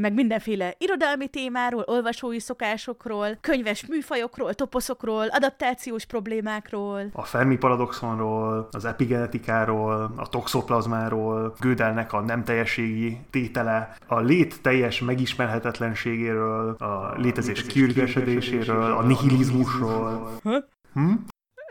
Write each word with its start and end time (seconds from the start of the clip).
Meg 0.00 0.14
mindenféle 0.14 0.74
irodalmi 0.78 1.28
témáról, 1.28 1.84
olvasói 1.86 2.40
szokásokról, 2.40 3.38
könyves 3.40 3.86
műfajokról, 3.86 4.54
toposzokról, 4.54 5.26
adaptációs 5.26 6.04
problémákról. 6.04 7.02
A 7.12 7.22
Fermi 7.22 7.56
paradoxonról, 7.56 8.68
az 8.70 8.84
epigenetikáról, 8.84 10.12
a 10.16 10.28
toxoplazmáról, 10.28 11.54
Gödelnek 11.60 12.12
a 12.12 12.20
nem 12.20 12.44
teljességi 12.44 13.18
tétele, 13.30 13.96
a 14.06 14.20
lét 14.20 14.62
teljes 14.62 15.00
megismerhetetlenségéről, 15.00 16.74
a 16.78 17.14
létezés 17.16 17.62
kiürgesedéséről, 17.62 18.92
a 18.92 19.02
nihilizmusról. 19.02 20.30
Hm? 20.42 21.12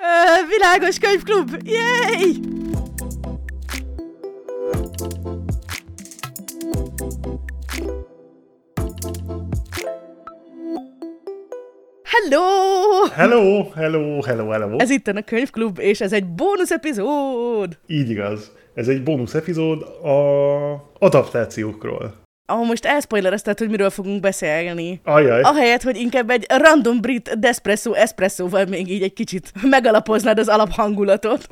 Ö, 0.01 0.47
világos 0.47 0.97
Könyvklub! 0.99 1.57
Yay! 1.63 2.63
Hello! 12.15 13.07
Hello, 13.13 13.69
hello, 13.75 14.21
hello, 14.21 14.49
hello. 14.49 14.77
Ez 14.77 14.89
itt 14.89 15.07
a 15.07 15.21
Könyvklub, 15.21 15.79
és 15.79 16.01
ez 16.01 16.13
egy 16.13 16.25
bónusz 16.25 16.71
epizód! 16.71 17.77
Így 17.87 18.09
igaz. 18.09 18.51
Ez 18.73 18.87
egy 18.87 19.03
bónusz 19.03 19.33
epizód 19.33 19.81
a 19.81 20.15
adaptációkról. 20.99 22.13
Ahol 22.45 22.65
most 22.65 22.85
elspoilerezted, 22.85 23.57
hogy 23.57 23.69
miről 23.69 23.89
fogunk 23.89 24.19
beszélni. 24.19 25.01
Ajaj. 25.03 25.41
Ahelyett, 25.41 25.81
hogy 25.81 25.97
inkább 25.97 26.29
egy 26.29 26.45
random 26.47 27.01
brit 27.01 27.39
despresso 27.39 27.93
espresszóval 27.93 28.65
még 28.65 28.91
így 28.91 29.03
egy 29.03 29.13
kicsit 29.13 29.51
megalapoznád 29.61 30.39
az 30.39 30.47
alaphangulatot. 30.47 31.47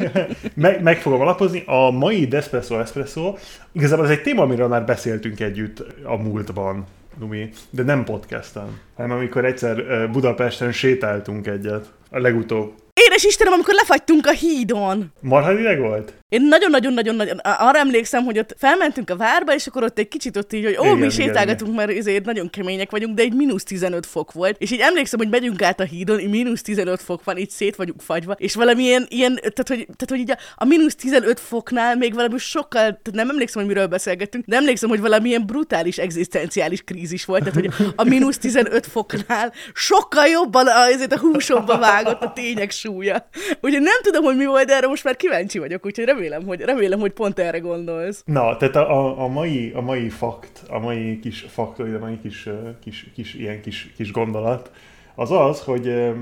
Meg, 0.54 0.82
meg 0.82 1.00
fogom 1.00 1.20
alapozni. 1.20 1.62
A 1.66 1.90
mai 1.90 2.26
Despresso 2.26 2.78
Espresso, 2.78 3.34
igazából 3.72 4.04
ez 4.04 4.10
egy 4.10 4.22
téma, 4.22 4.42
amiről 4.42 4.68
már 4.68 4.84
beszéltünk 4.84 5.40
együtt 5.40 5.84
a 6.04 6.16
múltban, 6.16 6.86
Lumi, 7.20 7.50
de 7.70 7.82
nem 7.82 8.04
podcasten, 8.04 8.80
hanem 8.96 9.16
amikor 9.16 9.44
egyszer 9.44 10.10
Budapesten 10.10 10.72
sétáltunk 10.72 11.46
egyet, 11.46 11.92
a 12.10 12.18
legutóbb. 12.18 12.72
Édes 13.06 13.24
Istenem, 13.24 13.52
amikor 13.52 13.74
lefagytunk 13.74 14.26
a 14.26 14.32
hídon! 14.32 15.12
Marha 15.20 15.58
ideg 15.58 15.80
volt? 15.80 16.12
Én 16.32 16.42
nagyon-nagyon-nagyon-nagyon 16.42 17.38
arra 17.38 17.78
emlékszem, 17.78 18.24
hogy 18.24 18.38
ott 18.38 18.54
felmentünk 18.58 19.10
a 19.10 19.16
várba, 19.16 19.54
és 19.54 19.66
akkor 19.66 19.82
ott 19.82 19.98
egy 19.98 20.08
kicsit 20.08 20.36
ott 20.36 20.52
így, 20.52 20.64
hogy 20.64 20.76
ó, 20.78 20.82
Igen, 20.82 20.92
mi 20.92 20.98
igen, 20.98 21.10
sétálgatunk, 21.10 21.74
mert 21.74 21.90
ezért 21.90 22.24
nagyon 22.24 22.50
kemények 22.50 22.90
vagyunk, 22.90 23.16
de 23.16 23.22
egy 23.22 23.34
mínusz 23.34 23.64
15 23.64 24.06
fok 24.06 24.32
volt. 24.32 24.56
És 24.58 24.70
így 24.70 24.80
emlékszem, 24.80 25.18
hogy 25.18 25.28
megyünk 25.28 25.62
át 25.62 25.80
a 25.80 25.84
hídon, 25.84 26.18
így 26.20 26.28
mínusz 26.28 26.62
15 26.62 27.02
fok 27.02 27.24
van, 27.24 27.36
így 27.36 27.50
szét 27.50 27.76
vagyunk 27.76 28.00
fagyva, 28.00 28.32
és 28.32 28.54
valamilyen 28.54 29.06
ilyen, 29.08 29.34
tehát 29.34 29.68
hogy, 29.68 29.76
tehát, 29.76 30.08
hogy 30.08 30.18
így 30.18 30.30
a, 30.30 30.38
a 30.54 30.64
mínusz 30.64 30.94
15 30.94 31.40
foknál 31.40 31.96
még 31.96 32.14
valami 32.14 32.38
sokkal, 32.38 32.80
tehát 32.80 33.12
nem 33.12 33.28
emlékszem, 33.28 33.62
hogy 33.62 33.72
miről 33.72 33.86
beszélgettünk, 33.86 34.44
de 34.46 34.56
emlékszem, 34.56 34.88
hogy 34.88 35.00
valamilyen 35.00 35.46
brutális 35.46 35.98
egzisztenciális 35.98 36.82
krízis 36.82 37.24
volt, 37.24 37.44
tehát 37.44 37.54
hogy 37.54 37.92
a 37.96 38.04
mínusz 38.04 38.38
15 38.38 38.86
foknál 38.86 39.52
sokkal 39.74 40.26
jobban 40.26 40.66
a, 40.66 40.86
ezért 40.86 41.12
a 41.12 41.18
húsomba 41.18 41.78
vágott 41.78 42.22
a 42.22 42.32
tények 42.32 42.70
súlya. 42.70 43.28
Úgyhogy 43.60 43.82
nem 43.82 44.00
tudom, 44.02 44.24
hogy 44.24 44.36
mi 44.36 44.46
volt, 44.46 44.66
de 44.66 44.74
erre 44.74 44.86
most 44.86 45.04
már 45.04 45.16
kíváncsi 45.16 45.58
vagyok, 45.58 45.86
úgyhogy 45.86 46.04
remélem, 46.04 46.20
hogy, 46.46 46.60
remélem, 46.60 47.00
hogy 47.00 47.12
pont 47.12 47.38
erre 47.38 47.58
gondolsz. 47.58 48.22
Na, 48.26 48.56
tehát 48.56 48.76
a, 48.76 48.90
a, 48.90 49.22
a, 49.22 49.28
mai, 49.28 49.72
a 49.74 49.80
mai 49.80 50.08
fakt, 50.08 50.62
a 50.68 50.78
mai 50.78 51.18
kis 51.18 51.40
faktoid, 51.48 51.94
a 51.94 51.98
mai 51.98 52.18
kis, 52.20 52.48
kis, 52.82 53.10
kis 53.14 53.34
ilyen 53.34 53.60
kis, 53.60 53.92
kis 53.96 54.12
gondolat, 54.12 54.70
az 55.14 55.30
az, 55.30 55.60
hogy 55.60 56.12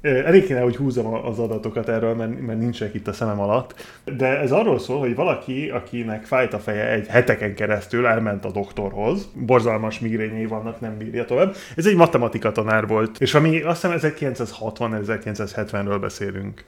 elég 0.00 0.44
kéne, 0.46 0.60
hogy 0.60 0.76
húzzam 0.76 1.06
a- 1.06 1.28
az 1.28 1.38
adatokat 1.38 1.88
erről, 1.88 2.14
mert, 2.14 2.40
mert 2.40 2.58
nincsenek 2.58 2.94
itt 2.94 3.08
a 3.08 3.12
szemem 3.12 3.40
alatt, 3.40 3.74
de 4.16 4.40
ez 4.40 4.52
arról 4.52 4.78
szól, 4.78 4.98
hogy 4.98 5.14
valaki, 5.14 5.68
akinek 5.68 6.24
fájt 6.24 6.54
a 6.54 6.58
feje 6.58 6.90
egy 6.90 7.06
heteken 7.06 7.54
keresztül, 7.54 8.06
elment 8.06 8.44
a 8.44 8.50
doktorhoz, 8.50 9.30
borzalmas 9.34 9.98
migrényei 9.98 10.46
vannak, 10.46 10.80
nem 10.80 10.98
bírja 10.98 11.24
tovább. 11.24 11.54
Ez 11.76 11.86
egy 11.86 11.96
matematika 11.96 12.52
tanár 12.52 12.86
volt, 12.86 13.20
és 13.20 13.34
ami 13.34 13.60
azt 13.60 13.86
hiszem 13.86 14.12
1960-1970-ről 14.34 15.98
beszélünk. 16.00 16.64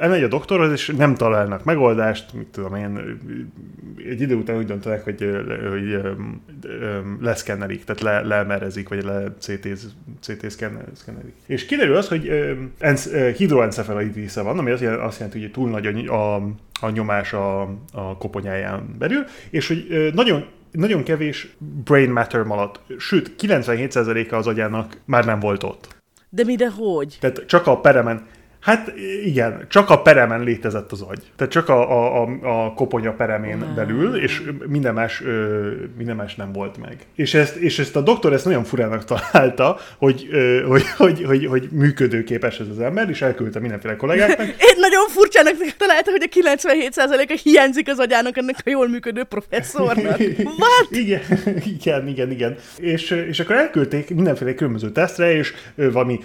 Elmegy 0.00 0.22
a 0.22 0.28
doktorhoz, 0.28 0.72
és 0.72 0.92
nem 0.96 1.14
találnak 1.14 1.64
megoldást, 1.64 2.32
mit 2.32 2.46
tudom 2.46 2.74
én, 2.74 3.18
egy 4.10 4.20
idő 4.20 4.34
után 4.34 4.56
úgy 4.56 4.66
döntenek, 4.66 5.04
hogy, 5.04 5.28
hogy 5.70 6.00
leszkennelik, 7.20 7.84
tehát 7.84 8.02
le, 8.02 8.36
lemerezik, 8.36 8.88
vagy 8.88 9.04
le 9.04 9.24
CT-z, 9.38 9.86
CT 10.20 10.50
szkennelik. 10.50 11.34
És 11.46 11.66
kiderül 11.66 11.96
az, 11.96 12.08
hogy 12.08 12.30
enc, 12.78 13.08
hidroencefalitis 13.36 14.34
van, 14.34 14.58
ami 14.58 14.70
azt 14.70 14.82
jelenti, 14.82 15.04
azt 15.04 15.18
jelenti, 15.18 15.40
hogy 15.40 15.50
túl 15.50 15.70
nagy 15.70 15.86
a, 15.86 16.34
a, 16.34 16.42
a 16.80 16.90
nyomás 16.90 17.32
a, 17.32 17.60
a 17.92 18.16
koponyáján 18.18 18.96
belül, 18.98 19.24
és 19.50 19.68
hogy 19.68 20.10
nagyon 20.14 20.44
nagyon 20.72 21.02
kevés 21.02 21.56
brain 21.84 22.10
matter 22.10 22.42
maradt, 22.42 22.80
sőt, 22.98 23.34
97%-a 23.38 24.34
az 24.34 24.46
agyának 24.46 25.00
már 25.04 25.24
nem 25.24 25.40
volt 25.40 25.62
ott. 25.62 25.96
De 26.28 26.44
mi, 26.44 26.56
de 26.56 26.70
hogy? 26.70 27.16
Tehát 27.20 27.44
csak 27.46 27.66
a 27.66 27.80
peremen, 27.80 28.26
hát 28.62 28.92
igen, 29.24 29.66
csak 29.68 29.90
a 29.90 30.02
peremen 30.02 30.42
létezett 30.42 30.92
az 30.92 31.00
agy. 31.00 31.22
Tehát 31.36 31.52
csak 31.52 31.68
a, 31.68 31.90
a, 31.90 32.22
a, 32.22 32.64
a 32.64 32.72
koponya 32.72 33.12
peremén 33.12 33.60
Wow. 33.62 33.74
belül, 33.74 34.16
és 34.16 34.42
minden 34.66 34.94
más, 34.94 35.20
ö, 35.20 35.70
minden 35.96 36.16
más 36.16 36.34
nem 36.34 36.52
volt 36.52 36.78
meg. 36.78 36.96
És 37.14 37.34
ezt, 37.34 37.56
és 37.56 37.78
ezt 37.78 37.96
a 37.96 38.00
doktor 38.00 38.32
ezt 38.32 38.44
nagyon 38.44 38.64
furának 38.64 39.04
találta, 39.04 39.78
hogy, 39.98 40.28
ö, 40.30 40.62
hogy, 40.66 40.84
hogy, 40.96 41.24
hogy, 41.24 41.46
hogy 41.46 41.68
működőképes 41.70 42.60
ez 42.60 42.66
az 42.68 42.80
ember, 42.80 43.08
és 43.08 43.22
elküldte 43.22 43.60
mindenféle 43.60 43.96
kollégáknak, 43.96 44.46
Én 44.70 44.76
nagyon 44.76 45.08
furcsának 45.08 45.54
találtam, 45.76 46.14
hogy 46.14 46.28
a 46.30 46.50
97%-a 46.60 47.40
hiányzik 47.42 47.88
az 47.88 47.98
agyának 47.98 48.36
ennek 48.36 48.56
a 48.64 48.70
jól 48.70 48.88
működő 48.88 49.24
professzornak. 49.24 50.18
What? 50.60 50.88
Igen, 50.90 51.22
igen, 51.78 52.08
igen, 52.08 52.30
igen. 52.30 52.56
És, 52.76 53.10
és 53.10 53.40
akkor 53.40 53.56
elküldték 53.56 54.14
mindenféle 54.14 54.54
különböző 54.54 54.90
tesztre, 54.90 55.32
és 55.34 55.52
valami 55.74 56.20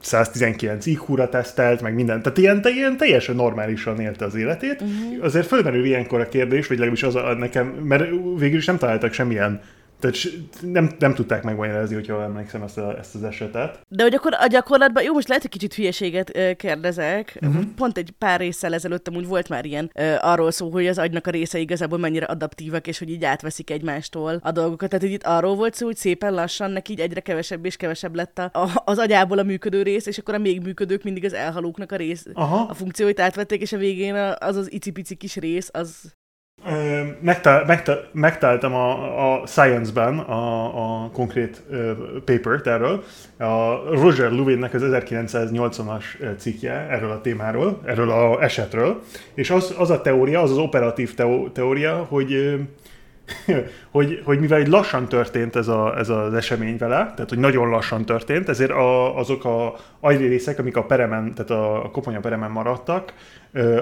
119 0.00 0.86
IQ-ra 0.86 1.28
tesztelt, 1.58 1.82
meg 1.82 1.94
minden. 1.94 2.22
Tehát 2.22 2.38
ilyen, 2.38 2.60
te- 2.60 2.70
ilyen 2.70 2.96
teljesen 2.96 3.34
normálisan 3.34 4.00
élte 4.00 4.24
az 4.24 4.34
életét. 4.34 4.80
Uh-huh. 4.80 5.24
Azért 5.24 5.46
fölmerül 5.46 5.84
ilyenkor 5.84 6.20
a 6.20 6.28
kérdés, 6.28 6.66
vagy 6.66 6.78
legalábbis 6.78 7.02
az 7.02 7.14
a, 7.14 7.34
nekem, 7.34 7.66
mert 7.66 8.04
végül 8.38 8.58
is 8.58 8.66
nem 8.66 8.78
találtak 8.78 9.12
semmilyen 9.12 9.60
tehát 10.00 10.16
nem, 10.60 10.90
nem 10.98 11.14
tudták 11.14 11.42
megmagyarázni, 11.42 11.94
hogyha 11.94 12.22
emlékszem 12.22 12.62
ezt, 12.62 12.78
a, 12.78 12.98
ezt 12.98 13.14
az 13.14 13.22
esetet. 13.22 13.80
De 13.88 14.02
hogy 14.02 14.14
akkor 14.14 14.32
a 14.40 14.46
gyakorlatban, 14.46 15.02
jó, 15.02 15.12
most 15.12 15.28
lehet, 15.28 15.42
hogy 15.42 15.52
kicsit 15.52 15.74
hülyeséget 15.74 16.56
kérdezek. 16.56 17.38
Uh-huh. 17.42 17.64
Pont 17.76 17.98
egy 17.98 18.10
pár 18.18 18.40
résszel 18.40 18.74
ezelőtt 18.74 19.08
amúgy 19.08 19.26
volt 19.26 19.48
már 19.48 19.64
ilyen 19.64 19.90
ö, 19.94 20.14
arról 20.20 20.50
szó, 20.50 20.70
hogy 20.70 20.86
az 20.86 20.98
agynak 20.98 21.26
a 21.26 21.30
része 21.30 21.58
igazából 21.58 21.98
mennyire 21.98 22.26
adaptívak, 22.26 22.86
és 22.86 22.98
hogy 22.98 23.10
így 23.10 23.24
átveszik 23.24 23.70
egymástól 23.70 24.40
a 24.42 24.52
dolgokat. 24.52 24.88
Tehát 24.88 25.04
hogy 25.04 25.14
itt 25.14 25.24
arról 25.24 25.54
volt 25.54 25.74
szó, 25.74 25.86
hogy 25.86 25.96
szépen 25.96 26.34
lassan 26.34 26.70
neki 26.70 26.92
így 26.92 27.00
egyre 27.00 27.20
kevesebb 27.20 27.64
és 27.64 27.76
kevesebb 27.76 28.14
lett 28.14 28.38
a, 28.38 28.50
a, 28.52 28.82
az 28.84 28.98
agyából 28.98 29.38
a 29.38 29.42
működő 29.42 29.82
rész, 29.82 30.06
és 30.06 30.18
akkor 30.18 30.34
a 30.34 30.38
még 30.38 30.62
működők 30.62 31.02
mindig 31.02 31.24
az 31.24 31.32
elhalóknak 31.32 31.92
a 31.92 31.96
rész, 31.96 32.26
Aha. 32.32 32.66
a 32.68 32.74
funkcióit 32.74 33.20
átvették, 33.20 33.60
és 33.60 33.72
a 33.72 33.76
végén 33.76 34.14
az 34.38 34.56
az 34.56 34.72
icipici 34.72 35.14
kis 35.14 35.36
rész, 35.36 35.68
az 35.72 36.16
Megtál, 37.20 37.64
megtál, 37.66 38.08
megtaláltam 38.12 38.74
a, 38.74 39.32
a 39.32 39.46
Science-ben 39.46 40.18
a, 40.18 40.64
a 41.04 41.10
konkrét 41.10 41.62
ö, 41.70 41.92
papert 42.24 42.66
erről. 42.66 43.04
A 43.38 43.74
Roger 43.90 44.30
Lewinnek 44.30 44.74
az 44.74 44.82
1980-as 44.84 46.04
cikkje 46.36 46.72
erről 46.72 47.10
a 47.10 47.20
témáról, 47.20 47.80
erről 47.84 48.10
a 48.10 48.42
esetről, 48.42 49.02
és 49.34 49.50
az, 49.50 49.74
az 49.78 49.90
a 49.90 50.00
teória, 50.00 50.40
az 50.40 50.50
az 50.50 50.58
operatív 50.58 51.14
teó, 51.14 51.48
teória, 51.48 52.06
hogy 52.08 52.58
hogy, 53.90 54.22
hogy 54.24 54.40
mivel 54.40 54.58
egy 54.58 54.68
lassan 54.68 55.08
történt 55.08 55.56
ez, 55.56 55.68
a, 55.68 55.98
ez 55.98 56.08
az 56.08 56.34
esemény 56.34 56.76
vele, 56.76 56.96
tehát 56.96 57.28
hogy 57.28 57.38
nagyon 57.38 57.68
lassan 57.68 58.04
történt, 58.04 58.48
ezért 58.48 58.70
a, 58.70 59.18
azok 59.18 59.44
a 59.44 59.74
agyrészek, 60.00 60.58
amik 60.58 60.76
a 60.76 60.84
peremen, 60.84 61.34
tehát 61.34 61.50
a, 61.50 61.84
a 61.84 61.90
koponya 61.90 62.20
peremen 62.20 62.50
maradtak, 62.50 63.12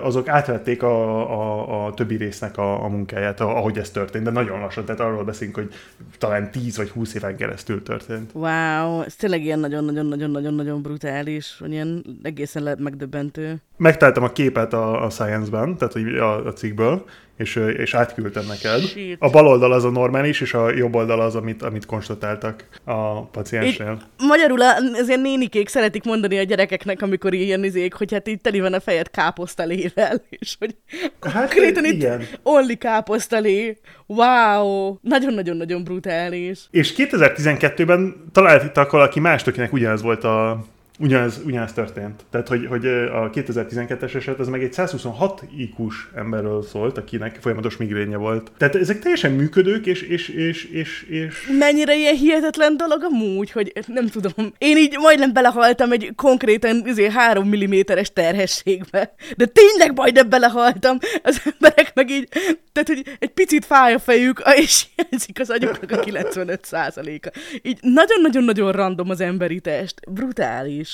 azok 0.02 0.28
átvették 0.28 0.82
a, 0.82 1.30
a, 1.30 1.86
a 1.86 1.94
többi 1.94 2.16
résznek 2.16 2.58
a, 2.58 2.84
a 2.84 2.88
munkáját, 2.88 3.40
ahogy 3.40 3.78
ez 3.78 3.90
történt, 3.90 4.24
de 4.24 4.30
nagyon 4.30 4.60
lassan, 4.60 4.84
tehát 4.84 5.00
arról 5.00 5.24
beszélünk, 5.24 5.56
hogy 5.56 5.72
talán 6.18 6.50
10 6.50 6.76
vagy 6.76 6.88
20 6.88 7.14
éven 7.14 7.36
keresztül 7.36 7.82
történt. 7.82 8.30
wow, 8.32 9.00
ez 9.00 9.14
tényleg 9.14 9.44
ilyen 9.44 9.58
nagyon-nagyon-nagyon-nagyon-nagyon 9.58 10.82
brutális, 10.82 11.56
hogy 11.58 11.72
ilyen 11.72 12.04
egészen 12.22 12.62
le- 12.62 12.76
megdöbbentő. 12.78 13.56
Megtaláltam 13.76 14.22
a 14.22 14.32
képet 14.32 14.72
a, 14.72 15.04
a 15.04 15.10
Science-ben, 15.10 15.76
tehát 15.76 15.94
a, 15.94 16.46
a 16.46 16.52
cikkből, 16.52 17.04
és, 17.36 17.56
és 17.56 17.94
átküldtem 17.94 18.44
neked. 18.46 18.80
Shit. 18.80 19.16
A 19.20 19.30
bal 19.30 19.46
oldal 19.46 19.72
az 19.72 19.84
a 19.84 19.90
normális, 19.90 20.40
és 20.40 20.54
a 20.54 20.74
jobb 20.74 20.94
oldal 20.94 21.20
az, 21.20 21.34
amit, 21.34 21.62
amit 21.62 21.86
konstatáltak 21.86 22.68
a 22.84 23.22
paciensnél. 23.22 24.00
Magyarul 24.18 24.60
az 24.60 25.08
ilyen 25.08 25.20
nénikék 25.20 25.68
szeretik 25.68 26.04
mondani 26.04 26.38
a 26.38 26.42
gyerekeknek, 26.42 27.02
amikor 27.02 27.34
ilyen 27.34 27.64
izék, 27.64 27.94
hogy 27.94 28.12
hát 28.12 28.28
így 28.28 28.40
teli 28.40 28.60
van 28.60 28.72
a 28.72 28.80
fejed 28.80 29.10
káposztalével, 29.56 30.22
és 30.40 30.56
hogy 30.58 30.76
Hát, 31.20 31.34
konkrétan 31.34 31.84
itt 31.84 31.92
igen. 31.92 32.26
only 32.42 32.74
káposztalé. 32.74 33.78
Wow! 34.06 34.96
Nagyon-nagyon-nagyon 35.00 35.84
brutális. 35.84 36.60
És 36.70 36.94
2012-ben 36.96 38.30
találtak 38.32 38.90
valaki 38.90 39.20
mást, 39.20 39.46
akinek 39.46 39.72
ugyanez 39.72 40.02
volt 40.02 40.24
a, 40.24 40.64
ugyanez, 40.98 41.40
ugyanez 41.44 41.72
történt. 41.72 42.24
Tehát, 42.30 42.48
hogy, 42.48 42.66
hogy 42.66 42.86
a 42.86 43.30
2012-es 43.30 44.14
eset, 44.14 44.40
ez 44.40 44.48
meg 44.48 44.62
egy 44.62 44.72
126 44.72 45.44
IQ-s 45.56 46.06
emberről 46.14 46.62
szólt, 46.62 46.98
akinek 46.98 47.38
folyamatos 47.40 47.76
migrénye 47.76 48.16
volt. 48.16 48.50
Tehát 48.56 48.74
ezek 48.74 48.98
teljesen 48.98 49.32
működők, 49.32 49.86
és, 49.86 50.02
és, 50.02 50.28
és, 50.28 50.64
és, 50.64 51.02
és... 51.08 51.50
Mennyire 51.58 51.96
ilyen 51.96 52.14
hihetetlen 52.14 52.76
dolog 52.76 53.02
amúgy, 53.02 53.50
hogy 53.50 53.72
nem 53.86 54.06
tudom. 54.06 54.52
Én 54.58 54.76
így 54.76 54.96
majdnem 54.98 55.32
belehaltam 55.32 55.92
egy 55.92 56.12
konkrétan 56.16 56.82
izé, 56.86 57.08
3 57.08 57.48
mm-es 57.48 58.12
terhességbe. 58.12 59.14
De 59.36 59.46
tényleg 59.46 59.96
majdnem 59.96 60.28
belehaltam. 60.28 60.98
Az 61.22 61.42
emberek 61.44 61.94
meg 61.94 62.10
így, 62.10 62.28
tehát 62.72 62.88
hogy 62.88 63.16
egy 63.18 63.30
picit 63.30 63.64
fáj 63.64 63.94
a 63.94 63.98
fejük, 63.98 64.42
és 64.56 64.86
hiányzik 64.96 65.40
az 65.40 65.50
agyuknak 65.50 65.90
a 65.90 66.00
95%-a. 66.00 67.38
Így 67.62 67.78
nagyon-nagyon-nagyon 67.80 68.72
random 68.72 69.10
az 69.10 69.20
emberi 69.20 69.60
test. 69.60 70.00
Brutális. 70.10 70.85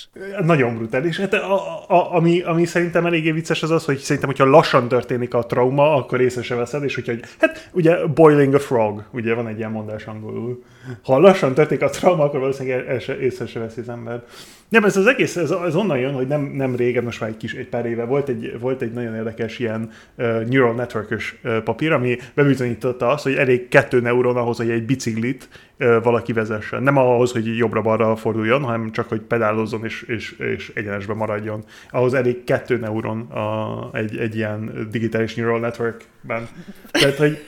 Nagyon 0.43 0.77
brutális. 0.77 1.19
Hát 1.19 1.35
a, 1.35 1.85
a, 1.89 2.15
ami, 2.15 2.41
ami 2.41 2.65
szerintem 2.65 3.07
eléggé 3.07 3.31
vicces 3.31 3.63
az 3.63 3.71
az, 3.71 3.85
hogy 3.85 3.99
szerintem, 3.99 4.31
hogyha 4.31 4.51
lassan 4.51 4.89
történik 4.89 5.35
a 5.35 5.47
trauma, 5.47 5.95
akkor 5.95 6.21
észre 6.21 6.43
se 6.43 6.55
veszed, 6.55 6.85
és 6.85 6.95
hogyha, 6.95 7.13
hát 7.39 7.71
ugye 7.73 8.07
boiling 8.07 8.55
a 8.55 8.59
frog, 8.59 9.05
ugye 9.11 9.35
van 9.35 9.49
egy 9.49 9.59
ilyen 9.59 9.71
mondás 9.71 10.05
angolul. 10.05 10.63
Ha 11.05 11.19
lassan 11.19 11.55
történik 11.55 11.83
a 11.83 11.91
trauma, 11.91 12.25
akkor 12.25 12.41
valószínűleg 12.41 13.03
észre 13.21 13.47
se 13.47 13.59
veszi 13.59 13.81
az 13.81 13.89
ember. 13.89 14.23
Nem, 14.73 14.85
ez 14.85 14.97
az 14.97 15.07
egész, 15.07 15.37
ez, 15.37 15.51
ez 15.51 15.75
onnan 15.75 15.99
jön, 15.99 16.13
hogy 16.13 16.27
nem, 16.27 16.43
nem 16.43 16.77
régen, 16.77 17.05
most 17.05 17.21
már 17.21 17.31
egy 17.31 17.37
kis 17.37 17.55
egy 17.55 17.69
pár 17.69 17.87
éve 17.87 18.05
volt 18.05 18.29
egy, 18.29 18.61
volt 18.61 18.83
egy 18.83 18.93
nagyon 18.93 19.15
érdekes 19.15 19.59
ilyen 19.59 19.91
uh, 20.17 20.45
neural 20.45 20.75
network 20.75 21.11
uh, 21.43 21.59
papír, 21.59 21.93
ami 21.93 22.19
bebizonyította 22.35 23.09
azt, 23.09 23.23
hogy 23.23 23.35
elég 23.35 23.69
kettő 23.69 24.01
neuron 24.01 24.37
ahhoz, 24.37 24.57
hogy 24.57 24.71
egy 24.71 24.85
biciklit 24.85 25.49
uh, 25.79 26.03
valaki 26.03 26.33
vezessen. 26.33 26.83
Nem 26.83 26.97
ahhoz, 26.97 27.33
hogy 27.33 27.57
jobbra-balra 27.57 28.17
forduljon, 28.17 28.63
hanem 28.63 28.91
csak, 28.91 29.09
hogy 29.09 29.21
pedálozzon 29.21 29.85
és, 29.85 30.03
és, 30.03 30.39
és 30.39 30.73
egyenesben 30.75 31.17
maradjon. 31.17 31.65
Ahhoz 31.91 32.15
elég 32.15 32.45
kettő 32.45 32.77
neuron 32.77 33.21
a, 33.21 33.91
egy, 33.93 34.17
egy 34.17 34.37
ilyen 34.37 34.89
digitális 34.91 35.35
neural 35.35 35.61
networkben. 35.61 36.49
Tehát, 36.91 37.17
hogy 37.17 37.39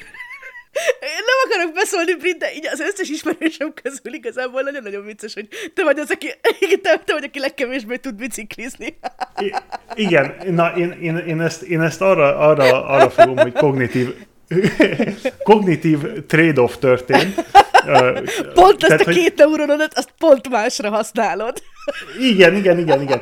én 1.00 1.24
nem 1.30 1.38
akarok 1.44 1.74
beszólni, 1.74 2.14
Brit, 2.14 2.38
de 2.38 2.52
így 2.54 2.66
az 2.72 2.80
összes 2.80 3.08
ismerősöm 3.08 3.74
közül 3.82 4.14
igazából 4.14 4.62
nagyon-nagyon 4.62 5.04
vicces, 5.04 5.34
hogy 5.34 5.48
te 5.74 5.84
vagy 5.84 5.98
az, 5.98 6.10
aki, 6.10 6.26
te, 6.82 7.02
te 7.04 7.12
vagy, 7.12 7.24
aki 7.24 7.38
legkevésbé 7.38 7.96
tud 7.96 8.14
biciklizni. 8.14 8.98
I- 9.38 9.54
igen, 9.94 10.34
na 10.50 10.72
én, 10.76 10.90
én, 11.00 11.16
én, 11.16 11.40
ezt, 11.40 11.62
én 11.62 11.80
ezt 11.80 12.00
arra, 12.00 12.38
arra, 12.38 12.86
arra 12.86 13.10
fogom, 13.10 13.36
hogy 13.36 13.52
kognitív, 13.52 14.14
kognitív 15.42 15.98
trade-off 16.26 16.76
történt. 16.76 17.44
Pont 18.54 18.82
ezt 18.82 18.86
Tehát, 18.86 19.00
a 19.00 19.10
két 19.10 19.22
hogy... 19.22 19.32
neuronodat, 19.36 19.94
azt 19.94 20.14
pont 20.18 20.48
másra 20.48 20.90
használod. 20.90 21.62
Igen, 22.20 22.54
igen, 22.56 22.78
igen, 22.78 23.02
igen. 23.02 23.20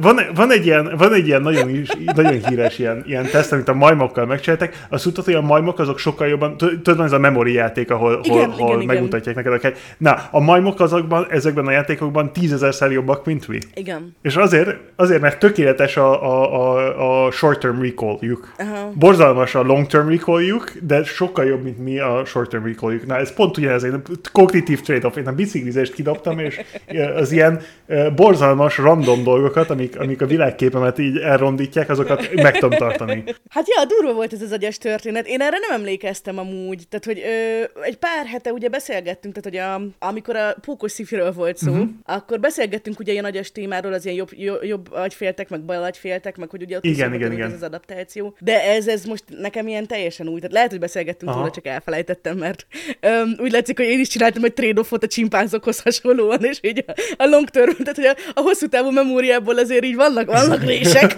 Van, 0.00 0.20
van, 0.34 0.52
egy 0.52 0.66
ilyen, 0.66 0.92
van 0.98 1.12
egy 1.12 1.26
ilyen 1.26 1.42
nagyon, 1.42 1.68
is, 1.68 1.88
nagyon 2.14 2.46
híres 2.48 2.78
ilyen, 2.78 3.02
ilyen 3.06 3.24
teszt, 3.24 3.52
amit 3.52 3.68
a 3.68 3.74
majmokkal 3.74 4.26
megcsináltak. 4.26 4.86
Azt 4.88 5.02
tudtad, 5.02 5.24
hogy 5.24 5.34
a 5.34 5.40
majmok 5.40 5.78
azok 5.78 5.98
sokkal 5.98 6.26
jobban, 6.26 6.56
tudod, 6.56 6.96
van 6.96 7.06
ez 7.06 7.12
a 7.12 7.18
memory 7.18 7.52
játék, 7.52 7.90
ahol, 7.90 8.20
igen, 8.22 8.50
hol, 8.50 8.74
igen, 8.74 8.86
megmutatják 8.86 9.36
igen. 9.38 9.52
neked 9.52 9.72
a 9.74 9.78
Na, 9.98 10.16
a 10.30 10.40
majmok 10.40 10.80
azokban, 10.80 11.26
ezekben 11.30 11.66
a 11.66 11.70
játékokban 11.70 12.32
tízezerszer 12.32 12.90
jobbak, 12.90 13.24
mint 13.24 13.48
mi. 13.48 13.58
Igen. 13.74 14.16
És 14.22 14.36
azért, 14.36 14.76
azért 14.96 15.20
mert 15.20 15.38
tökéletes 15.38 15.96
a, 15.96 16.22
a, 16.22 16.54
a, 16.60 17.26
a 17.26 17.30
short-term 17.30 17.82
recall-juk. 17.82 18.54
Uh-huh. 18.58 18.94
Borzalmas 18.94 19.54
a 19.54 19.62
long-term 19.62 20.08
recall-juk, 20.08 20.72
de 20.82 21.04
sokkal 21.04 21.44
jobb, 21.44 21.62
mint 21.62 21.78
mi 21.78 21.98
a 21.98 22.22
short-term 22.24 22.64
recall-juk. 22.64 23.06
Na, 23.06 23.16
ez 23.16 23.34
pont 23.34 23.56
ugyanez, 23.56 23.82
én 23.82 24.02
kognitív 24.32 24.80
trade-off, 24.80 25.16
én 25.16 25.26
a 25.26 25.32
biciklizést 25.32 25.92
kidobtam, 25.92 26.38
és 26.38 26.60
az 27.16 27.32
ilyen 27.32 27.60
borzalmas, 28.14 28.78
random 28.78 29.22
dolgokat, 29.48 29.70
amik, 29.70 29.98
amik 29.98 30.22
a 30.22 30.26
világképemet 30.26 30.98
így 30.98 31.16
elrondítják, 31.16 31.90
azokat 31.90 32.34
meg 32.34 32.58
tudom 32.58 32.78
tartani. 32.78 33.24
Hát 33.48 33.66
ja, 33.68 33.84
durva 33.84 34.12
volt 34.12 34.32
ez 34.32 34.42
az 34.42 34.52
agyas 34.52 34.78
történet. 34.78 35.26
Én 35.26 35.40
erre 35.40 35.58
nem 35.68 35.80
emlékeztem 35.80 36.38
amúgy. 36.38 36.82
Tehát, 36.88 37.04
hogy 37.04 37.18
ö, 37.18 37.82
egy 37.82 37.96
pár 37.96 38.26
hete 38.26 38.52
ugye 38.52 38.68
beszélgettünk, 38.68 39.34
tehát, 39.34 39.74
hogy 39.74 39.82
a, 39.82 40.06
amikor 40.08 40.36
a 40.36 40.54
pókos 40.60 40.92
szifiről 40.92 41.32
volt 41.32 41.56
szó, 41.56 41.70
uh-huh. 41.70 41.88
akkor 42.04 42.40
beszélgettünk 42.40 42.98
ugye 42.98 43.12
ilyen 43.12 43.24
agyas 43.24 43.52
témáról, 43.52 43.92
az 43.92 44.04
ilyen 44.04 44.16
jobb, 44.16 44.28
jobb, 44.32 44.64
jobb 44.64 44.92
agyféltek, 44.92 45.48
meg 45.48 45.60
bal 45.64 45.82
agyféltek, 45.82 46.36
meg 46.36 46.50
hogy 46.50 46.62
ugye 46.62 46.76
ott 46.76 46.84
igen, 46.84 47.14
igen, 47.14 47.32
igen. 47.32 47.46
ez 47.46 47.54
az 47.54 47.62
adaptáció. 47.62 48.36
De 48.40 48.64
ez, 48.64 48.88
ez 48.88 49.04
most 49.04 49.24
nekem 49.28 49.68
ilyen 49.68 49.86
teljesen 49.86 50.28
új. 50.28 50.38
Tehát 50.38 50.52
lehet, 50.52 50.70
hogy 50.70 50.80
beszélgettünk 50.80 51.32
róla, 51.32 51.50
csak 51.50 51.66
elfelejtettem, 51.66 52.36
mert 52.36 52.66
öm, 53.00 53.36
úgy 53.38 53.52
látszik, 53.52 53.76
hogy 53.76 53.86
én 53.86 54.00
is 54.00 54.08
csináltam 54.08 54.44
egy 54.44 54.54
trade-offot 54.54 55.02
a 55.02 55.06
csimpánzokhoz 55.06 55.80
hasonlóan, 55.80 56.44
és 56.44 56.58
így 56.62 56.84
a, 56.86 56.92
a 57.16 57.26
long 57.26 57.48
term 57.48 57.70
tehát 57.82 57.96
hogy 57.96 58.04
a, 58.34 58.40
a 58.40 58.42
hosszú 58.42 58.66
távú 58.66 58.90
memóriából 59.38 59.58
azért 59.58 59.84
így 59.84 59.96
vannak, 59.96 60.26
vannak 60.26 60.62
rések. 60.64 61.14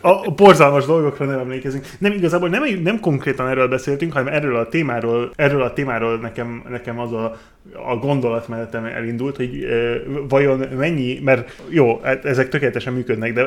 a, 0.00 0.08
a, 0.08 0.30
borzalmas 0.36 0.86
dolgokra 0.86 1.24
nem 1.24 1.38
emlékezünk. 1.38 1.86
Nem, 1.98 2.12
igazából 2.12 2.48
nem, 2.48 2.62
nem 2.82 3.00
konkrétan 3.00 3.48
erről 3.48 3.68
beszéltünk, 3.68 4.12
hanem 4.12 4.34
erről 4.34 4.56
a 4.56 4.68
témáról, 4.68 5.30
erről 5.36 5.62
a 5.62 5.72
témáról 5.72 6.18
nekem, 6.18 6.62
nekem 6.68 6.98
az 6.98 7.12
a 7.12 7.36
a 7.74 7.96
gondolatmenetem 7.96 8.84
elindult, 8.84 9.36
hogy 9.36 9.62
e, 9.62 10.02
vajon 10.28 10.64
mennyi, 10.76 11.20
mert 11.24 11.62
jó, 11.68 12.00
hát 12.02 12.24
ezek 12.24 12.48
tökéletesen 12.48 12.92
működnek, 12.92 13.32
de 13.32 13.46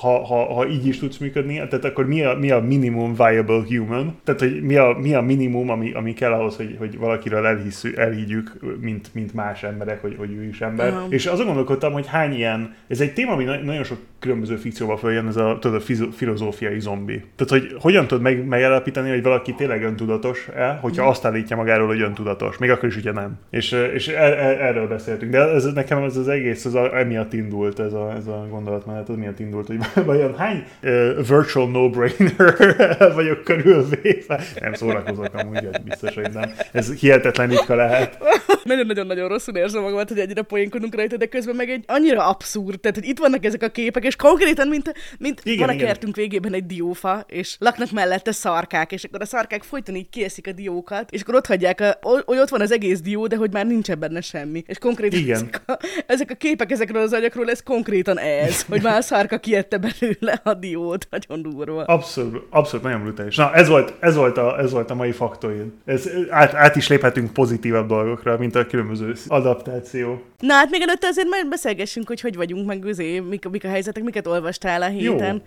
ha, 0.00 0.24
ha, 0.24 0.54
ha 0.54 0.66
így 0.66 0.86
is 0.86 0.98
tudsz 0.98 1.18
működni, 1.18 1.54
tehát 1.54 1.84
akkor 1.84 2.06
mi 2.06 2.22
a, 2.22 2.36
mi 2.38 2.50
a 2.50 2.60
minimum 2.60 3.14
viable 3.14 3.62
human? 3.68 4.18
Tehát, 4.24 4.40
hogy 4.40 4.62
mi 4.62 4.76
a, 4.76 4.96
mi 5.00 5.14
a 5.14 5.20
minimum, 5.20 5.70
ami, 5.70 5.92
ami 5.92 6.12
kell 6.12 6.32
ahhoz, 6.32 6.56
hogy, 6.56 6.76
hogy 6.78 6.98
valakiről 6.98 7.46
elhisszük, 7.46 7.96
elhiggyük, 7.96 8.52
mint, 8.80 9.14
mint 9.14 9.34
más 9.34 9.62
emberek, 9.62 10.00
hogy, 10.00 10.14
hogy 10.18 10.30
ő 10.32 10.44
is 10.44 10.60
ember. 10.60 10.92
Uh-huh. 10.92 11.12
És 11.12 11.26
azon 11.26 11.46
gondolkodtam, 11.46 11.92
hogy 11.92 12.06
hány 12.06 12.34
ilyen, 12.34 12.51
ez 12.88 13.00
egy 13.00 13.12
téma, 13.12 13.32
ami 13.32 13.44
nagyon 13.44 13.84
sok 13.84 14.00
különböző 14.22 14.56
fikcióban 14.56 14.96
följön, 14.96 15.26
ez 15.26 15.36
a, 15.36 15.58
tudod, 15.60 15.82
a 15.88 15.96
filozófiai 16.12 16.80
zombi. 16.80 17.22
Tehát, 17.36 17.64
hogy 17.64 17.76
hogyan 17.80 18.06
tudod 18.06 18.22
meg, 18.22 18.46
megállapítani, 18.46 19.10
hogy 19.10 19.22
valaki 19.22 19.54
tényleg 19.54 19.82
öntudatos-e, 19.82 20.78
hogyha 20.80 21.02
uh-huh. 21.02 21.08
azt 21.08 21.24
állítja 21.24 21.56
magáról, 21.56 21.86
hogy 21.86 22.00
öntudatos, 22.00 22.58
még 22.58 22.70
akkor 22.70 22.88
is 22.88 22.96
ugye 22.96 23.12
nem. 23.12 23.38
És, 23.50 23.72
és 23.94 24.08
er, 24.08 24.32
er, 24.32 24.60
erről 24.60 24.88
beszéltünk. 24.88 25.32
De 25.32 25.38
ez, 25.38 25.64
nekem 25.64 26.02
ez 26.02 26.16
az 26.16 26.28
egész, 26.28 26.64
ez 26.64 26.74
a, 26.74 26.98
emiatt 26.98 27.32
indult, 27.32 27.78
ez 27.78 27.92
a, 27.92 28.12
ez 28.16 28.26
a 28.26 28.46
gondolatmenet, 28.50 29.08
az 29.08 29.16
miatt 29.16 29.38
indult, 29.38 29.66
hogy 29.66 29.78
vajon 30.04 30.36
hány 30.36 30.64
uh, 30.82 31.26
virtual 31.28 31.70
no-brainer 31.70 33.14
vagyok 33.18 33.44
körülvéve. 33.44 34.40
Nem 34.60 34.72
szórakozok 34.72 35.34
amúgy, 35.34 35.68
biztos, 35.84 36.14
hogy 36.14 36.30
nem. 36.32 36.50
Ez 36.72 36.92
hihetetlen 36.92 37.48
ritka 37.48 37.74
lehet. 37.74 38.18
Nagyon-nagyon-nagyon 38.64 39.28
rosszul 39.28 39.56
érzem 39.56 39.82
magamat, 39.82 40.08
hogy 40.08 40.18
egyre 40.18 40.42
poénkodunk 40.42 40.94
rajta, 40.94 41.16
de 41.16 41.26
közben 41.26 41.56
meg 41.56 41.70
egy 41.70 41.84
annyira 41.86 42.28
abszurd. 42.28 42.80
Tehát, 42.80 42.96
hogy 42.96 43.06
itt 43.08 43.18
vannak 43.18 43.44
ezek 43.44 43.62
a 43.62 43.68
képek, 43.68 44.04
és 44.12 44.18
konkrétan, 44.18 44.68
mint, 44.68 44.94
mint 45.18 45.40
igen, 45.44 45.66
van 45.66 45.76
kertünk 45.76 46.16
végében 46.16 46.54
egy 46.54 46.66
diófa, 46.66 47.24
és 47.26 47.56
laknak 47.58 47.90
mellette 47.90 48.32
szarkák, 48.32 48.92
és 48.92 49.04
akkor 49.04 49.20
a 49.20 49.24
szarkák 49.24 49.62
folyton 49.62 49.94
így 49.94 50.08
kieszik 50.10 50.46
a 50.46 50.52
diókat, 50.52 51.10
és 51.10 51.20
akkor 51.20 51.34
ott 51.34 51.46
hagyják, 51.46 51.80
a, 51.80 51.98
hogy 52.24 52.38
ott 52.38 52.48
van 52.48 52.60
az 52.60 52.72
egész 52.72 53.00
dió, 53.00 53.26
de 53.26 53.36
hogy 53.36 53.52
már 53.52 53.66
nincsen 53.66 53.98
benne 53.98 54.20
semmi. 54.20 54.62
És 54.66 54.78
konkrétan 54.78 55.18
Igen. 55.18 55.36
Ezek, 55.36 55.62
a, 55.66 55.78
ezek 56.06 56.30
a 56.30 56.34
képek 56.34 56.70
ezekről 56.70 57.02
az 57.02 57.12
agyakról, 57.12 57.50
ez 57.50 57.62
konkrétan 57.62 58.18
ez, 58.18 58.62
hogy 58.62 58.82
már 58.82 58.96
a 58.96 59.00
szárka 59.00 59.38
kiette 59.38 59.78
belőle 59.78 60.40
a 60.44 60.54
diót. 60.54 61.06
Nagyon 61.10 61.42
durva. 61.42 61.84
Abszolút, 61.84 62.46
abszolút 62.50 62.84
nagyon 62.84 63.02
brutális. 63.02 63.36
Na, 63.36 63.54
ez 63.54 63.68
volt, 63.68 63.94
ez 64.00 64.16
volt, 64.16 64.36
a, 64.36 64.58
ez 64.58 64.70
volt 64.70 64.90
a 64.90 64.94
mai 64.94 65.12
faktoid. 65.12 65.66
Ez, 65.84 66.10
át, 66.28 66.54
át 66.54 66.76
is 66.76 66.88
léphetünk 66.88 67.32
pozitívabb 67.32 67.88
dolgokra, 67.88 68.38
mint 68.38 68.54
a 68.54 68.66
különböző 68.66 69.14
adaptáció. 69.26 70.22
Na 70.42 70.54
hát 70.54 70.70
még 70.70 70.82
előtte 70.82 71.06
azért 71.06 71.28
majd 71.28 71.48
beszélgessünk, 71.48 72.08
hogy 72.08 72.20
hogy 72.20 72.36
vagyunk, 72.36 72.66
meg 72.66 72.84
üzé, 72.84 73.18
mik, 73.18 73.48
mik 73.48 73.64
a 73.64 73.68
helyzetek, 73.68 74.02
miket 74.02 74.26
olvastál 74.26 74.82
a 74.82 74.86
héten. 74.86 75.34
Jó. 75.34 75.42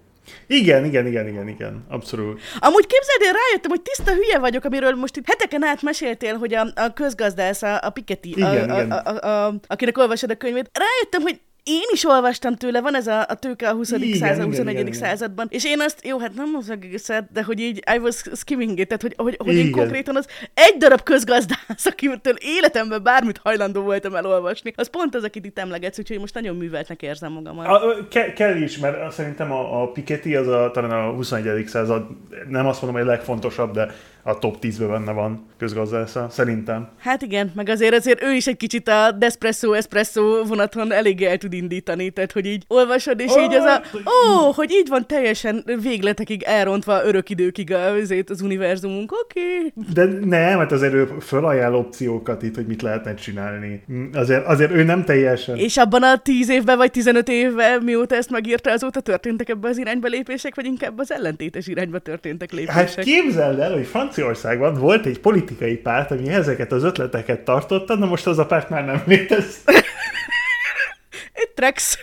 Igen, 0.47 0.85
igen, 0.85 1.07
igen, 1.07 1.27
igen, 1.27 1.47
igen, 1.47 1.85
abszolút. 1.89 2.41
Amúgy 2.59 2.87
képzeld, 2.87 3.21
én 3.21 3.31
rájöttem, 3.31 3.69
hogy 3.69 3.81
tiszta 3.81 4.11
hülye 4.11 4.39
vagyok, 4.39 4.63
amiről 4.63 4.95
most 4.95 5.17
itt 5.17 5.27
heteken 5.27 5.63
át 5.63 5.81
meséltél, 5.81 6.37
hogy 6.37 6.53
a, 6.53 6.67
a 6.75 6.93
közgazdász, 6.93 7.61
a, 7.61 7.79
a 7.81 7.89
Piketty, 7.89 8.27
igen, 8.27 8.69
a, 8.69 8.75
igen. 8.75 8.91
A, 8.91 9.03
a, 9.05 9.45
a, 9.45 9.53
akinek 9.67 9.97
olvasod 9.97 10.29
a 10.29 10.35
könyvét. 10.35 10.69
Rájöttem, 10.73 11.21
hogy 11.21 11.39
én 11.67 11.88
is 11.93 12.05
olvastam 12.05 12.55
tőle, 12.55 12.81
van 12.81 12.95
ez 12.95 13.07
a, 13.07 13.25
a 13.27 13.34
tőke 13.34 13.69
a 13.69 13.74
20. 13.74 13.91
Igen, 13.91 14.17
század, 14.17 14.36
igen, 14.36 14.48
21. 14.50 14.79
Igen, 14.79 14.93
században, 14.93 15.48
és 15.50 15.65
én 15.65 15.81
azt, 15.81 16.05
jó, 16.05 16.19
hát 16.19 16.36
nem 16.36 16.55
az 16.57 16.69
egészet, 16.69 17.31
de 17.31 17.43
hogy 17.43 17.60
így 17.60 17.84
I 17.95 17.98
was 17.98 18.24
skimming 18.36 18.79
it, 18.79 18.88
tehát 18.88 19.01
hogy, 19.01 19.13
hogy, 19.17 19.38
hogy 19.38 19.55
én 19.55 19.72
konkrétan 19.72 20.15
az 20.15 20.27
egy 20.53 20.77
darab 20.77 21.03
közgazdász, 21.03 21.86
akiről 21.86 22.19
életemben 22.39 23.03
bármit 23.03 23.38
hajlandó 23.43 23.81
voltam 23.81 24.15
elolvasni, 24.15 24.74
az 24.75 24.89
pont 24.89 25.15
az, 25.15 25.24
akit 25.24 25.45
itt 25.45 25.60
emlegetsz, 25.60 26.00
úgyhogy 26.00 26.19
most 26.19 26.34
nagyon 26.34 26.55
műveltnek 26.55 27.01
érzem 27.01 27.31
magamat. 27.31 27.67
A, 27.67 28.07
ke, 28.10 28.34
kell 28.34 28.55
is, 28.55 28.77
mert 28.77 29.12
szerintem 29.12 29.51
a, 29.51 29.81
a 29.81 29.91
Piketty 29.91 30.36
az 30.36 30.48
a, 30.48 30.72
talán 30.74 30.91
a 30.91 31.12
21. 31.12 31.67
század, 31.67 32.07
nem 32.48 32.67
azt 32.67 32.81
mondom, 32.81 33.01
hogy 33.01 33.10
a 33.10 33.12
legfontosabb, 33.12 33.74
de 33.74 33.95
a 34.27 34.39
top 34.39 34.58
10-ben 34.62 34.89
benne 34.89 35.12
van 35.12 35.46
közgazdásza, 35.58 36.27
szerintem. 36.29 36.89
Hát 36.98 37.22
igen, 37.22 37.51
meg 37.55 37.70
azért 37.70 37.94
azért 37.94 38.24
ő 38.24 38.34
is 38.34 38.48
egy 38.48 38.58
kicsit 38.58 38.88
a 38.88 39.12
Despresso 39.12 39.74
Espresso 39.74 40.46
vonaton 40.46 40.91
elég 40.91 41.22
el 41.22 41.38
tud 41.38 41.53
indítani, 41.53 42.10
tehát 42.10 42.32
hogy 42.32 42.46
így 42.46 42.63
olvasod, 42.67 43.20
és 43.20 43.32
így 43.38 43.53
az 43.53 43.63
a, 43.63 43.82
ó, 43.94 44.34
oh, 44.34 44.55
hogy 44.55 44.72
így 44.72 44.88
van 44.88 45.08
teljesen 45.08 45.63
végletekig 45.82 46.44
elrontva 46.44 47.05
örök 47.05 47.29
időkig 47.29 47.74
azért 47.74 48.29
az 48.29 48.41
univerzumunk, 48.41 49.12
oké. 49.12 49.39
Okay. 49.39 49.94
De 49.94 50.25
nem, 50.25 50.60
hát 50.60 50.72
azért 50.72 50.94
ő 50.94 51.08
fölajánl 51.22 51.75
opciókat 51.75 52.44
itt, 52.44 52.55
hogy 52.55 52.65
mit 52.67 52.82
lehetne 52.82 53.13
csinálni. 53.13 53.84
Azért, 54.13 54.46
azért 54.46 54.72
ő 54.72 54.84
nem 54.84 55.03
teljesen. 55.03 55.58
És 55.58 55.77
abban 55.77 56.03
a 56.03 56.17
10 56.17 56.50
évben 56.50 56.77
vagy 56.77 56.91
15 56.91 57.29
évben, 57.29 57.82
mióta 57.84 58.15
ezt 58.15 58.29
megírta, 58.29 58.72
azóta 58.72 59.00
történtek 59.00 59.50
ebbe 59.50 59.67
az 59.67 59.77
irányba 59.77 60.08
lépések, 60.08 60.55
vagy 60.55 60.65
inkább 60.65 61.00
az 61.00 61.12
ellentétes 61.12 61.67
irányba 61.67 62.00
történtek 62.00 62.51
lépések? 62.51 62.75
Hát 62.75 63.00
képzeld 63.00 63.60
el, 63.60 63.74
hogy 63.74 63.86
Franciaországban 64.15 64.74
volt 64.74 65.05
egy 65.05 65.19
politikai 65.19 65.77
párt, 65.77 66.12
ami 66.12 66.29
ezeket 66.29 66.72
az 66.72 66.84
ötleteket 66.84 67.39
tartotta, 67.39 67.95
na 67.95 68.05
most 68.05 68.27
az 68.27 68.39
a 68.39 68.45
párt 68.45 68.69
már 68.69 68.86
nem 68.86 69.01
létezik. 69.05 69.63
Trex. 71.55 72.00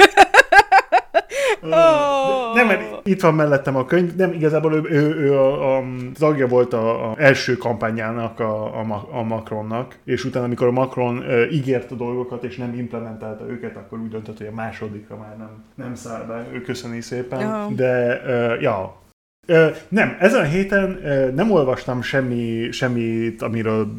Oh. 1.62 2.54
Nem, 2.54 2.66
mert 2.66 3.06
itt 3.06 3.20
van 3.20 3.34
mellettem 3.34 3.76
a 3.76 3.84
könyv, 3.84 4.14
nem, 4.14 4.32
igazából 4.32 4.74
ő, 4.74 4.82
ő, 4.82 5.14
ő 5.14 5.38
a, 5.38 5.76
a, 5.76 5.84
tagja 6.18 6.46
volt 6.46 6.72
a, 6.72 7.10
a 7.10 7.14
első 7.18 7.56
kampányának 7.56 8.40
a, 8.40 8.80
a, 8.80 9.08
a 9.10 9.22
Macronnak, 9.22 9.98
és 10.04 10.24
utána, 10.24 10.44
amikor 10.44 10.66
a 10.66 10.70
Macron 10.70 11.18
uh, 11.18 11.52
ígért 11.52 11.90
a 11.90 11.94
dolgokat, 11.94 12.44
és 12.44 12.56
nem 12.56 12.74
implementálta 12.74 13.48
őket, 13.48 13.76
akkor 13.76 13.98
úgy 13.98 14.08
döntött, 14.08 14.38
hogy 14.38 14.46
a 14.46 14.54
másodikra 14.54 15.16
már 15.16 15.36
nem, 15.36 15.64
nem 15.74 15.94
száll 15.94 16.24
be. 16.24 16.46
Ő 16.52 16.60
köszöni 16.60 17.00
szépen. 17.00 17.64
Oh. 17.64 17.72
De, 17.72 18.22
uh, 18.26 18.62
ja, 18.62 19.01
Ö, 19.46 19.70
nem, 19.88 20.16
ezen 20.20 20.40
a 20.40 20.44
héten 20.44 21.06
ö, 21.06 21.30
nem 21.32 21.50
olvastam 21.50 22.02
semmi, 22.02 22.70
semmit, 22.70 23.42
amiről, 23.42 23.94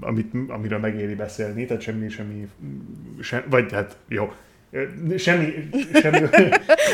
amit, 0.00 0.32
amiről 0.48 0.78
megéri 0.78 1.14
beszélni, 1.14 1.66
tehát 1.66 1.82
semmi, 1.82 2.08
semmi, 2.08 2.48
sem, 3.20 3.42
vagy 3.50 3.72
hát 3.72 3.96
jó, 4.08 4.32
Semmi, 5.18 5.68
semmi. 6.00 6.18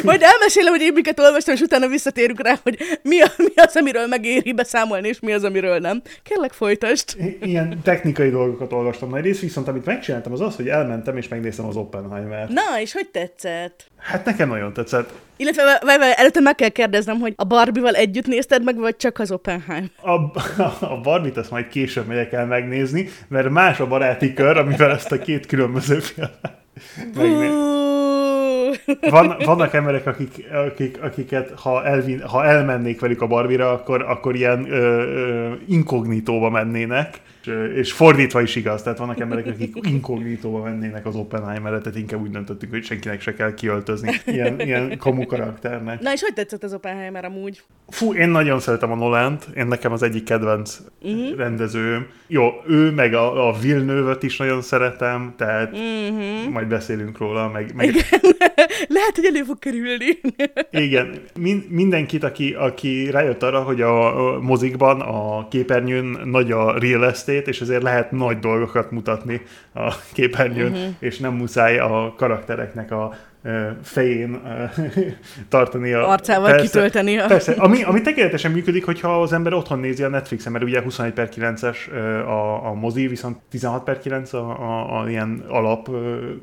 Majd 0.08 0.22
elmesélem, 0.22 0.72
hogy 0.72 0.80
én 0.80 0.92
miket 0.92 1.20
olvastam, 1.20 1.54
és 1.54 1.60
utána 1.60 1.88
visszatérünk 1.88 2.42
rá, 2.42 2.58
hogy 2.62 2.76
mi, 3.02 3.20
a, 3.20 3.26
mi 3.36 3.52
az, 3.54 3.76
amiről 3.76 4.06
megéri 4.06 4.52
beszámolni, 4.52 5.08
és 5.08 5.20
mi 5.20 5.32
az, 5.32 5.44
amiről 5.44 5.78
nem. 5.78 6.02
Kérlek, 6.22 6.52
folytasd. 6.52 7.16
Ilyen 7.42 7.80
technikai 7.82 8.30
dolgokat 8.30 8.72
olvastam 8.72 9.10
nagy 9.10 9.22
rész, 9.22 9.40
viszont 9.40 9.68
amit 9.68 9.84
megcsináltam, 9.84 10.32
az 10.32 10.40
az, 10.40 10.56
hogy 10.56 10.68
elmentem 10.68 11.16
és 11.16 11.28
megnéztem 11.28 11.66
az 11.66 11.76
Oppenheimer-t. 11.76 12.48
Na, 12.48 12.80
és 12.80 12.92
hogy 12.92 13.08
tetszett? 13.08 13.90
Hát 13.98 14.24
nekem 14.24 14.48
nagyon 14.48 14.72
tetszett. 14.72 15.12
Illetve 15.36 15.62
várj, 15.62 15.98
várj, 15.98 16.12
előtte 16.16 16.40
meg 16.40 16.54
kell 16.54 16.68
kérdeznem, 16.68 17.18
hogy 17.18 17.32
a 17.36 17.44
Barbie-val 17.44 17.94
együtt 17.94 18.26
nézted 18.26 18.64
meg, 18.64 18.76
vagy 18.76 18.96
csak 18.96 19.18
az 19.18 19.30
Oppenheim? 19.30 19.90
A, 20.00 20.10
a 20.80 21.00
Barbie-t 21.02 21.36
azt 21.36 21.50
majd 21.50 21.68
később 21.68 22.06
megyek 22.06 22.32
el 22.32 22.46
megnézni, 22.46 23.08
mert 23.28 23.48
más 23.48 23.80
a 23.80 23.86
baráti 23.86 24.34
kör, 24.34 24.56
amivel 24.56 24.90
ezt 24.90 25.12
a 25.12 25.18
két 25.18 25.46
különböző 25.46 25.98
filmet 25.98 26.64
van, 29.10 29.36
vannak 29.44 29.74
emberek, 29.74 30.06
akik, 30.06 30.44
akik, 30.52 31.02
akiket 31.02 31.50
ha, 31.60 31.84
elvin, 31.84 32.22
ha 32.22 32.44
elmennék 32.44 33.00
velük 33.00 33.22
a 33.22 33.26
barbira, 33.26 33.72
akkor, 33.72 34.02
akkor 34.02 34.34
ilyen 34.34 34.70
ö, 34.70 35.02
ö, 35.02 35.52
inkognitóba 35.66 36.50
mennének, 36.50 37.20
és 37.74 37.92
fordítva 37.92 38.40
is 38.40 38.56
igaz, 38.56 38.82
tehát 38.82 38.98
vannak 38.98 39.20
emberek, 39.20 39.46
akik 39.46 39.76
inkognitóba 39.82 40.62
mennének 40.62 41.06
az 41.06 41.14
Oppenheimer-et, 41.14 41.82
tehát 41.82 41.98
inkább 41.98 42.20
úgy 42.20 42.30
döntöttük, 42.30 42.70
hogy 42.70 42.84
senkinek 42.84 43.20
se 43.20 43.34
kell 43.34 43.54
kiöltözni 43.54 44.10
ilyen, 44.24 44.60
ilyen 44.60 44.98
komu 44.98 45.26
karakternek. 45.26 46.00
Na 46.00 46.12
és 46.12 46.22
hogy 46.22 46.34
tetszett 46.34 46.62
az 46.62 46.74
Oppenheimer 46.74 47.24
amúgy? 47.24 47.62
Fú, 47.88 48.14
én 48.14 48.28
nagyon 48.28 48.60
szeretem 48.60 48.92
a 48.92 48.94
Nolant, 48.94 49.46
én 49.56 49.66
nekem 49.66 49.92
az 49.92 50.02
egyik 50.02 50.24
kedvenc 50.24 50.78
uh-huh. 51.02 51.36
rendezőm. 51.36 52.06
Jó, 52.26 52.50
ő 52.66 52.90
meg 52.90 53.14
a, 53.14 53.48
a 53.48 53.52
villeneuve 53.52 54.16
is 54.20 54.36
nagyon 54.36 54.62
szeretem, 54.62 55.34
tehát 55.36 55.72
uh-huh. 55.72 56.52
majd 56.52 56.66
beszélünk 56.66 57.18
róla, 57.18 57.50
meg... 57.50 57.72
meg... 57.74 57.86
Igen. 57.86 58.04
Lehet, 58.96 59.14
hogy 59.14 59.24
elő 59.24 59.42
fog 59.42 59.58
kerülni. 59.58 60.20
Igen, 60.86 61.22
Min- 61.38 61.70
mindenkit, 61.70 62.24
aki, 62.24 62.54
aki 62.54 63.10
rájött 63.10 63.42
arra, 63.42 63.62
hogy 63.62 63.80
a, 63.80 64.34
a 64.34 64.40
mozikban, 64.40 65.00
a 65.00 65.48
képernyőn 65.48 66.20
nagy 66.24 66.50
a 66.50 66.78
real 66.78 67.04
estate, 67.04 67.35
részét, 67.36 67.48
és 67.48 67.60
ezért 67.60 67.82
lehet 67.82 68.10
nagy 68.10 68.38
dolgokat 68.38 68.90
mutatni 68.90 69.40
a 69.74 69.94
képernyőn, 70.12 70.72
uh-huh. 70.72 70.94
és 70.98 71.18
nem 71.18 71.34
muszáj 71.34 71.78
a 71.78 72.14
karaktereknek 72.16 72.90
a 72.90 73.14
fején 73.82 74.40
tartani 75.48 75.92
a... 75.92 76.10
Arcával 76.10 76.50
persze, 76.50 76.64
kitölteni 76.64 77.18
a... 77.18 77.26
Persze, 77.26 77.52
ami, 77.52 77.82
ami 77.82 78.00
tökéletesen 78.00 78.50
működik, 78.50 78.84
hogyha 78.84 79.20
az 79.20 79.32
ember 79.32 79.52
otthon 79.52 79.78
nézi 79.78 80.02
a 80.02 80.08
Netflixen, 80.08 80.52
mert 80.52 80.64
ugye 80.64 80.82
21 80.82 81.12
per 81.12 81.28
9-es 81.36 81.76
a, 82.26 82.66
a 82.66 82.74
mozi, 82.74 83.06
viszont 83.06 83.36
16 83.50 83.84
per 83.84 83.98
9 83.98 84.32
a, 84.32 84.38
a, 84.38 85.00
a 85.00 85.08
ilyen 85.08 85.44
alap 85.48 85.88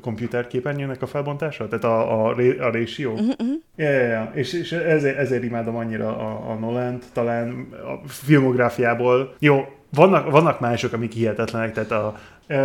komputerképernyőnek 0.00 1.02
a 1.02 1.06
felbontása, 1.06 1.68
tehát 1.68 1.84
a, 1.84 2.28
a, 2.28 2.34
a 2.58 2.70
ratio. 2.70 3.10
Uh-huh, 3.10 3.34
ja, 3.76 3.90
ja. 3.90 4.30
És, 4.34 4.52
és 4.52 4.72
ezért, 4.72 5.18
ezért 5.18 5.44
imádom 5.44 5.76
annyira 5.76 6.08
a, 6.18 6.50
a 6.50 6.54
Nolan-t, 6.54 7.04
talán 7.12 7.68
a 7.72 8.08
filmográfiából. 8.08 9.34
Jó, 9.38 9.64
vannak, 9.94 10.30
vannak 10.30 10.60
mások, 10.60 10.92
amik 10.92 11.12
hihetetlenek, 11.12 11.72
tehát 11.72 11.90
a, 11.90 12.14
Uh, 12.48 12.56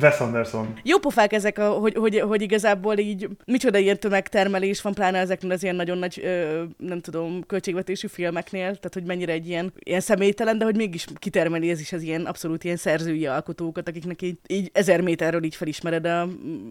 Wes 0.00 0.20
Anderson. 0.20 0.74
Jó 0.82 0.98
pofák 0.98 1.32
ezek, 1.32 1.58
a, 1.58 1.68
hogy, 1.68 1.94
hogy, 1.94 2.20
hogy 2.20 2.42
igazából 2.42 2.98
így 2.98 3.28
micsoda 3.46 3.78
ilyen 3.78 3.98
tömegtermelés 3.98 4.82
van, 4.82 4.94
pláne 4.94 5.18
ezeknél 5.18 5.50
az 5.50 5.62
ilyen 5.62 5.76
nagyon 5.76 5.98
nagy, 5.98 6.20
ö, 6.24 6.62
nem 6.78 7.00
tudom, 7.00 7.46
költségvetésű 7.46 8.06
filmeknél, 8.06 8.64
tehát 8.64 8.90
hogy 8.92 9.04
mennyire 9.04 9.32
egy 9.32 9.48
ilyen, 9.48 9.72
ilyen 9.78 10.00
személytelen, 10.00 10.58
de 10.58 10.64
hogy 10.64 10.76
mégis 10.76 11.06
kitermeli 11.14 11.70
ez 11.70 11.80
is 11.80 11.92
az 11.92 12.02
ilyen 12.02 12.24
abszolút 12.24 12.64
ilyen 12.64 12.76
szerzői 12.76 13.26
alkotókat, 13.26 13.88
akiknek 13.88 14.22
így, 14.22 14.38
így 14.46 14.70
ezer 14.72 15.00
méterről 15.00 15.44
így 15.44 15.54
felismered 15.54 16.04
a, 16.06 16.20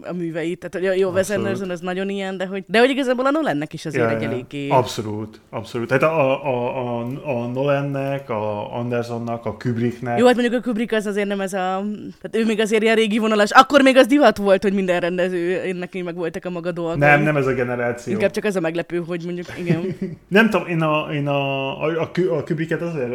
a 0.02 0.12
műveit. 0.12 0.58
Tehát 0.58 0.88
hogy 0.88 0.98
jó, 0.98 1.10
Wes 1.10 1.30
Anderson 1.30 1.70
az 1.70 1.80
nagyon 1.80 2.08
ilyen, 2.08 2.36
de 2.36 2.46
hogy, 2.46 2.64
de 2.66 2.78
hogy 2.78 2.90
igazából 2.90 3.26
a 3.26 3.30
Nolannek 3.30 3.72
is 3.72 3.86
azért 3.86 4.10
ja, 4.10 4.16
egy 4.16 4.22
eléggé... 4.22 4.68
Abszolút, 4.68 5.40
abszolút. 5.50 5.88
Tehát 5.88 6.02
a, 6.02 6.46
a, 6.46 6.98
a, 6.98 7.06
a 7.24 7.46
Nolannek, 7.46 8.30
a 8.30 8.74
Andersonnak, 8.76 9.46
a 9.46 9.56
Kubricknek... 9.56 10.18
Jó, 10.18 10.26
hát 10.26 10.34
mondjuk 10.36 10.60
a 10.60 10.68
Kubrick 10.68 10.92
az 10.92 11.06
azért 11.06 11.28
nem 11.28 11.40
ez 11.40 11.52
a... 11.52 11.84
Tehát 12.20 12.33
ő 12.34 12.44
még 12.44 12.60
azért 12.60 12.82
ilyen 12.82 12.94
régi 12.94 13.18
vonalas. 13.18 13.50
Akkor 13.50 13.82
még 13.82 13.96
az 13.96 14.06
divat 14.06 14.36
volt, 14.36 14.62
hogy 14.62 14.72
minden 14.72 15.00
rendező, 15.00 15.62
én 15.62 15.76
neki 15.76 16.02
meg 16.02 16.14
voltak 16.14 16.44
a 16.44 16.50
maga 16.50 16.72
dolgai. 16.72 16.98
Nem, 16.98 17.22
nem 17.22 17.36
ez 17.36 17.46
a 17.46 17.52
generáció. 17.52 18.12
Inkább 18.12 18.30
csak 18.30 18.44
ez 18.44 18.56
a 18.56 18.60
meglepő, 18.60 19.02
hogy 19.06 19.22
mondjuk, 19.24 19.46
igen. 19.58 19.96
nem 20.28 20.50
tudom, 20.50 20.66
én 20.66 20.80
a, 20.80 21.08
én 21.12 21.26
a, 21.26 21.82
a, 21.84 22.00
a, 22.00 22.10
a 22.36 22.42
Kubricket 22.42 22.82
azért, 22.82 23.12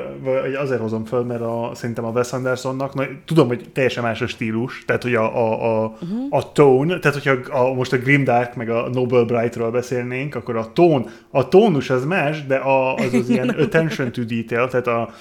azért 0.57 0.81
hozom 0.81 1.05
föl, 1.05 1.23
mert 1.23 1.41
a, 1.41 1.71
szerintem 1.73 2.05
a 2.05 2.09
Wes 2.09 2.33
Andersonnak, 2.33 2.93
na, 2.93 3.03
tudom, 3.25 3.47
hogy 3.47 3.69
teljesen 3.73 4.03
más 4.03 4.21
a 4.21 4.27
stílus, 4.27 4.85
tehát 4.85 5.03
hogy 5.03 5.15
a, 5.15 5.37
a, 5.37 5.83
a, 5.83 5.97
uh-huh. 6.01 6.27
a 6.29 6.51
tone, 6.51 6.99
tehát 6.99 7.23
hogyha 7.23 7.59
a, 7.59 7.73
most 7.73 7.93
a 7.93 7.97
Grimdark 7.97 8.55
meg 8.55 8.69
a 8.69 8.89
Nobel 8.93 9.23
Bright-ról 9.23 9.71
beszélnénk, 9.71 10.35
akkor 10.35 10.55
a 10.55 10.71
tón, 10.73 11.09
a 11.31 11.47
tónus 11.47 11.89
az 11.89 12.05
más, 12.05 12.45
de 12.45 12.55
a, 12.55 12.93
az 12.93 13.13
az 13.13 13.29
ilyen 13.29 13.49
attention 13.63 14.11
to 14.11 14.21
detail, 14.21 14.67
tehát 14.67 14.87
a 14.87 15.13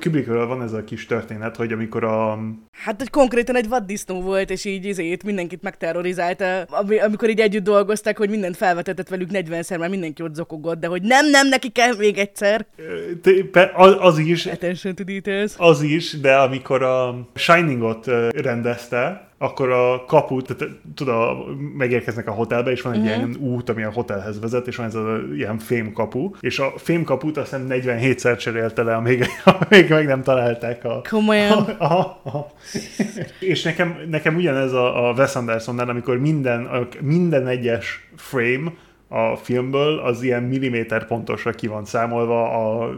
Kubrickről 0.00 0.46
van 0.46 0.62
ez 0.62 0.72
a 0.72 0.84
kis 0.84 1.06
történet, 1.06 1.56
hogy 1.56 1.72
amikor 1.72 2.04
a... 2.04 2.38
Hát, 2.72 2.98
hogy 2.98 3.10
konkrétan 3.10 3.56
egy 3.56 3.68
vaddisznó 3.68 4.22
volt, 4.22 4.50
és 4.50 4.64
így 4.64 4.84
izét 4.84 5.24
mindenkit 5.24 5.62
megterrorizálta, 5.62 6.62
amikor 7.04 7.28
így 7.28 7.40
együtt 7.40 7.64
dolgoztak, 7.64 8.16
hogy 8.16 8.30
mindent 8.30 8.56
felvetetett 8.56 9.08
velük 9.08 9.28
40-szer, 9.32 9.78
mert 9.78 9.90
mindenki 9.90 10.22
ott 10.22 10.34
zokogott, 10.34 10.80
de 10.80 10.86
hogy 10.86 11.02
nem, 11.02 11.30
nem, 11.30 11.48
neki 11.48 11.68
kell 11.68 11.96
még 11.96 12.18
egyszer. 12.18 12.66
Te, 13.52 13.72
az, 13.74 13.96
az 13.98 14.18
is. 14.18 14.46
Attention 14.46 14.94
to 14.94 15.04
details. 15.04 15.52
Az 15.56 15.82
is, 15.82 16.20
de 16.20 16.36
amikor 16.36 16.82
a 16.82 17.28
Shiningot 17.34 18.06
rendezte, 18.34 19.27
akkor 19.38 19.70
a 19.70 20.04
kaput, 20.06 20.56
tehát, 20.56 20.74
tudod, 20.94 21.36
megérkeznek 21.76 22.28
a 22.28 22.32
hotelbe, 22.32 22.70
és 22.70 22.82
van 22.82 22.92
egy 22.92 22.98
uh-huh. 22.98 23.16
ilyen 23.16 23.36
út, 23.40 23.68
ami 23.68 23.82
a 23.82 23.90
hotelhez 23.92 24.40
vezet, 24.40 24.66
és 24.66 24.76
van 24.76 24.86
ez 24.86 24.94
a 24.94 25.18
ilyen 25.34 25.58
fémkapu, 25.58 26.30
és 26.40 26.58
a 26.58 26.72
fémkaput 26.76 27.36
azt 27.36 27.50
hiszem 27.50 27.66
47-szer 27.68 28.38
cserélte 28.38 28.82
le, 28.82 28.94
amíg, 28.94 29.26
amíg 29.70 29.88
meg 29.88 30.06
nem 30.06 30.22
találták 30.22 30.84
a... 30.84 31.02
Komolyan? 31.08 31.58
A, 31.78 31.84
a, 31.84 32.00
a. 32.24 32.52
és 33.40 33.62
nekem, 33.62 33.96
nekem 34.10 34.36
ugyanez 34.36 34.72
a, 34.72 35.08
a 35.08 35.12
Wes 35.12 35.34
Andersonnál, 35.34 35.88
amikor 35.88 36.18
minden, 36.18 36.64
a, 36.64 36.88
minden 37.00 37.46
egyes 37.46 38.08
frame 38.16 38.72
a 39.08 39.36
filmből, 39.36 39.98
az 39.98 40.22
ilyen 40.22 40.42
milliméter 40.42 41.06
pontosra 41.06 41.52
ki 41.52 41.66
van 41.66 41.84
számolva, 41.84 42.50
a 42.50 42.90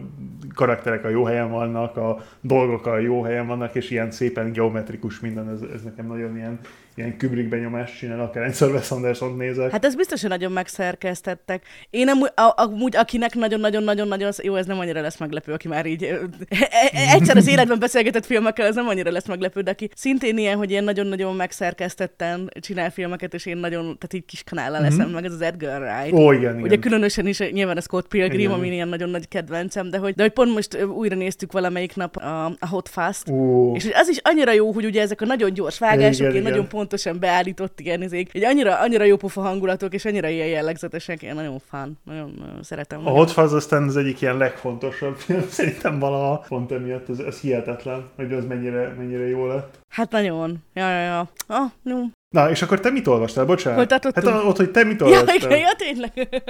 karakterek 0.54 1.04
a 1.04 1.08
jó 1.08 1.24
helyen 1.24 1.50
vannak, 1.50 1.96
a 1.96 2.18
dolgok 2.40 2.86
a 2.86 2.98
jó 2.98 3.22
helyen 3.22 3.46
vannak, 3.46 3.74
és 3.74 3.90
ilyen 3.90 4.10
szépen 4.10 4.52
geometrikus 4.52 5.20
minden, 5.20 5.48
ez, 5.48 5.60
ez 5.74 5.82
nekem 5.82 6.06
nagyon 6.06 6.36
ilyen, 6.36 6.58
ilyen 6.94 7.18
Kubrick 7.18 7.48
benyomást 7.48 7.98
csinál, 7.98 8.20
akár 8.20 8.44
egyszer 8.44 8.70
Wes 8.70 8.90
Anderson 8.90 9.36
nézek. 9.36 9.70
Hát 9.70 9.84
ez 9.84 9.94
biztos, 9.94 10.20
hogy 10.20 10.30
nagyon 10.30 10.52
megszerkesztettek. 10.52 11.62
Én 11.90 12.08
amúgy, 12.08 12.30
a, 12.34 12.52
amúgy 12.56 12.96
akinek 12.96 13.34
nagyon-nagyon-nagyon-nagyon, 13.34 14.32
jó, 14.42 14.54
ez 14.54 14.66
nem 14.66 14.78
annyira 14.78 15.00
lesz 15.00 15.18
meglepő, 15.18 15.52
aki 15.52 15.68
már 15.68 15.86
így 15.86 16.02
e, 16.02 16.18
e, 16.48 17.12
egyszer 17.14 17.36
az 17.36 17.48
életben 17.48 17.78
beszélgetett 17.78 18.26
filmekkel, 18.26 18.66
ez 18.66 18.74
nem 18.74 18.88
annyira 18.88 19.10
lesz 19.10 19.26
meglepő, 19.26 19.60
de 19.60 19.70
aki 19.70 19.90
szintén 19.94 20.38
ilyen, 20.38 20.56
hogy 20.56 20.70
ilyen 20.70 20.84
nagyon-nagyon 20.84 21.36
megszerkesztetten 21.36 22.50
csinál 22.60 22.90
filmeket, 22.90 23.34
és 23.34 23.46
én 23.46 23.56
nagyon, 23.56 23.82
tehát 23.82 24.12
így 24.12 24.24
kis 24.24 24.44
kanállal 24.44 24.80
leszem, 24.80 25.04
mm-hmm. 25.04 25.14
meg 25.14 25.24
ez 25.24 25.32
az 25.32 25.40
Edgar 25.40 25.80
Wright. 25.80 26.12
Ó, 26.12 26.32
igen, 26.32 26.52
igen. 26.52 26.62
Ugye 26.62 26.76
különösen 26.76 27.26
is 27.26 27.38
nyilván 27.38 27.76
a 27.76 27.80
Scott 27.80 28.08
Pilgrim, 28.08 28.38
igen. 28.40 28.52
ami 28.52 28.68
ilyen 28.72 28.88
nagyon 28.88 29.10
nagy 29.10 29.28
kedvencem, 29.28 29.90
de 29.90 29.98
hogy, 29.98 30.14
de 30.14 30.22
hogy 30.22 30.32
pont 30.32 30.54
most 30.54 30.82
újra 30.84 31.16
néztük 31.16 31.52
valamelyik 31.52 31.96
nap 31.96 32.16
a, 32.16 32.44
a 32.44 32.68
Hot 32.68 32.88
Fast, 32.88 33.28
Ó. 33.28 33.74
és 33.74 33.88
az 33.92 34.08
is 34.08 34.18
annyira 34.22 34.52
jó, 34.52 34.72
hogy 34.72 34.84
ugye 34.84 35.00
ezek 35.00 35.20
a 35.20 35.24
nagyon 35.24 35.52
gyors 35.52 35.78
vágások, 35.78 36.20
igen, 36.20 36.30
igen. 36.30 36.42
nagyon 36.42 36.68
pontosan 36.80 37.18
beállított 37.18 37.80
ilyen 37.80 38.02
izék, 38.02 38.34
egy 38.34 38.44
annyira, 38.44 38.78
annyira 38.78 39.04
jó 39.04 39.16
pofa 39.16 39.40
hangulatok, 39.40 39.94
és 39.94 40.04
annyira 40.04 40.28
ilyen 40.28 40.46
jellegzetesek, 40.46 41.22
én 41.22 41.34
nagyon 41.34 41.58
fán, 41.68 41.98
nagyon, 42.04 42.34
nagyon 42.38 42.62
szeretem. 42.62 43.06
A 43.06 43.10
Hot 43.10 43.30
Fuzz 43.30 43.52
aztán 43.52 43.82
az 43.82 43.96
egyik 43.96 44.20
ilyen 44.20 44.36
legfontosabb 44.36 45.16
film, 45.16 45.48
szerintem 45.58 45.98
valaha 45.98 46.44
pont 46.48 46.72
emiatt, 46.72 47.08
ez, 47.08 47.18
ez 47.18 47.40
hihetetlen, 47.40 48.08
hogy 48.16 48.32
az 48.32 48.44
mennyire, 48.44 48.94
mennyire 48.98 49.28
jó 49.28 49.46
lett. 49.46 49.78
Hát 49.88 50.10
nagyon. 50.10 50.56
Ja, 50.74 50.90
ja, 50.90 51.00
ja. 51.00 51.28
Ah, 51.46 51.70
no. 51.82 51.96
Na, 52.34 52.50
és 52.50 52.62
akkor 52.62 52.80
te 52.80 52.90
mit 52.90 53.06
olvastál? 53.06 53.44
Bocsánat. 53.44 53.78
Hol 53.78 53.86
tartottunk? 53.86 54.26
Hát 54.26 54.44
ott, 54.44 54.56
hogy 54.56 54.70
te 54.70 54.84
mit 54.84 55.00
olvastál? 55.00 55.34
Ja, 55.34 55.46
igen, 55.46 55.58
ja 55.58 55.72
tényleg. 55.76 56.42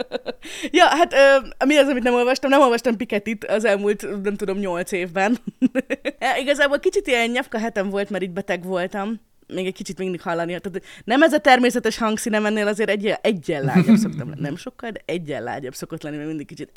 ja, 0.78 0.84
hát 0.84 1.12
ö, 1.12 1.66
mi 1.66 1.76
az, 1.76 1.88
amit 1.88 2.02
nem 2.02 2.14
olvastam? 2.14 2.50
Nem 2.50 2.60
olvastam 2.60 2.96
Piketit 2.96 3.44
az 3.44 3.64
elmúlt, 3.64 4.22
nem 4.22 4.36
tudom, 4.36 4.58
nyolc 4.58 4.92
évben. 4.92 5.38
Igazából 6.42 6.78
kicsit 6.78 7.06
ilyen 7.06 7.30
nyafka 7.30 7.58
hetem 7.58 7.88
volt, 7.90 8.10
mert 8.10 8.22
itt 8.22 8.30
beteg 8.30 8.64
voltam 8.64 9.20
még 9.54 9.66
egy 9.66 9.74
kicsit 9.74 9.98
mindig 9.98 10.20
hallani. 10.20 10.58
Tehát 10.60 10.82
nem 11.04 11.22
ez 11.22 11.32
a 11.32 11.38
természetes 11.38 11.98
hangszínem 11.98 12.46
ennél 12.46 12.66
azért 12.66 12.88
egy, 12.88 13.14
egyen 13.20 13.64
lágyabb 13.64 13.96
szoktam 14.04 14.28
lenni. 14.28 14.40
Nem 14.40 14.56
sokkal, 14.56 14.90
de 14.90 15.00
egyen 15.04 15.42
lágyabb 15.42 15.74
szokott 15.74 16.02
lenni, 16.02 16.16
mert 16.16 16.28
mindig 16.28 16.46
kicsit 16.46 16.70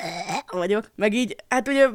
vagyok. 0.51 0.91
Meg 0.95 1.13
így, 1.13 1.35
hát 1.47 1.67
ugye 1.67 1.87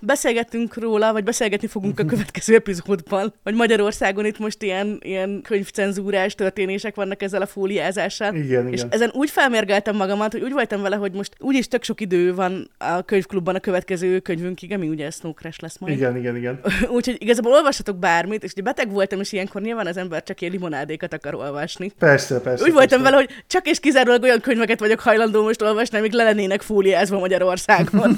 beszélgettünk 0.00 0.74
róla, 0.74 1.12
vagy 1.12 1.24
beszélgetni 1.24 1.66
fogunk 1.66 2.00
a 2.00 2.04
következő 2.04 2.54
epizódban, 2.54 3.34
hogy 3.42 3.54
Magyarországon 3.54 4.26
itt 4.26 4.38
most 4.38 4.62
ilyen, 4.62 4.98
ilyen 5.02 5.42
könyvcenzúrás 5.42 6.34
történések 6.34 6.94
vannak 6.94 7.22
ezzel 7.22 7.42
a 7.42 7.46
fóliázással. 7.46 8.34
Igen, 8.34 8.68
és 8.68 8.78
igen. 8.78 8.92
ezen 8.92 9.10
úgy 9.12 9.30
felmérgeltem 9.30 9.96
magamat, 9.96 10.32
hogy 10.32 10.42
úgy 10.42 10.52
voltam 10.52 10.82
vele, 10.82 10.96
hogy 10.96 11.12
most 11.12 11.34
úgyis 11.38 11.68
tök 11.68 11.82
sok 11.82 12.00
idő 12.00 12.34
van 12.34 12.70
a 12.78 13.02
könyvklubban 13.02 13.54
a 13.54 13.60
következő 13.60 14.18
könyvünkig, 14.18 14.72
ami 14.72 14.88
ugye 14.88 15.10
Snow 15.10 15.32
Crash 15.32 15.62
lesz 15.62 15.78
majd. 15.78 15.96
Igen, 15.96 16.16
igen, 16.16 16.36
igen. 16.36 16.60
Úgyhogy 16.96 17.16
igazából 17.18 17.52
olvashatok 17.52 17.98
bármit, 17.98 18.44
és 18.44 18.52
ugye 18.52 18.62
beteg 18.62 18.90
voltam, 18.90 19.20
és 19.20 19.32
ilyenkor 19.32 19.62
nyilván 19.62 19.86
az 19.86 19.96
ember 19.96 20.19
csak 20.24 20.40
ilyen 20.40 20.52
limonádékat 20.52 21.12
akar 21.12 21.34
olvasni. 21.34 21.92
Persze, 21.98 22.40
persze. 22.40 22.64
Úgy 22.64 22.72
voltam 22.72 23.02
persze. 23.02 23.04
vele, 23.04 23.16
hogy 23.16 23.44
csak 23.46 23.66
és 23.66 23.80
kizárólag 23.80 24.22
olyan 24.22 24.40
könyveket 24.40 24.80
vagyok 24.80 25.00
hajlandó 25.00 25.42
most 25.42 25.62
olvasni, 25.62 25.98
amik 25.98 26.12
le 26.12 26.24
lennének 26.24 26.62
fóliázva 26.62 27.18
Magyarországon. 27.18 28.16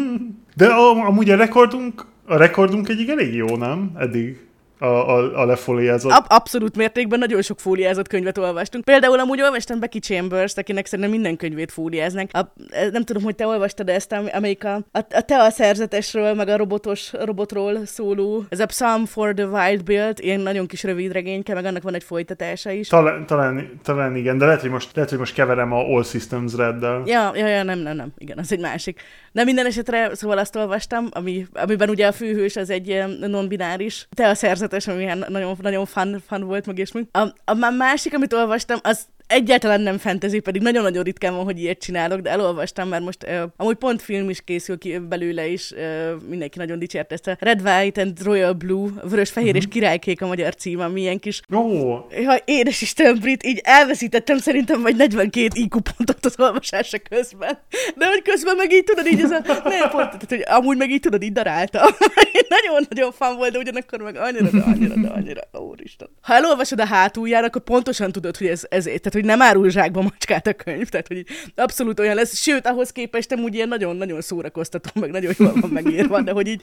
De 0.56 0.66
amúgy 0.66 1.30
a 1.30 1.36
rekordunk, 1.36 2.06
a 2.26 2.36
rekordunk 2.36 2.88
egyik 2.88 3.08
elég 3.08 3.34
jó, 3.34 3.56
nem? 3.56 3.92
Eddig 3.98 4.49
a, 4.80 4.86
a, 4.86 5.40
a 5.40 5.44
lefóliázott. 5.44 6.12
Ab- 6.12 6.32
abszolút 6.32 6.76
mértékben 6.76 7.18
nagyon 7.18 7.42
sok 7.42 7.60
fóliázott 7.60 8.08
könyvet 8.08 8.38
olvastunk. 8.38 8.84
Például 8.84 9.18
amúgy 9.18 9.40
olvastam 9.40 9.80
Becky 9.80 9.98
Chambers, 9.98 10.56
akinek 10.56 10.86
szerintem 10.86 11.10
minden 11.10 11.36
könyvét 11.36 11.72
fóliáznak. 11.72 12.28
A, 12.32 12.52
nem 12.92 13.02
tudom, 13.04 13.22
hogy 13.22 13.34
te 13.34 13.46
olvastad 13.46 13.88
ezt, 13.88 14.14
amelyik 14.32 14.64
a, 14.64 14.74
a, 14.74 14.98
a 15.10 15.20
te 15.20 15.42
a 15.42 15.50
szerzetesről, 15.50 16.34
meg 16.34 16.48
a 16.48 16.56
robotos 16.56 17.12
robotról 17.12 17.86
szóló. 17.86 18.44
Ez 18.48 18.60
a 18.60 18.66
Psalm 18.66 19.06
for 19.06 19.34
the 19.34 19.44
Wild 19.46 19.84
Build, 19.84 20.18
ilyen 20.20 20.40
nagyon 20.40 20.66
kis 20.66 20.82
rövid 20.82 21.12
regényke, 21.12 21.54
meg 21.54 21.64
annak 21.64 21.82
van 21.82 21.94
egy 21.94 22.04
folytatása 22.04 22.70
is. 22.70 22.88
Talán, 22.88 23.26
talán, 23.26 23.80
talán 23.82 24.16
igen, 24.16 24.38
de 24.38 24.44
lehet, 24.44 24.60
hogy 24.60 24.70
most, 24.70 24.90
lehet, 24.94 25.10
hogy 25.10 25.18
most 25.18 25.34
keverem 25.34 25.72
a 25.72 25.78
All 25.78 26.04
Systems 26.04 26.54
Red-del. 26.54 27.02
Ja, 27.06 27.32
ja, 27.34 27.48
ja, 27.48 27.62
nem, 27.62 27.78
nem, 27.78 27.96
nem, 27.96 28.12
igen, 28.18 28.38
az 28.38 28.52
egy 28.52 28.60
másik. 28.60 29.00
De 29.32 29.44
minden 29.44 29.66
esetre, 29.66 30.14
szóval 30.14 30.38
azt 30.38 30.56
olvastam, 30.56 31.08
ami, 31.10 31.46
amiben 31.52 31.88
ugye 31.88 32.06
a 32.06 32.12
főhős 32.12 32.56
az 32.56 32.70
egy 32.70 33.04
non-bináris, 33.20 34.08
te 34.14 34.28
a 34.28 34.34
szerzetes, 34.70 34.94
ami 34.94 35.28
nagyon, 35.28 35.56
nagyon 35.60 35.86
fun, 35.86 36.22
fun 36.26 36.44
volt, 36.44 36.66
meg 36.66 36.78
és 36.78 36.92
A, 37.12 37.28
a 37.44 37.70
másik, 37.70 38.14
amit 38.14 38.32
olvastam, 38.32 38.78
az 38.82 39.06
egyáltalán 39.30 39.80
nem 39.80 39.98
fantasy, 39.98 40.40
pedig 40.40 40.62
nagyon-nagyon 40.62 41.02
ritkán 41.02 41.34
van, 41.34 41.44
hogy 41.44 41.58
ilyet 41.58 41.78
csinálok, 41.78 42.20
de 42.20 42.30
elolvastam, 42.30 42.88
mert 42.88 43.04
most 43.04 43.26
uh, 43.26 43.42
amúgy 43.56 43.76
pont 43.76 44.02
film 44.02 44.30
is 44.30 44.40
készül 44.44 44.78
ki 44.78 44.98
belőle 44.98 45.46
is, 45.46 45.70
uh, 45.70 46.22
mindenki 46.28 46.58
nagyon 46.58 46.78
dicsért 46.78 47.12
ezt 47.12 47.26
a 47.26 47.36
Red, 47.40 47.60
White 47.64 48.00
and 48.00 48.22
Royal 48.22 48.52
Blue, 48.52 48.90
vörös-fehér 49.08 49.48
uh-huh. 49.48 49.64
és 49.64 49.72
királykék 49.72 50.22
a 50.22 50.26
magyar 50.26 50.54
cím, 50.54 50.80
ami 50.80 51.00
ilyen 51.00 51.18
kis... 51.18 51.40
Oh. 51.50 51.98
Ja, 52.22 52.36
édes 52.44 52.80
Isten, 52.80 53.18
Brit, 53.20 53.44
így 53.44 53.60
elveszítettem 53.64 54.38
szerintem 54.38 54.82
vagy 54.82 54.96
42 54.96 55.48
IQ 55.52 55.80
pontot 55.80 56.24
az 56.24 56.34
olvasása 56.38 56.98
közben. 57.08 57.58
De 57.96 58.06
hogy 58.06 58.22
közben 58.22 58.56
meg 58.56 58.72
így 58.72 58.84
tudod, 58.84 59.06
így 59.06 59.20
ez 59.20 59.30
a... 59.30 59.40
Nem, 59.64 59.88
pont, 59.90 60.10
tehát, 60.10 60.26
hogy 60.28 60.44
amúgy 60.46 60.76
meg 60.76 60.90
így 60.90 61.00
tudod, 61.00 61.22
így 61.22 61.32
darálta. 61.32 61.96
Nagyon-nagyon 62.56 63.12
fan 63.12 63.36
volt, 63.36 63.52
de 63.52 63.58
ugyanakkor 63.58 64.00
meg 64.00 64.16
annyira, 64.16 64.50
de 64.50 64.62
annyira, 64.62 64.94
de 64.94 65.08
annyira, 65.08 65.40
úristen. 65.70 66.08
Ha 66.20 66.34
elolvasod 66.34 66.80
a 66.80 66.86
hátulján, 66.86 67.44
akkor 67.44 67.62
pontosan 67.62 68.12
tudod, 68.12 68.36
hogy 68.36 68.46
ez, 68.46 68.62
ez 68.68 68.84
tehát, 68.84 69.14
hogy 69.20 69.28
nem 69.28 69.42
árul 69.42 69.70
zsákba 69.70 70.02
macskát 70.02 70.46
a 70.46 70.54
könyv, 70.54 70.88
tehát 70.88 71.06
hogy 71.06 71.24
abszolút 71.54 72.00
olyan 72.00 72.14
lesz, 72.14 72.36
sőt, 72.36 72.66
ahhoz 72.66 72.90
képest 72.90 73.34
úgy 73.34 73.54
ilyen 73.54 73.68
nagyon-nagyon 73.68 74.20
szórakoztató, 74.20 74.90
meg 75.00 75.10
nagyon 75.10 75.34
jól 75.38 75.52
van 75.60 75.70
megírva, 75.70 76.20
de 76.20 76.32
hogy 76.32 76.46
így 76.46 76.62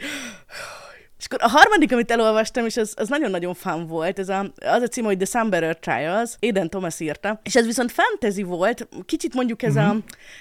és 1.20 1.26
akkor 1.26 1.40
a 1.42 1.50
harmadik, 1.50 1.92
amit 1.92 2.12
elolvastam, 2.12 2.66
és 2.66 2.78
az, 2.78 2.94
az 2.96 3.08
nagyon-nagyon 3.08 3.54
fun 3.54 3.88
volt, 3.88 4.20
ez 4.20 4.30
a, 4.30 4.52
az 4.58 4.82
a 4.82 4.88
cím, 4.88 5.04
hogy 5.04 5.18
The 5.18 5.40
Sunbearer 5.40 5.78
Trials, 5.78 6.32
Eden 6.40 6.70
Thomas 6.70 7.00
írta, 7.00 7.40
és 7.44 7.56
ez 7.56 7.66
viszont 7.66 7.92
fantasy 7.92 8.44
volt, 8.44 8.88
kicsit 9.06 9.34
mondjuk 9.34 9.64
ez 9.64 9.74
mm-hmm. 9.74 9.88
a, 9.88 9.98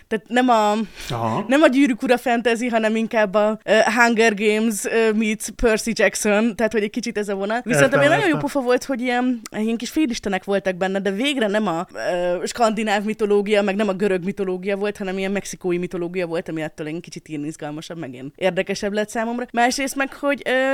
tehát 0.09 0.29
nem 0.29 0.49
a, 0.49 0.73
Aha. 1.11 1.45
nem 1.49 1.62
a 1.62 1.69
gyűrűk 1.69 2.03
ura 2.03 2.19
fantasy, 2.19 2.69
hanem 2.69 2.97
inkább 2.97 3.35
a 3.35 3.59
uh, 3.65 3.95
Hunger 3.95 4.35
Games 4.35 4.85
uh, 4.85 5.17
meets 5.17 5.49
Percy 5.51 5.93
Jackson, 5.95 6.57
tehát 6.57 6.73
hogy 6.73 6.83
egy 6.83 6.91
kicsit 6.91 7.19
ez 7.19 7.29
a 7.29 7.35
vonal. 7.35 7.61
Viszont 7.65 7.95
ami 7.95 8.07
nagyon 8.07 8.29
jó 8.29 8.37
pofa 8.37 8.61
volt, 8.61 8.85
hogy 8.85 9.01
ilyen, 9.01 9.41
ilyen 9.59 9.77
kis 9.77 9.91
félistenek 9.91 10.45
voltak 10.45 10.75
benne, 10.75 11.01
de 11.01 11.11
végre 11.11 11.47
nem 11.47 11.67
a 11.67 11.87
uh, 11.93 12.45
skandináv 12.45 13.05
mitológia, 13.05 13.62
meg 13.62 13.77
nem 13.77 13.89
a 13.89 13.93
görög 13.93 14.25
mitológia 14.25 14.77
volt, 14.77 14.97
hanem 14.97 15.19
ilyen 15.19 15.33
mexikói 15.33 15.79
mitológia 15.79 16.27
volt, 16.27 16.49
ami 16.49 16.62
ettől 16.62 16.87
egy 16.87 17.01
kicsit 17.01 17.29
ilyen 17.29 17.45
izgalmasabb, 17.45 17.99
meg 17.99 18.12
ilyen 18.12 18.33
érdekesebb 18.37 18.93
lett 18.93 19.09
számomra. 19.09 19.47
Másrészt 19.53 19.97
meg, 19.97 20.12
hogy 20.12 20.43
uh, 20.47 20.65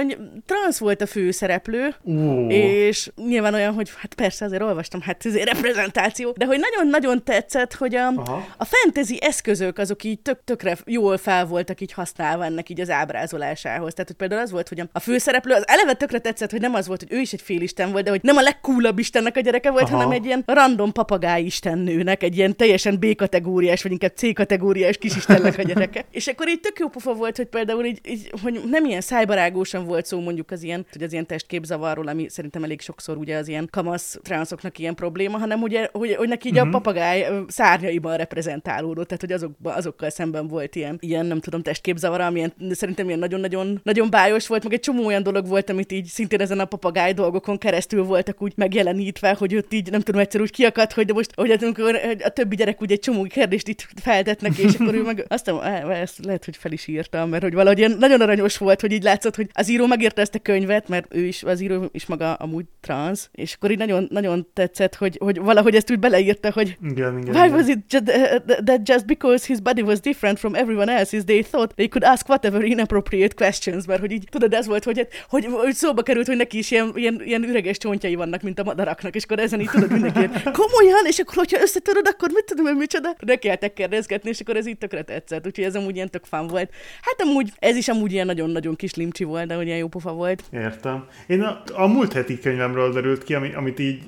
transz 0.47 0.79
volt 0.79 1.01
a 1.01 1.07
főszereplő, 1.07 1.95
uh. 2.03 2.53
és 2.53 3.11
nyilván 3.27 3.55
olyan, 3.55 3.75
hogy 3.75 3.91
hát 3.97 4.15
persze 4.15 4.45
azért 4.45 4.63
olvastam, 4.63 5.01
hát 5.01 5.27
ez 5.27 5.37
reprezentáció, 5.37 6.35
de 6.37 6.45
hogy 6.45 6.59
nagyon-nagyon 6.59 7.25
tetszett, 7.25 7.75
hogy 7.75 7.95
a, 7.95 8.09
a 8.57 8.65
fantasy 8.65 9.19
eszközök 9.21 9.79
azok 9.79 10.05
így 10.05 10.21
tök, 10.21 10.45
tökre 10.45 10.77
jól 10.85 11.17
fel 11.19 11.47
voltak 11.47 11.81
így 11.81 11.93
használva 11.93 12.45
ennek 12.45 12.69
így 12.69 12.81
az 12.81 12.91
ábrázolásához. 12.91 13.93
Tehát 13.93 14.07
hogy 14.07 14.17
például 14.17 14.41
az 14.41 14.51
volt, 14.51 14.69
hogy 14.69 14.81
a, 14.81 14.89
a 14.93 15.01
főszereplő, 15.01 15.55
az 15.55 15.65
eleve 15.67 15.93
tökre 15.93 16.19
tetszett, 16.19 16.51
hogy 16.51 16.61
nem 16.61 16.75
az 16.75 16.87
volt, 16.87 17.05
hogy 17.09 17.19
ő 17.19 17.21
is 17.21 17.33
egy 17.33 17.43
félisten 17.43 17.93
volt, 17.93 18.05
de 18.05 18.11
hogy 18.11 18.23
nem 18.23 18.37
a 18.37 18.43
legkúlabb 18.43 18.99
istennek 18.99 19.37
a 19.37 19.41
gyereke 19.41 19.71
volt, 19.71 19.83
Aha. 19.83 19.97
hanem 19.97 20.11
egy 20.11 20.25
ilyen 20.25 20.43
random 20.47 20.93
papagáj 20.93 21.43
istennőnek, 21.43 22.23
egy 22.23 22.37
ilyen 22.37 22.57
teljesen 22.57 22.99
B-kategóriás, 22.99 23.83
vagy 23.83 23.93
inkább 23.93 24.13
C-kategóriás 24.15 24.99
kisistennek 24.99 25.59
a 25.59 25.63
gyereke. 25.63 26.05
és 26.11 26.27
akkor 26.27 26.49
így 26.49 26.61
tök 26.61 26.79
jó 26.79 26.89
pofa 26.89 27.15
volt, 27.15 27.37
hogy 27.37 27.47
például 27.47 27.85
így, 27.85 28.01
így 28.05 28.33
hogy 28.43 28.61
nem 28.71 28.85
ilyen 28.85 29.01
szájbarágósan 29.01 29.82
nem 29.83 29.91
volt 29.91 30.07
szó 30.07 30.21
mondjuk 30.21 30.51
az 30.51 30.63
ilyen, 30.63 30.87
hogy 30.93 31.03
az 31.03 31.13
ilyen 31.13 31.27
testképzavarról, 31.27 32.09
ami 32.09 32.29
szerintem 32.29 32.65
elég 32.65 32.81
sokszor 32.81 33.17
ugye 33.17 33.37
az 33.37 33.49
ilyen 33.49 33.69
kamasz 33.71 34.19
transzoknak 34.23 34.79
ilyen 34.79 34.95
probléma, 34.95 35.39
hanem 35.39 35.63
ugye, 35.63 35.89
hogy, 35.93 36.15
hogy 36.15 36.29
neki 36.29 36.49
így 36.49 36.55
uh-huh. 36.55 36.69
a 36.69 36.71
mhm. 36.71 36.83
papagáj 36.83 37.29
szárnyaiban 37.49 38.17
reprezentálódott, 38.17 39.07
tehát 39.07 39.21
hogy 39.21 39.33
azok, 39.33 39.53
azokkal 39.63 40.11
szemben 40.11 40.49
volt 40.49 40.75
ilyen, 40.75 40.97
ilyen 41.01 41.27
nem 41.27 41.41
tudom, 41.41 41.63
testképzavar, 41.63 42.21
ami 42.21 42.39
ilyen, 42.39 42.53
szerintem 42.71 43.07
ilyen 43.07 43.19
nagyon-nagyon 43.19 43.81
nagyon 43.83 44.11
bájos 44.11 44.47
volt, 44.47 44.63
meg 44.63 44.73
egy 44.73 44.81
csomó 44.81 45.05
olyan 45.07 45.23
dolog 45.23 45.47
volt, 45.47 45.71
amit 45.71 45.93
így 45.93 46.07
szintén 46.07 46.41
ezen 46.41 46.61
a 46.61 46.65
papagáj 46.65 47.13
dolgokon 47.13 47.59
keresztül 47.59 48.05
voltak 48.05 48.43
úgy 48.43 48.53
megjelenítve, 48.57 49.35
hogy 49.39 49.57
ott 49.57 49.73
így 49.73 49.91
nem 49.91 50.01
tudom, 50.01 50.21
egyszer 50.21 50.41
úgy 50.41 50.51
kiakadt, 50.51 50.93
hogy 50.93 51.07
de 51.07 51.13
most, 51.13 51.31
hogy 51.35 51.51
amikor 51.51 52.01
a 52.25 52.29
többi 52.29 52.57
gyerek 52.57 52.83
úgy 52.83 52.93
egy 52.93 53.01
csomó 53.01 53.23
kérdést 53.23 53.69
itt 53.69 53.87
feltetnek, 54.03 54.59
és 54.59 54.75
akkor 54.75 54.95
ő 54.95 55.03
meg 55.03 55.25
azt 55.29 55.47
mondom, 55.47 55.91
ezt 55.91 56.25
lehet, 56.25 56.45
hogy 56.45 56.57
fel 56.57 56.73
is 56.73 56.87
írtam, 56.87 57.29
mert 57.29 57.43
hogy 57.43 57.55
valahogy 57.55 57.79
ilyen 57.79 57.97
nagyon 57.99 58.21
aranyos 58.21 58.59
volt, 58.59 58.81
hogy 58.81 58.93
így 58.93 59.03
látszott, 59.03 59.37
hogy 59.37 59.49
az 59.53 59.69
író 59.73 59.87
megírta 59.87 60.21
ezt 60.21 60.35
a 60.35 60.39
könyvet, 60.39 60.89
mert 60.89 61.15
ő 61.15 61.25
is, 61.25 61.43
az 61.43 61.61
író 61.61 61.89
is 61.93 62.07
maga 62.07 62.35
amúgy 62.35 62.65
trans, 62.81 63.29
és 63.33 63.55
akkor 63.55 63.71
így 63.71 63.79
nagyon, 63.79 64.07
nagyon 64.11 64.47
tetszett, 64.53 64.95
hogy, 64.95 65.19
hogy 65.21 65.39
valahogy 65.39 65.75
ezt 65.75 65.91
úgy 65.91 65.99
beleírta, 65.99 66.53
hogy 66.53 66.77
igen, 66.83 67.19
igen, 67.19 67.35
why 67.35 67.47
igen. 67.47 67.53
was 67.53 67.69
it 67.69 67.79
just, 67.89 68.09
uh, 68.09 68.63
that 68.65 68.89
just 68.89 69.07
because 69.07 69.47
his 69.47 69.61
body 69.61 69.83
was 69.83 70.01
different 70.01 70.39
from 70.39 70.55
everyone 70.55 70.99
else's, 70.99 71.25
they 71.25 71.43
thought 71.43 71.75
they 71.75 71.89
could 71.89 72.05
ask 72.05 72.29
whatever 72.29 72.63
inappropriate 72.63 73.35
questions, 73.35 73.87
mert 73.87 74.01
hogy 74.01 74.11
így, 74.11 74.25
tudod, 74.31 74.53
ez 74.55 74.67
volt, 74.67 74.85
hogy, 74.85 75.07
hogy, 75.29 75.45
hogy 75.45 75.75
szóba 75.75 76.03
került, 76.03 76.27
hogy 76.27 76.37
neki 76.37 76.59
is 76.59 76.71
ilyen, 76.71 76.93
ilyen, 76.95 77.23
ilyen 77.25 77.43
üreges 77.43 77.79
csontjai 77.79 78.15
vannak, 78.15 78.43
mint 78.43 78.59
a 78.59 78.65
madaraknak, 78.65 79.15
és 79.15 79.25
akkor 79.25 79.39
ezen 79.39 79.61
így 79.61 79.71
tudod 79.71 79.91
mindenki, 79.91 80.21
komolyan, 80.63 81.07
és 81.07 81.19
akkor, 81.19 81.35
hogyha 81.35 81.61
összetöröd, 81.61 82.07
akkor 82.07 82.31
mit 82.33 82.45
tudom 82.45 82.67
én, 82.67 82.75
micsoda? 82.75 83.17
De 83.21 83.37
kelltek 83.37 83.73
kérdezgetni, 83.73 84.29
és 84.29 84.41
akkor 84.41 84.57
ez 84.57 84.67
így 84.67 84.79
tökre 84.79 85.03
tetszett, 85.03 85.47
úgyhogy 85.47 85.65
ez 85.65 85.77
amúgy 85.77 85.95
ilyen 85.95 86.11
tök 86.11 86.25
fán 86.25 86.47
volt. 86.47 86.71
Hát 87.01 87.21
amúgy, 87.23 87.53
ez 87.59 87.77
is 87.77 87.89
amúgy 87.89 88.13
ilyen 88.13 88.27
nagyon-nagyon 88.27 88.77
kis 88.77 88.95
limcsi 88.95 89.25
volt, 89.25 89.47
de 89.47 89.57
hogy 89.63 89.71
ilyen 89.71 89.79
jó 89.81 89.89
pofa 89.89 90.13
volt. 90.13 90.43
Értem. 90.53 91.05
Én 91.27 91.41
a, 91.43 91.63
a 91.75 91.87
múlt 91.87 92.13
heti 92.13 92.39
könyvemről 92.39 92.93
derült 92.93 93.25
ki, 93.25 93.35
ami, 93.35 93.55
amit 93.55 93.79
így 93.79 94.01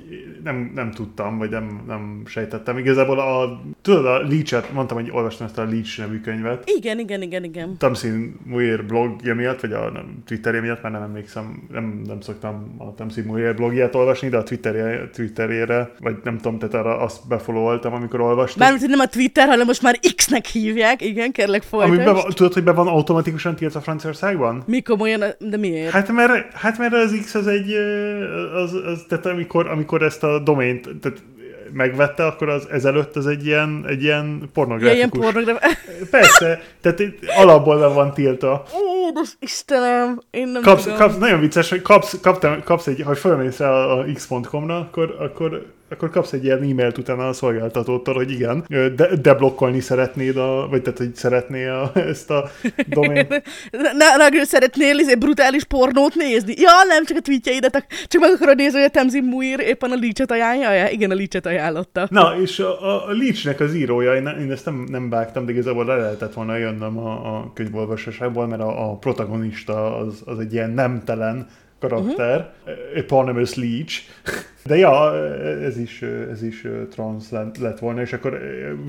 nem, 0.45 0.73
nem 0.75 0.91
tudtam, 0.91 1.39
vagy 1.39 1.51
nem, 1.51 1.83
nem 1.87 2.23
sejtettem. 2.27 2.79
Igazából 2.79 3.19
a, 3.19 3.61
tudod, 3.83 4.07
a 4.07 4.19
Leach-et, 4.19 4.73
mondtam, 4.73 4.97
hogy 4.97 5.11
olvastam 5.13 5.47
ezt 5.47 5.59
a 5.59 5.65
Leach 5.65 5.99
nevű 5.99 6.21
könyvet. 6.21 6.71
Igen, 6.77 6.99
igen, 6.99 7.23
igen, 7.23 7.45
igen. 7.45 7.77
Tamsin 7.79 8.37
Muir 8.45 8.85
blogja 8.87 9.35
miatt, 9.35 9.61
vagy 9.61 9.73
a 9.73 9.91
nem, 9.91 10.23
Twitterje 10.27 10.61
miatt, 10.61 10.83
mert 10.83 10.95
nem 10.95 11.03
emlékszem, 11.03 11.63
nem, 11.73 12.03
nem 12.07 12.21
szoktam 12.21 12.75
a 12.79 12.95
Tamsin 12.95 13.25
Muir 13.25 13.55
blogját 13.55 13.95
olvasni, 13.95 14.29
de 14.29 14.37
a 14.37 14.43
Twitterje, 14.43 15.09
Twitterjére, 15.13 15.93
vagy 16.01 16.17
nem 16.25 16.37
tudom, 16.37 16.59
tehát 16.59 16.75
arra 16.75 16.99
azt 16.99 17.29
befollowoltam, 17.29 17.93
amikor 17.95 18.21
olvastam. 18.21 18.59
Mármint, 18.59 18.81
hogy 18.81 18.91
nem 18.91 19.01
a 19.01 19.09
Twitter, 19.09 19.49
hanem 19.49 19.67
most 19.67 19.83
már 19.83 19.99
X-nek 20.17 20.47
hívják. 20.47 21.03
Igen, 21.03 21.33
kérlek 21.33 21.63
Ami 21.71 21.97
be, 21.97 22.05
folytasd. 22.05 22.37
tudod, 22.37 22.53
hogy 22.53 22.65
be 22.65 22.73
van 22.73 22.87
automatikusan 22.87 23.57
tiltva 23.57 23.81
Franciaországban? 23.81 24.63
Mi 24.67 24.83
komolyan, 24.83 25.23
de 25.49 25.57
miért? 25.57 25.91
Hát 25.91 26.13
mert, 26.13 26.53
hát 26.53 26.79
mert 26.79 26.93
az 26.95 27.19
X 27.25 27.35
az 27.35 27.47
egy, 27.47 27.73
az, 28.55 28.73
az, 28.73 29.05
tehát 29.09 29.27
amikor, 29.27 29.67
amikor 29.67 30.03
ezt 30.03 30.23
a 30.23 30.39
domaint 30.39 30.89
tehát 31.01 31.23
megvette, 31.73 32.27
akkor 32.27 32.49
az 32.49 32.69
ezelőtt 32.71 33.17
az 33.17 33.27
egy 33.27 33.47
ilyen, 33.47 33.85
egy 33.89 34.03
ilyen 34.03 34.51
pornográfikus. 34.53 34.97
ilyen 34.97 35.11
pornograf... 35.11 35.63
Persze, 36.11 36.63
tehát 36.81 37.01
itt 37.01 37.19
alapból 37.37 37.79
be 37.79 37.87
van 37.87 38.15
tiltva. 38.15 38.65
Ó, 38.75 39.11
de 39.13 39.21
Istenem, 39.39 40.21
én 40.31 40.49
nem 40.49 40.63
Kapsz, 40.63 40.83
tudom. 40.83 40.99
kapsz, 40.99 41.17
nagyon 41.19 41.41
vicces, 41.41 41.71
hogy 41.71 41.83
kapsz, 41.83 42.21
kaptam, 42.21 42.63
kapsz 42.65 42.87
egy, 42.87 43.03
ha 43.03 43.15
fölmész 43.15 43.59
rá 43.59 43.71
a, 43.71 43.99
a 43.99 44.05
x.com-ra, 44.15 44.79
akkor, 44.79 45.17
akkor, 45.19 45.67
akkor 45.89 46.11
kapsz 46.11 46.33
egy 46.33 46.45
ilyen 46.45 46.63
e-mailt 46.63 46.99
utána 46.99 47.29
a 47.29 47.33
szolgáltatótól, 47.33 48.15
hogy 48.15 48.31
igen, 48.31 48.65
de, 48.69 49.17
deblokkolni 49.23 49.81
szeretnéd, 49.81 50.37
a, 50.37 50.67
vagy 50.71 50.83
tehát, 50.83 50.99
hogy 50.99 51.15
szeretné 51.15 51.67
a, 51.67 51.91
ezt 52.13 52.31
a 52.31 52.51
domaint. 52.87 53.43
Na, 53.71 54.17
na, 54.17 54.45
szeretnél 54.45 54.99
izé 54.99 55.15
brutális 55.15 55.65
pornót 55.65 56.15
nézni? 56.15 56.55
Ja, 56.57 56.71
nem, 56.89 57.05
csak 57.05 57.17
a 57.17 57.21
tweetjeidet, 57.21 57.77
ak- 57.77 58.07
csak 58.07 58.21
meg 58.21 58.31
akarod 58.35 58.57
nézni, 58.57 58.79
hogy 58.79 58.89
a 58.89 58.91
Temzin 58.91 59.25
Muir 59.25 59.61
éppen 59.61 59.91
a 59.91 59.97
Leach-et 60.01 60.31
ajánlja? 60.31 60.73
Ja, 60.73 60.89
Igen, 60.89 61.11
a 61.11 61.15
Leach-et 61.15 61.47
ajánlotta. 61.47 62.07
Na, 62.11 62.37
és 62.41 62.59
a, 62.59 63.07
a, 63.07 63.13
Leachnek 63.13 63.61
az 63.61 63.75
írója, 63.75 64.15
én, 64.15 64.27
én 64.27 64.51
ezt 64.51 64.65
nem, 64.65 64.87
nem 64.91 65.11
vágtam, 65.11 65.47
de 65.47 65.53
igazából 65.53 65.85
le 65.85 65.97
lehetett 65.97 66.33
volna 66.33 66.57
jönnöm 66.57 66.99
a, 66.99 67.37
a 67.37 67.53
könyvolvasásából, 67.55 68.47
mert 68.47 68.63
a, 68.63 68.91
a 68.91 68.97
protagonista 68.97 69.97
az, 69.97 70.23
az 70.25 70.39
egy 70.39 70.53
ilyen 70.53 70.71
nemtelen 70.71 71.49
karakter, 71.81 72.53
uh-huh. 72.67 72.99
Eponymous 72.99 73.55
Leach. 73.55 74.01
De 74.67 74.77
ja, 74.77 75.15
ez 75.63 75.79
is, 75.79 76.03
ez 76.31 76.43
is 76.43 76.67
trans 76.91 77.25
lett, 77.61 77.79
volna, 77.79 78.01
és 78.01 78.13
akkor 78.13 78.39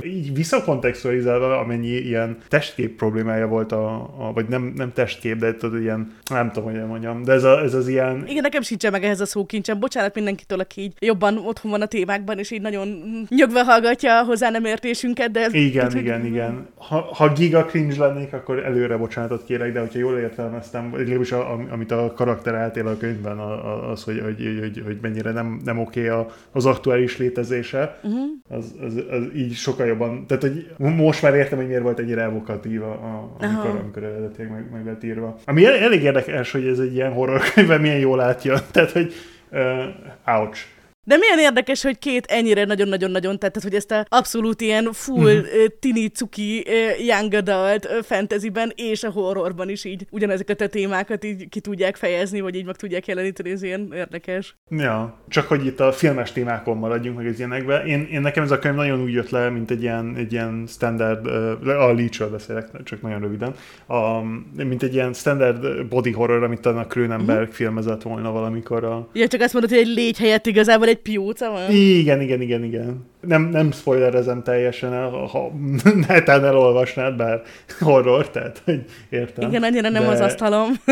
így 0.03 0.33
visszakontextualizálva, 0.33 1.59
amennyi 1.59 1.88
ilyen 1.88 2.38
testkép 2.47 2.95
problémája 2.95 3.47
volt, 3.47 3.71
a, 3.71 3.95
a 4.17 4.31
vagy 4.33 4.45
nem, 4.47 4.73
nem 4.75 4.93
testkép, 4.93 5.38
de 5.38 5.55
tudod, 5.55 5.81
ilyen, 5.81 6.11
nem 6.29 6.51
tudom, 6.51 6.71
hogy 6.71 6.85
mondjam, 6.88 7.23
de 7.23 7.31
ez, 7.33 7.43
a, 7.43 7.59
ez 7.63 7.73
az 7.73 7.88
ilyen 7.88 8.23
Igen, 8.27 8.41
nekem 8.41 8.61
sincsen 8.61 8.91
meg 8.91 9.03
ehhez 9.03 9.19
a 9.21 9.25
szókincsem. 9.25 9.79
Bocsánat 9.79 10.15
mindenkitől, 10.15 10.59
aki 10.59 10.81
így 10.81 10.93
jobban 10.99 11.38
otthon 11.38 11.71
van 11.71 11.81
a 11.81 11.85
témákban, 11.85 12.38
és 12.39 12.51
így 12.51 12.61
nagyon 12.61 12.88
nyögve 13.29 13.63
hallgatja 13.63 14.19
a 14.19 14.23
hozzá 14.23 14.49
nem 14.49 14.65
értésünket, 14.65 15.31
de 15.31 15.39
ez... 15.39 15.53
Igen, 15.53 15.71
tehát, 15.73 15.91
hogy- 15.93 16.01
igen, 16.01 16.25
igen. 16.25 16.67
Ha, 16.75 16.99
ha 17.13 17.33
giga 17.33 17.65
cringe 17.65 17.95
lennék, 17.97 18.33
akkor 18.33 18.65
előre 18.65 18.97
bocsánatot 18.97 19.43
kérek, 19.45 19.73
de 19.73 19.79
hogyha 19.79 19.99
jól 19.99 20.17
értelmeztem, 20.17 20.93
legalábbis 20.97 21.31
a, 21.31 21.51
am- 21.51 21.67
amit 21.71 21.91
a 21.91 22.13
karakter 22.15 22.53
átél 22.55 22.88
a 22.88 22.97
könyvben, 22.97 23.38
a- 23.39 23.65
a- 23.73 23.91
az, 23.91 24.03
hogy, 24.03 24.21
hogy, 24.23 24.57
hogy, 24.59 24.81
hogy 24.85 24.97
mennyire 25.01 25.31
nem, 25.31 25.59
nem 25.65 25.80
oké 25.80 26.08
a, 26.08 26.28
az 26.51 26.65
aktuális 26.65 27.17
létezése, 27.17 27.99
uh-huh. 28.04 28.21
az, 28.49 28.75
az, 28.82 29.04
az, 29.10 29.23
így 29.36 29.54
sokkal 29.54 29.86
jobban, 29.86 30.28
tehát 30.28 30.43
hogy 30.43 30.67
most 30.78 31.21
már 31.21 31.34
értem, 31.34 31.58
hogy 31.58 31.67
miért 31.67 31.82
volt 31.82 31.99
ennyire 31.99 32.21
evokatív, 32.21 32.84
a, 32.84 32.91
a, 32.91 33.36
amikor, 33.39 33.65
Aha. 33.65 33.80
amikor 33.80 34.04
eredetileg 34.04 34.51
meg, 34.51 34.71
meg 34.71 34.86
lett 34.86 35.04
írva. 35.04 35.38
Ami 35.45 35.65
el, 35.65 35.73
elég 35.73 36.04
érdekes, 36.04 36.51
hogy 36.51 36.67
ez 36.67 36.80
egy 36.80 36.93
ilyen 36.93 37.13
horror 37.13 37.41
könyvben 37.54 37.82
milyen 37.82 37.99
jól 37.99 38.21
átjön, 38.21 38.60
tehát 38.71 38.91
hogy 38.91 39.13
uh, 39.51 40.39
ouch. 40.39 40.60
De 41.08 41.18
milyen 41.18 41.39
érdekes, 41.39 41.84
hogy 41.84 42.00
két 42.00 42.26
ennyire 42.26 42.63
nagyon-nagyon-nagyon, 42.65 43.39
tehát 43.39 43.62
hogy 43.62 43.74
ezt 43.74 43.91
a 43.91 44.06
abszolút 44.10 44.62
ilyen 44.62 44.89
full 44.91 45.34
Mhm. 45.34 45.46
uh-huh. 45.46 45.65
tini 45.80 46.08
cuki 46.08 46.65
young 47.06 47.34
adult 47.34 47.88
fantasyben 48.04 48.72
és 48.76 49.04
a 49.04 49.10
horrorban 49.10 49.70
is 49.70 49.84
így 49.84 50.06
ugyanezeket 50.10 50.62
a 50.62 50.68
témákat 50.68 51.24
így 51.24 51.50
ki 51.50 51.60
tudják 51.60 51.96
fejezni, 51.96 52.39
vagy 52.41 52.56
így 52.56 52.65
meg 52.65 52.76
tudják 52.76 53.08
jeleníteni, 53.08 53.52
ez 53.52 53.63
ilyen 53.63 53.91
érdekes. 53.96 54.56
Ja, 54.70 55.20
csak 55.30 55.48
hogy 55.48 55.65
itt 55.65 55.80
a 55.80 55.91
filmes 55.91 56.32
témákon 56.32 56.78
maradjunk 56.78 57.18
meg 57.18 57.28
az 57.28 57.38
ilyenekben. 57.38 57.88
Én, 57.88 58.08
én 58.12 58.22
nekem 58.22 58.44
ez 58.44 58.52
a 58.52 58.60
könyv 58.60 58.76
nagyon 58.76 59.02
úgy 59.02 59.13
jött 59.13 59.30
le, 59.30 59.50
mint 59.50 59.72
egy 59.72 59.82
ilyen, 59.82 60.15
egy 60.18 60.32
ilyen 60.32 60.63
standard, 60.68 61.26
a 61.65 61.94
leach 61.94 62.30
beszélek, 62.32 62.84
csak 62.84 63.02
nagyon 63.02 63.20
röviden, 63.20 63.56
a, 63.88 64.22
mint 64.63 64.84
egy 64.84 64.94
ilyen 64.94 65.13
standard 65.13 65.86
body 65.88 66.12
horror, 66.12 66.44
amit 66.44 66.65
a 66.65 66.86
Cronenberg 66.89 67.39
uh-huh. 67.39 67.56
filmezett 67.56 68.02
volna 68.02 68.32
valamikor 68.32 68.84
a... 68.84 69.08
Ja, 69.13 69.28
csak 69.28 69.41
azt 69.41 69.54
mondod, 69.54 69.72
hogy 69.72 69.80
egy 69.80 69.96
légy 69.96 70.18
helyett 70.18 70.46
igazából 70.46 70.88
egy 70.88 70.94
pióca 70.95 71.49
van? 71.49 71.71
Igen, 71.71 72.21
igen, 72.21 72.41
igen, 72.41 72.63
igen. 72.63 73.05
Nem, 73.27 73.41
nem 73.41 73.71
spoilerezem 73.71 74.43
teljesen, 74.43 74.93
el, 74.93 75.09
ha 75.09 75.51
neten 76.07 76.45
elolvasnád, 76.45 77.15
bár 77.15 77.41
horror, 77.79 78.29
tehát, 78.29 78.61
hogy 78.65 78.85
értem. 79.09 79.49
Igen, 79.49 79.63
annyira 79.63 79.89
nem 79.89 80.03
De- 80.03 80.09
az 80.09 80.19
asztalom. 80.19 80.71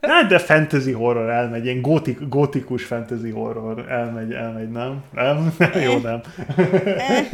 Hát, 0.00 0.26
de 0.28 0.38
fantasy 0.38 0.92
horror 0.92 1.30
elmegy, 1.30 1.64
ilyen 1.64 1.80
gótik, 1.82 2.28
gótikus 2.28 2.84
fantasy 2.84 3.30
horror 3.30 3.84
elmegy, 3.88 4.32
elmegy, 4.32 4.70
nem? 4.70 5.02
Nem? 5.12 5.54
Jó, 5.84 5.96
nem. 5.98 6.20
Eh. 6.96 7.26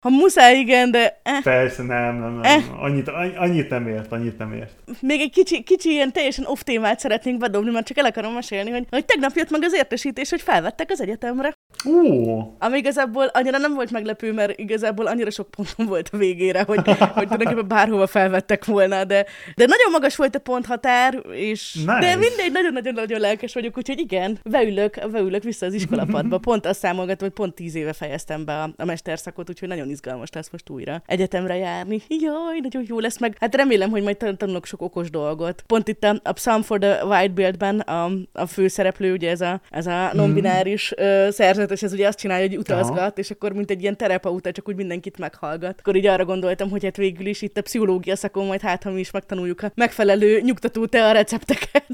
Ha 0.00 0.08
muszáj, 0.08 0.56
igen, 0.58 0.90
de 0.90 1.20
eh. 1.22 1.42
Persze, 1.42 1.82
nem, 1.82 2.16
nem, 2.18 2.32
nem. 2.32 2.40
Eh. 2.42 2.82
Annyit, 2.82 3.08
annyi- 3.08 3.36
annyit 3.36 3.70
nem 3.70 3.88
ért, 3.88 4.12
annyit 4.12 4.38
nem 4.38 4.52
ért. 4.52 4.72
Még 5.00 5.20
egy 5.20 5.30
kicsi, 5.30 5.62
kicsi 5.62 5.90
ilyen 5.90 6.12
teljesen 6.12 6.44
off 6.48 6.60
témát 6.60 6.98
szeretnénk 6.98 7.38
bedobni, 7.38 7.70
mert 7.70 7.86
csak 7.86 7.98
el 7.98 8.04
akarom 8.04 8.32
mesélni, 8.32 8.70
hogy, 8.70 8.86
hogy 8.90 9.04
tegnap 9.04 9.32
jött 9.34 9.50
meg 9.50 9.62
az 9.62 9.74
értesítés, 9.74 10.30
hogy 10.30 10.40
felvettek 10.42 10.90
az 10.90 11.00
egyetemre. 11.00 11.52
Ó, 11.88 12.54
Ami 12.58 12.76
igazából 12.78 13.24
annyira 13.32 13.58
nem 13.58 13.73
volt 13.74 13.90
meglepő, 13.90 14.32
mert 14.32 14.58
igazából 14.58 15.06
annyira 15.06 15.30
sok 15.30 15.50
ponton 15.50 15.86
volt 15.86 16.08
a 16.12 16.16
végére, 16.16 16.62
hogy, 16.62 16.80
hogy 16.84 17.28
tulajdonképpen 17.28 17.68
bárhova 17.68 18.06
felvettek 18.06 18.64
volna, 18.64 19.04
de, 19.04 19.26
de 19.54 19.66
nagyon 19.66 19.90
magas 19.90 20.16
volt 20.16 20.34
a 20.34 20.38
ponthatár, 20.38 21.22
és 21.32 21.74
Nice. 21.74 21.98
de 21.98 22.16
mindegy, 22.16 22.52
nagyon-nagyon-nagyon 22.52 23.20
lelkes 23.20 23.54
vagyok, 23.54 23.76
úgyhogy 23.76 23.98
igen, 23.98 24.38
beülök, 24.44 25.10
beülök 25.10 25.42
vissza 25.42 25.66
az 25.66 25.74
iskolapadba. 25.74 26.38
Pont 26.48 26.66
azt 26.66 26.78
számolgatom, 26.78 27.28
hogy 27.28 27.36
pont 27.36 27.54
tíz 27.54 27.74
éve 27.74 27.92
fejeztem 27.92 28.44
be 28.44 28.62
a, 28.62 28.70
a 28.76 28.84
mesterszakot, 28.84 29.48
úgyhogy 29.48 29.68
nagyon 29.68 29.88
izgalmas 29.88 30.28
lesz 30.32 30.50
most 30.50 30.70
újra 30.70 31.02
egyetemre 31.06 31.56
járni. 31.56 32.02
Jaj, 32.08 32.58
nagyon 32.62 32.84
jó 32.86 32.98
lesz 32.98 33.18
meg. 33.18 33.36
Hát 33.40 33.54
remélem, 33.54 33.90
hogy 33.90 34.02
majd 34.02 34.16
tan- 34.16 34.38
tanulok 34.38 34.66
sok 34.66 34.82
okos 34.82 35.10
dolgot. 35.10 35.62
Pont 35.66 35.88
itt 35.88 36.04
a, 36.04 36.20
a 36.22 36.32
Psalm 36.32 36.62
for 36.62 36.78
the 36.78 37.04
White 37.04 37.32
Build-ben 37.32 37.78
a, 37.80 38.10
a 38.32 38.46
főszereplő, 38.46 39.12
ugye 39.12 39.30
ez 39.30 39.40
a, 39.40 39.60
ez 39.70 39.86
a 39.86 40.10
non-bináris 40.12 40.92
ö, 40.96 41.28
szerzetes, 41.30 41.82
ez 41.82 41.92
ugye 41.92 42.06
azt 42.06 42.18
csinálja, 42.18 42.46
hogy 42.46 42.56
utazgat, 42.56 43.18
és 43.18 43.30
akkor 43.30 43.52
mint 43.66 43.76
egy 43.78 43.82
ilyen 43.82 43.96
terapeuta, 43.96 44.52
csak 44.52 44.68
úgy 44.68 44.76
mindenkit 44.76 45.18
meghallgat. 45.18 45.78
Akkor 45.78 45.96
így 45.96 46.06
arra 46.06 46.24
gondoltam, 46.24 46.70
hogy 46.70 46.84
hát 46.84 46.96
végül 46.96 47.26
is 47.26 47.42
itt 47.42 47.56
a 47.56 47.62
pszichológia 47.62 48.16
szakon 48.16 48.46
majd 48.46 48.60
hát, 48.60 48.82
ha 48.82 48.90
mi 48.90 49.00
is 49.00 49.10
megtanuljuk 49.10 49.62
a 49.62 49.72
megfelelő 49.74 50.40
nyugtató 50.40 50.86
tea 50.86 51.12
recepteket. 51.12 51.86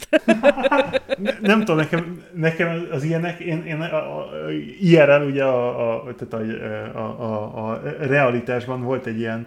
ne- 1.19 1.39
nem 1.53 1.59
tudom, 1.59 1.77
nekem, 1.77 2.23
nekem 2.35 2.89
az 2.91 3.05
ilyenek, 3.05 3.41
én, 3.41 3.65
én 3.67 3.81
a, 3.81 3.97
a, 3.97 4.29
IRL 4.81 5.23
ugye 5.23 5.45
a, 5.45 5.93
a, 5.93 6.15
tehát 6.15 6.47
a, 6.95 6.99
a, 6.99 7.23
a, 7.23 7.71
a 7.71 7.83
realitásban 8.01 8.83
volt 8.83 9.07
egy 9.07 9.19
ilyen 9.19 9.47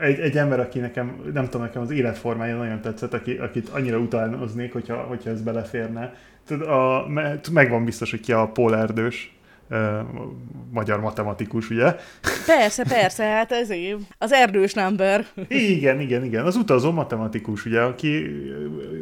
egy, 0.00 0.18
egy 0.18 0.36
ember, 0.36 0.60
aki 0.60 0.78
nekem, 0.78 1.20
nem 1.32 1.44
tudom, 1.44 1.62
nekem 1.62 1.82
az 1.82 1.90
életformája 1.90 2.56
nagyon 2.56 2.80
tetszett, 2.80 3.14
aki, 3.14 3.36
akit 3.36 3.68
annyira 3.68 3.98
utánoznék, 3.98 4.72
hogyha, 4.72 4.96
hogyha 4.96 5.30
ez 5.30 5.42
beleférne. 5.42 6.14
A, 6.66 7.08
me- 7.08 7.50
megvan 7.50 7.84
biztos, 7.84 8.10
hogy 8.10 8.20
ki 8.20 8.32
a 8.32 8.46
Pól 8.48 8.76
Erdős, 8.76 9.37
magyar 10.70 11.00
matematikus, 11.00 11.70
ugye? 11.70 11.96
persze, 12.46 12.84
persze, 12.88 13.24
hát 13.24 13.52
ez 13.52 13.70
év. 13.70 13.96
Az 14.18 14.32
erdős 14.32 14.74
number. 14.74 15.26
Igen, 15.48 16.00
igen, 16.00 16.24
igen. 16.24 16.44
Az 16.44 16.56
utazó 16.56 16.90
matematikus, 16.90 17.64
ugye, 17.64 17.80
aki 17.80 18.30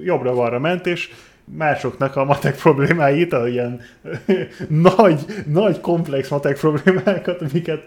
jobbra-balra 0.05 0.59
ment, 0.59 0.87
és 0.87 1.11
másoknak 1.55 2.17
a 2.17 2.25
matek 2.25 2.57
problémáit, 2.57 3.33
a 3.33 3.49
ilyen 3.49 3.81
nagy, 4.97 5.25
nagy, 5.47 5.81
komplex 5.81 6.29
matek 6.29 6.59
problémákat, 6.59 7.41
amiket 7.41 7.83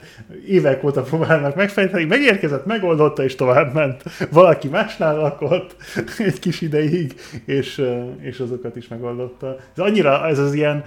évek 0.48 0.84
óta 0.84 1.02
próbálnak 1.02 1.56
megfejteni, 1.56 2.04
megérkezett, 2.04 2.66
megoldotta, 2.66 3.24
és 3.24 3.36
tovább 3.36 3.74
ment. 3.74 4.04
Valaki 4.32 4.68
másnál 4.68 5.16
lakott 5.16 5.76
egy 6.18 6.40
kis 6.40 6.62
ideig, 6.62 7.16
és, 7.46 7.82
és 8.20 8.40
azokat 8.40 8.76
is 8.76 8.88
megoldotta. 8.88 9.58
Ez 9.78 9.84
annyira, 9.84 10.28
ez 10.28 10.40
az 10.40 10.54
ilyen, 10.54 10.84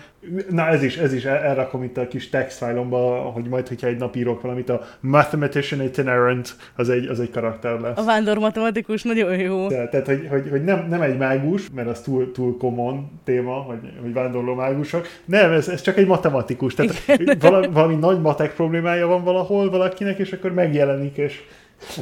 na 0.50 0.66
ez 0.66 0.82
is, 0.82 0.96
ez 0.96 1.12
is, 1.12 1.24
el- 1.24 1.42
elrakom 1.42 1.82
itt 1.82 1.96
a 1.96 2.08
kis 2.08 2.28
textfájlomba, 2.28 2.98
hogy 3.14 3.48
majd, 3.48 3.68
hogyha 3.68 3.86
egy 3.86 3.96
nap 3.96 4.16
írok 4.16 4.40
valamit, 4.40 4.68
a 4.68 4.80
Mathematician 5.00 5.82
Itinerant, 5.82 6.56
az 6.76 6.88
egy, 6.88 7.06
az 7.06 7.20
egy 7.20 7.30
karakter 7.30 7.80
lesz. 7.80 7.98
A 7.98 8.04
vándor 8.04 8.38
matematikus 8.38 9.02
nagyon 9.02 9.38
jó. 9.38 9.68
Tehát, 9.68 9.90
tehát 9.90 10.06
hogy, 10.06 10.26
hogy, 10.30 10.48
hogy 10.50 10.64
nem, 10.64 10.86
nem 10.88 11.00
egy 11.00 11.16
mágus, 11.16 11.70
mert 11.74 11.88
az 11.88 12.00
túl, 12.00 12.32
túl 12.32 12.56
common 12.56 13.20
téma, 13.24 13.54
hogy, 13.54 13.78
hogy 14.00 14.12
vándorló 14.12 14.54
mágusok. 14.54 15.06
Nem, 15.24 15.52
ez, 15.52 15.68
ez 15.68 15.80
csak 15.80 15.96
egy 15.96 16.06
matematikus. 16.06 16.74
Tehát 16.74 17.02
vala, 17.40 17.70
valami 17.70 17.94
nagy 17.94 18.20
matek 18.20 18.54
problémája 18.54 19.06
van 19.06 19.24
valahol 19.24 19.70
valakinek, 19.70 20.18
és 20.18 20.32
akkor 20.32 20.52
megjelenik, 20.52 21.16
és 21.16 21.42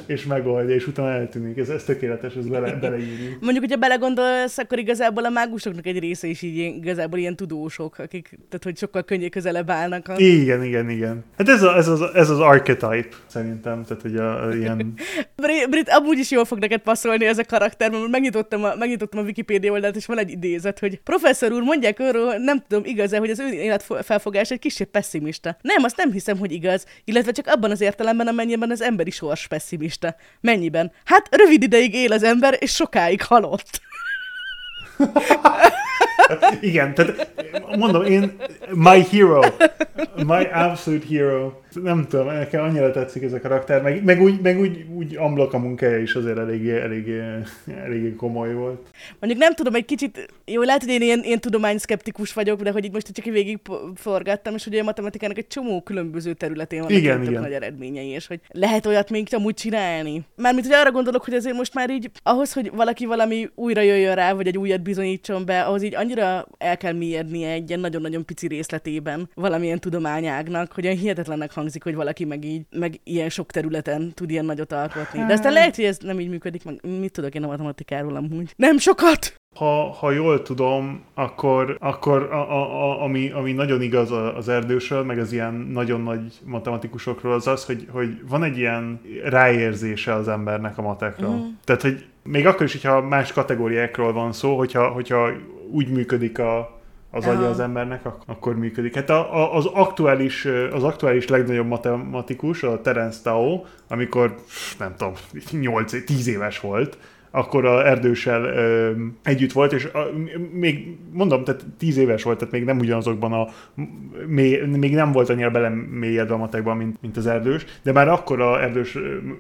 és 0.07 0.25
megoldja, 0.25 0.75
és 0.75 0.87
utána 0.87 1.11
eltűnik. 1.11 1.59
Ez, 1.59 1.69
ez 1.69 1.85
tökéletes, 1.85 2.35
ez 2.35 2.47
bele, 2.47 2.73
beleírjuk. 2.73 3.41
Mondjuk, 3.41 3.65
hogyha 3.65 3.77
belegondolsz, 3.77 4.59
akkor 4.59 4.79
igazából 4.79 5.25
a 5.25 5.29
mágusoknak 5.29 5.87
egy 5.87 5.99
része 5.99 6.27
is 6.27 6.43
így 6.43 6.57
igazából 6.57 7.19
ilyen 7.19 7.37
tudósok, 7.37 7.99
akik, 7.99 8.29
tehát 8.29 8.65
hogy 8.65 8.77
sokkal 8.77 9.03
könnyű 9.03 9.29
közelebb 9.29 9.71
állnak. 9.71 10.09
A... 10.09 10.15
Igen, 10.17 10.65
igen, 10.65 10.91
igen. 10.91 11.25
Hát 11.39 11.49
ez, 11.49 11.63
a, 11.63 11.77
ez, 11.77 11.89
az, 11.89 12.01
ez 12.15 12.31
az 12.31 12.39
archetype, 12.41 13.17
szerintem. 13.27 13.85
Tehát, 13.85 14.03
hogy 14.03 14.17
a, 14.17 14.47
a 14.47 14.55
ilyen... 14.55 14.95
Brit, 15.71 15.89
amúgy 15.89 16.19
is 16.19 16.31
jól 16.31 16.45
fog 16.45 16.59
neked 16.59 16.81
passzolni 16.81 17.25
ez 17.25 17.39
a 17.39 17.45
karakter, 17.45 17.91
mert 17.91 18.09
megnyitottam 18.09 18.65
a, 18.65 18.75
megnyitottam 18.79 19.21
a 19.21 19.23
Wikipedia 19.23 19.73
oldalt, 19.73 19.97
és 19.97 20.07
van 20.07 20.19
egy 20.19 20.31
idézet, 20.31 20.79
hogy 20.79 21.01
professzor 21.01 21.53
úr, 21.53 21.63
mondják 21.63 22.01
őről, 22.01 22.35
nem 22.37 22.63
tudom, 22.69 22.85
igaz-e, 22.85 23.19
hogy 23.19 23.31
az 23.31 23.39
ő 23.39 23.49
életfelfogás 23.49 24.51
egy 24.51 24.59
kicsit 24.59 24.89
pessimista. 24.89 25.57
Nem, 25.63 25.83
azt 25.83 25.97
nem 25.97 26.13
hiszem, 26.13 26.39
hogy 26.39 26.53
igaz, 26.53 26.87
illetve 27.05 27.33
csak 27.33 27.47
abban 27.47 27.71
az 27.71 27.81
értelemben, 27.81 28.27
amennyiben 28.27 28.71
az 28.71 28.83
emberi 28.83 29.11
sors 29.11 29.47
pessimista. 29.47 29.70
Mennyiben? 30.41 30.93
Hát 31.05 31.29
rövid 31.31 31.63
ideig 31.63 31.95
él 31.95 32.13
az 32.13 32.23
ember, 32.23 32.57
és 32.59 32.75
sokáig 32.75 33.23
halott. 33.23 33.81
Igen, 36.61 36.95
tehát 36.95 37.31
mondom, 37.77 38.05
én 38.05 38.43
my 38.71 39.03
hero, 39.11 39.41
my 40.17 40.45
absolute 40.53 41.07
hero. 41.09 41.53
Nem 41.75 42.07
tudom, 42.09 42.27
nekem 42.27 42.63
annyira 42.63 42.91
tetszik 42.91 43.23
ez 43.23 43.33
a 43.33 43.41
karakter, 43.41 43.83
meg, 43.83 44.05
meg 44.05 44.21
úgy, 44.21 44.41
meg 44.41 44.61
úgy, 44.61 44.87
úgy 44.95 45.17
amblok 45.17 45.53
a 45.53 45.59
munkája 45.59 45.99
is 45.99 46.15
azért 46.15 46.39
eléggé, 46.39 46.81
eléggé, 46.81 47.21
eléggé 47.85 48.15
komoly 48.15 48.55
volt. 48.55 48.89
Mondjuk 49.21 49.43
nem 49.43 49.55
tudom, 49.55 49.75
egy 49.75 49.85
kicsit, 49.85 50.33
jó, 50.45 50.63
lehet, 50.63 50.83
hogy 50.83 50.93
én 50.93 51.03
ilyen, 51.03 51.25
ilyen 51.25 51.41
tudományszkeptikus 51.41 52.33
vagyok, 52.33 52.63
de 52.63 52.71
hogy 52.71 52.85
itt 52.85 52.93
most 52.93 53.13
csak 53.13 53.25
végig 53.25 53.59
forgattam, 53.95 54.55
és 54.55 54.65
hogy 54.65 54.79
a 54.79 54.83
matematikának 54.85 55.39
egy 55.39 55.47
csomó 55.47 55.83
különböző 55.83 56.33
területén 56.33 56.81
vannak 56.83 56.99
Igen, 56.99 57.23
igen. 57.23 57.43
nagy 57.43 57.53
eredményei, 57.53 58.09
és 58.09 58.27
hogy 58.27 58.41
lehet 58.49 58.87
olyat 58.87 59.11
még 59.11 59.29
amúgy 59.31 59.55
csinálni. 59.55 60.25
Mármint, 60.37 60.67
hogy 60.67 60.75
arra 60.75 60.91
gondolok, 60.91 61.25
hogy 61.25 61.35
azért 61.35 61.57
most 61.57 61.75
már 61.75 61.91
így, 61.91 62.11
ahhoz, 62.23 62.53
hogy 62.53 62.71
valaki 62.75 63.07
valami 63.07 63.49
újra 63.55 63.81
jöjjön 63.81 64.15
rá, 64.15 64.33
vagy 64.33 64.47
egy 64.47 64.59
újat 64.59 64.83
bizonyítson 64.83 65.45
be, 65.45 65.63
ahhoz 65.63 65.83
így 65.83 65.95
annyira 65.95 66.47
el 66.59 66.77
kell 66.77 66.93
mélyednie 66.93 67.51
egy 67.51 67.69
ilyen 67.69 67.81
nagyon-nagyon 67.81 68.25
pici 68.25 68.47
részletében 68.47 69.29
valamilyen 69.35 69.79
tudományágnak, 69.79 70.73
hogy 70.73 70.85
olyan 70.85 70.97
hihetetlennek 70.97 71.51
hangzik, 71.61 71.83
hogy 71.83 71.95
valaki 71.95 72.25
meg 72.25 72.45
így, 72.45 72.63
meg 72.71 73.01
ilyen 73.05 73.29
sok 73.29 73.51
területen 73.51 74.13
tud 74.15 74.31
ilyen 74.31 74.45
nagyot 74.45 74.73
alkotni. 74.73 75.25
De 75.27 75.33
aztán 75.33 75.53
lehet, 75.53 75.77
hogy 75.77 75.85
ez 75.85 75.99
nem 75.99 76.21
így 76.21 76.29
működik, 76.29 76.65
meg 76.65 76.81
mit 77.01 77.13
tudok 77.13 77.35
én 77.35 77.43
a 77.43 77.47
matematikáról 77.47 78.17
amúgy. 78.17 78.53
Nem 78.57 78.79
sokat! 78.79 79.35
Ha, 79.57 79.91
ha 79.91 80.11
jól 80.11 80.43
tudom, 80.43 81.03
akkor, 81.15 81.77
akkor 81.81 82.23
a, 82.23 82.51
a, 82.51 82.83
a, 82.83 83.03
ami, 83.03 83.31
ami 83.31 83.53
nagyon 83.53 83.83
igaz 83.83 84.11
az 84.37 84.49
erdősről, 84.49 85.03
meg 85.03 85.19
az 85.19 85.33
ilyen 85.33 85.55
nagyon 85.55 86.01
nagy 86.01 86.21
matematikusokról, 86.45 87.33
az 87.33 87.47
az, 87.47 87.65
hogy, 87.65 87.87
hogy 87.91 88.29
van 88.29 88.43
egy 88.43 88.59
ilyen 88.59 89.01
ráérzése 89.25 90.15
az 90.15 90.29
embernek 90.29 90.79
a 90.79 90.83
matekra. 90.83 91.29
Mhm. 91.29 91.45
Tehát, 91.65 91.83
hogy 91.83 92.05
még 92.23 92.47
akkor 92.47 92.67
is, 92.67 92.73
hogyha 92.73 93.01
más 93.01 93.33
kategóriákról 93.33 94.13
van 94.13 94.33
szó, 94.33 94.57
hogyha, 94.57 94.89
hogyha 94.89 95.31
úgy 95.71 95.89
működik 95.89 96.39
a, 96.39 96.80
az 97.11 97.27
agya 97.27 97.39
Aha. 97.39 97.49
az 97.49 97.61
embernek, 97.61 98.07
ak- 98.07 98.23
akkor 98.27 98.57
működik. 98.57 98.95
Hát 98.95 99.11
a, 99.11 99.37
a, 99.37 99.57
az, 99.57 99.67
aktuális, 99.67 100.45
az 100.73 100.83
aktuális 100.83 101.29
legnagyobb 101.29 101.67
matematikus, 101.67 102.63
a 102.63 102.81
Terence 102.81 103.19
Tao, 103.23 103.65
amikor, 103.89 104.35
nem 104.79 104.95
tudom, 104.97 105.13
8-10 105.51 106.25
éves 106.27 106.61
volt, 106.61 106.99
akkor 107.31 107.65
a 107.65 107.87
erdőssel 107.87 108.45
ö, 108.45 108.91
együtt 109.23 109.53
volt, 109.53 109.73
és 109.73 109.85
a, 109.85 109.99
még 110.53 110.97
mondom, 111.13 111.45
tehát 111.45 111.65
10 111.79 111.97
éves 111.97 112.23
volt, 112.23 112.39
tehát 112.39 112.53
még 112.53 112.65
nem 112.65 112.79
ugyanazokban 112.79 113.33
a 113.33 113.49
mély, 114.27 114.61
még 114.77 114.95
nem 114.95 115.13
volt 115.13 115.29
annyira 115.29 115.51
belemélyedve 115.51 116.35
a 116.35 116.37
matekban, 116.37 116.77
mint, 116.77 116.97
mint 117.03 117.17
az 117.17 117.27
erdős, 117.27 117.65
de 117.83 117.93
már 117.93 118.09
akkor 118.09 118.41
a 118.41 118.63
erdős 118.63 118.99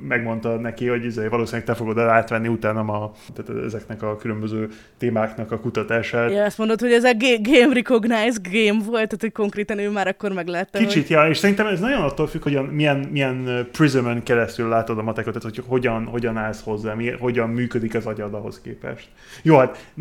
megmondta 0.08 0.56
neki, 0.56 0.86
hogy 0.86 1.04
izé, 1.04 1.26
valószínűleg 1.26 1.66
te 1.66 1.74
fogod 1.74 1.98
el 1.98 2.08
átvenni 2.08 2.48
utána 2.48 2.80
a, 2.80 3.12
tehát 3.34 3.64
ezeknek 3.64 4.02
a 4.02 4.16
különböző 4.16 4.68
témáknak 4.98 5.52
a 5.52 5.58
kutatását. 5.60 6.32
Ja, 6.32 6.44
azt 6.44 6.58
mondod, 6.58 6.80
hogy 6.80 6.92
ez 6.92 7.04
a 7.04 7.12
ga- 7.18 7.42
game 7.42 7.74
recognized 7.74 8.48
game 8.52 8.84
volt, 8.84 8.90
tehát 8.90 9.20
hogy 9.20 9.32
konkrétan 9.32 9.78
ő 9.78 9.90
már 9.90 10.06
akkor 10.06 10.32
meglátta, 10.32 10.78
Kicsit, 10.78 11.08
ja, 11.08 11.28
és 11.28 11.38
szerintem 11.38 11.66
ez 11.66 11.80
nagyon 11.80 12.02
attól 12.02 12.26
függ, 12.26 12.42
hogy 12.42 12.70
milyen, 12.70 13.08
milyen 13.10 13.46
ö, 13.46 13.64
prismön 13.70 14.22
keresztül 14.22 14.68
látod 14.68 14.98
a 14.98 15.02
matekot, 15.02 15.34
tehát 15.34 15.56
hogy 15.56 15.64
hogyan, 15.66 16.04
hogyan 16.04 16.36
állsz 16.36 16.62
hozzá, 16.62 16.94
mi, 16.94 17.10
hogyan 17.10 17.48
működik 17.80 17.94
az 17.94 18.06
agyad 18.06 18.34
ahhoz 18.34 18.60
képest. 18.60 19.08
Jó, 19.42 19.56
hát 19.56 19.92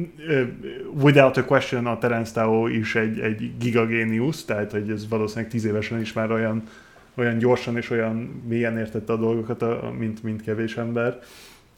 without 0.93 1.37
a 1.37 1.45
question 1.45 1.85
a 1.85 1.97
Terence 1.97 2.33
Tao 2.33 2.67
is 2.67 2.95
egy, 2.95 3.19
egy 3.19 3.51
gigagéniusz, 3.59 4.45
tehát 4.45 4.71
hogy 4.71 4.89
ez 4.89 5.07
valószínűleg 5.07 5.51
tíz 5.51 5.65
évesen 5.65 5.99
is 5.99 6.13
már 6.13 6.31
olyan, 6.31 6.63
olyan 7.15 7.37
gyorsan 7.37 7.77
és 7.77 7.89
olyan 7.89 8.43
mélyen 8.47 8.77
értette 8.77 9.13
a 9.13 9.17
dolgokat, 9.17 9.65
mint, 9.97 10.23
mint 10.23 10.41
kevés 10.41 10.77
ember. 10.77 11.19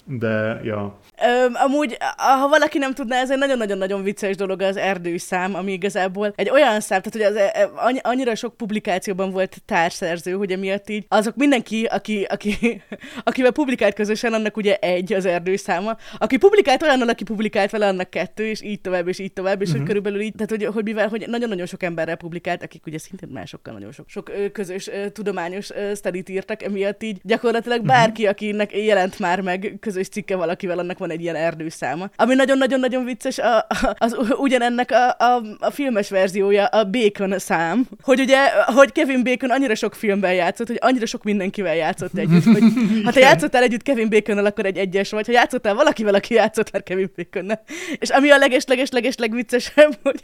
De, 0.06 0.62
ja. 0.64 1.00
Öm, 1.24 1.54
amúgy, 1.54 1.98
ha 2.18 2.48
valaki 2.48 2.78
nem 2.78 2.94
tudná, 2.94 3.20
ez 3.20 3.32
egy 3.32 3.38
nagyon-nagyon-nagyon 3.38 4.04
vicces 4.04 4.36
dolog 4.36 4.62
az 4.62 4.78
erdőszám, 4.78 5.56
ami 5.56 5.72
igazából 5.72 6.34
egy 6.36 6.50
olyan 6.50 6.80
szám, 6.80 7.02
tehát 7.02 7.12
hogy 7.12 7.22
az, 7.22 7.36
e, 7.36 7.70
annyi- 7.76 8.00
annyira 8.04 8.36
sok 8.36 8.58
publikációban 8.58 9.32
volt 9.32 9.62
társszerző, 9.66 10.32
hogy 10.32 10.52
emiatt 10.52 10.90
így 10.90 11.06
azok 11.08 11.36
mindenki, 11.36 11.86
aki, 11.86 12.24
aki, 12.30 12.82
akivel 13.24 13.52
publikált 13.52 13.94
közösen, 13.94 14.34
annak 14.34 14.58
ugye 14.58 14.76
egy 14.76 15.14
az 15.14 15.26
erdőszáma. 15.26 15.98
Aki 16.18 16.38
publikált 16.38 16.84
olyannal, 16.84 17.10
aki 17.10 17.24
publikált 17.24 17.72
vele, 17.72 17.88
annak 17.88 18.10
kettő, 18.10 18.46
és 18.46 18.62
így 18.62 18.82
tovább, 18.82 19.08
és 19.08 19.20
így 19.20 19.34
tovább, 19.34 19.62
és 19.62 19.68
uh-huh. 19.68 19.78
hogy 19.78 19.88
körülbelül 19.88 20.22
így, 20.22 20.34
tehát 20.34 20.50
hogy, 20.50 20.66
hogy 20.66 20.84
mivel, 20.84 21.08
hogy 21.08 21.28
nagyon-nagyon 21.28 21.66
sok 21.66 21.84
emberrel 21.84 22.16
publikált, 22.16 22.64
akik 22.64 22.86
ugye 22.86 22.98
szintén 22.98 23.30
másokkal 23.30 23.74
nagyon 23.74 23.92
sok, 23.92 24.10
sok 24.10 24.32
közös 24.52 24.90
tudományos 25.14 25.72
ö, 25.72 25.94
sztadit 25.94 26.30
írtak, 26.30 26.64
emiatt 26.64 27.04
így 27.04 27.20
gyakorlatilag 27.24 27.86
bárki, 27.86 28.28
akinek 28.28 28.78
jelent 28.78 29.20
már 29.20 29.42
meg 29.42 29.78
közös 29.92 30.08
cikke 30.08 30.36
valakivel, 30.36 30.80
annak 30.80 30.98
van 30.98 31.12
egy 31.12 31.22
ilyen 31.22 31.36
erdőszáma. 31.36 32.10
Ami 32.16 32.36
nagyon-nagyon-nagyon 32.36 33.06
vicces, 33.06 33.38
a, 33.38 33.58
a, 33.58 33.96
az 33.98 34.18
ugyanennek 34.38 34.92
a, 34.92 35.10
a, 35.26 35.42
a 35.60 35.72
filmes 35.72 36.10
verziója, 36.10 36.66
a 36.66 36.84
Bacon 36.84 37.40
szám, 37.40 37.88
hogy 38.02 38.20
ugye, 38.20 38.50
hogy 38.66 38.92
Kevin 38.92 39.24
Bacon 39.24 39.50
annyira 39.50 39.76
sok 39.76 39.96
filmben 39.96 40.34
játszott, 40.34 40.68
hogy 40.68 40.78
annyira 40.82 41.06
sok 41.06 41.24
mindenkivel 41.24 41.76
játszott 41.76 42.18
együtt, 42.18 42.44
hogy 42.44 42.64
ha 43.06 43.12
te 43.12 43.20
játszottál 43.20 43.64
együtt 43.64 43.82
Kevin 43.82 44.10
Baconnal, 44.10 44.46
akkor 44.46 44.66
egy 44.66 44.78
egyes 44.78 45.12
vagy, 45.12 45.26
ha 45.26 45.32
játszottál 45.32 45.74
valakivel, 45.74 46.14
aki 46.14 46.34
játszott 46.34 46.72
már 46.72 46.84
Kevin 46.84 47.12
Baconnal. 47.16 47.62
És 48.00 48.10
ami 48.10 48.30
a 48.30 48.38
leges-leges-leges 48.38 49.16
legviccesebb, 49.18 49.98
hogy, 50.04 50.24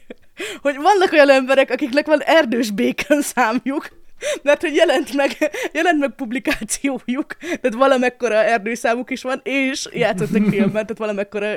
hogy 0.62 0.76
vannak 0.76 1.12
olyan 1.12 1.30
emberek, 1.30 1.72
akiknek 1.72 2.06
van 2.06 2.22
erdős 2.22 2.72
Bacon 2.72 3.22
számjuk, 3.22 3.90
mert 4.44 4.62
hogy 4.62 4.76
jelent 4.76 5.14
meg, 5.14 5.32
jelent 5.74 6.00
meg 6.00 6.16
publikációjuk, 6.16 7.38
tehát 7.38 7.74
valamekkora 7.74 8.36
erdőszámuk 8.36 9.10
is 9.10 9.22
van, 9.22 9.42
és 9.44 9.88
játszottak 9.94 10.46
filmben, 10.54 10.72
tehát 10.72 10.98
valamekkora 10.98 11.48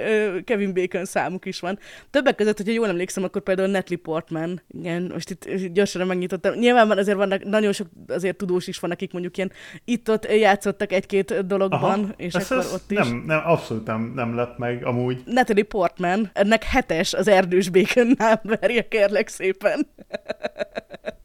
Kevin 0.45 0.75
Bacon 0.75 1.05
számuk 1.05 1.45
is 1.47 1.61
van. 1.61 1.79
Többek 2.11 2.35
között, 2.35 2.57
hogyha 2.57 2.73
jól 2.73 2.89
emlékszem, 2.89 3.25
akkor 3.25 3.43
például 3.43 3.69
Natalie 3.69 3.99
Portman, 4.03 4.63
igen, 4.79 5.11
most 5.13 5.31
itt 5.31 5.73
gyorsan 5.73 6.07
megnyitottam. 6.07 6.55
Nyilván 6.55 6.89
van, 6.89 6.99
azért 6.99 7.17
vannak, 7.17 7.45
nagyon 7.45 7.73
sok 7.73 7.87
azért 8.09 8.37
tudós 8.37 8.67
is 8.67 8.79
van, 8.79 8.91
akik 8.91 9.13
mondjuk 9.13 9.37
ilyen 9.37 9.53
itt-ott 9.85 10.33
játszottak 10.33 10.93
egy-két 10.93 11.47
dologban, 11.47 12.15
és 12.17 12.35
Ez- 12.35 12.51
akkor 12.51 12.65
ez 12.65 12.73
ott 12.73 12.91
is. 12.91 12.99
Nem, 12.99 13.23
nem, 13.27 13.41
abszolút 13.45 13.87
nem, 13.87 14.13
nem 14.15 14.35
lett 14.35 14.59
meg 14.59 14.85
amúgy. 14.85 15.23
Natalie 15.25 15.65
Portman, 15.65 16.31
ennek 16.33 16.65
hetes 16.65 17.13
az 17.13 17.29
erdős 17.29 17.69
Baconnál 17.69 18.41
verje, 18.61 18.89
kérlek 18.89 19.29
szépen. 19.29 19.87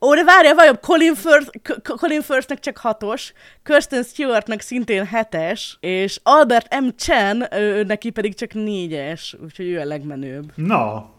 Ó, 0.05 0.15
de 0.15 0.23
várjál, 0.23 0.55
vajon 0.55 0.77
Colin 0.81 1.15
Firth, 1.15 1.71
Colin 1.99 2.21
Firthnek 2.21 2.59
csak 2.59 2.77
hatos, 2.77 3.33
Kirsten 3.63 4.03
Stewartnak 4.03 4.59
szintén 4.59 5.05
hetes, 5.05 5.77
és 5.79 6.19
Albert 6.23 6.79
M. 6.79 6.85
Chen, 6.95 7.47
ő, 7.53 7.83
neki 7.83 8.09
pedig 8.09 8.35
csak 8.35 8.53
négyes, 8.53 9.35
úgyhogy 9.43 9.67
ő 9.67 9.79
a 9.79 9.85
legmenőbb. 9.85 10.51
Na, 10.55 11.09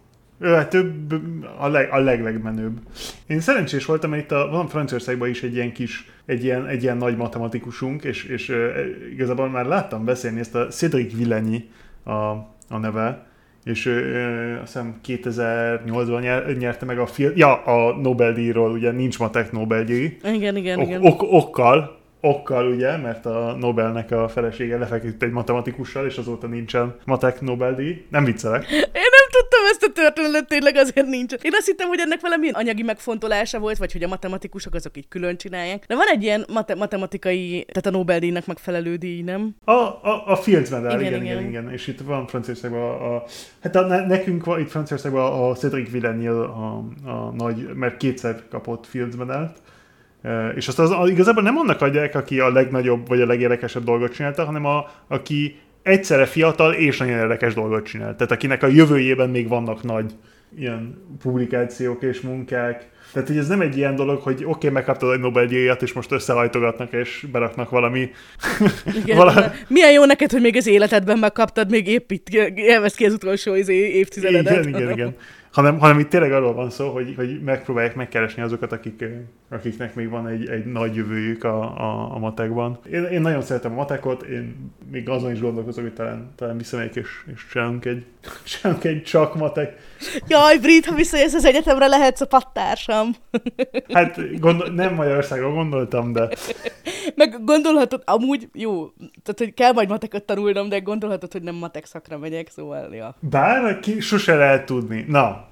ő 0.40 0.53
hát 0.53 0.68
több, 0.68 1.14
a, 1.59 1.68
leg, 1.68 1.92
a 1.92 1.99
leglegmenőbb. 1.99 2.79
Én 3.27 3.40
szerencsés 3.40 3.85
voltam, 3.85 4.11
mert 4.11 4.22
itt 4.22 4.33
a, 4.33 4.49
van 4.51 4.68
Franciaországban 4.68 5.29
is 5.29 5.42
egy 5.42 5.55
ilyen 5.55 5.72
kis, 5.72 6.11
egy 6.27 6.44
ilyen, 6.44 6.66
egy 6.66 6.83
ilyen 6.83 6.96
nagy 6.96 7.16
matematikusunk, 7.16 8.05
és, 8.05 8.25
és 8.25 8.49
uh, 8.49 8.57
igazából 9.12 9.49
már 9.49 9.66
láttam 9.66 10.05
beszélni 10.05 10.40
ezt 10.40 10.55
a 10.55 10.66
Cédric 10.66 11.16
Villani 11.16 11.70
a, 12.05 12.12
a 12.68 12.79
neve, 12.81 13.26
és 13.66 13.87
ö, 13.87 14.52
azt 14.62 14.72
hiszem 14.72 14.94
2008-ban 15.07 16.20
nyer, 16.20 16.57
nyerte 16.57 16.85
meg 16.85 16.98
a 16.98 17.07
film, 17.07 17.33
ja, 17.35 17.62
a 17.62 17.96
Nobel-díjról, 17.96 18.70
ugye 18.70 18.90
nincs 18.90 19.18
matek 19.18 19.52
Nobel-díj, 19.52 20.16
Igen, 20.24 20.57
igen, 20.57 20.79
ok, 20.79 20.87
igen. 20.87 21.02
ok, 21.02 21.22
okkal, 21.22 21.98
okkal 22.20 22.66
ugye, 22.66 22.96
mert 22.96 23.26
a 23.26 23.57
Nobelnek 23.59 24.11
a 24.11 24.29
felesége 24.29 24.79
lefeküdt 24.79 25.22
egy 25.22 25.31
matematikussal, 25.31 26.07
és 26.07 26.16
azóta 26.16 26.46
nincsen 26.46 26.94
matek 27.05 27.40
Nobel-díj. 27.40 28.07
Nem 28.11 28.24
viccelek. 28.24 28.70
Én 28.70 28.79
nem 28.90 29.26
tudtam 29.31 29.61
ezt 29.70 29.83
a 29.83 29.92
történetet, 29.92 30.48
tényleg 30.48 30.76
azért 30.76 31.07
nincs. 31.07 31.33
Én 31.33 31.52
azt 31.55 31.66
hittem, 31.66 31.88
hogy 31.88 31.98
ennek 32.00 32.20
valamilyen 32.20 32.55
anyagi 32.55 32.83
megfontolása 32.83 33.59
volt, 33.59 33.76
vagy 33.79 33.92
hogy 33.92 34.02
a 34.02 34.09
matematikusok 34.09 34.74
azok 34.74 34.96
így 34.96 35.09
külön 35.09 35.37
csinálják. 35.37 35.85
De 35.87 35.94
van 35.94 36.07
egy 36.07 36.22
ilyen 36.22 36.44
mate- 36.52 36.76
matematikai, 36.76 37.64
tehát 37.72 37.87
a 37.87 37.90
Nobel-díjnak 37.98 38.46
megfelelő 38.46 38.96
díj, 38.96 39.22
nem? 39.22 39.57
A, 39.64 39.70
a, 39.72 40.22
a 40.26 40.37
Fields 40.37 40.70
medal, 40.70 41.00
Igen, 41.00 41.12
igen, 41.12 41.22
igen, 41.24 41.38
igen. 41.38 41.48
igen, 41.48 41.72
és 41.72 41.87
itt 41.87 42.00
van 42.00 42.26
Franciaországban 42.26 42.81
a, 42.81 43.14
a 43.14 43.24
hát 43.62 43.76
a, 43.76 43.87
ne- 43.87 44.07
nekünk 44.07 44.44
van 44.44 44.61
itt 44.61 44.70
Franciaországban 44.70 45.50
a 45.50 45.55
Cedric 45.55 45.90
Villeneuve 45.90 46.44
a, 46.44 46.85
a 47.05 47.33
nagy, 47.37 47.68
mert 47.74 47.96
kétszer 47.96 48.42
kapott 48.50 48.87
Fields 48.87 49.16
medalt, 49.16 49.59
És 50.55 50.69
azt 50.69 50.79
az, 50.79 51.09
igazából 51.09 51.43
nem 51.43 51.57
annak 51.57 51.81
adják, 51.81 52.15
aki 52.15 52.41
a 52.41 52.53
legnagyobb 52.53 53.09
vagy 53.09 53.21
a 53.21 53.27
legérdekesebb 53.27 53.85
dolgot 53.85 54.12
csinálta, 54.12 54.45
hanem 54.45 54.65
a, 54.65 54.91
aki 55.09 55.59
egyszerre 55.83 56.27
fiatal 56.27 56.73
és 56.73 56.99
nagyon 56.99 57.19
érdekes 57.19 57.55
dolgot 57.55 57.87
csinál. 57.87 58.17
Tehát 58.17 58.33
akinek 58.33 58.62
a 58.62 58.67
jövőjében 58.67 59.31
még 59.31 59.49
vannak 59.49 59.83
nagy 59.83 60.12
ilyen 60.59 61.03
publikációk 61.23 62.03
és 62.03 62.21
munkák. 62.21 62.89
Tehát, 63.12 63.29
hogy 63.29 63.37
ez 63.37 63.49
nem 63.49 63.61
egy 63.61 63.77
ilyen 63.77 63.95
dolog, 63.95 64.21
hogy 64.21 64.35
oké, 64.35 64.45
okay, 64.45 64.71
megkaptad 64.71 65.12
egy 65.12 65.21
Nobel-díjat, 65.21 65.83
és 65.83 65.93
most 65.93 66.12
összehajtogatnak, 66.12 66.93
és 66.93 67.27
beraknak 67.33 67.71
valami... 67.71 68.11
Igen, 69.03 69.17
Vala... 69.25 69.53
Milyen 69.69 69.93
jó 69.93 70.05
neked, 70.05 70.31
hogy 70.31 70.41
még 70.41 70.57
az 70.57 70.67
életedben 70.67 71.19
megkaptad, 71.19 71.71
még 71.71 71.87
épp 71.89 72.11
itt 72.11 72.29
élvez 72.55 72.95
ki 72.95 73.05
az 73.05 73.12
utolsó 73.12 73.55
izé 73.55 73.75
évtizededet. 73.75 74.65
Igen, 74.65 74.69
igen, 74.69 74.91
igen 74.91 75.17
hanem, 75.57 75.79
hanem 75.79 75.99
itt 75.99 76.09
tényleg 76.09 76.33
arról 76.33 76.55
van 76.55 76.71
szó, 76.71 76.92
hogy, 76.92 77.14
hogy 77.16 77.42
megpróbálják 77.42 77.95
megkeresni 77.95 78.42
azokat, 78.42 78.73
akik, 78.73 79.05
akiknek 79.51 79.95
még 79.95 80.09
van 80.09 80.29
egy, 80.29 80.49
egy 80.49 80.64
nagy 80.64 80.95
jövőjük 80.95 81.45
a, 81.45 81.62
a, 81.62 82.14
a 82.14 82.19
matekban. 82.19 82.79
Én, 82.92 83.05
én 83.05 83.21
nagyon 83.21 83.42
szeretem 83.42 83.73
a 83.73 83.75
matekot, 83.75 84.23
én 84.23 84.73
még 84.90 85.09
azon 85.09 85.33
is 85.33 85.40
gondolkozom, 85.40 85.85
hogy 85.85 85.92
talán, 85.92 86.33
talán 86.35 86.57
visszamegyek 86.57 86.97
és, 86.97 87.09
és 87.35 87.47
csinálunk 87.51 87.85
egy, 87.85 88.05
csinálunk 88.45 88.85
egy 88.85 89.03
csak 89.03 89.35
matek. 89.35 89.77
Jaj, 90.29 90.59
Brit, 90.59 90.87
ha 90.87 90.95
visszajössz 90.95 91.35
az 91.35 91.45
egyetemre, 91.45 91.87
lehetsz 91.87 92.21
a 92.21 92.27
pattársam. 92.27 93.11
Hát 93.92 94.38
gondol, 94.40 94.69
nem 94.69 94.95
Magyarországon 94.95 95.55
gondoltam, 95.55 96.12
de... 96.12 96.29
Meg 97.14 97.45
gondolhatod, 97.45 98.03
amúgy 98.05 98.49
jó, 98.53 98.87
tehát 98.97 99.38
hogy 99.38 99.55
kell 99.55 99.73
majd 99.73 99.88
matekot 99.88 100.23
tanulnom, 100.23 100.69
de 100.69 100.79
gondolhatod, 100.79 101.33
hogy 101.33 101.42
nem 101.42 101.55
matek 101.55 101.85
szakra 101.85 102.19
megyek, 102.19 102.49
szóval, 102.49 102.95
ja. 102.95 103.16
Bár 103.21 103.81
ki 103.81 104.01
sose 104.01 104.35
lehet 104.35 104.66
tudni. 104.66 105.05
Na, 105.09 105.46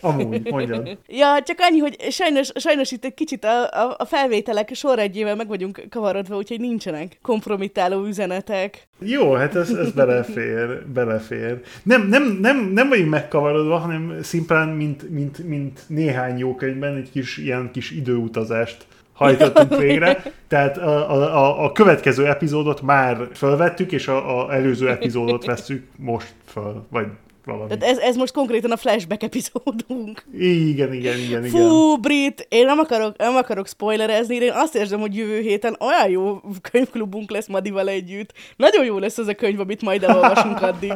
Amúgy, 0.00 0.50
mondjad. 0.50 0.98
ja, 1.06 1.42
csak 1.44 1.56
annyi, 1.60 1.78
hogy 1.78 1.96
sajnos, 2.10 2.50
sajnos 2.54 2.92
itt 2.92 3.04
egy 3.04 3.14
kicsit 3.14 3.44
a, 3.44 3.62
a, 3.62 3.94
a 3.98 4.04
felvételek 4.04 4.74
sorrendjével 4.74 5.36
meg 5.36 5.48
vagyunk 5.48 5.82
kavarodva, 5.90 6.36
úgyhogy 6.36 6.60
nincsenek 6.60 7.18
kompromittáló 7.22 8.04
üzenetek. 8.04 8.88
Jó, 8.98 9.32
hát 9.32 9.56
ez, 9.56 9.70
ez 9.70 9.92
belefér, 9.92 10.86
belefér. 10.86 11.60
Nem, 11.82 12.08
nem, 12.08 12.38
nem, 12.40 12.70
nem 12.72 12.88
vagyunk 12.88 13.10
megkavarodva, 13.10 13.76
hanem 13.76 14.18
szimplán, 14.22 14.68
mint, 14.68 15.10
mint, 15.10 15.48
mint 15.48 15.80
néhány 15.86 16.38
jó 16.38 16.54
könyvben 16.54 16.96
egy 16.96 17.10
kis 17.10 17.36
ilyen 17.36 17.70
kis 17.72 17.90
időutazást 17.90 18.86
hajtottunk 19.12 19.76
végre. 19.86 20.22
Tehát 20.48 20.78
a, 20.78 21.12
a, 21.12 21.64
a 21.64 21.72
következő 21.72 22.26
epizódot 22.26 22.82
már 22.82 23.28
felvettük, 23.32 23.92
és 23.92 24.08
a, 24.08 24.46
a 24.46 24.54
előző 24.54 24.88
epizódot 24.88 25.44
veszük 25.44 25.86
most 25.96 26.34
föl, 26.44 26.86
vagy 26.90 27.06
valami. 27.44 27.66
Tehát 27.68 27.84
ez, 27.84 27.98
ez 27.98 28.16
most 28.16 28.32
konkrétan 28.32 28.70
a 28.70 28.76
flashback 28.76 29.22
epizódunk. 29.22 30.24
Igen, 30.38 30.92
igen, 30.92 31.18
igen, 31.18 31.42
Fú, 31.44 31.58
igen. 31.58 32.00
Brit, 32.00 32.46
én 32.48 32.66
nem 32.66 32.78
akarok, 32.78 33.16
nem 33.16 33.36
akarok 33.36 33.68
spoilerezni, 33.68 34.34
én 34.34 34.52
azt 34.52 34.74
érzem, 34.74 35.00
hogy 35.00 35.16
jövő 35.16 35.40
héten 35.40 35.76
olyan 35.80 36.08
jó 36.08 36.40
könyvklubunk 36.70 37.30
lesz 37.30 37.46
Madival 37.46 37.88
együtt. 37.88 38.32
Nagyon 38.56 38.84
jó 38.84 38.98
lesz 38.98 39.18
ez 39.18 39.28
a 39.28 39.34
könyv, 39.34 39.60
amit 39.60 39.82
majd 39.82 40.02
elolvasunk 40.02 40.62
addig. 40.70 40.92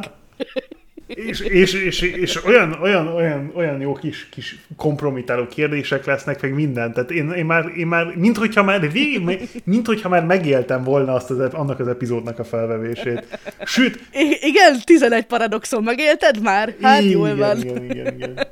És, 1.06 1.40
és, 1.40 1.72
és, 1.72 2.00
és 2.00 2.44
olyan, 2.44 2.78
olyan, 2.82 3.06
olyan, 3.06 3.50
olyan 3.54 3.80
jó 3.80 3.92
kis, 3.92 4.28
kis 4.28 4.58
kompromitáló 4.76 5.46
kérdések 5.46 6.04
lesznek, 6.04 6.42
meg 6.42 6.54
minden. 6.54 6.92
Tehát 6.92 7.10
én, 7.10 7.30
én 7.30 7.44
már, 7.44 7.72
én 7.76 7.86
már 7.86 8.14
mint 8.16 8.36
hogyha 8.36 8.62
már 8.62 8.92
végig, 8.92 9.48
mint 9.64 9.86
hogyha 9.86 10.08
már 10.08 10.24
megéltem 10.24 10.84
volna 10.84 11.12
azt 11.12 11.30
az, 11.30 11.54
annak 11.54 11.80
az 11.80 11.88
epizódnak 11.88 12.38
a 12.38 12.44
felvevését. 12.44 13.38
Sőt... 13.64 14.00
I- 14.12 14.38
igen, 14.40 14.76
11 14.84 15.24
paradoxon 15.24 15.82
megélted 15.82 16.42
már? 16.42 16.74
Hát 16.82 17.00
igen, 17.00 17.12
jól 17.12 17.36
van. 17.36 17.58
Igen, 17.58 17.84
igen, 17.84 18.14
igen. 18.14 18.46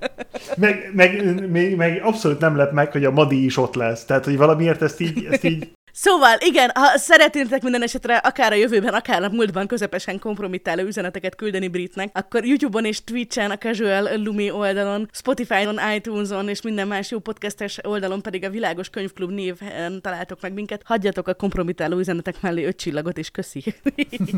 Meg, 0.56 0.90
meg, 0.94 1.40
meg, 1.50 1.76
meg, 1.76 2.00
abszolút 2.02 2.40
nem 2.40 2.56
lett 2.56 2.72
meg, 2.72 2.92
hogy 2.92 3.04
a 3.04 3.10
Madi 3.10 3.44
is 3.44 3.56
ott 3.56 3.74
lesz. 3.74 4.04
Tehát, 4.04 4.24
hogy 4.24 4.36
valamiért 4.36 4.82
ezt 4.82 5.00
így, 5.00 5.26
ezt 5.30 5.44
így 5.44 5.68
Szóval, 5.96 6.36
igen, 6.40 6.70
ha 6.74 6.98
szeretnétek 6.98 7.62
minden 7.62 7.82
esetre 7.82 8.16
akár 8.16 8.52
a 8.52 8.54
jövőben, 8.54 8.94
akár 8.94 9.22
a 9.22 9.28
múltban 9.28 9.66
közepesen 9.66 10.18
kompromittáló 10.18 10.82
üzeneteket 10.82 11.34
küldeni 11.34 11.68
Britnek, 11.68 12.10
akkor 12.12 12.43
YouTube-on 12.44 12.84
és 12.84 13.04
Twitch-en, 13.04 13.50
a 13.50 13.58
Casual 13.58 14.22
Lumi 14.22 14.50
oldalon, 14.50 15.08
Spotify-on, 15.12 15.78
iTunes-on 15.94 16.48
és 16.48 16.62
minden 16.62 16.88
más 16.88 17.10
jó 17.10 17.18
podcastes 17.18 17.78
oldalon 17.82 18.22
pedig 18.22 18.44
a 18.44 18.50
Világos 18.50 18.90
Könyvklub 18.90 19.30
néven 19.30 20.00
találtok 20.00 20.40
meg 20.40 20.52
minket. 20.52 20.82
Hagyjatok 20.84 21.28
a 21.28 21.34
kompromittáló 21.34 21.98
üzenetek 21.98 22.40
mellé 22.40 22.64
öt 22.64 22.76
csillagot, 22.76 23.18
és 23.18 23.30
köszi. 23.30 23.62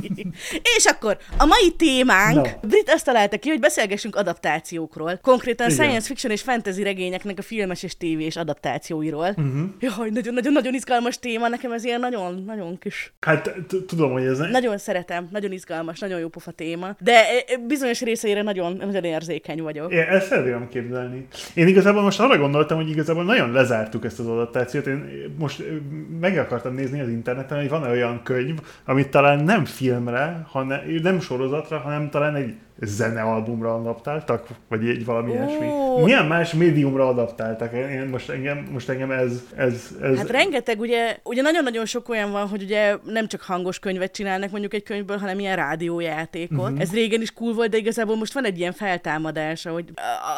és 0.76 0.84
akkor 0.84 1.18
a 1.38 1.44
mai 1.44 1.72
témánk, 1.76 2.34
no. 2.34 2.68
Brit 2.68 2.90
azt 2.90 3.04
találta 3.04 3.38
ki, 3.38 3.48
hogy 3.48 3.60
beszélgessünk 3.60 4.16
adaptációkról. 4.16 5.18
Konkrétan 5.22 5.70
igen. 5.70 5.84
science 5.84 6.06
fiction 6.06 6.32
és 6.32 6.42
fantasy 6.42 6.82
regényeknek 6.82 7.38
a 7.38 7.42
filmes 7.42 7.82
és 7.82 7.96
tévés 7.96 8.36
adaptációiról. 8.36 9.28
Uh-huh. 9.28 9.68
Jaj, 9.80 10.10
nagyon-nagyon 10.10 10.74
izgalmas 10.74 11.18
téma 11.18 11.48
nekem 11.48 11.72
ez 11.72 11.84
ilyen 11.84 12.00
nagyon, 12.00 12.42
nagyon 12.46 12.78
kis... 12.78 13.12
Hát 13.20 13.50
tudom, 13.86 14.12
hogy 14.12 14.24
ez... 14.24 14.38
Nagyon 14.38 14.78
szeretem, 14.78 15.28
nagyon 15.30 15.52
izgalmas, 15.52 15.98
nagyon 15.98 16.20
jó 16.20 16.28
pofa 16.28 16.50
téma, 16.50 16.96
de 17.00 17.12
e, 17.12 17.44
e, 17.46 17.58
bizonyos 17.98 18.20
részeire 18.20 18.42
nagyon, 18.42 18.76
nagyon 18.76 19.04
érzékeny 19.04 19.62
vagyok. 19.62 19.92
Én 19.92 20.00
ezt 20.00 20.26
szeretném 20.26 20.68
képzelni. 20.68 21.26
Én 21.54 21.66
igazából 21.66 22.02
most 22.02 22.20
arra 22.20 22.38
gondoltam, 22.38 22.76
hogy 22.76 22.90
igazából 22.90 23.24
nagyon 23.24 23.52
lezártuk 23.52 24.04
ezt 24.04 24.18
az 24.18 24.26
adaptációt. 24.26 24.86
Én 24.86 25.34
most 25.38 25.62
meg 26.20 26.38
akartam 26.38 26.74
nézni 26.74 27.00
az 27.00 27.08
interneten, 27.08 27.58
hogy 27.58 27.68
van-e 27.68 27.90
olyan 27.90 28.22
könyv, 28.22 28.58
amit 28.84 29.08
talán 29.08 29.44
nem 29.44 29.64
filmre, 29.64 30.46
hanem 30.48 30.80
nem 31.02 31.20
sorozatra, 31.20 31.78
hanem 31.78 32.10
talán 32.10 32.34
egy 32.34 32.54
zenealbumra 32.80 33.74
adaptáltak, 33.74 34.46
vagy 34.68 34.88
egy 34.88 35.04
valami 35.04 35.30
oh. 35.30 35.36
ilyesmi. 35.36 35.66
Milyen 36.04 36.26
más 36.26 36.52
médiumra 36.52 37.08
adaptáltak? 37.08 37.72
Én 37.72 38.08
most 38.10 38.30
engem, 38.30 38.68
most 38.72 38.88
engem 38.88 39.10
ez, 39.10 39.42
ez, 39.56 39.96
ez... 40.02 40.16
Hát 40.16 40.30
rengeteg, 40.30 40.80
ugye, 40.80 41.16
ugye 41.22 41.42
nagyon-nagyon 41.42 41.84
sok 41.84 42.08
olyan 42.08 42.30
van, 42.30 42.48
hogy 42.48 42.62
ugye 42.62 42.96
nem 43.04 43.26
csak 43.26 43.40
hangos 43.40 43.78
könyvet 43.78 44.12
csinálnak 44.12 44.50
mondjuk 44.50 44.74
egy 44.74 44.82
könyvből, 44.82 45.16
hanem 45.16 45.38
ilyen 45.38 45.56
rádiójátékot. 45.56 46.58
Uh-huh. 46.58 46.80
Ez 46.80 46.92
régen 46.92 47.20
is 47.20 47.32
cool 47.32 47.54
volt, 47.54 47.70
de 47.70 47.76
igazából 47.76 48.16
most 48.16 48.32
van 48.32 48.44
egy 48.44 48.58
ilyen 48.58 48.72
feltámadása, 48.72 49.72
hogy 49.72 49.84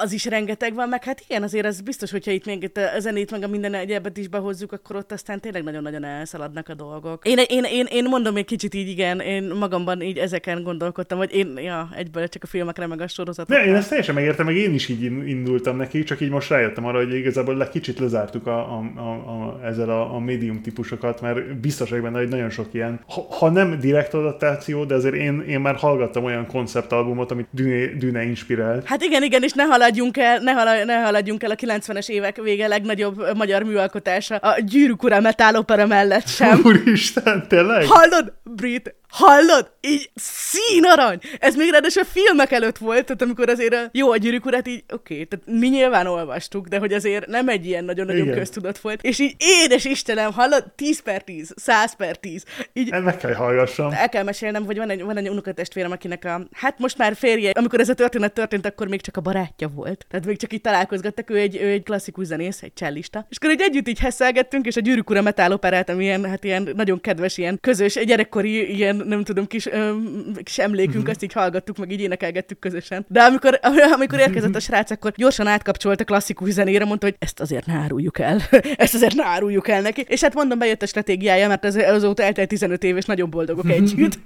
az 0.03 0.12
is 0.12 0.24
rengeteg 0.24 0.74
van, 0.74 0.88
meg 0.88 1.05
hát 1.05 1.20
igen, 1.29 1.42
azért 1.42 1.66
ez 1.66 1.81
biztos, 1.81 2.11
hogyha 2.11 2.31
itt 2.31 2.44
még 2.44 2.70
a 2.74 3.01
zenét, 3.01 3.31
meg 3.31 3.42
a 3.42 3.48
minden 3.48 3.74
egyebet 3.74 4.16
is 4.16 4.29
behozzuk, 4.29 4.72
akkor 4.72 4.96
ott 4.96 5.12
aztán 5.12 5.40
tényleg 5.40 5.62
nagyon-nagyon 5.62 6.05
elszaladnak 6.05 6.68
a 6.68 6.74
dolgok. 6.74 7.27
Én, 7.27 7.38
én, 7.48 7.64
én, 7.64 7.87
én 7.90 8.05
mondom 8.05 8.37
egy 8.37 8.44
kicsit 8.44 8.74
így, 8.74 8.88
igen, 8.88 9.20
én 9.20 9.44
magamban 9.44 10.03
így 10.03 10.18
ezeken 10.18 10.62
gondolkodtam, 10.62 11.18
hogy 11.18 11.35
én, 11.35 11.59
ja, 11.59 11.88
egyből 11.96 12.27
csak 12.28 12.42
a 12.42 12.46
filmekre, 12.46 12.86
meg 12.86 13.00
a 13.00 13.08
sorozatokra. 13.08 13.62
Ne, 13.62 13.68
én 13.68 13.74
ezt 13.74 13.88
teljesen 13.88 14.14
megértem, 14.14 14.46
meg 14.46 14.56
én 14.56 14.74
is 14.74 14.88
így 14.88 15.02
indultam 15.02 15.76
neki, 15.76 16.02
csak 16.02 16.20
így 16.20 16.30
most 16.30 16.48
rájöttem 16.48 16.86
arra, 16.86 16.98
hogy 16.98 17.14
igazából 17.14 17.56
le 17.56 17.68
kicsit 17.68 17.98
lezártuk 17.98 18.46
a, 18.46 18.58
a, 18.58 18.90
a, 18.96 19.10
a, 19.10 19.60
ezzel 19.64 19.90
a, 19.90 20.14
a 20.14 20.18
médium 20.18 20.62
típusokat, 20.62 21.20
mert 21.20 21.60
biztos 21.60 21.88
vagyok 21.90 22.04
benne, 22.04 22.18
hogy 22.18 22.28
nagyon 22.28 22.50
sok 22.50 22.66
ilyen, 22.72 23.00
ha, 23.08 23.26
ha 23.30 23.50
nem 23.50 23.78
direkt 23.80 24.14
adaptáció, 24.14 24.84
de 24.84 24.94
azért 24.94 25.14
én, 25.14 25.44
én 25.48 25.60
már 25.60 25.74
hallgattam 25.74 26.24
olyan 26.24 26.46
konceptalbumot, 26.46 27.30
amit 27.30 27.48
Düne, 27.50 27.86
Düne 27.98 28.22
inspirált. 28.22 28.86
Hát 28.86 29.02
igen, 29.02 29.22
igen, 29.22 29.42
és 29.42 29.52
ne 29.52 29.62
haladjunk 29.62 30.16
el, 30.16 30.38
ne, 30.38 30.52
halad, 30.52 30.86
ne 30.86 31.02
haladjunk 31.02 31.42
el 31.42 31.50
a 31.50 31.54
90-es 31.54 32.08
évek 32.08 32.36
vége 32.36 32.66
legnagyobb 32.66 33.36
magyar 33.36 33.62
műalkotása, 33.62 34.36
a 34.36 34.60
Gyűrűk 34.60 35.02
ura 35.02 35.20
opera 35.52 35.86
mellett 35.86 36.28
sem. 36.28 36.60
Úristen, 36.64 37.48
tényleg? 37.48 37.84
Hallod, 37.86 38.32
Brit, 38.42 38.94
Hallod? 39.09 39.71
Így 39.81 40.11
színarany! 40.14 41.18
Ez 41.38 41.55
még 41.55 41.71
ráadásul 41.71 42.03
a 42.03 42.07
filmek 42.12 42.53
előtt 42.53 42.79
volt, 42.79 43.05
tehát 43.05 43.23
amikor 43.23 43.49
azért 43.49 43.75
a 43.75 43.88
jó 43.92 44.11
a 44.11 44.16
gyűrűk 44.16 44.47
urát 44.47 44.68
így, 44.68 44.85
oké, 44.92 45.14
okay, 45.14 45.27
tehát 45.27 45.61
mi 45.61 45.68
nyilván 45.68 46.07
olvastuk, 46.07 46.66
de 46.66 46.79
hogy 46.79 46.92
azért 46.92 47.27
nem 47.27 47.49
egy 47.49 47.66
ilyen 47.66 47.85
nagyon-nagyon 47.85 48.31
köztudat 48.31 48.79
volt. 48.79 49.03
És 49.03 49.18
így 49.18 49.35
édes 49.38 49.85
Istenem, 49.85 50.33
hallod? 50.33 50.64
10 50.75 51.01
per 51.01 51.23
10, 51.23 51.53
100 51.57 51.97
per 51.97 52.16
10. 52.16 52.44
Így, 52.73 52.90
meg 53.03 53.16
kell 53.16 53.35
hallgassam. 53.35 53.92
El 53.92 54.09
kell 54.09 54.23
mesélnem, 54.23 54.64
hogy 54.64 54.77
van 54.77 54.90
egy, 54.90 55.03
van 55.03 55.16
egy 55.16 55.29
unokatestvérem, 55.29 55.90
akinek 55.90 56.25
a, 56.25 56.47
hát 56.53 56.79
most 56.79 56.99
már 56.99 57.16
férje, 57.16 57.51
amikor 57.51 57.81
ez 57.81 57.88
a 57.88 57.94
történet 57.94 58.33
történt, 58.33 58.66
akkor 58.66 58.88
még 58.88 59.01
csak 59.01 59.16
a 59.16 59.21
barátja 59.21 59.68
volt. 59.68 60.07
Tehát 60.11 60.27
még 60.27 60.38
csak 60.38 60.53
így 60.53 60.61
találkozgattak, 60.61 61.31
ő 61.31 61.37
egy, 61.37 61.57
ő 61.57 61.68
egy 61.68 61.83
klasszikus 61.83 62.27
zenész, 62.27 62.62
egy 62.62 62.73
csellista. 62.75 63.27
És 63.31 63.37
akkor 63.37 63.51
egy 63.51 63.61
együtt 63.61 63.88
így 63.88 63.99
hesszelgettünk, 63.99 64.66
és 64.66 64.77
a 64.77 64.81
gyűrűk 64.81 65.11
ura 65.11 65.23
metáloperát, 65.23 65.88
ami 65.88 66.05
ilyen, 66.05 66.25
hát 66.25 66.44
ilyen 66.44 66.71
nagyon 66.77 67.01
kedves, 67.01 67.38
ilyen 67.38 67.59
közös, 67.61 67.97
egy 67.97 68.07
gyerekkori 68.07 68.75
ilyen 68.75 68.97
nem 69.06 69.24
tudom, 69.24 69.46
kis, 69.46 69.66
öm, 69.66 70.32
kis 70.42 70.58
emlékünk, 70.58 70.96
uh-huh. 70.96 71.11
azt 71.11 71.22
így 71.22 71.32
hallgattuk, 71.32 71.76
meg 71.76 71.90
így 71.90 72.00
énekelgettük 72.00 72.58
közösen. 72.58 73.06
De 73.08 73.22
amikor, 73.22 73.61
amikor 73.96 74.18
érkezett 74.18 74.54
a 74.54 74.61
srác, 74.61 74.90
akkor 74.90 75.12
gyorsan 75.16 75.46
átkapcsolt 75.46 76.00
a 76.00 76.04
klasszikus 76.04 76.50
zenére, 76.50 76.84
mondta, 76.84 77.06
hogy 77.06 77.16
ezt 77.18 77.40
azért 77.40 77.66
ne 77.66 77.72
áruljuk 77.72 78.18
el. 78.18 78.40
ezt 78.76 78.94
azért 78.94 79.14
ne 79.14 79.24
áruljuk 79.24 79.68
el 79.68 79.80
neki. 79.80 80.04
És 80.08 80.20
hát 80.20 80.34
mondom, 80.34 80.58
bejött 80.58 80.82
a 80.82 80.87
stratégiája, 80.87 81.48
mert 81.48 81.64
az, 81.64 81.76
azóta 81.76 82.22
eltelt 82.22 82.48
15 82.48 82.84
év, 82.84 82.96
és 82.96 83.04
nagyon 83.04 83.30
boldogok 83.30 83.70
együtt. 83.78 84.18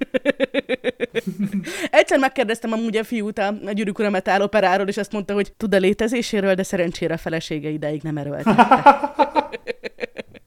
Egyszer 1.89 2.19
megkérdeztem 2.19 2.71
amúgy 2.71 2.97
a 2.97 3.03
fiút 3.03 3.37
a, 3.37 3.47
a 3.65 3.71
Gyűrűk 3.71 3.99
Ura 3.99 4.09
Metal 4.09 4.41
operáról, 4.41 4.87
és 4.87 4.97
azt 4.97 5.11
mondta, 5.11 5.33
hogy 5.33 5.53
tud 5.57 5.73
a 5.73 5.77
létezéséről, 5.77 6.53
de 6.53 6.63
szerencsére 6.63 7.13
a 7.13 7.17
felesége 7.17 7.69
ideig 7.69 8.01
nem 8.01 8.17
erőltette. 8.17 9.31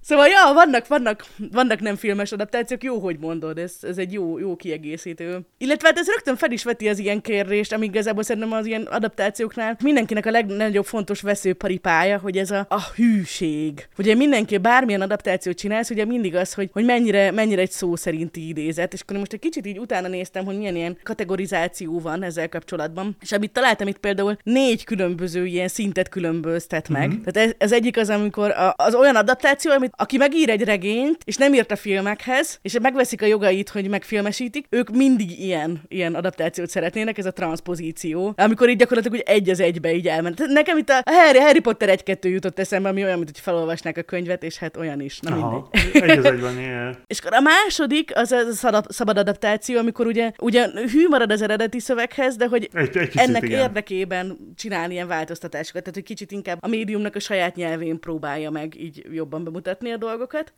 Szóval, 0.08 0.26
ja, 0.26 0.52
vannak, 0.54 0.86
vannak, 0.86 1.24
vannak 1.52 1.80
nem 1.80 1.96
filmes 1.96 2.32
adaptációk, 2.32 2.84
jó, 2.84 2.98
hogy 2.98 3.18
mondod, 3.18 3.58
ez, 3.58 3.74
ez 3.82 3.98
egy 3.98 4.12
jó, 4.12 4.38
jó 4.38 4.56
kiegészítő. 4.56 5.40
Illetve 5.58 5.88
hát 5.88 5.98
ez 5.98 6.06
rögtön 6.06 6.36
fel 6.36 6.50
is 6.50 6.64
veti 6.64 6.88
az 6.88 6.98
ilyen 6.98 7.20
kérdést, 7.20 7.72
ami 7.72 7.86
igazából 7.86 8.22
szerintem 8.22 8.52
az 8.52 8.66
ilyen 8.66 8.82
adaptációknál 8.82 9.76
mindenkinek 9.82 10.26
a 10.26 10.30
legnagyobb 10.30 10.84
fontos 10.84 11.20
veszőparipája, 11.20 12.18
hogy 12.18 12.36
ez 12.36 12.50
a, 12.50 12.66
a 12.68 12.80
hűség. 12.94 13.88
Ugye 13.98 14.14
mindenki 14.14 14.58
bármilyen 14.58 15.00
adaptációt 15.00 15.56
csinálsz, 15.56 15.90
ugye 15.90 16.04
mindig 16.04 16.34
az, 16.34 16.54
hogy, 16.54 16.70
hogy 16.72 16.84
mennyire, 16.84 17.30
mennyire 17.30 17.60
egy 17.60 17.70
szó 17.70 17.96
szerinti 17.96 18.48
idézet, 18.48 18.92
és 18.92 19.00
akkor 19.00 19.16
most 19.16 19.32
egy 19.32 19.40
kicsit 19.40 19.66
így 19.66 19.78
utána 19.78 20.08
néztem, 20.08 20.44
hogy 20.44 20.58
milyen 20.58 20.76
ilyen 20.76 20.98
kategorizáció 21.02 22.00
van 22.00 22.22
ezzel 22.22 22.48
kapcsolatban, 22.48 23.16
és 23.20 23.32
amit 23.32 23.52
találtam 23.52 23.88
itt 23.88 23.98
például 23.98 24.36
négy 24.42 24.84
különböző 24.84 25.46
ilyen 25.46 25.68
szintet 25.68 26.08
különböztet 26.08 26.88
meg. 26.88 27.08
Mm-hmm. 27.08 27.22
Tehát 27.22 27.48
ez, 27.48 27.54
ez 27.58 27.72
egyik 27.72 27.96
az, 27.96 28.08
amikor 28.08 28.50
a, 28.50 28.74
az 28.76 28.94
olyan 28.94 29.16
adaptáció, 29.16 29.72
amit 29.72 29.94
aki 29.96 30.16
megír 30.16 30.50
egy 30.50 30.62
regényt, 30.62 31.18
és 31.24 31.36
nem 31.36 31.54
írt 31.54 31.70
a 31.70 31.76
filmekhez, 31.76 32.58
és 32.62 32.78
megveszik 32.82 33.22
a 33.22 33.26
jogait, 33.26 33.68
hogy 33.68 33.88
megfilmesítik, 33.88 34.66
ők 34.70 34.90
mindig 34.90 35.40
ilyen, 35.40 35.82
ilyen 35.88 36.14
adaptációt 36.14 36.68
szeretnének, 36.68 37.18
ez 37.18 37.26
a 37.26 37.32
transpozíció, 37.32 38.32
amikor 38.36 38.68
így 38.68 38.76
gyakorlatilag 38.76 39.18
úgy 39.18 39.24
egy 39.26 39.50
az 39.50 39.60
egybe 39.60 39.94
így 39.94 40.08
elment. 40.08 40.46
Nekem 40.46 40.78
itt 40.78 40.88
a 40.88 41.02
Harry, 41.04 41.38
Harry 41.38 41.60
Potter 41.60 41.88
egy-kettő 41.88 42.28
jutott 42.28 42.58
eszembe, 42.58 42.88
ami 42.88 43.02
olyan, 43.02 43.16
mint 43.16 43.30
hogy 43.30 43.40
felolvasnák 43.40 43.96
a 43.96 44.02
könyvet, 44.02 44.42
és 44.42 44.56
hát 44.56 44.76
olyan 44.76 45.00
is. 45.00 45.20
Na 45.20 45.36
Aha, 45.36 45.68
mindegy. 45.92 46.10
Egy 46.10 46.18
az 46.18 46.24
egyben, 46.24 46.58
ilyen. 46.58 46.96
És 47.06 47.18
akkor 47.18 47.32
a 47.32 47.40
második, 47.40 48.10
az 48.14 48.32
a 48.32 48.82
szabad 48.88 49.18
adaptáció, 49.18 49.78
amikor 49.78 50.06
ugye, 50.06 50.32
ugye 50.38 50.68
hű 50.92 51.08
marad 51.08 51.30
az 51.30 51.42
eredeti 51.42 51.80
szöveghez, 51.80 52.36
de 52.36 52.46
hogy 52.46 52.68
egy, 52.72 52.96
egy 52.96 53.10
ennek 53.14 53.42
igen. 53.42 53.60
érdekében 53.60 54.36
csinálni 54.56 54.94
ilyen 54.94 55.08
változtatásokat, 55.08 55.80
tehát 55.82 55.94
hogy 55.94 56.04
kicsit 56.04 56.32
inkább 56.32 56.58
a 56.60 56.68
médiumnak 56.68 57.14
a 57.14 57.20
saját 57.20 57.56
nyelvén 57.56 58.00
próbálja 58.00 58.50
meg 58.50 58.80
így 58.80 59.04
jobban 59.12 59.44
bemutatni 59.44 59.85
a 59.92 59.98
dolgokat. 59.98 60.52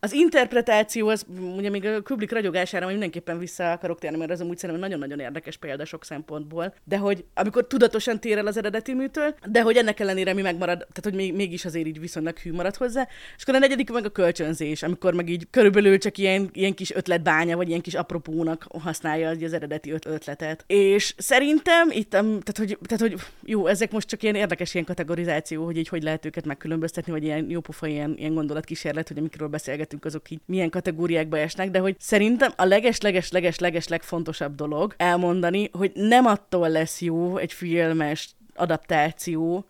Az 0.00 0.12
interpretáció, 0.12 1.08
az 1.08 1.26
ugye 1.56 1.70
még 1.70 1.84
a 1.84 2.02
Kubrick 2.02 2.32
ragyogására 2.32 2.86
mindenképpen 2.86 3.38
vissza 3.38 3.72
akarok 3.72 3.98
térni, 3.98 4.16
mert 4.16 4.30
az 4.30 4.40
amúgy 4.40 4.58
szerintem 4.58 4.84
nagyon-nagyon 4.84 5.20
érdekes 5.20 5.56
példa 5.56 5.84
sok 5.84 6.04
szempontból, 6.04 6.74
de 6.84 6.98
hogy 6.98 7.24
amikor 7.34 7.66
tudatosan 7.66 8.20
tér 8.20 8.38
el 8.38 8.46
az 8.46 8.56
eredeti 8.56 8.94
műtől, 8.94 9.34
de 9.48 9.62
hogy 9.62 9.76
ennek 9.76 10.00
ellenére 10.00 10.32
mi 10.32 10.42
megmarad, 10.42 10.78
tehát 10.78 11.02
hogy 11.02 11.14
még, 11.14 11.34
mégis 11.34 11.64
azért 11.64 11.86
így 11.86 12.00
viszonylag 12.00 12.38
hű 12.38 12.52
marad 12.52 12.76
hozzá. 12.76 13.08
És 13.36 13.42
akkor 13.42 13.54
a 13.54 13.58
negyedik 13.58 13.90
meg 13.90 14.04
a 14.04 14.10
kölcsönzés, 14.10 14.82
amikor 14.82 15.14
meg 15.14 15.28
így 15.28 15.46
körülbelül 15.50 15.98
csak 15.98 16.18
ilyen, 16.18 16.50
ilyen 16.52 16.74
kis 16.74 16.94
ötletbánya, 16.94 17.56
vagy 17.56 17.68
ilyen 17.68 17.80
kis 17.80 17.94
apropónak 17.94 18.66
használja 18.82 19.28
az 19.28 19.52
eredeti 19.52 19.90
öt 19.90 20.06
ötletet. 20.06 20.64
És 20.66 21.14
szerintem 21.16 21.90
itt, 21.90 22.10
tehát 22.10 22.56
hogy, 22.56 22.78
tehát 22.86 23.00
hogy 23.00 23.14
jó, 23.42 23.66
ezek 23.66 23.90
most 23.90 24.08
csak 24.08 24.22
ilyen 24.22 24.34
érdekes 24.34 24.74
ilyen 24.74 24.86
kategorizáció, 24.86 25.64
hogy 25.64 25.76
így 25.76 25.88
hogy 25.88 26.02
lehet 26.02 26.24
őket 26.24 26.44
megkülönböztetni, 26.44 27.12
vagy 27.12 27.24
ilyen 27.24 27.50
jópofa 27.50 27.86
ilyen, 27.86 28.14
ilyen 28.18 28.34
gondolatkísérlet, 28.34 29.08
hogy 29.08 29.18
amikről 29.18 29.48
beszélgetünk 29.48 29.75
beszélgetünk, 29.76 30.04
azok 30.04 30.30
így 30.30 30.40
milyen 30.46 30.70
kategóriákba 30.70 31.38
esnek, 31.38 31.70
de 31.70 31.78
hogy 31.78 31.96
szerintem 31.98 32.52
a 32.56 32.64
leges-leges-leges-leges 32.64 33.88
legfontosabb 33.88 34.54
dolog 34.54 34.94
elmondani, 34.96 35.70
hogy 35.72 35.92
nem 35.94 36.26
attól 36.26 36.68
lesz 36.68 37.00
jó 37.00 37.36
egy 37.36 37.52
filmes 37.52 38.34
adaptáció, 38.54 39.64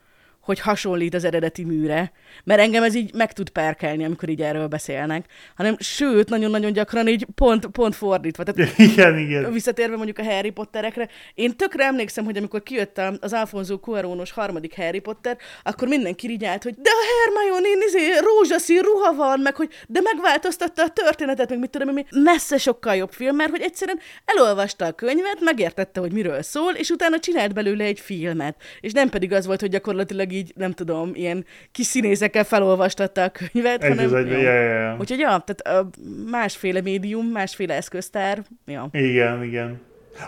hogy 0.46 0.60
hasonlít 0.60 1.14
az 1.14 1.24
eredeti 1.24 1.64
műre, 1.64 2.12
mert 2.44 2.60
engem 2.60 2.82
ez 2.82 2.94
így 2.94 3.14
meg 3.14 3.32
tud 3.32 3.48
perkelni, 3.48 4.04
amikor 4.04 4.28
így 4.28 4.42
erről 4.42 4.66
beszélnek, 4.66 5.26
hanem 5.56 5.76
sőt, 5.78 6.28
nagyon-nagyon 6.28 6.72
gyakran 6.72 7.08
így 7.08 7.26
pont, 7.34 7.66
pont 7.66 7.94
fordítva. 7.94 8.42
Tehát 8.42 8.78
igen, 8.90 9.18
igen. 9.18 9.52
Visszatérve 9.52 9.96
mondjuk 9.96 10.18
a 10.18 10.24
Harry 10.24 10.50
Potterekre, 10.50 11.08
én 11.34 11.56
tökre 11.56 11.84
emlékszem, 11.84 12.24
hogy 12.24 12.36
amikor 12.36 12.62
kijött 12.62 13.00
az 13.20 13.32
Alfonso 13.32 13.76
Cuarónos 13.76 14.30
harmadik 14.30 14.76
Harry 14.76 14.98
Potter, 14.98 15.36
akkor 15.62 15.88
mindenki 15.88 16.30
így 16.30 16.44
állt, 16.44 16.62
hogy 16.62 16.74
de 16.74 16.90
a 16.90 17.04
Hermione 17.18 17.84
izé, 17.86 18.18
rózsaszín 18.18 18.80
ruha 18.80 19.14
van, 19.14 19.40
meg 19.40 19.56
hogy 19.56 19.68
de 19.86 20.00
megváltoztatta 20.00 20.82
a 20.82 20.88
történetet, 20.88 21.48
meg 21.48 21.58
mit 21.58 21.70
tudom, 21.70 21.94
mi 21.94 22.06
messze 22.10 22.58
sokkal 22.58 22.96
jobb 22.96 23.12
film, 23.12 23.36
mert 23.36 23.50
hogy 23.50 23.60
egyszerűen 23.60 23.98
elolvasta 24.24 24.84
a 24.84 24.92
könyvet, 24.92 25.40
megértette, 25.40 26.00
hogy 26.00 26.12
miről 26.12 26.42
szól, 26.42 26.72
és 26.72 26.90
utána 26.90 27.18
csinált 27.18 27.54
belőle 27.54 27.84
egy 27.84 28.00
filmet. 28.00 28.56
És 28.80 28.92
nem 28.92 29.08
pedig 29.08 29.32
az 29.32 29.46
volt, 29.46 29.60
hogy 29.60 29.70
gyakorlatilag 29.70 30.32
így, 30.36 30.52
nem 30.56 30.72
tudom, 30.72 31.10
ilyen 31.14 31.44
kis 31.72 31.86
színészekkel 31.86 32.44
felolvastatta 32.44 33.22
a 33.22 33.30
könyvet, 33.30 33.82
egy 33.82 33.88
hanem... 33.88 34.14
Egy, 34.14 34.30
ja, 34.30 34.38
ja, 34.38 34.80
ja. 34.80 34.96
Úgyhogy 35.00 35.18
ja, 35.18 35.44
tehát 35.46 35.86
másféle 36.30 36.80
médium, 36.80 37.26
másféle 37.26 37.74
eszköztár. 37.74 38.42
Ja. 38.66 38.88
Igen, 38.92 39.42
igen. 39.42 39.80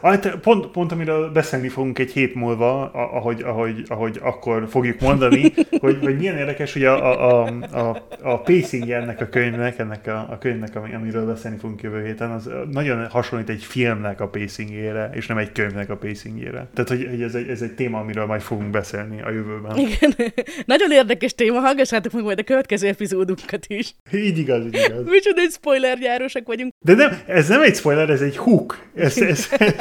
Hát 0.03 0.37
pont, 0.37 0.67
pont 0.67 0.93
amiről 0.93 1.31
beszélni 1.31 1.69
fogunk 1.69 1.99
egy 1.99 2.11
hét 2.11 2.35
múlva, 2.35 2.91
ahogy, 2.91 3.43
ahogy, 3.43 3.85
ahogy 3.89 4.19
akkor 4.23 4.67
fogjuk 4.69 5.01
mondani, 5.01 5.53
hogy, 5.81 5.99
hogy 6.01 6.17
milyen 6.17 6.37
érdekes, 6.37 6.73
hogy 6.73 6.85
a, 6.85 7.21
a, 7.29 7.47
a, 7.73 8.07
a 8.23 8.41
pacing 8.41 8.91
ennek 8.91 9.21
a 9.21 9.29
könyvnek, 9.29 9.79
ennek 9.79 10.07
a, 10.07 10.27
a 10.31 10.39
könyvnek, 10.39 10.77
amiről 10.77 11.27
beszélni 11.27 11.57
fogunk 11.59 11.83
jövő 11.83 12.05
héten, 12.05 12.31
az 12.31 12.51
nagyon 12.71 13.07
hasonlít 13.09 13.49
egy 13.49 13.63
filmnek 13.65 14.21
a 14.21 14.29
pacingére, 14.29 15.11
és 15.15 15.27
nem 15.27 15.39
egy 15.39 15.53
könyvnek 15.53 15.91
a 15.91 15.97
pacingére. 15.97 16.69
Tehát, 16.75 16.89
hogy, 16.89 17.07
hogy 17.11 17.23
ez, 17.23 17.35
egy, 17.35 17.49
ez 17.49 17.63
egy 17.63 17.73
téma, 17.73 17.99
amiről 17.99 18.27
majd 18.27 18.41
fogunk 18.41 18.71
beszélni 18.71 19.23
a 19.23 19.31
jövőben. 19.31 19.77
Igen. 19.77 20.15
nagyon 20.67 20.91
érdekes 20.91 21.35
téma, 21.35 21.61
hallgassátok 21.61 22.13
meg 22.13 22.23
majd 22.23 22.39
a 22.39 22.43
következő 22.43 22.89
epizódunkat 22.89 23.67
is. 23.67 23.95
Így 24.13 24.39
igaz, 24.39 24.65
így 24.65 24.81
igaz. 24.87 25.05
Micsoda 25.05 25.41
egy 25.41 25.51
spoiler 25.51 25.99
gyárosak 25.99 26.47
vagyunk. 26.47 26.73
De 26.81 26.95
nem, 26.95 27.19
ez 27.27 27.49
nem 27.49 27.63
egy 27.63 27.75
spoiler, 27.75 28.11
ez 28.11 28.21
egy 28.21 28.37
hook. 28.37 28.87
Ez, 28.95 29.19
ez, 29.19 29.49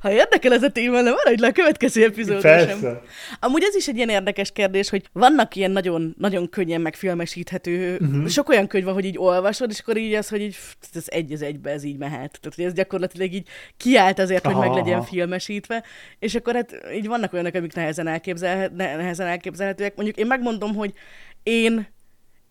ha 0.00 0.12
érdekel 0.12 0.52
ez 0.52 0.62
a 0.62 0.70
téma, 0.70 1.00
nem 1.00 1.14
maradj 1.24 1.40
le 1.40 1.48
a 1.48 1.52
következő 1.52 2.04
epizódra 2.04 2.58
sem. 2.58 2.98
Amúgy 3.40 3.62
ez 3.62 3.74
is 3.74 3.88
egy 3.88 3.96
ilyen 3.96 4.08
érdekes 4.08 4.52
kérdés, 4.52 4.88
hogy 4.88 5.08
vannak 5.12 5.56
ilyen 5.56 5.70
nagyon, 5.70 6.14
nagyon 6.18 6.48
könnyen 6.48 6.80
megfilmesíthető, 6.80 7.98
uh-huh. 8.00 8.28
sok 8.28 8.48
olyan 8.48 8.66
könyv 8.66 8.84
van, 8.84 8.94
hogy 8.94 9.04
így 9.04 9.18
olvasod, 9.18 9.70
és 9.70 9.80
akkor 9.80 9.96
így 9.96 10.14
az, 10.14 10.28
hogy 10.28 10.40
így, 10.40 10.56
ez 10.94 11.04
egy 11.06 11.32
az 11.32 11.42
egybe, 11.42 11.70
ez 11.70 11.84
így 11.84 11.98
mehet. 11.98 12.38
Tehát, 12.40 12.54
hogy 12.56 12.64
ez 12.64 12.72
gyakorlatilag 12.72 13.32
így 13.32 13.48
kiállt 13.76 14.18
azért, 14.18 14.46
aha, 14.46 14.54
hogy 14.54 14.68
meg 14.68 14.76
legyen 14.76 14.98
aha. 14.98 15.06
filmesítve, 15.06 15.84
és 16.18 16.34
akkor 16.34 16.54
hát 16.54 16.80
így 16.94 17.06
vannak 17.06 17.32
olyanok, 17.32 17.54
amik 17.54 17.74
nehezen, 17.74 18.06
elképzelhet, 18.06 18.72
nehezen 18.72 19.26
elképzelhetőek. 19.26 19.96
Mondjuk 19.96 20.16
én 20.16 20.26
megmondom, 20.26 20.74
hogy 20.74 20.92
én 21.42 21.88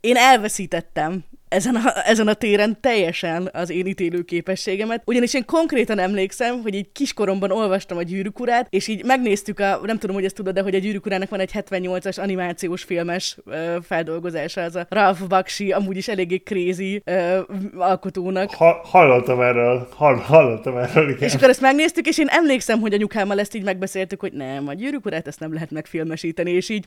én 0.02 0.16
elveszítettem 0.16 1.24
ezen 1.50 1.76
a, 1.76 2.08
ezen 2.08 2.28
a 2.28 2.34
téren 2.34 2.78
teljesen 2.82 3.50
az 3.54 3.70
én 3.70 3.86
ítélő 3.86 4.22
képességemet, 4.22 5.02
ugyanis 5.06 5.34
én 5.34 5.46
konkrétan 5.46 6.00
emlékszem, 6.00 6.62
hogy 6.62 6.76
így 6.76 6.92
kiskoromban 6.92 7.52
olvastam 7.52 7.98
a 7.98 8.02
gyűrűkurát, 8.02 8.68
és 8.70 8.88
így 8.88 9.06
megnéztük 9.06 9.60
a, 9.60 9.80
nem 9.84 9.98
tudom, 9.98 10.16
hogy 10.16 10.26
ezt 10.26 10.36
tudod, 10.36 10.54
de 10.54 10.62
hogy 10.62 10.76
a 10.76 10.80
gyűrűkurának 10.80 11.30
van 11.30 11.40
egy 11.40 11.52
78-as 11.54 12.20
animációs 12.20 12.84
filmes 12.84 13.38
ö, 13.46 13.78
feldolgozása, 13.84 14.62
az 14.62 14.76
a 14.76 14.86
Ralph 14.90 15.28
Bakshi, 15.28 15.72
amúgy 15.72 15.98
is 15.98 16.08
eléggé 16.08 16.38
crazy 16.38 17.02
ö, 17.04 17.40
alkotónak. 17.78 18.54
Ha, 18.54 18.82
hallottam 18.84 19.42
erről, 19.42 19.88
hall, 19.96 20.16
hallottam 20.16 20.78
erről, 20.78 21.10
igen. 21.10 21.22
És 21.22 21.34
akkor 21.34 21.50
ezt 21.50 21.62
megnéztük, 21.62 22.08
és 22.08 22.18
én 22.18 22.28
emlékszem, 22.28 22.80
hogy 22.80 22.94
anyukámmal 22.94 23.40
ezt 23.40 23.56
így 23.56 23.64
megbeszéltük, 23.64 24.20
hogy 24.20 24.34
nem, 24.34 24.68
a 24.68 24.74
gyűrűkurát 24.74 25.28
ezt 25.28 25.40
nem 25.40 25.54
lehet 25.54 25.72
megfilmesíteni, 25.72 26.52
és 26.52 26.70
így 26.70 26.86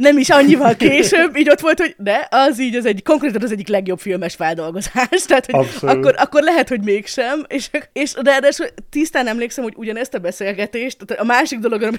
nem 0.00 0.18
is 0.18 0.30
annyival 0.30 0.76
később, 0.76 1.36
így 1.36 1.50
ott 1.50 1.60
volt, 1.60 1.78
hogy 1.78 1.94
de, 1.98 2.28
az 2.30 2.60
így 2.60 2.76
az 2.76 2.86
egy, 2.86 3.02
konkrétan 3.02 3.42
az 3.42 3.52
egyik 3.52 3.68
legjobb 3.68 3.98
filmes 3.98 4.34
feldolgozás, 4.34 5.22
tehát 5.26 5.50
hogy 5.50 5.66
akkor, 5.80 6.14
akkor 6.18 6.42
lehet, 6.42 6.68
hogy 6.68 6.80
mégsem, 6.80 7.44
és, 7.48 7.70
és 7.92 8.12
de, 8.12 8.40
de 8.40 8.50
tisztán 8.90 9.26
emlékszem, 9.26 9.64
hogy 9.64 9.74
ugyanezt 9.76 10.14
a 10.14 10.18
beszélgetést, 10.18 11.02
a 11.10 11.24
másik 11.24 11.58
dolog, 11.58 11.82
ami 11.82 11.96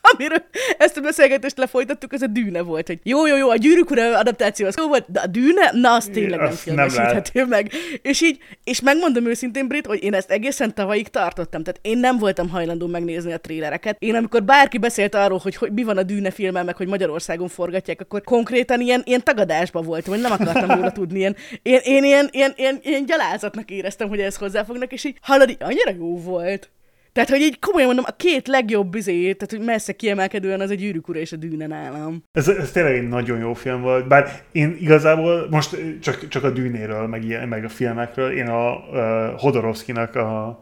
amiről 0.00 0.44
ezt 0.78 0.96
a 0.96 1.00
beszélgetést 1.00 1.58
lefolytattuk, 1.58 2.12
ez 2.12 2.22
a 2.22 2.26
dűne 2.26 2.60
volt, 2.60 2.86
hogy 2.86 2.98
jó, 3.02 3.26
jó, 3.26 3.36
jó, 3.36 3.48
a 3.48 3.56
gyűrűk 3.56 3.90
ura 3.90 4.18
adaptáció 4.18 4.66
az 4.66 4.74
jó 4.78 4.88
volt, 4.88 5.04
de 5.08 5.20
a 5.20 5.26
dűne, 5.26 5.70
na, 5.72 5.94
az 5.94 6.08
tényleg 6.12 6.40
nem 6.40 6.50
filmesíthető 6.50 7.44
meg. 7.44 7.72
És 8.02 8.20
így, 8.20 8.38
és 8.64 8.80
megmondom 8.80 9.26
őszintén, 9.26 9.68
Brit, 9.68 9.86
hogy 9.86 10.02
én 10.02 10.14
ezt 10.14 10.30
egészen 10.30 10.74
tavalyig 10.74 11.08
tartottam, 11.08 11.62
tehát 11.62 11.80
én 11.82 11.98
nem 11.98 12.18
voltam 12.18 12.48
hajlandó 12.48 12.86
megnézni 12.86 13.32
a 13.32 13.38
trélereket. 13.38 13.96
Én 13.98 14.14
amikor 14.14 14.42
bárki 14.42 14.78
beszélt 14.78 15.14
arról, 15.14 15.38
hogy, 15.42 15.56
hogy 15.56 15.72
mi 15.72 15.82
van 15.82 15.96
a 15.96 16.02
dűne 16.02 16.30
filmmel, 16.30 16.64
meg 16.64 16.76
hogy 16.76 16.88
Magyarországon 16.88 17.48
forgatják, 17.48 18.00
akkor 18.00 18.22
konkrétan 18.22 18.80
ilyen, 18.80 19.02
ilyen 19.04 19.24
tagadásban 19.24 19.84
voltam, 19.84 20.12
hogy 20.12 20.22
nem 20.22 20.32
akartam 20.32 20.70
róla 20.70 20.92
tudni. 20.92 21.18
Ilyen, 21.18 21.36
én, 21.62 21.80
én 21.84 22.04
ilyen, 22.04 22.28
ilyen, 22.32 22.52
ilyen, 22.56 22.78
ilyen 22.82 23.06
gyalázatnak 23.06 23.70
éreztem, 23.70 24.08
hogy 24.08 24.20
ezt 24.20 24.38
hozzáfognak, 24.38 24.92
és 24.92 25.04
így 25.04 25.18
hallod, 25.20 25.56
annyira 25.60 25.92
jó 25.98 26.18
volt. 26.18 26.70
Tehát, 27.24 27.34
hogy 27.34 27.52
így 27.52 27.58
komolyan 27.58 27.86
mondom, 27.86 28.04
a 28.08 28.16
két 28.16 28.48
legjobb 28.48 28.94
izé, 28.94 29.32
tehát 29.32 29.50
hogy 29.50 29.60
messze 29.60 29.92
kiemelkedően 29.92 30.60
az 30.60 30.70
egy 30.70 30.78
gyűrűk 30.78 31.08
ura 31.08 31.18
és 31.18 31.32
a 31.32 31.36
dűne 31.36 31.66
nálam. 31.66 32.24
Ez, 32.32 32.48
ez 32.48 32.70
tényleg 32.70 32.94
egy 32.94 33.08
nagyon 33.08 33.38
jó 33.38 33.54
film 33.54 33.80
volt, 33.80 34.08
bár 34.08 34.42
én 34.52 34.76
igazából 34.80 35.46
most 35.50 35.76
csak, 36.00 36.28
csak 36.28 36.44
a 36.44 36.50
dűnéről, 36.50 37.06
meg, 37.06 37.24
ilyen, 37.24 37.48
meg 37.48 37.64
a 37.64 37.68
filmekről, 37.68 38.30
én 38.30 38.46
a 38.46 38.72
uh, 38.72 39.40
Hodorovszkinak 39.40 40.14
a 40.14 40.60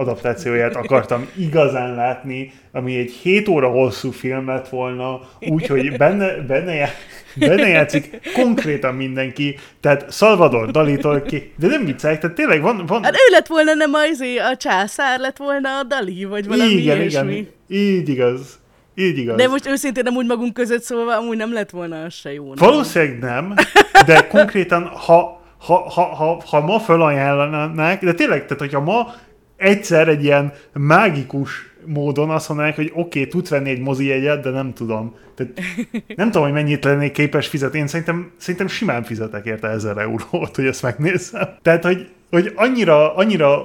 adaptációját 0.00 0.76
akartam 0.76 1.28
igazán 1.36 1.94
látni, 1.94 2.52
ami 2.72 2.96
egy 2.96 3.10
7 3.10 3.48
óra 3.48 3.68
hosszú 3.68 4.10
film 4.10 4.46
lett 4.46 4.68
volna, 4.68 5.20
úgyhogy 5.40 5.96
benne, 5.96 6.36
benne, 6.36 6.74
já, 6.74 6.88
benne 7.36 7.68
játszik 7.68 8.20
konkrétan 8.34 8.94
mindenki, 8.94 9.58
tehát 9.80 10.12
Salvador 10.12 10.70
Dalitól 10.70 11.20
ki, 11.20 11.52
de 11.58 11.66
nem 11.66 11.84
viccelek, 11.84 12.20
tehát 12.20 12.36
tényleg 12.36 12.60
van... 12.60 12.84
van... 12.86 13.02
Hát 13.04 13.12
ő 13.12 13.32
lett 13.32 13.46
volna 13.46 13.74
nem 13.74 13.94
az 13.94 14.20
a 14.52 14.56
császár 14.56 15.18
lett 15.18 15.36
volna 15.36 15.78
a 15.78 15.82
Dali, 15.82 16.24
vagy 16.24 16.46
valami 16.46 16.70
igen, 16.70 16.96
ilyesmi. 16.96 17.32
Igen, 17.32 17.52
így 17.68 18.08
igaz. 18.08 18.58
így 18.94 19.18
igaz. 19.18 19.36
De 19.36 19.48
most 19.48 19.66
őszintén 19.66 20.06
amúgy 20.06 20.26
magunk 20.26 20.52
között 20.52 20.82
szólva, 20.82 21.16
amúgy 21.16 21.36
nem 21.36 21.52
lett 21.52 21.70
volna 21.70 22.02
az 22.02 22.14
se 22.14 22.32
jó. 22.32 22.44
nem? 22.44 22.68
Valószínűleg 22.68 23.18
nem, 23.18 23.54
de 24.06 24.26
konkrétan, 24.26 24.86
ha, 24.86 25.40
ha, 25.58 25.90
ha, 25.90 26.02
ha, 26.02 26.42
ha 26.46 26.60
ma 26.60 26.78
felajánlanák, 26.78 28.04
de 28.04 28.12
tényleg, 28.12 28.42
tehát 28.42 28.58
hogyha 28.58 28.80
ma 28.80 29.14
egyszer 29.60 30.08
egy 30.08 30.24
ilyen 30.24 30.52
mágikus 30.72 31.68
módon 31.84 32.30
azt 32.30 32.48
mondanák, 32.48 32.76
hogy 32.76 32.90
oké, 32.94 33.18
okay, 33.18 33.26
tudsz 33.26 33.48
venni 33.48 33.70
egy 33.70 33.80
mozi 33.80 34.06
jegyet, 34.06 34.42
de 34.42 34.50
nem 34.50 34.72
tudom. 34.72 35.14
Tehát 35.34 35.60
nem 36.16 36.26
tudom, 36.26 36.42
hogy 36.42 36.52
mennyit 36.52 36.84
lennék 36.84 37.12
képes 37.12 37.46
fizetni. 37.46 37.78
Én 37.78 37.86
szerintem, 37.86 38.30
szerintem 38.36 38.68
simán 38.68 39.02
fizetek 39.02 39.46
érte 39.46 39.68
1000 39.68 39.98
eurót, 39.98 40.56
hogy 40.56 40.66
ezt 40.66 40.82
megnézzem. 40.82 41.48
Tehát, 41.62 41.84
hogy, 41.84 42.08
hogy 42.30 42.52
annyira, 42.54 43.14
annyira, 43.14 43.62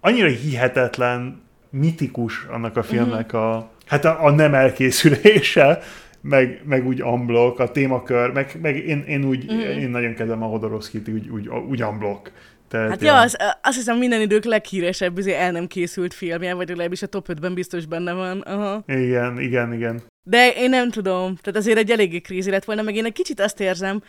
annyira 0.00 0.28
hihetetlen, 0.28 1.40
mitikus 1.70 2.46
annak 2.50 2.76
a 2.76 2.82
filmnek 2.82 3.32
a, 3.32 3.70
hát 3.86 4.04
a, 4.04 4.24
a 4.24 4.30
nem 4.30 4.54
elkészülése, 4.54 5.82
meg, 6.20 6.62
meg 6.64 6.86
úgy 6.86 7.00
amblok, 7.00 7.58
a 7.58 7.70
témakör, 7.70 8.32
meg, 8.32 8.58
meg 8.62 8.76
én, 8.76 9.04
én 9.08 9.24
úgy, 9.24 9.52
mm. 9.52 9.58
én 9.58 9.90
nagyon 9.90 10.14
kedvem 10.14 10.42
a 10.42 10.46
Hodorowskit 10.46 11.08
úgy, 11.08 11.28
úgy, 11.28 11.48
úgy 11.68 11.82
amblok. 11.82 12.30
Tehát, 12.68 12.88
Hát 12.88 13.02
ja, 13.02 13.20
az, 13.20 13.36
azt 13.62 13.76
hiszem 13.76 13.98
minden 13.98 14.20
idők 14.20 14.44
leghíresebb 14.44 15.16
azért 15.16 15.38
el 15.38 15.50
nem 15.50 15.66
készült 15.66 16.14
filmje, 16.14 16.54
vagy 16.54 16.68
legalábbis 16.68 17.02
a 17.02 17.06
top 17.06 17.26
5-ben 17.28 17.54
biztos 17.54 17.86
benne 17.86 18.12
van. 18.12 18.40
Aha. 18.40 18.82
Igen, 18.86 19.40
igen, 19.40 19.72
igen. 19.72 20.02
De 20.28 20.52
én 20.52 20.70
nem 20.70 20.90
tudom, 20.90 21.36
tehát 21.36 21.60
azért 21.60 21.78
egy 21.78 21.90
eléggé 21.90 22.20
krízi 22.20 22.50
lett 22.50 22.64
volna, 22.64 22.82
meg 22.82 22.96
én 22.96 23.04
egy 23.04 23.12
kicsit 23.12 23.40
azt 23.40 23.60
érzem, 23.60 24.02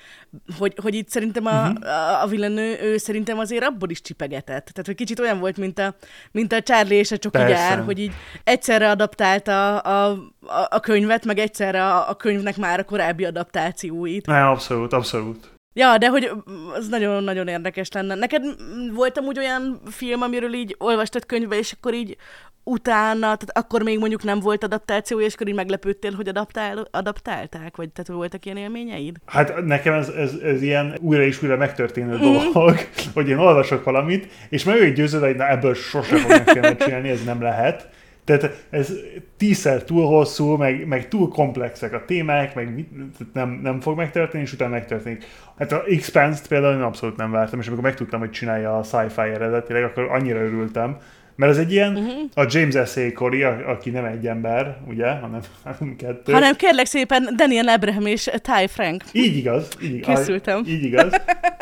hogy, 0.58 0.74
hogy 0.82 0.96
itt 0.96 1.10
szerintem 1.10 1.46
a, 1.46 1.70
uh-huh. 1.70 1.88
a, 1.88 2.24
a 2.24 2.28
villanő, 2.28 2.78
ő 2.82 2.98
szerintem 2.98 3.40
azért 3.40 3.64
abból 3.64 3.90
is 3.90 4.02
csipegetett. 4.02 4.66
Tehát, 4.66 4.86
hogy 4.86 4.96
kicsit 4.96 5.20
olyan 5.20 5.40
volt, 5.40 5.58
mint 5.58 5.80
a, 5.80 5.96
mint 6.32 6.54
a 6.54 6.62
Charlie 6.62 6.96
és 6.96 7.12
a 7.12 7.18
Csoki 7.18 7.38
gyár, 7.38 7.84
hogy 7.84 8.00
így 8.00 8.12
egyszerre 8.44 8.90
adaptálta 8.90 9.78
a, 9.78 10.10
a, 10.42 10.68
a 10.70 10.80
könyvet, 10.80 11.26
meg 11.26 11.38
egyszerre 11.38 11.86
a, 11.86 12.10
a 12.10 12.16
könyvnek 12.16 12.58
már 12.58 12.80
a 12.80 12.84
korábbi 12.84 13.26
adaptációit. 13.26 14.26
Ne, 14.26 14.48
abszolút, 14.48 14.94
abszolút. 14.94 15.59
Ja, 15.74 15.98
de 15.98 16.08
hogy 16.08 16.32
az 16.74 16.88
nagyon-nagyon 16.88 17.48
érdekes 17.48 17.92
lenne. 17.92 18.16
Neked 18.16 18.44
mm, 18.44 18.94
volt 18.94 19.18
amúgy 19.18 19.38
olyan 19.38 19.82
film, 19.86 20.22
amiről 20.22 20.54
így 20.54 20.76
olvastad 20.78 21.26
könyvbe, 21.26 21.58
és 21.58 21.72
akkor 21.72 21.94
így 21.94 22.18
utána, 22.64 23.20
tehát 23.20 23.50
akkor 23.58 23.84
még 23.84 24.00
mondjuk 24.00 24.24
nem 24.24 24.40
volt 24.40 24.64
adaptáció, 24.64 25.20
és 25.20 25.34
akkor 25.34 25.48
így 25.48 25.56
meglepődtél, 25.56 26.12
hogy 26.12 26.28
adaptál, 26.28 26.88
adaptálták? 26.92 27.76
Vagy 27.76 27.90
tehát 27.90 28.20
voltak 28.20 28.46
ilyen 28.46 28.58
élményeid? 28.58 29.18
Hát 29.26 29.66
nekem 29.66 29.94
ez, 29.94 30.10
ez, 30.10 30.34
ez 30.34 30.62
ilyen 30.62 30.98
újra 31.02 31.24
és 31.24 31.44
újra 31.44 31.58
megtörténő 31.58 32.18
dolog, 32.18 32.78
hogy 33.14 33.30
én 33.30 33.38
olvasok 33.38 33.84
valamit, 33.84 34.32
és 34.50 34.64
meg 34.64 34.78
vagyok 34.78 34.94
győződve, 34.94 35.28
hogy 35.28 35.36
na 35.36 35.50
ebből 35.50 35.74
sose 35.74 36.18
fognak 36.18 36.50
filmet 36.50 36.84
csinálni, 36.84 37.10
ez 37.10 37.24
nem 37.24 37.42
lehet. 37.42 37.90
Tehát 38.38 38.66
ez 38.70 38.94
tízszer 39.38 39.84
túl 39.84 40.06
hosszú, 40.06 40.56
meg, 40.56 40.88
meg 40.88 41.08
túl 41.08 41.30
komplexek 41.30 41.94
a 41.94 42.06
témák, 42.06 42.56
meg 42.56 42.86
nem, 43.34 43.60
nem 43.64 43.80
fog 43.80 43.98
megtörténni, 43.98 44.46
és 44.46 44.54
utána 44.54 44.72
megtörténik. 44.72 45.26
Hát 45.58 45.72
a 45.72 45.84
Expanse-t 45.88 46.48
például 46.48 46.76
én 46.76 46.82
abszolút 46.82 47.18
nem 47.18 47.32
vártam, 47.32 47.60
és 47.60 47.68
amikor 47.68 47.84
megtudtam, 47.84 48.20
hogy 48.20 48.32
csinálja 48.32 48.78
a 48.78 48.84
sci-fi 48.84 49.22
eredetileg, 49.22 49.84
akkor 49.84 50.04
annyira 50.04 50.40
örültem, 50.40 50.98
mert 51.40 51.52
ez 51.52 51.58
egy 51.58 51.72
ilyen, 51.72 51.96
uh-huh. 51.96 52.30
a 52.34 52.46
James. 52.50 52.76
Corey, 53.14 53.44
a- 53.44 53.70
aki 53.70 53.90
nem 53.90 54.06
egy 54.06 54.28
ember, 54.28 54.78
ugye, 54.88 55.10
hanem, 55.10 55.40
hanem 55.64 55.96
kettő. 56.02 56.34
Hanem 56.34 56.56
kérlek 56.56 56.86
szépen 56.86 57.30
Daniel 57.36 57.68
Abraham 57.68 58.06
és 58.06 58.24
Ty 58.24 58.68
Frank. 58.68 59.04
Így 59.12 59.38
igaz. 59.38 59.68
Így 59.84 59.94
igaz. 59.94 60.18
Készültem. 60.18 60.64
Így 60.68 60.84
igaz. 60.84 61.14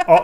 A, 0.06 0.24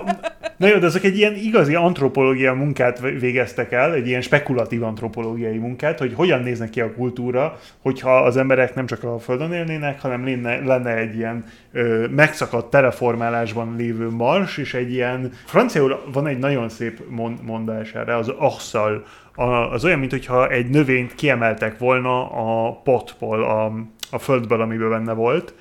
na 0.58 0.68
jó, 0.68 0.78
de 0.78 0.86
ezek 0.86 1.04
egy 1.04 1.18
ilyen 1.18 1.36
igazi 1.36 1.76
antropológia 1.76 2.54
munkát 2.54 3.00
végeztek 3.00 3.72
el, 3.72 3.94
egy 3.94 4.08
ilyen 4.08 4.22
spekulatív 4.22 4.84
antropológiai 4.84 5.58
munkát, 5.58 6.00
hogy 6.00 6.14
hogyan 6.14 6.42
néznek 6.42 6.70
ki 6.70 6.82
a 6.82 6.94
kultúra, 6.94 7.60
hogyha 7.82 8.18
az 8.18 8.38
emberek 8.38 8.76
nem 8.76 8.86
csak 8.86 9.04
a 9.04 9.20
Földön 9.20 9.54
élnének, 9.54 10.02
hanem 10.02 10.26
lenne, 10.26 10.66
lenne 10.66 10.96
egy 10.96 11.16
ilyen 11.16 11.46
ö, 11.72 12.08
megszakadt 12.08 12.70
terraformálásban 12.70 13.76
lévő 13.78 14.10
mars, 14.10 14.58
és 14.58 14.74
egy 14.74 14.92
ilyen, 14.92 15.32
franciául 15.46 16.04
van 16.14 16.28
egy 16.28 16.40
nagyon 16.40 16.70
szép 16.70 17.02
mond, 17.10 17.44
mondás 17.44 17.94
erre, 17.94 18.16
az 18.16 18.30
asszal, 18.38 19.06
az 19.36 19.86
olyan, 19.86 20.00
mintha 20.00 20.50
egy 20.50 20.70
növényt 20.70 21.16
kiemeltek 21.16 21.78
volna 21.78 22.32
a 22.32 22.72
potból, 22.72 23.44
a, 23.44 23.74
a 24.12 24.20
földből, 24.20 24.62
amiből 24.62 24.90
benne 24.90 25.14
volt, 25.14 25.54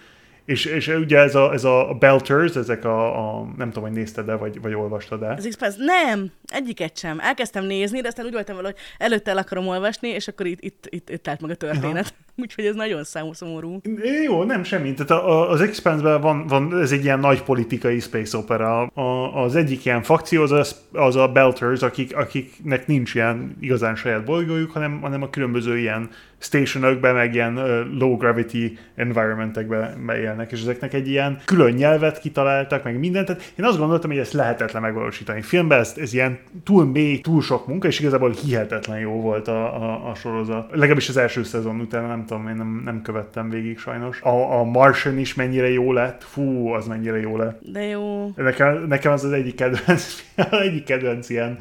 és, 0.53 0.65
és 0.65 0.89
ugye 0.89 1.19
ez 1.19 1.35
a, 1.35 1.53
ez 1.53 1.65
a 1.65 1.97
Belters, 1.99 2.55
ezek 2.55 2.85
a, 2.85 3.19
a 3.39 3.47
nem 3.57 3.69
tudom, 3.69 3.89
hogy 3.89 3.99
nézted-e, 3.99 4.35
vagy, 4.35 4.61
vagy 4.61 4.75
olvastad-e. 4.75 5.33
Az 5.33 5.47
Express, 5.47 5.75
nem, 5.79 6.31
egyiket 6.47 6.99
sem. 6.99 7.21
Elkezdtem 7.21 7.65
nézni, 7.65 8.01
de 8.01 8.09
aztán 8.09 8.27
úgy 8.27 8.33
voltam 8.33 8.57
vele, 8.57 8.69
hogy 8.69 8.79
előtte 8.99 9.31
el 9.31 9.37
akarom 9.37 9.69
olvasni, 9.69 10.09
és 10.09 10.29
akkor 10.29 10.47
itt, 10.47 10.61
itt, 10.61 10.87
itt, 10.91 11.11
itt 11.11 11.29
állt 11.29 11.41
meg 11.41 11.51
a 11.51 11.55
történet. 11.55 12.15
Úgyhogy 12.37 12.65
ez 12.65 12.75
nagyon 12.75 13.05
számú 13.05 13.33
szomorú. 13.33 13.81
Jó, 14.25 14.43
nem 14.43 14.65
semmi. 14.65 14.95
Tehát 14.95 15.23
a, 15.25 15.51
az 15.51 15.61
Expanse-ben 15.61 16.21
van, 16.21 16.47
van, 16.47 16.81
ez 16.81 16.93
egy 16.93 17.05
ilyen 17.05 17.19
nagy 17.19 17.43
politikai 17.43 18.01
space 18.01 18.37
opera. 18.37 18.87
A, 18.87 19.43
az 19.43 19.57
egyik 19.57 19.85
ilyen 19.85 20.03
fakció 20.03 20.43
az 20.43 20.53
a, 20.53 20.65
az 20.93 21.17
a 21.17 21.29
Belters, 21.29 21.83
akik, 21.83 22.17
akiknek 22.17 22.87
nincs 22.87 23.15
ilyen 23.15 23.57
igazán 23.61 23.97
saját 23.97 24.25
bolygójuk, 24.25 24.71
hanem, 24.71 25.01
hanem 25.01 25.23
a 25.23 25.31
különböző 25.31 25.79
ilyen 25.79 26.11
stationokbe, 26.43 27.13
meg 27.13 27.35
ilyen 27.35 27.55
low 27.99 28.17
gravity 28.17 28.79
environmentekbe 28.95 29.97
élnek, 30.21 30.53
és 30.53 30.61
ezeknek 30.61 30.95
egy 30.95 31.09
ilyen 31.09 31.39
külön 31.45 31.73
nyelvet 31.73 32.21
kitaláltak, 32.21 32.85
meg 32.85 32.99
mindent. 32.99 33.27
Tehát 33.27 33.53
én 33.59 33.65
azt 33.65 33.79
gondoltam, 33.79 34.11
hogy 34.11 34.19
ezt 34.19 34.33
lehetetlen 34.33 34.83
megvalósítani. 34.83 35.43
Filmben 35.43 35.79
ez, 35.79 35.95
ez 35.97 36.13
ilyen 36.13 36.39
túl 36.65 36.85
mély, 36.85 37.21
túl 37.21 37.43
sok 37.43 37.67
munka, 37.67 37.87
és 37.87 38.01
igazából 38.01 38.31
hihetetlen 38.31 38.99
jó 38.99 39.21
volt 39.21 39.49
a, 39.49 39.83
a, 39.83 40.11
a 40.11 40.15
sorozat. 40.15 40.71
Legalábbis 40.71 41.09
az 41.09 41.17
első 41.17 41.43
szezon 41.43 41.81
után, 41.81 42.07
nem 42.07 42.25
tudom, 42.27 42.49
én 42.49 42.57
nem, 42.57 42.83
nem 42.85 43.03
követtem 43.03 43.51
végig 43.51 43.79
sajnos. 43.79 44.21
A, 44.21 44.59
a 44.59 44.65
Martian 44.65 45.19
is 45.19 45.35
mennyire 45.35 45.71
jó 45.71 45.93
lett, 45.93 46.23
fú, 46.25 46.69
az 46.69 46.87
mennyire 46.87 47.21
jó 47.21 47.37
lett. 47.37 47.61
De 47.63 47.83
jó. 47.83 48.33
Nekem, 48.37 48.85
nekem 48.89 49.13
az 49.13 49.25
az 49.25 49.33
egyik 49.33 49.55
kedvenc, 49.55 50.23
egyik 50.67 50.85
kedvenc 50.85 51.29
ilyen, 51.29 51.59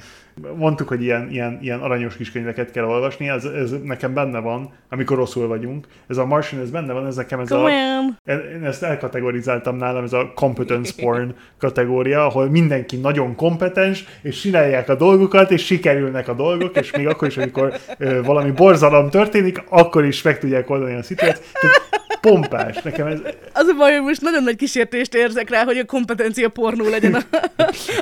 mondtuk, 0.58 0.88
hogy 0.88 1.02
ilyen, 1.02 1.30
ilyen, 1.30 1.60
ilyen 1.62 1.80
aranyos 1.80 2.16
kis 2.16 2.32
könyveket 2.32 2.72
kell 2.72 2.84
olvasni, 2.84 3.30
ez, 3.30 3.46
ez 3.46 3.72
nekem 3.84 4.14
benne 4.14 4.40
van, 4.40 4.74
amikor 4.90 5.18
rosszul 5.18 5.48
vagyunk. 5.48 5.88
Ez 6.08 6.18
a 6.18 6.26
Martian, 6.26 6.62
ez 6.62 6.70
benne 6.70 6.94
van, 6.94 7.06
ez 7.06 7.16
nekem 7.16 7.40
ez 7.40 7.52
a, 7.52 7.56
Komolyan. 7.56 8.18
én 8.26 8.64
ezt 8.64 8.84
elkategorizáltam 8.84 9.76
nálam, 9.76 10.04
ez 10.04 10.14
a 10.14 10.32
competence 10.36 10.94
porn 11.02 11.36
kategória, 11.58 12.26
ahol 12.26 12.50
mindenki 12.50 12.98
nagyon 12.98 13.36
kompetens, 13.36 14.06
és 14.22 14.40
csinálják 14.40 14.90
a 14.90 14.96
dolgokat, 14.96 15.52
és 15.52 15.66
sikerülnek 15.66 16.28
a 16.28 16.34
dolgok, 16.34 16.78
és 16.78 16.92
még 16.92 17.08
akkor 17.08 17.28
is, 17.28 17.38
amikor 17.38 17.74
ö, 17.98 18.24
valami 18.24 18.52
borzalom 18.52 19.10
történik, 19.10 19.64
akkor 19.70 20.06
is 20.06 20.22
meg 20.22 20.40
tudják 20.40 20.70
oldani 20.70 20.94
a 20.94 21.04
szituációt. 21.04 21.46
Tehát 21.62 21.91
pompás. 22.22 22.82
Nekem 22.82 23.08
ez, 23.08 23.20
Az 23.54 23.68
a 23.68 23.74
baj, 23.74 23.94
hogy 23.94 24.04
most 24.04 24.22
nagyon 24.22 24.44
nagy 24.44 24.56
kísértést 24.56 25.16
érzek 25.16 25.50
rá, 25.50 25.64
hogy 25.64 25.78
a 25.78 25.86
kompetencia 25.86 26.50
pornó 26.50 26.90
legyen 26.90 27.14
a, 27.14 27.22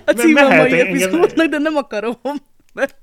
a 0.05 0.11
címe 0.11 0.41
a 0.41 0.55
mai 0.55 0.79
epizódnak, 0.79 1.47
de 1.47 1.57
nem 1.57 1.75
akarom. 1.75 2.17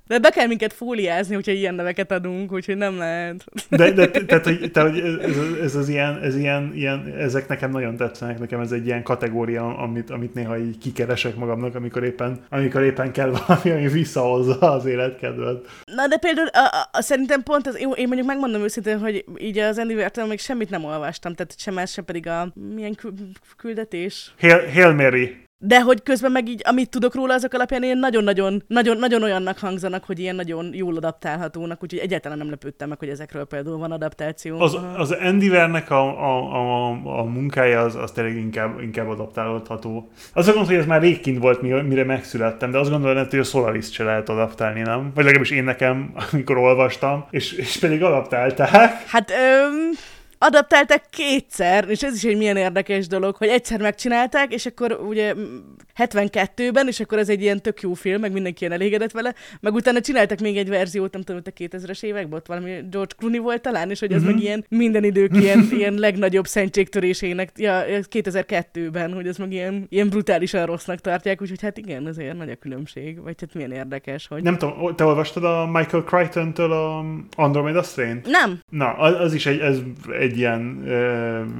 De, 0.06 0.18
be 0.18 0.30
kell 0.30 0.46
minket 0.46 0.72
fóliázni, 0.72 1.34
hogyha 1.34 1.52
ilyen 1.52 1.74
neveket 1.74 2.12
adunk, 2.12 2.52
úgyhogy 2.52 2.76
nem 2.76 2.98
lehet. 2.98 3.44
De, 3.68 3.90
de 3.90 4.10
tehát, 4.26 4.44
hogy, 4.44 4.70
te, 4.72 4.80
hogy 4.80 4.98
ez, 4.98 5.36
ez, 5.62 5.74
az 5.74 5.88
ilyen, 5.88 6.22
ez 6.22 6.36
ilyen, 6.36 6.72
ilyen, 6.74 7.14
ezek 7.18 7.48
nekem 7.48 7.70
nagyon 7.70 7.96
tetszenek, 7.96 8.38
nekem 8.38 8.60
ez 8.60 8.72
egy 8.72 8.86
ilyen 8.86 9.02
kategória, 9.02 9.76
amit, 9.76 10.10
amit 10.10 10.34
néha 10.34 10.58
így 10.58 10.78
kikeresek 10.78 11.34
magamnak, 11.36 11.74
amikor 11.74 12.04
éppen, 12.04 12.44
amikor 12.50 12.82
éppen 12.82 13.12
kell 13.12 13.30
valami, 13.46 13.70
ami 13.70 13.88
visszahozza 13.88 14.58
az 14.58 14.84
életkedvet. 14.84 15.66
Na 15.94 16.06
de 16.06 16.16
például 16.16 16.48
a, 16.48 16.76
a, 16.76 16.88
a, 16.92 17.02
szerintem 17.02 17.42
pont 17.42 17.66
az, 17.66 17.78
én, 17.78 17.92
én 17.94 18.06
mondjuk 18.06 18.26
megmondom 18.26 18.62
őszintén, 18.62 18.98
hogy 18.98 19.24
így 19.38 19.58
az 19.58 19.78
Andy 19.78 19.94
Wertől 19.94 20.26
még 20.26 20.40
semmit 20.40 20.70
nem 20.70 20.84
olvastam, 20.84 21.34
tehát 21.34 21.58
sem 21.58 21.78
ez, 21.78 21.90
sem 21.90 22.04
pedig 22.04 22.26
a 22.26 22.52
milyen 22.74 22.94
kü- 22.94 23.38
küldetés. 23.56 24.34
Hail, 24.40 24.70
Hail 24.72 24.92
Mary. 24.92 25.45
De 25.58 25.80
hogy 25.80 26.02
közben 26.02 26.32
meg 26.32 26.48
így, 26.48 26.60
amit 26.64 26.90
tudok 26.90 27.14
róla, 27.14 27.34
azok 27.34 27.52
alapján 27.52 27.82
ilyen 27.82 27.98
nagyon-nagyon, 27.98 28.62
nagyon, 28.66 28.96
nagyon 28.96 29.22
olyannak 29.22 29.58
hangzanak, 29.58 30.04
hogy 30.04 30.18
ilyen 30.18 30.34
nagyon 30.34 30.74
jól 30.74 30.96
adaptálhatónak, 30.96 31.82
úgyhogy 31.82 32.00
egyáltalán 32.00 32.38
nem 32.38 32.50
lepődtem 32.50 32.88
meg, 32.88 32.98
hogy 32.98 33.08
ezekről 33.08 33.44
például 33.44 33.78
van 33.78 33.92
adaptáció. 33.92 34.60
Az, 34.60 34.76
az 34.96 35.10
Andy 35.10 35.48
Wernek 35.48 35.90
a, 35.90 36.02
a, 36.02 36.54
a, 36.54 36.90
a 37.18 37.24
munkája 37.24 37.80
az, 37.80 37.94
az 37.94 38.10
tényleg 38.10 38.36
inkább, 38.36 38.80
inkább 38.80 39.08
adaptálható. 39.08 40.08
Azt 40.32 40.46
gondolom, 40.46 40.68
hogy 40.68 40.78
ez 40.78 40.86
már 40.86 41.00
rég 41.00 41.20
kint 41.20 41.38
volt, 41.38 41.62
mi- 41.62 41.82
mire 41.82 42.04
megszülettem, 42.04 42.70
de 42.70 42.78
azt 42.78 42.90
gondolom, 42.90 43.26
hogy 43.28 43.38
a 43.38 43.42
Solaris 43.42 43.92
se 43.92 44.04
lehet 44.04 44.28
adaptálni, 44.28 44.80
nem? 44.80 45.10
Vagy 45.14 45.24
legalábbis 45.24 45.50
én 45.50 45.64
nekem, 45.64 46.12
amikor 46.32 46.56
olvastam, 46.56 47.26
és, 47.30 47.52
és 47.52 47.78
pedig 47.78 48.02
adaptálták. 48.02 49.06
Hát 49.06 49.30
öm, 49.30 49.90
adaptálták 50.38 51.04
kétszer, 51.10 51.88
és 51.88 52.02
ez 52.02 52.14
is 52.14 52.24
egy 52.24 52.36
milyen 52.36 52.56
érdekes 52.56 53.06
dolog, 53.06 53.36
hogy 53.36 53.48
egyszer 53.48 53.80
megcsinálták, 53.80 54.52
és 54.52 54.66
akkor 54.66 54.92
ugye 55.08 55.34
mm, 55.34 55.56
72-ben, 55.98 56.86
és 56.86 57.00
akkor 57.00 57.18
ez 57.18 57.28
egy 57.28 57.42
ilyen 57.42 57.62
tök 57.62 57.80
jó 57.80 57.92
film, 57.94 58.20
meg 58.20 58.32
mindenki 58.32 58.60
ilyen 58.60 58.72
elégedett 58.72 59.10
vele, 59.10 59.34
meg 59.60 59.74
utána 59.74 60.00
csináltak 60.00 60.38
még 60.38 60.56
egy 60.56 60.68
verziót, 60.68 61.12
nem 61.12 61.22
tudom, 61.22 61.42
hogy 61.44 61.52
a 61.70 61.76
2000-es 61.76 62.02
években, 62.02 62.38
ott 62.38 62.46
valami 62.46 62.70
George 62.90 63.14
Clooney 63.18 63.38
volt 63.38 63.62
talán, 63.62 63.90
és 63.90 64.00
hogy 64.00 64.12
ez 64.12 64.22
Mhm. 64.22 64.30
meg 64.30 64.42
ilyen 64.42 64.64
minden 64.68 65.04
idők 65.04 65.36
ilyen, 65.36 65.68
ilyen 65.70 65.94
legnagyobb 65.94 66.46
szentségtörésének, 66.46 67.50
ja, 67.56 67.84
ez 67.84 68.04
2002-ben, 68.10 69.12
hogy 69.12 69.26
ez 69.26 69.36
meg 69.36 69.52
ilyen, 69.52 69.86
ilyen 69.88 70.08
brutálisan 70.08 70.66
rossznak 70.66 71.00
tartják, 71.00 71.42
úgyhogy 71.42 71.62
hát 71.62 71.78
igen, 71.78 72.06
azért 72.06 72.36
nagy 72.36 72.50
a 72.50 72.54
különbség, 72.56 73.22
vagy 73.22 73.34
hát 73.40 73.54
milyen 73.54 73.72
érdekes, 73.72 74.26
hogy... 74.26 74.42
Nem 74.42 74.58
tudom, 74.58 74.94
te 74.96 75.04
olvastad 75.04 75.44
a 75.44 75.66
Michael 75.72 76.02
Crichton-től 76.02 76.72
a 76.72 77.04
Andromeda 77.36 77.82
Strain? 77.82 78.20
Nem. 78.24 78.58
Na, 78.70 78.92
az, 78.92 79.20
az 79.20 79.34
is 79.34 79.46
egy, 79.46 79.58
ez 79.58 79.78
egy 80.20 80.25
egy 80.26 80.38
ilyen 80.38 80.82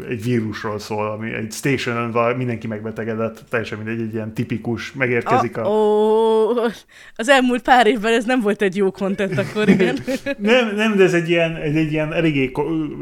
egy 0.08 0.22
vírusról 0.22 0.78
szól, 0.78 1.06
ami 1.06 1.32
egy 1.32 1.52
stationen 1.52 2.36
mindenki 2.36 2.66
megbetegedett, 2.66 3.44
teljesen 3.48 3.78
mindegy, 3.78 4.00
egy 4.00 4.14
ilyen 4.14 4.32
tipikus, 4.34 4.92
megérkezik 4.92 5.56
a... 5.56 5.64
a... 5.64 5.68
Ó, 5.68 6.26
az 7.16 7.28
elmúlt 7.28 7.62
pár 7.62 7.86
évben 7.86 8.12
ez 8.12 8.24
nem 8.24 8.40
volt 8.40 8.62
egy 8.62 8.76
jó 8.76 8.90
content 8.90 9.38
akkor, 9.38 9.68
igen. 9.68 9.98
nem, 10.38 10.74
nem, 10.74 10.96
de 10.96 11.02
ez 11.02 11.14
egy 11.14 11.28
ilyen, 11.28 11.56
egy, 11.56 11.76
egy 11.76 11.92
ilyen, 11.92 12.12
eléggé, 12.12 12.52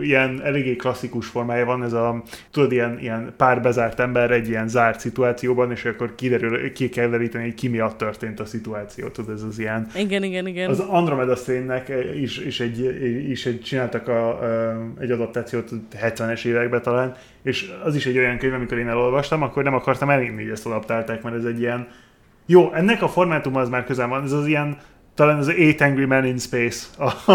ilyen 0.01 0.41
eléggé 0.45 0.77
klasszikus 0.77 1.27
formája 1.27 1.65
van, 1.65 1.85
ez 1.85 1.93
a, 1.93 2.23
tudod, 2.51 2.73
ilyen, 2.73 2.99
ilyen 3.01 3.35
pár 3.37 3.63
bezárt 3.63 4.01
ember 4.01 4.31
egy 4.31 4.49
ilyen 4.49 4.69
zárt 4.69 5.01
szituációban, 5.01 5.71
és 5.71 5.85
akkor 5.85 6.15
kiderül, 6.15 6.73
ki 6.73 6.89
kell 6.89 7.09
deríteni, 7.09 7.45
hogy 7.45 7.55
ki 7.55 7.69
miatt 7.69 7.99
történt 7.99 8.41
a 8.41 8.45
szituáció, 8.45 9.09
tudod, 9.09 9.35
ez 9.35 9.43
az 9.43 9.59
ilyen... 9.59 9.87
Igen, 9.97 10.23
igen, 10.23 10.47
igen. 10.47 10.71
Az 10.71 10.81
Andromeda 10.81 11.37
szénnek 11.37 11.93
is, 12.21 12.39
is, 12.39 12.61
egy, 12.61 12.81
is 13.31 13.47
egy, 13.47 13.61
csináltak 13.61 14.09
a, 14.09 14.41
egy 15.01 15.11
adaptációt 15.55 15.81
70-es 16.01 16.45
években 16.45 16.83
talán, 16.83 17.15
és 17.43 17.73
az 17.85 17.95
is 17.95 18.07
egy 18.07 18.19
olyan 18.19 18.39
könyv, 18.39 18.55
amikor 18.55 18.79
én 18.79 18.89
elolvastam, 18.89 19.43
akkor 19.43 19.63
nem 19.63 19.75
akartam 19.75 20.11
elhinni, 20.11 20.43
hogy 20.43 20.53
ezt 20.53 20.67
adaptálták, 20.67 21.23
mert 21.23 21.37
ez 21.37 21.45
egy 21.45 21.61
ilyen... 21.61 21.89
Jó, 22.47 22.73
ennek 22.73 23.03
a 23.03 23.09
formátum 23.09 23.57
az 23.57 23.69
már 23.69 23.85
közel 23.85 24.09
van, 24.09 24.25
ez 24.25 24.33
az 24.33 24.47
ilyen 24.47 24.79
talán 25.15 25.39
az 25.39 25.49
Eight 25.49 25.81
Angry 25.81 26.05
Men 26.05 26.25
in 26.25 26.39
Space 26.39 26.87
a, 26.99 27.33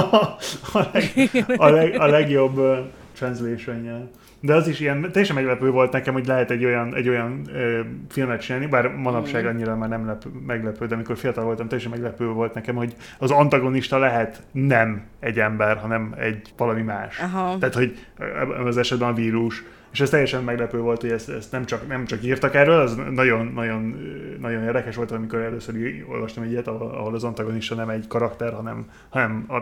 a, 0.74 0.89
leg, 0.93 1.11
a, 1.57 1.70
leg, 1.70 1.99
a 1.99 2.05
legjobb 2.05 2.57
uh, 2.57 2.78
translation 3.13 4.09
de 4.41 4.53
az 4.53 4.67
is 4.67 4.79
ilyen, 4.79 5.01
teljesen 5.11 5.35
meglepő 5.35 5.69
volt 5.69 5.91
nekem, 5.91 6.13
hogy 6.13 6.25
lehet 6.25 6.51
egy 6.51 6.65
olyan, 6.65 6.95
egy 6.95 7.09
olyan 7.09 7.41
ö, 7.53 7.79
filmet 8.09 8.41
csinálni, 8.41 8.65
bár 8.67 8.87
manapság 8.87 9.45
annyira 9.45 9.75
már 9.75 9.89
nem 9.89 10.05
lep, 10.05 10.25
meglepő, 10.47 10.85
de 10.85 10.95
amikor 10.95 11.17
fiatal 11.17 11.43
voltam, 11.43 11.67
teljesen 11.67 11.91
meglepő 11.91 12.27
volt 12.27 12.53
nekem, 12.53 12.75
hogy 12.75 12.95
az 13.17 13.31
antagonista 13.31 13.97
lehet 13.97 14.41
nem 14.51 15.03
egy 15.19 15.39
ember, 15.39 15.77
hanem 15.77 16.15
egy 16.17 16.53
valami 16.57 16.81
más. 16.81 17.19
Aha. 17.19 17.57
Tehát, 17.57 17.75
hogy 17.75 18.07
az 18.65 18.77
esetben 18.77 19.09
a 19.09 19.13
vírus. 19.13 19.63
És 19.91 19.99
ez 19.99 20.09
teljesen 20.09 20.43
meglepő 20.43 20.79
volt, 20.79 21.01
hogy 21.01 21.11
ezt, 21.11 21.29
ezt 21.29 21.51
nem, 21.51 21.65
csak, 21.65 21.87
nem 21.87 22.05
csak 22.05 22.23
írtak 22.23 22.55
erről, 22.55 22.79
az 22.79 22.95
nagyon, 23.11 23.51
nagyon, 23.55 23.95
nagyon 24.39 24.63
érdekes 24.63 24.95
volt, 24.95 25.11
amikor 25.11 25.39
először 25.39 25.75
olvastam 26.09 26.43
egy 26.43 26.51
ilyet, 26.51 26.67
ahol 26.67 27.13
az 27.13 27.23
antagonista 27.23 27.75
nem 27.75 27.89
egy 27.89 28.07
karakter, 28.07 28.53
hanem, 28.53 28.85
hanem 29.09 29.45
a 29.47 29.57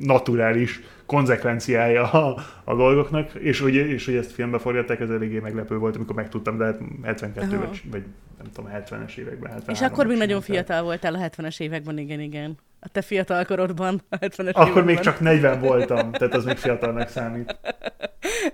naturális 0.00 0.80
konzekvenciája 1.10 2.10
a, 2.10 2.36
a 2.64 2.74
dolgoknak, 2.74 3.34
és 3.34 3.60
hogy, 3.60 3.74
és 3.74 4.04
hogy 4.04 4.14
ezt 4.14 4.32
filmbe 4.32 4.58
forgatták, 4.58 5.00
ez 5.00 5.10
eléggé 5.10 5.38
meglepő 5.38 5.78
volt, 5.78 5.96
amikor 5.96 6.14
megtudtam, 6.14 6.58
de 6.58 6.76
72 7.02 7.56
hát 7.56 7.66
vagy, 7.66 7.82
vagy 7.90 8.02
nem 8.38 8.52
tudom, 8.52 8.70
70-es 8.74 9.16
években. 9.16 9.62
És 9.68 9.80
akkor 9.80 10.06
még 10.06 10.18
nagyon 10.18 10.40
fiatal 10.40 10.82
voltál 10.82 11.14
a 11.14 11.18
70-es 11.18 11.60
években, 11.60 11.98
igen, 11.98 12.20
igen. 12.20 12.58
A 12.80 12.88
te 12.88 13.02
fiatal 13.02 13.44
korodban, 13.44 14.02
a 14.08 14.16
70-es 14.16 14.48
Akkor 14.48 14.62
években. 14.62 14.84
még 14.84 14.98
csak 14.98 15.20
40 15.20 15.60
voltam, 15.60 16.12
tehát 16.12 16.34
az 16.34 16.44
még 16.44 16.56
fiatalnak 16.56 17.08
számít. 17.08 17.56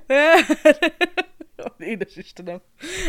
Édes 1.78 2.16
Istenem. 2.16 2.60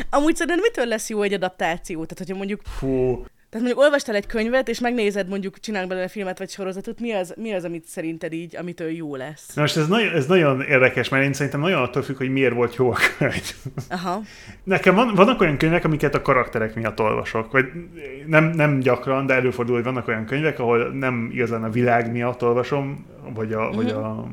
Amúgy 0.10 0.36
szerintem 0.36 0.64
mitől 0.64 0.86
lesz 0.86 1.10
jó 1.10 1.22
egy 1.22 1.34
adaptáció? 1.34 2.06
Tehát, 2.06 2.18
hogyha 2.18 2.36
mondjuk... 2.36 2.62
Fú, 2.64 3.26
tehát 3.58 3.74
mondjuk 3.74 3.86
olvastál 3.86 4.16
egy 4.16 4.26
könyvet, 4.26 4.68
és 4.68 4.80
megnézed, 4.80 5.28
mondjuk 5.28 5.60
csinálnak 5.60 5.90
belőle 5.90 6.08
filmet 6.08 6.38
vagy 6.38 6.50
sorozatot, 6.50 7.00
mi 7.00 7.12
az, 7.12 7.34
mi 7.38 7.54
az, 7.54 7.64
amit 7.64 7.86
szerinted 7.86 8.34
így, 8.34 8.56
amitől 8.56 8.90
jó 8.90 9.16
lesz? 9.16 9.54
Na 9.56 9.62
most 9.62 9.78
ez, 9.78 9.88
nagyon, 9.88 10.14
ez 10.14 10.26
nagyon 10.26 10.62
érdekes, 10.62 11.10
mert 11.10 11.24
én 11.24 11.34
szerintem 11.34 11.60
nagyon 11.60 11.82
attól 11.82 12.02
függ, 12.02 12.18
hogy 12.18 12.30
miért 12.30 12.54
volt 12.54 12.76
jó 12.76 12.92
a 12.92 12.98
könyv. 13.18 13.56
Aha. 13.90 14.22
Nekem 14.64 14.96
van, 14.96 15.16
vannak 15.16 15.42
olyan 15.42 15.58
könyvek, 15.58 15.86
amiket 15.86 16.16
a 16.16 16.22
karakterek 16.22 16.76
miatt 16.76 17.00
olvasok, 17.00 17.52
vagy 17.52 17.66
nem, 18.26 18.44
nem 18.44 18.80
gyakran, 18.80 19.26
de 19.26 19.34
előfordul, 19.34 19.76
hogy 19.76 19.84
vannak 19.84 20.08
olyan 20.08 20.26
könyvek, 20.26 20.60
ahol 20.60 20.92
nem 20.92 21.30
igazán 21.34 21.64
a 21.64 21.70
világ 21.70 22.12
miatt 22.12 22.44
olvasom, 22.44 23.06
vagy 23.34 23.54
a, 23.54 23.62
mm-hmm. 23.62 23.76
vagy 23.76 23.90
a 23.90 24.14
mhm. 24.14 24.32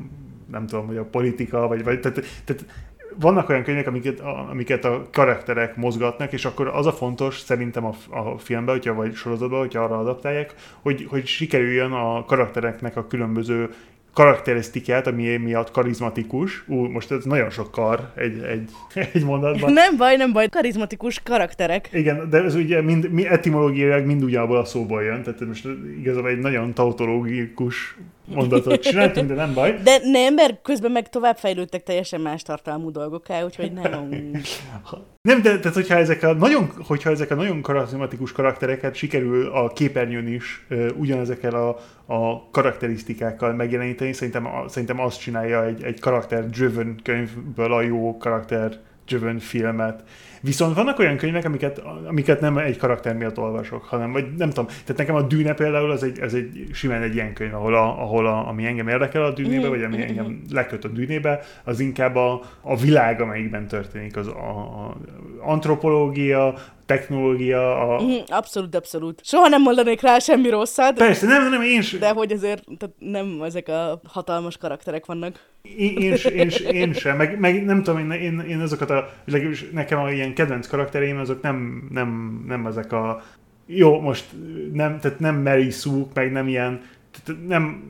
nem 0.51 0.67
tudom, 0.67 0.87
vagy 0.87 0.97
a 0.97 1.05
politika, 1.05 1.67
vagy, 1.67 1.85
vagy 1.85 2.01
tehát, 2.01 2.21
tehát 2.45 2.65
vannak 3.21 3.49
olyan 3.49 3.63
könyvek, 3.63 3.87
amiket, 3.87 4.21
amiket 4.51 4.85
a 4.85 5.07
karakterek 5.13 5.77
mozgatnak, 5.77 6.33
és 6.33 6.45
akkor 6.45 6.67
az 6.67 6.87
a 6.87 6.93
fontos 6.93 7.39
szerintem 7.39 7.85
a, 7.85 7.95
a 8.11 8.39
filmben, 8.39 8.75
hogyha, 8.75 8.95
vagy 8.95 9.15
sorozatban, 9.15 9.59
hogyha 9.59 9.83
arra 9.83 9.99
adaptálják, 9.99 10.55
hogy, 10.83 11.07
hogy 11.09 11.27
sikerüljön 11.27 11.93
a 11.93 12.25
karaktereknek 12.25 12.97
a 12.97 13.07
különböző 13.07 13.69
karakterisztikát, 14.15 15.07
ami 15.07 15.37
miatt 15.37 15.71
karizmatikus. 15.71 16.65
Ú, 16.67 16.75
most 16.75 17.11
ez 17.11 17.25
nagyon 17.25 17.51
sok 17.51 17.71
kar 17.71 18.13
egy, 18.15 18.43
egy, 18.43 18.71
egy 19.13 19.25
mondatban. 19.25 19.73
Nem 19.73 19.97
baj, 19.97 20.17
nem 20.17 20.33
baj, 20.33 20.49
karizmatikus 20.49 21.21
karakterek. 21.23 21.89
Igen, 21.93 22.31
de 22.31 22.43
ez 22.43 22.55
ugye 22.55 22.83
mind, 22.83 23.11
mi 23.11 23.27
etimológiailag 23.27 24.07
mind 24.07 24.23
ugyanabból 24.23 24.57
a 24.57 24.65
szóból 24.65 25.03
jön, 25.03 25.23
tehát 25.23 25.47
most 25.47 25.69
igazából 26.01 26.31
egy 26.31 26.39
nagyon 26.39 26.75
tautológikus 26.75 27.97
mondatot 28.25 28.81
csináltunk, 28.81 29.29
de 29.29 29.35
nem 29.35 29.55
baj. 29.55 29.81
De 29.85 29.99
nem, 30.03 30.35
mert 30.35 30.63
közben 30.63 30.91
meg 30.91 31.09
tovább 31.09 31.37
fejlődtek 31.37 31.83
teljesen 31.83 32.21
más 32.21 32.43
tartalmú 32.43 32.91
dolgokká, 32.91 33.45
úgyhogy 33.45 33.73
nem. 33.73 34.09
nem, 35.29 35.43
de 35.43 35.59
tehát, 35.59 35.75
hogyha 35.75 35.95
ezek 35.95 36.23
a 36.23 36.33
nagyon, 36.33 36.71
hogyha 36.87 37.11
ezek 37.11 37.31
a 37.31 37.35
nagyon 37.35 37.63
karizmatikus 37.63 38.33
karaktereket 38.33 38.95
sikerül 38.95 39.47
a 39.47 39.69
képernyőn 39.69 40.29
is 40.29 40.67
uh, 40.71 40.89
ugyanezekkel 40.97 41.55
a, 41.55 41.69
a 42.15 42.51
karakterisztikákkal 42.51 43.53
megjeleníteni, 43.53 44.13
szerintem, 44.13 44.49
szerintem 44.69 45.01
azt 45.01 45.21
csinálja 45.21 45.65
egy, 45.65 45.83
egy 45.83 46.01
karakter-driven 46.01 47.01
könyvből 47.03 47.73
a 47.73 47.83
jó 47.83 48.17
karakter-driven 48.17 49.39
filmet. 49.39 50.03
Viszont 50.45 50.75
vannak 50.75 50.99
olyan 50.99 51.17
könyvek, 51.17 51.45
amiket, 51.45 51.83
amiket 52.07 52.41
nem 52.41 52.59
egy 52.59 52.77
karakter 52.77 53.17
miatt 53.17 53.39
olvasok, 53.39 53.85
hanem, 53.85 54.13
vagy 54.13 54.35
nem 54.37 54.49
tudom, 54.49 54.67
tehát 54.67 54.97
nekem 54.97 55.15
a 55.15 55.23
Dűne 55.23 55.55
például 55.55 55.91
az 55.91 56.03
egy, 56.03 56.21
az 56.21 56.35
egy 56.35 56.67
simán 56.73 57.03
egy 57.03 57.15
ilyen 57.15 57.33
könyv, 57.33 57.55
ahol, 57.55 57.75
a, 57.75 58.03
ahol 58.03 58.27
a, 58.27 58.49
ami 58.49 58.67
engem 58.67 58.89
érdekel 58.89 59.25
a 59.25 59.31
Dűnébe, 59.31 59.69
vagy 59.69 59.83
ami 59.83 60.03
engem 60.03 60.43
leköt 60.51 60.85
a 60.85 60.89
Dűnébe, 60.89 61.41
az 61.65 61.81
inkább 61.81 62.17
a, 62.17 62.41
a 62.61 62.77
világ, 62.77 63.21
amelyikben 63.21 63.67
történik, 63.67 64.17
az 64.17 64.27
a, 64.27 64.59
a 64.59 64.97
antropológia, 65.41 66.55
technológia. 66.87 67.95
A... 67.95 68.03
Mhm, 68.03 68.13
abszolút, 68.27 68.75
abszolút. 68.75 69.21
Soha 69.25 69.49
nem 69.49 69.63
mondanék 69.63 70.01
rá 70.01 70.19
semmi 70.19 70.49
rosszat. 70.49 70.97
Persze, 70.97 71.27
nem, 71.27 71.51
nem, 71.51 71.63
én 71.63 71.83
sem. 71.83 72.01
De 72.01 72.11
hogy 72.11 72.33
azért 72.33 72.65
tehát 72.79 72.95
nem 72.99 73.43
ezek 73.43 73.69
a 73.69 74.01
hatalmas 74.09 74.57
karakterek 74.57 75.07
vannak. 75.07 75.53
Én, 75.77 75.97
én, 75.97 76.17
én, 76.35 76.51
én 76.73 76.93
sem, 76.93 77.17
meg, 77.17 77.39
meg 77.39 77.65
nem 77.65 77.83
tudom, 77.83 77.99
én, 77.99 78.21
én, 78.21 78.41
én 78.49 78.61
azokat 78.61 78.91
a, 78.91 79.11
nekem 79.73 79.99
a 79.99 80.11
ilyen 80.11 80.35
kedvenc 80.35 80.67
karaktereim, 80.67 81.19
azok 81.19 81.43
nem, 81.43 81.89
nem, 81.91 82.43
nem 82.47 82.67
ezek 82.67 82.93
a, 82.93 83.23
jó, 83.67 84.01
most 84.01 84.25
nem, 84.73 85.01
tehát 85.01 85.19
nem 85.19 85.43
Mary 85.43 85.71
Sue, 85.71 86.05
meg 86.15 86.33
nem 86.33 86.49
ilyen, 86.49 86.81
tehát 87.11 87.47
nem, 87.47 87.83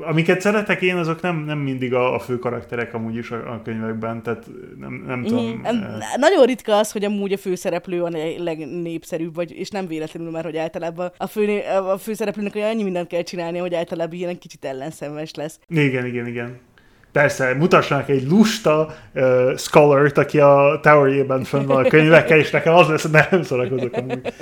amiket 0.00 0.40
szeretek 0.40 0.82
én, 0.82 0.96
azok 0.96 1.20
nem, 1.20 1.36
nem 1.36 1.58
mindig 1.58 1.94
a, 1.94 2.14
a 2.14 2.18
fő 2.18 2.38
karakterek 2.38 2.94
amúgy 2.94 3.16
is 3.16 3.30
a, 3.30 3.52
a 3.52 3.62
könyvekben, 3.64 4.22
tehát 4.22 4.46
nem, 4.78 5.04
nem 5.06 5.18
mm, 5.18 5.22
tudom. 5.22 5.60
Eh. 5.64 5.72
Nagyon 6.16 6.46
ritka 6.46 6.76
az, 6.76 6.92
hogy 6.92 7.04
amúgy 7.04 7.32
a 7.32 7.38
főszereplő 7.38 8.02
a 8.02 8.10
legnépszerűbb, 8.38 9.34
vagy, 9.34 9.52
és 9.58 9.68
nem 9.68 9.86
véletlenül, 9.86 10.30
mert 10.30 10.44
hogy 10.44 10.56
általában 10.56 11.12
a, 11.16 11.26
fő, 11.26 11.58
a 11.92 11.98
főszereplőnek 11.98 12.54
olyan 12.54 12.68
annyi 12.68 12.82
mindent 12.82 13.08
kell 13.08 13.22
csinálni, 13.22 13.58
hogy 13.58 13.74
általában 13.74 14.14
ilyen 14.14 14.38
kicsit 14.38 14.64
ellenszenves 14.64 15.34
lesz. 15.34 15.58
Igen, 15.68 16.06
igen, 16.06 16.26
igen. 16.26 16.58
Persze, 17.12 17.54
mutassanak 17.54 18.08
egy 18.08 18.28
lusta 18.28 18.94
uh, 19.14 19.56
scholar 19.56 20.12
aki 20.14 20.40
a 20.40 20.78
Tower-ében 20.82 21.44
fönn 21.44 21.66
van 21.66 21.84
a 21.84 21.88
könyvekkel, 21.88 22.38
és 22.38 22.50
nekem 22.50 22.74
az 22.74 22.88
lesz, 22.88 23.08
nem 23.30 23.42
szórakozok 23.42 23.96
amúgy. 23.96 24.32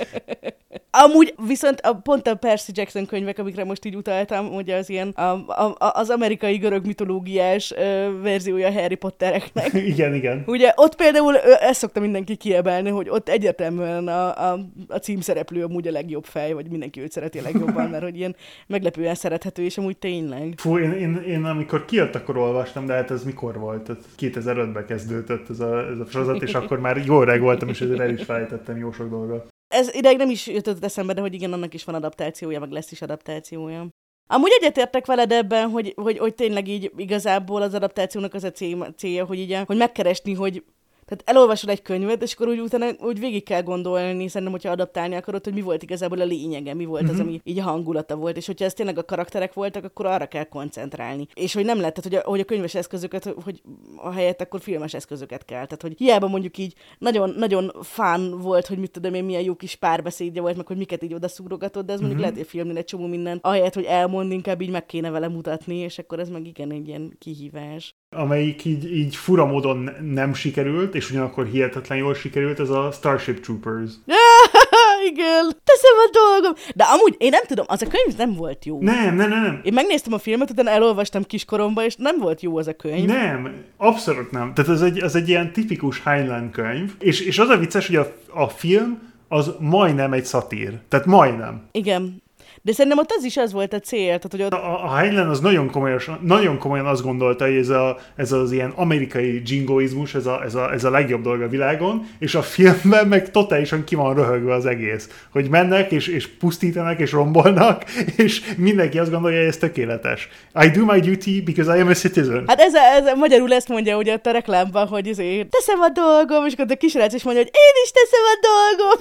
Amúgy 0.93 1.33
viszont 1.47 1.79
a, 1.79 1.93
pont 1.93 2.27
a 2.27 2.35
Percy 2.35 2.71
Jackson 2.75 3.05
könyvek, 3.05 3.39
amikre 3.39 3.63
most 3.63 3.85
így 3.85 3.95
utaltam, 3.95 4.53
ugye 4.55 4.75
az 4.75 4.89
ilyen 4.89 5.09
a, 5.09 5.31
a, 5.47 5.75
az 5.77 6.09
amerikai 6.09 6.57
görög 6.57 6.85
mitológiás 6.85 7.73
ö, 7.77 8.09
verziója 8.21 8.71
Harry 8.71 8.95
Pottereknek. 8.95 9.73
igen, 9.93 10.13
igen. 10.13 10.43
Ugye 10.45 10.73
ott 10.75 10.95
például 10.95 11.33
ö, 11.33 11.53
ezt 11.59 11.79
szokta 11.79 11.99
mindenki 11.99 12.35
kiebelni, 12.35 12.89
hogy 12.89 13.09
ott 13.09 13.29
egyértelműen 13.29 14.07
a, 14.07 14.51
a, 14.51 14.59
a 14.87 14.97
címszereplő 14.97 15.63
amúgy 15.63 15.87
a 15.87 15.91
legjobb 15.91 16.23
fej, 16.23 16.53
vagy 16.53 16.69
mindenki 16.69 17.01
őt 17.01 17.11
szereti 17.11 17.39
a 17.39 17.41
legjobban, 17.41 17.89
mert 17.89 18.03
hogy 18.03 18.17
ilyen 18.17 18.35
meglepően 18.67 19.15
szerethető, 19.15 19.63
és 19.63 19.77
amúgy 19.77 19.97
tényleg. 19.97 20.53
Fú, 20.57 20.77
én, 20.77 20.91
én, 20.91 21.23
én 21.27 21.43
amikor 21.43 21.85
kijött, 21.85 22.15
akkor 22.15 22.37
olvastam, 22.37 22.60
de 22.85 22.93
hát 22.93 23.11
ez 23.11 23.23
mikor 23.23 23.57
volt? 23.57 23.91
2005-ben 24.19 24.85
kezdődött 24.85 25.49
ez 25.49 25.59
a, 25.59 25.87
ez 25.89 25.99
a 25.99 26.05
sorozat, 26.05 26.41
és 26.41 26.53
akkor 26.53 26.79
már 26.79 27.05
jó 27.05 27.23
reg 27.23 27.41
voltam, 27.41 27.69
és 27.69 27.81
ezért 27.81 27.99
el 27.99 28.09
is 28.09 28.23
felejtettem 28.23 28.77
jó 28.77 28.91
sok 28.91 29.09
dolgot 29.09 29.49
ez 29.71 29.93
ideig 29.93 30.17
nem 30.17 30.29
is 30.29 30.47
jutott 30.47 30.83
eszembe, 30.83 31.13
de 31.13 31.21
hogy 31.21 31.33
igen, 31.33 31.53
annak 31.53 31.73
is 31.73 31.83
van 31.83 31.95
adaptációja, 31.95 32.59
meg 32.59 32.71
lesz 32.71 32.91
is 32.91 33.01
adaptációja. 33.01 33.87
Amúgy 34.29 34.51
egyetértek 34.59 35.05
veled 35.05 35.31
ebben, 35.31 35.69
hogy, 35.69 35.93
hogy, 35.95 36.17
hogy 36.17 36.35
tényleg 36.35 36.67
így 36.67 36.91
igazából 36.95 37.61
az 37.61 37.73
adaptációnak 37.73 38.33
az 38.33 38.43
a 38.43 38.51
célja, 38.95 39.25
hogy 39.25 39.39
így, 39.39 39.57
hogy 39.65 39.77
megkeresni, 39.77 40.33
hogy 40.33 40.63
tehát 41.11 41.29
elolvasod 41.29 41.69
egy 41.69 41.81
könyvet, 41.81 42.21
és 42.21 42.33
akkor 42.33 42.47
úgy 42.47 42.59
utána 42.59 42.85
úgy 42.99 43.19
végig 43.19 43.43
kell 43.43 43.61
gondolni, 43.61 44.27
szerintem, 44.27 44.51
hogyha 44.51 44.71
adaptálni 44.71 45.15
akarod, 45.15 45.43
hogy 45.43 45.53
mi 45.53 45.61
volt 45.61 45.83
igazából 45.83 46.21
a 46.21 46.23
lényege, 46.23 46.73
mi 46.73 46.85
volt 46.85 47.01
uh-huh. 47.01 47.17
az, 47.17 47.21
mhm. 47.21 47.29
ami 47.29 47.41
így 47.43 47.59
a 47.59 47.63
hangulata 47.63 48.15
volt, 48.15 48.37
és 48.37 48.45
hogyha 48.45 48.65
ez 48.65 48.73
tényleg 48.73 48.97
a 48.97 49.05
karakterek 49.05 49.53
voltak, 49.53 49.83
akkor 49.83 50.05
arra 50.05 50.25
kell 50.25 50.43
koncentrálni. 50.43 51.27
És 51.33 51.53
hogy 51.53 51.65
nem 51.65 51.77
lehet, 51.77 51.93
tehát, 51.93 52.11
hogy 52.11 52.21
a, 52.25 52.29
hogy 52.29 52.39
a 52.39 52.43
könyves 52.43 52.75
eszközöket, 52.75 53.35
hogy 53.43 53.61
a 53.95 54.11
helyett 54.11 54.41
akkor 54.41 54.61
filmes 54.61 54.93
eszközöket 54.93 55.45
kell. 55.45 55.65
Tehát, 55.65 55.81
hogy 55.81 55.93
hiába 55.97 56.27
mondjuk 56.27 56.57
így 56.57 56.73
nagyon, 56.97 57.29
nagyon 57.29 57.71
fán 57.81 58.39
volt, 58.39 58.67
hogy 58.67 58.77
mit 58.77 58.91
tudom 58.91 59.13
én, 59.13 59.23
milyen 59.23 59.43
jó 59.43 59.55
kis 59.55 59.75
párbeszédje 59.75 60.41
volt, 60.41 60.55
meg 60.55 60.67
hogy 60.67 60.77
miket 60.77 61.03
így 61.03 61.13
odaszúrogatod, 61.13 61.85
de 61.85 61.93
ez 61.93 61.99
mondjuk 61.99 62.19
mhm. 62.19 62.29
lehet, 62.29 62.43
hogy 62.43 62.51
filmnél 62.51 62.77
egy 62.77 62.85
csomó 62.85 63.07
minden, 63.07 63.39
ahelyett, 63.41 63.73
hogy 63.73 63.85
elmond, 63.85 64.31
inkább 64.31 64.61
így 64.61 64.71
meg 64.71 64.85
kéne 64.85 65.09
vele 65.09 65.27
mutatni, 65.27 65.75
és 65.75 65.99
akkor 65.99 66.19
ez 66.19 66.29
meg 66.29 66.47
igen 66.47 66.71
egy 66.71 66.87
ilyen 66.87 67.15
kihívás. 67.19 67.95
Amelyik 68.15 68.65
így, 68.65 68.95
így 68.95 69.15
fura 69.15 69.45
módon 69.45 69.89
nem 70.01 70.33
sikerült, 70.33 70.95
és 70.95 71.09
ugyanakkor 71.09 71.45
hihetetlen 71.45 71.97
jól 71.97 72.13
sikerült, 72.13 72.59
ez 72.59 72.69
a 72.69 72.91
Starship 72.91 73.39
Troopers. 73.39 73.91
Igen, 75.11 75.51
teszem 75.63 75.97
a 76.05 76.09
dolgom. 76.11 76.53
De 76.75 76.83
amúgy 76.83 77.15
én 77.17 77.29
nem 77.29 77.43
tudom, 77.47 77.65
az 77.67 77.81
a 77.81 77.87
könyv 77.87 78.17
nem 78.17 78.33
volt 78.33 78.65
jó. 78.65 78.81
Nem, 78.81 79.15
nem, 79.15 79.29
nem. 79.29 79.59
Én 79.63 79.73
megnéztem 79.73 80.13
a 80.13 80.17
filmet, 80.17 80.49
utána 80.49 80.69
elolvastam 80.69 81.23
kiskoromban, 81.23 81.83
és 81.83 81.95
nem 81.95 82.17
volt 82.17 82.41
jó 82.41 82.57
az 82.57 82.67
a 82.67 82.75
könyv. 82.75 83.05
Nem, 83.05 83.53
abszolút 83.77 84.31
nem. 84.31 84.53
Tehát 84.53 84.71
ez 84.71 84.81
egy, 84.81 84.99
ez 84.99 85.15
egy 85.15 85.29
ilyen 85.29 85.51
tipikus 85.51 86.03
Heinlein 86.03 86.51
könyv, 86.51 86.91
és, 86.99 87.19
és 87.19 87.39
az 87.39 87.49
a 87.49 87.57
vicces, 87.57 87.87
hogy 87.87 87.95
a, 87.95 88.13
a 88.33 88.47
film 88.47 89.09
az 89.27 89.51
majdnem 89.59 90.13
egy 90.13 90.25
szatír. 90.25 90.79
Tehát 90.87 91.05
majdnem. 91.05 91.61
Igen. 91.71 92.20
De 92.63 92.71
szerintem 92.71 92.99
ott 92.99 93.13
az 93.17 93.23
is 93.23 93.37
az 93.37 93.51
volt 93.51 93.73
a 93.73 93.79
cél, 93.79 94.05
tehát 94.05 94.27
hogy 94.31 94.41
ott... 94.41 94.51
A, 94.51 94.85
a 94.85 94.95
Heinlein 94.95 95.27
az 95.27 95.39
nagyon 95.39 95.71
komolyan, 95.71 95.99
nagyon 96.21 96.57
komolyan 96.57 96.85
azt 96.85 97.01
gondolta, 97.01 97.45
hogy 97.45 97.55
ez, 97.55 97.69
a, 97.69 97.97
ez 98.15 98.31
az 98.31 98.51
ilyen 98.51 98.73
amerikai 98.75 99.41
jingoizmus, 99.45 100.15
ez 100.15 100.25
a, 100.25 100.43
ez, 100.43 100.55
a, 100.55 100.73
ez 100.73 100.83
a 100.83 100.89
legjobb 100.89 101.21
dolog 101.21 101.41
a 101.41 101.47
világon, 101.47 102.07
és 102.19 102.35
a 102.35 102.41
filmben 102.41 103.07
meg 103.07 103.31
totálisan 103.31 103.83
ki 103.83 103.95
van 103.95 104.15
röhögve 104.15 104.53
az 104.53 104.65
egész. 104.65 105.09
Hogy 105.31 105.49
mennek, 105.49 105.91
és, 105.91 106.07
és 106.07 106.27
pusztítanak, 106.27 106.99
és 106.99 107.11
rombolnak, 107.11 107.83
és 108.15 108.41
mindenki 108.57 108.99
azt 108.99 109.11
gondolja, 109.11 109.37
hogy 109.39 109.47
ez 109.47 109.57
tökéletes. 109.57 110.29
I 110.63 110.69
do 110.69 110.85
my 110.85 110.99
duty 110.99 111.41
because 111.41 111.77
I 111.77 111.81
am 111.81 111.87
a 111.87 111.93
citizen. 111.93 112.43
Hát 112.47 112.59
ez, 112.59 112.73
a, 112.73 112.79
ez 112.79 113.05
a, 113.05 113.15
magyarul 113.15 113.53
ezt 113.53 113.67
mondja 113.67 113.97
ugye 113.97 114.13
ott 114.13 114.25
a 114.25 114.31
reklámban, 114.31 114.87
hogy 114.87 115.07
izé, 115.07 115.43
teszem 115.43 115.81
a 115.81 115.89
dolgom, 115.89 116.45
és 116.45 116.53
akkor 116.53 116.65
a 116.69 116.75
kisrác 116.75 117.13
is 117.13 117.23
mondja, 117.23 117.43
hogy 117.43 117.51
én 117.53 117.83
is 117.83 117.91
teszem 117.91 118.23
a 118.33 118.37
dolgom. 118.47 118.99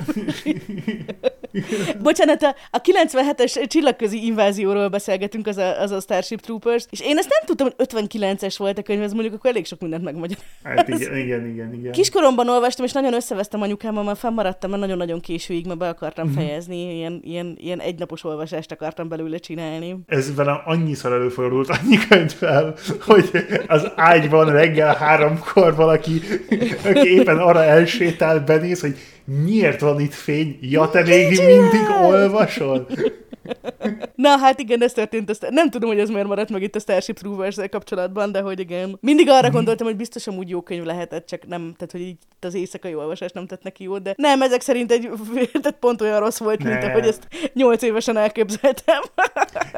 Bocsánat, 2.02 2.42
a, 2.42 2.54
a 2.70 2.80
97-es 2.80 3.48
és 3.49 3.49
csillagközi 3.66 4.24
invázióról 4.24 4.88
beszélgetünk, 4.88 5.46
az 5.46 5.57
a, 5.57 5.80
az 5.80 5.90
a 5.90 6.01
Starship 6.01 6.40
Troopers, 6.40 6.86
és 6.90 7.01
én 7.01 7.18
ezt 7.18 7.28
nem 7.28 7.42
tudtam, 7.46 7.68
hogy 7.76 8.09
59-es 8.09 8.55
volt 8.59 8.78
a 8.78 8.82
könyv, 8.82 9.03
ez 9.03 9.12
mondjuk 9.12 9.34
akkor 9.34 9.51
elég 9.51 9.66
sok 9.66 9.80
mindent 9.80 10.05
megmagyar. 10.05 10.38
Hát 10.62 10.88
igen, 10.88 11.16
igen, 11.16 11.46
igen, 11.46 11.74
igen. 11.74 11.92
Kiskoromban 11.92 12.48
olvastam, 12.48 12.84
és 12.84 12.92
nagyon 12.92 13.14
összevesztem 13.14 13.62
anyukámmal, 13.62 14.05
mert 14.05 14.18
fennmaradtam, 14.18 14.70
mert 14.70 14.82
nagyon-nagyon 14.82 15.20
későig, 15.20 15.66
mert 15.66 15.78
be 15.78 15.88
akartam 15.88 16.26
mm-hmm. 16.26 16.36
fejezni, 16.36 16.96
ilyen, 16.96 17.20
ilyen, 17.24 17.57
ilyen 17.59 17.80
egynapos 17.80 18.24
olvasást 18.24 18.72
akartam 18.72 19.09
belőle 19.09 19.38
csinálni. 19.38 19.96
Ez 20.07 20.34
velem 20.34 20.61
annyiszor 20.64 21.12
előfordult, 21.12 21.68
annyi 21.68 21.98
könyv 22.09 22.32
fel, 22.32 22.74
hogy 23.01 23.30
az 23.66 23.90
ágyban 23.96 24.53
reggel 24.53 24.94
háromkor 24.94 25.74
valaki, 25.74 26.20
aki 26.84 27.14
éppen 27.14 27.38
arra 27.38 27.64
elsétál, 27.64 28.40
benéz, 28.40 28.80
hogy 28.80 28.96
miért 29.44 29.80
van 29.80 30.01
itt 30.01 30.14
fény? 30.14 30.59
Ja, 30.61 30.88
te 30.90 31.03
még 31.03 31.28
mindig 31.28 31.86
olvasol? 32.03 32.86
Na 34.14 34.28
hát 34.28 34.61
igen, 34.61 34.82
ez 34.82 34.93
történt. 34.93 35.30
Ezt, 35.30 35.47
nem 35.51 35.70
tudom, 35.70 35.91
hogy 35.91 35.99
ez 35.99 36.09
miért 36.09 36.26
maradt 36.26 36.51
meg 36.51 36.62
itt 36.62 36.74
a 36.74 36.80
Starship 36.80 37.18
troopers 37.18 37.57
kapcsolatban, 37.70 38.32
de 38.32 38.41
hogy 38.41 38.61
igen. 38.61 38.99
Mindig 39.01 39.28
arra 39.28 39.49
mm. 39.49 39.53
gondoltam, 39.53 39.86
hogy 39.86 39.97
biztos 39.97 40.26
amúgy 40.26 40.49
jó 40.49 40.61
könyv 40.61 40.84
lehetett, 40.84 41.26
csak 41.26 41.47
nem, 41.47 41.61
tehát 41.61 41.93
hogy 41.93 42.01
így 42.01 42.16
az 42.41 42.55
éjszakai 42.55 42.95
olvasás 42.95 43.32
nem 43.32 43.47
tett 43.47 43.62
neki 43.62 43.84
jót, 43.84 44.03
de 44.03 44.14
nem, 44.16 44.43
ezek 44.43 44.61
szerint 44.61 44.93
egy, 44.93 45.11
tehát 45.62 45.76
pont 45.80 46.01
olyan 46.01 46.20
rossz 46.20 46.38
volt, 46.38 46.62
mint 46.62 46.84
ahogy 46.84 47.07
ezt 47.07 47.28
nyolc 47.53 47.82
évesen 47.82 48.16
elképzeltem. 48.16 49.01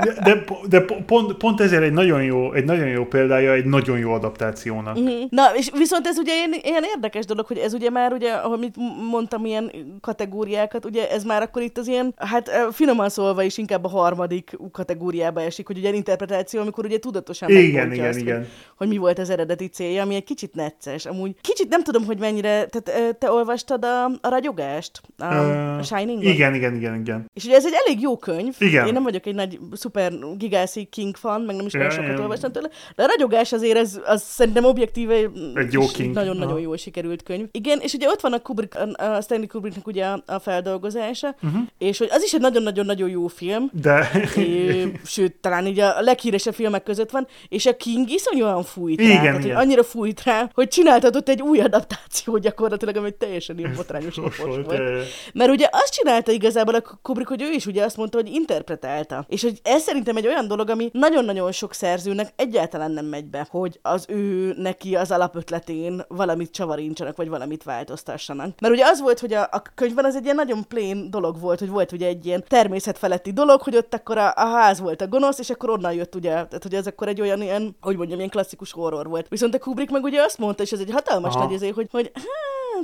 de, 0.04 0.12
de, 0.24 0.44
de 0.68 0.80
pont, 1.06 1.32
pont, 1.32 1.60
ezért 1.60 1.82
egy 1.82 1.92
nagyon 1.92 2.22
jó, 2.22 2.52
egy 2.52 2.64
nagyon 2.64 2.88
jó 2.88 3.04
példája 3.04 3.52
egy 3.52 3.64
nagyon 3.64 3.98
jó 3.98 4.12
adaptációnak. 4.12 4.98
Mm-hmm. 4.98 5.22
Na, 5.28 5.56
és 5.56 5.70
viszont 5.76 6.06
ez 6.06 6.18
ugye 6.18 6.34
ilyen, 6.34 6.54
ilyen 6.62 6.84
érdekes 6.94 7.24
dolog, 7.24 7.46
hogy 7.46 7.58
ez 7.58 7.74
ugye 7.74 7.90
már 7.90 8.12
ugye, 8.12 8.32
ahogy 8.32 8.70
mondtam, 9.10 9.44
ilyen 9.44 9.72
kategóriákat, 10.00 10.84
ugye 10.84 11.10
ez 11.10 11.24
már 11.24 11.42
akkor 11.42 11.62
itt 11.62 11.78
az 11.78 11.86
ilyen, 11.86 12.14
hát 12.16 12.50
finoman 12.72 13.08
szólva 13.08 13.42
is 13.42 13.51
inkább 13.58 13.84
a 13.84 13.88
harmadik 13.88 14.56
kategóriába 14.72 15.40
esik, 15.40 15.66
hogy 15.66 15.78
ugye 15.78 15.94
interpretáció, 15.94 16.60
amikor 16.60 16.84
ugye 16.84 16.98
tudatosan 16.98 17.50
igen, 17.50 17.92
igen, 17.92 18.08
azt, 18.08 18.18
igen. 18.18 18.38
Hogy, 18.38 18.48
hogy, 18.76 18.88
mi 18.88 18.96
volt 18.96 19.18
az 19.18 19.30
eredeti 19.30 19.66
célja, 19.66 20.02
ami 20.02 20.14
egy 20.14 20.24
kicsit 20.24 20.54
necces. 20.54 21.06
Amúgy 21.06 21.34
kicsit 21.40 21.68
nem 21.68 21.82
tudom, 21.82 22.04
hogy 22.04 22.18
mennyire, 22.18 22.66
tehát 22.66 23.18
te 23.18 23.30
olvastad 23.30 23.84
a, 23.84 24.04
a 24.04 24.28
ragyogást, 24.28 25.00
a, 25.18 25.24
uh, 25.24 25.78
a 25.78 25.82
shining 25.82 26.24
Igen, 26.24 26.54
igen, 26.54 26.74
igen, 26.74 27.00
igen. 27.00 27.30
És 27.34 27.44
ugye 27.44 27.54
ez 27.54 27.66
egy 27.66 27.74
elég 27.86 28.00
jó 28.00 28.16
könyv. 28.16 28.54
Igen. 28.58 28.86
Én 28.86 28.92
nem 28.92 29.02
vagyok 29.02 29.26
egy 29.26 29.34
nagy 29.34 29.58
szuper 29.72 30.12
gigászi 30.36 30.84
King 30.84 31.16
fan, 31.16 31.40
meg 31.40 31.56
nem 31.56 31.66
is 31.66 31.74
olyan 31.74 31.90
sokat 31.90 32.18
olvastam 32.18 32.52
tőle, 32.52 32.68
de 32.96 33.02
a 33.02 33.06
ragyogás 33.06 33.52
azért 33.52 33.76
ez, 33.76 34.00
az 34.04 34.22
szerintem 34.22 34.64
objektíve 34.64 35.14
egy 35.54 35.72
jó 35.72 35.86
King. 35.86 36.14
Nagyon-nagyon 36.14 36.60
jól 36.60 36.76
sikerült 36.76 37.22
könyv. 37.22 37.46
Igen, 37.50 37.80
és 37.80 37.92
ugye 37.92 38.08
ott 38.08 38.20
van 38.20 38.32
a, 38.32 38.38
Kubrick, 38.38 38.74
a 38.96 39.20
Stanley 39.20 39.46
Kubricknak 39.46 39.86
ugye 39.86 40.04
a, 40.04 40.22
a 40.26 40.38
feldolgozása, 40.38 41.34
uh-huh. 41.42 41.62
és 41.78 41.98
hogy 41.98 42.08
az 42.10 42.22
is 42.22 42.32
egy 42.32 42.40
nagyon-nagyon-nagyon 42.40 43.08
jó 43.08 43.26
film, 43.26 43.41
de... 43.72 44.10
É, 44.36 44.92
sőt, 45.04 45.34
talán 45.40 45.66
így 45.66 45.80
a 45.80 46.00
leghíresebb 46.00 46.54
filmek 46.54 46.82
között 46.82 47.10
van, 47.10 47.26
és 47.48 47.66
a 47.66 47.76
King 47.76 48.10
iszonyúan 48.10 48.62
fújt 48.62 49.00
rá. 49.00 49.04
Igen, 49.04 49.20
tehát, 49.22 49.44
igen. 49.44 49.56
Hogy 49.56 49.64
annyira 49.64 49.82
fújt 49.84 50.22
rá, 50.22 50.50
hogy 50.54 50.68
csináltatott 50.68 51.28
egy 51.28 51.42
új 51.42 51.60
adaptáció 51.60 52.38
gyakorlatilag, 52.38 52.96
ami 52.96 53.10
teljesen 53.10 53.58
ilyen 53.58 53.72
botrányos 53.76 54.16
volt. 54.20 54.36
volt. 54.36 55.06
Mert 55.32 55.50
ugye 55.50 55.68
azt 55.72 55.92
csinálta 55.92 56.32
igazából 56.32 56.74
a 56.74 57.00
Kubrick, 57.02 57.28
hogy 57.28 57.42
ő 57.42 57.50
is 57.50 57.66
ugye 57.66 57.84
azt 57.84 57.96
mondta, 57.96 58.16
hogy 58.16 58.28
interpretálta. 58.28 59.24
És 59.28 59.42
hogy 59.42 59.60
ez 59.62 59.82
szerintem 59.82 60.16
egy 60.16 60.26
olyan 60.26 60.46
dolog, 60.48 60.70
ami 60.70 60.90
nagyon-nagyon 60.92 61.52
sok 61.52 61.74
szerzőnek 61.74 62.32
egyáltalán 62.36 62.90
nem 62.90 63.04
megy 63.04 63.24
be, 63.24 63.46
hogy 63.50 63.78
az 63.82 64.04
ő 64.08 64.54
neki 64.56 64.96
az 64.96 65.10
alapötletén 65.10 66.04
valamit 66.08 66.50
csavarincsanak, 66.50 67.16
vagy 67.16 67.28
valamit 67.28 67.62
változtassanak. 67.62 68.60
Mert 68.60 68.74
ugye 68.74 68.84
az 68.84 69.00
volt, 69.00 69.18
hogy 69.18 69.32
a, 69.32 69.42
a 69.42 69.62
könyvben 69.74 70.04
az 70.04 70.16
egy 70.16 70.24
ilyen 70.24 70.36
nagyon 70.36 70.64
plain 70.68 71.10
dolog 71.10 71.40
volt, 71.40 71.58
hogy 71.58 71.68
volt 71.68 71.92
ugye 71.92 72.06
egy 72.06 72.26
ilyen 72.26 72.44
természetfeletti 72.48 73.31
dolog, 73.32 73.62
hogy 73.62 73.76
ott 73.76 73.94
akkor 73.94 74.18
a, 74.18 74.32
a 74.34 74.46
ház 74.46 74.80
volt 74.80 75.00
a 75.00 75.08
gonosz, 75.08 75.38
és 75.38 75.50
akkor 75.50 75.70
onnan 75.70 75.92
jött 75.92 76.14
ugye, 76.14 76.30
tehát 76.30 76.62
hogy 76.62 76.74
ez 76.74 76.86
akkor 76.86 77.08
egy 77.08 77.20
olyan 77.20 77.42
ilyen, 77.42 77.76
hogy 77.80 77.96
mondjam, 77.96 78.18
ilyen 78.18 78.30
klasszikus 78.30 78.72
horror 78.72 79.08
volt. 79.08 79.28
Viszont 79.28 79.54
a 79.54 79.58
Kubrick 79.58 79.90
meg 79.90 80.02
ugye 80.02 80.22
azt 80.22 80.38
mondta, 80.38 80.62
és 80.62 80.72
ez 80.72 80.80
egy 80.80 80.90
hatalmas 80.90 81.34
Aha. 81.34 81.44
nagy 81.44 81.54
ezért, 81.54 81.74
hogy, 81.74 81.88
hogy 81.90 82.10
hát 82.14 82.24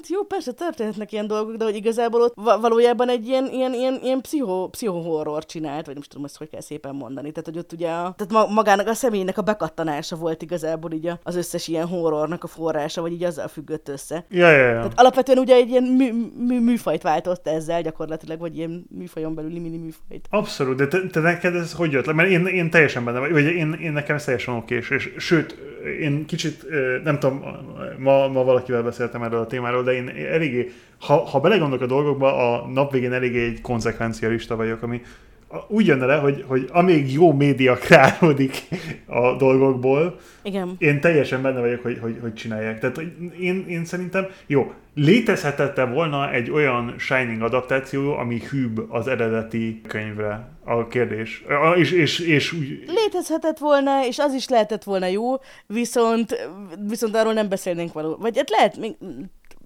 jó, 0.09 0.23
persze 0.23 0.53
történhetnek 0.53 1.13
ilyen 1.13 1.27
dolgok, 1.27 1.57
de 1.57 1.65
hogy 1.65 1.77
igazából 1.77 2.21
ott 2.21 2.35
valójában 2.61 3.09
egy 3.09 3.27
ilyen, 3.27 3.49
ilyen, 3.53 3.75
ilyen, 3.75 3.99
ilyen 4.03 4.21
pszicho, 4.21 4.69
pszichohorror 4.69 5.45
csinált, 5.45 5.87
vagy 5.87 5.95
nem 5.95 6.05
tudom 6.09 6.25
ezt 6.25 6.37
hogy 6.37 6.49
kell 6.49 6.61
szépen 6.61 6.95
mondani. 6.95 7.31
Tehát, 7.31 7.45
hogy 7.45 7.59
ott 7.59 7.73
ugye 7.73 7.91
a, 7.91 8.15
tehát 8.17 8.49
magának 8.49 8.87
a 8.87 8.95
személynek 8.95 9.39
a 9.39 9.43
bekattanása 9.43 10.17
volt 10.17 10.43
igazából 10.43 10.93
így 10.93 11.11
az 11.23 11.37
összes 11.37 11.69
ilyen 11.69 11.87
horrornak 11.87 12.45
a 12.45 12.47
forrása, 12.47 13.01
vagy 13.01 13.13
így 13.13 13.25
azzal 13.25 13.49
függött 13.49 13.89
össze. 13.89 14.25
Ja, 14.31 14.51
ja, 14.51 14.67
ja. 14.67 14.75
Tehát 14.75 15.01
alapvetően 15.01 15.39
ugye 15.39 15.55
egy 15.55 15.69
ilyen 15.69 15.83
mű, 15.83 16.13
mű, 16.47 16.61
műfajt 16.61 17.03
váltott 17.03 17.47
ezzel 17.47 17.83
gyakorlatilag, 17.83 18.39
vagy 18.39 18.57
ilyen 18.57 18.87
műfajon 18.91 19.35
belüli 19.35 19.59
mini 19.59 19.77
műfajt. 19.77 20.27
Abszolút, 20.31 20.77
de 20.77 20.87
te, 20.87 21.07
te 21.07 21.21
neked 21.21 21.55
ez 21.55 21.73
hogy 21.73 21.93
jött 21.93 22.07
le? 22.07 22.13
Mert 22.13 22.31
én, 22.31 22.47
én 22.47 22.71
teljesen 22.71 23.05
benne 23.05 23.19
vagy, 23.19 23.45
én, 23.45 23.73
én 23.73 23.93
nekem 23.93 24.17
ez 24.17 24.25
teljesen 24.25 24.55
oké, 24.55 24.77
és, 24.77 24.91
és 24.91 25.13
sőt, 25.17 25.57
én 26.01 26.27
kicsit, 26.27 26.65
nem 27.05 27.19
tudom, 27.19 27.45
ma, 27.99 28.29
ma 28.29 28.45
valakivel 28.45 28.83
beszéltem 28.83 29.23
erről 29.23 29.41
a 29.41 29.47
témáról, 29.47 29.83
de 29.83 29.93
én 29.93 30.09
eléggé, 30.09 30.71
ha, 31.01 31.17
ha 31.17 31.41
belegondolok 31.41 31.83
a 31.83 31.87
dolgokba, 31.87 32.55
a 32.55 32.67
nap 32.67 32.93
végén 32.93 33.13
eléggé 33.13 33.45
egy 33.45 33.61
konzekvencialista 33.61 34.57
vagyok, 34.57 34.83
ami 34.83 35.01
úgy 35.69 35.87
jönne 35.87 36.07
le, 36.07 36.17
hogy, 36.17 36.45
hogy 36.47 36.69
amíg 36.73 37.13
jó 37.13 37.33
média 37.33 37.75
kreálódik 37.75 38.69
a 39.07 39.37
dolgokból, 39.37 40.19
Igen. 40.43 40.75
én 40.79 41.01
teljesen 41.01 41.43
benne 41.43 41.61
vagyok, 41.61 41.83
hogy, 41.83 41.99
hogy, 42.01 42.19
hogy 42.21 42.35
csinálják. 42.35 42.79
Tehát 42.79 43.01
én, 43.39 43.65
én 43.69 43.85
szerintem, 43.85 44.27
jó, 44.47 44.73
létezhetette 44.99 45.85
volna 45.85 46.33
egy 46.33 46.51
olyan 46.51 46.95
Shining 46.99 47.43
adaptáció, 47.43 48.17
ami 48.17 48.41
hűbb 48.51 48.91
az 48.91 49.07
eredeti 49.07 49.81
könyvre 49.89 50.49
a 50.65 50.87
kérdés. 50.87 51.45
És, 51.77 51.91
és, 51.91 52.19
és 52.19 52.53
úgy... 52.53 52.85
Létezhetett 52.87 53.59
volna, 53.59 54.07
és 54.07 54.19
az 54.19 54.35
is 54.35 54.49
lehetett 54.49 54.83
volna 54.85 55.07
jó, 55.07 55.35
viszont, 55.67 56.49
viszont 56.87 57.17
arról 57.17 57.33
nem 57.33 57.49
beszélnénk 57.49 57.93
való. 57.93 58.17
Vagy 58.17 58.37
hát 58.37 58.51
lehet, 58.51 58.77
még 58.77 58.97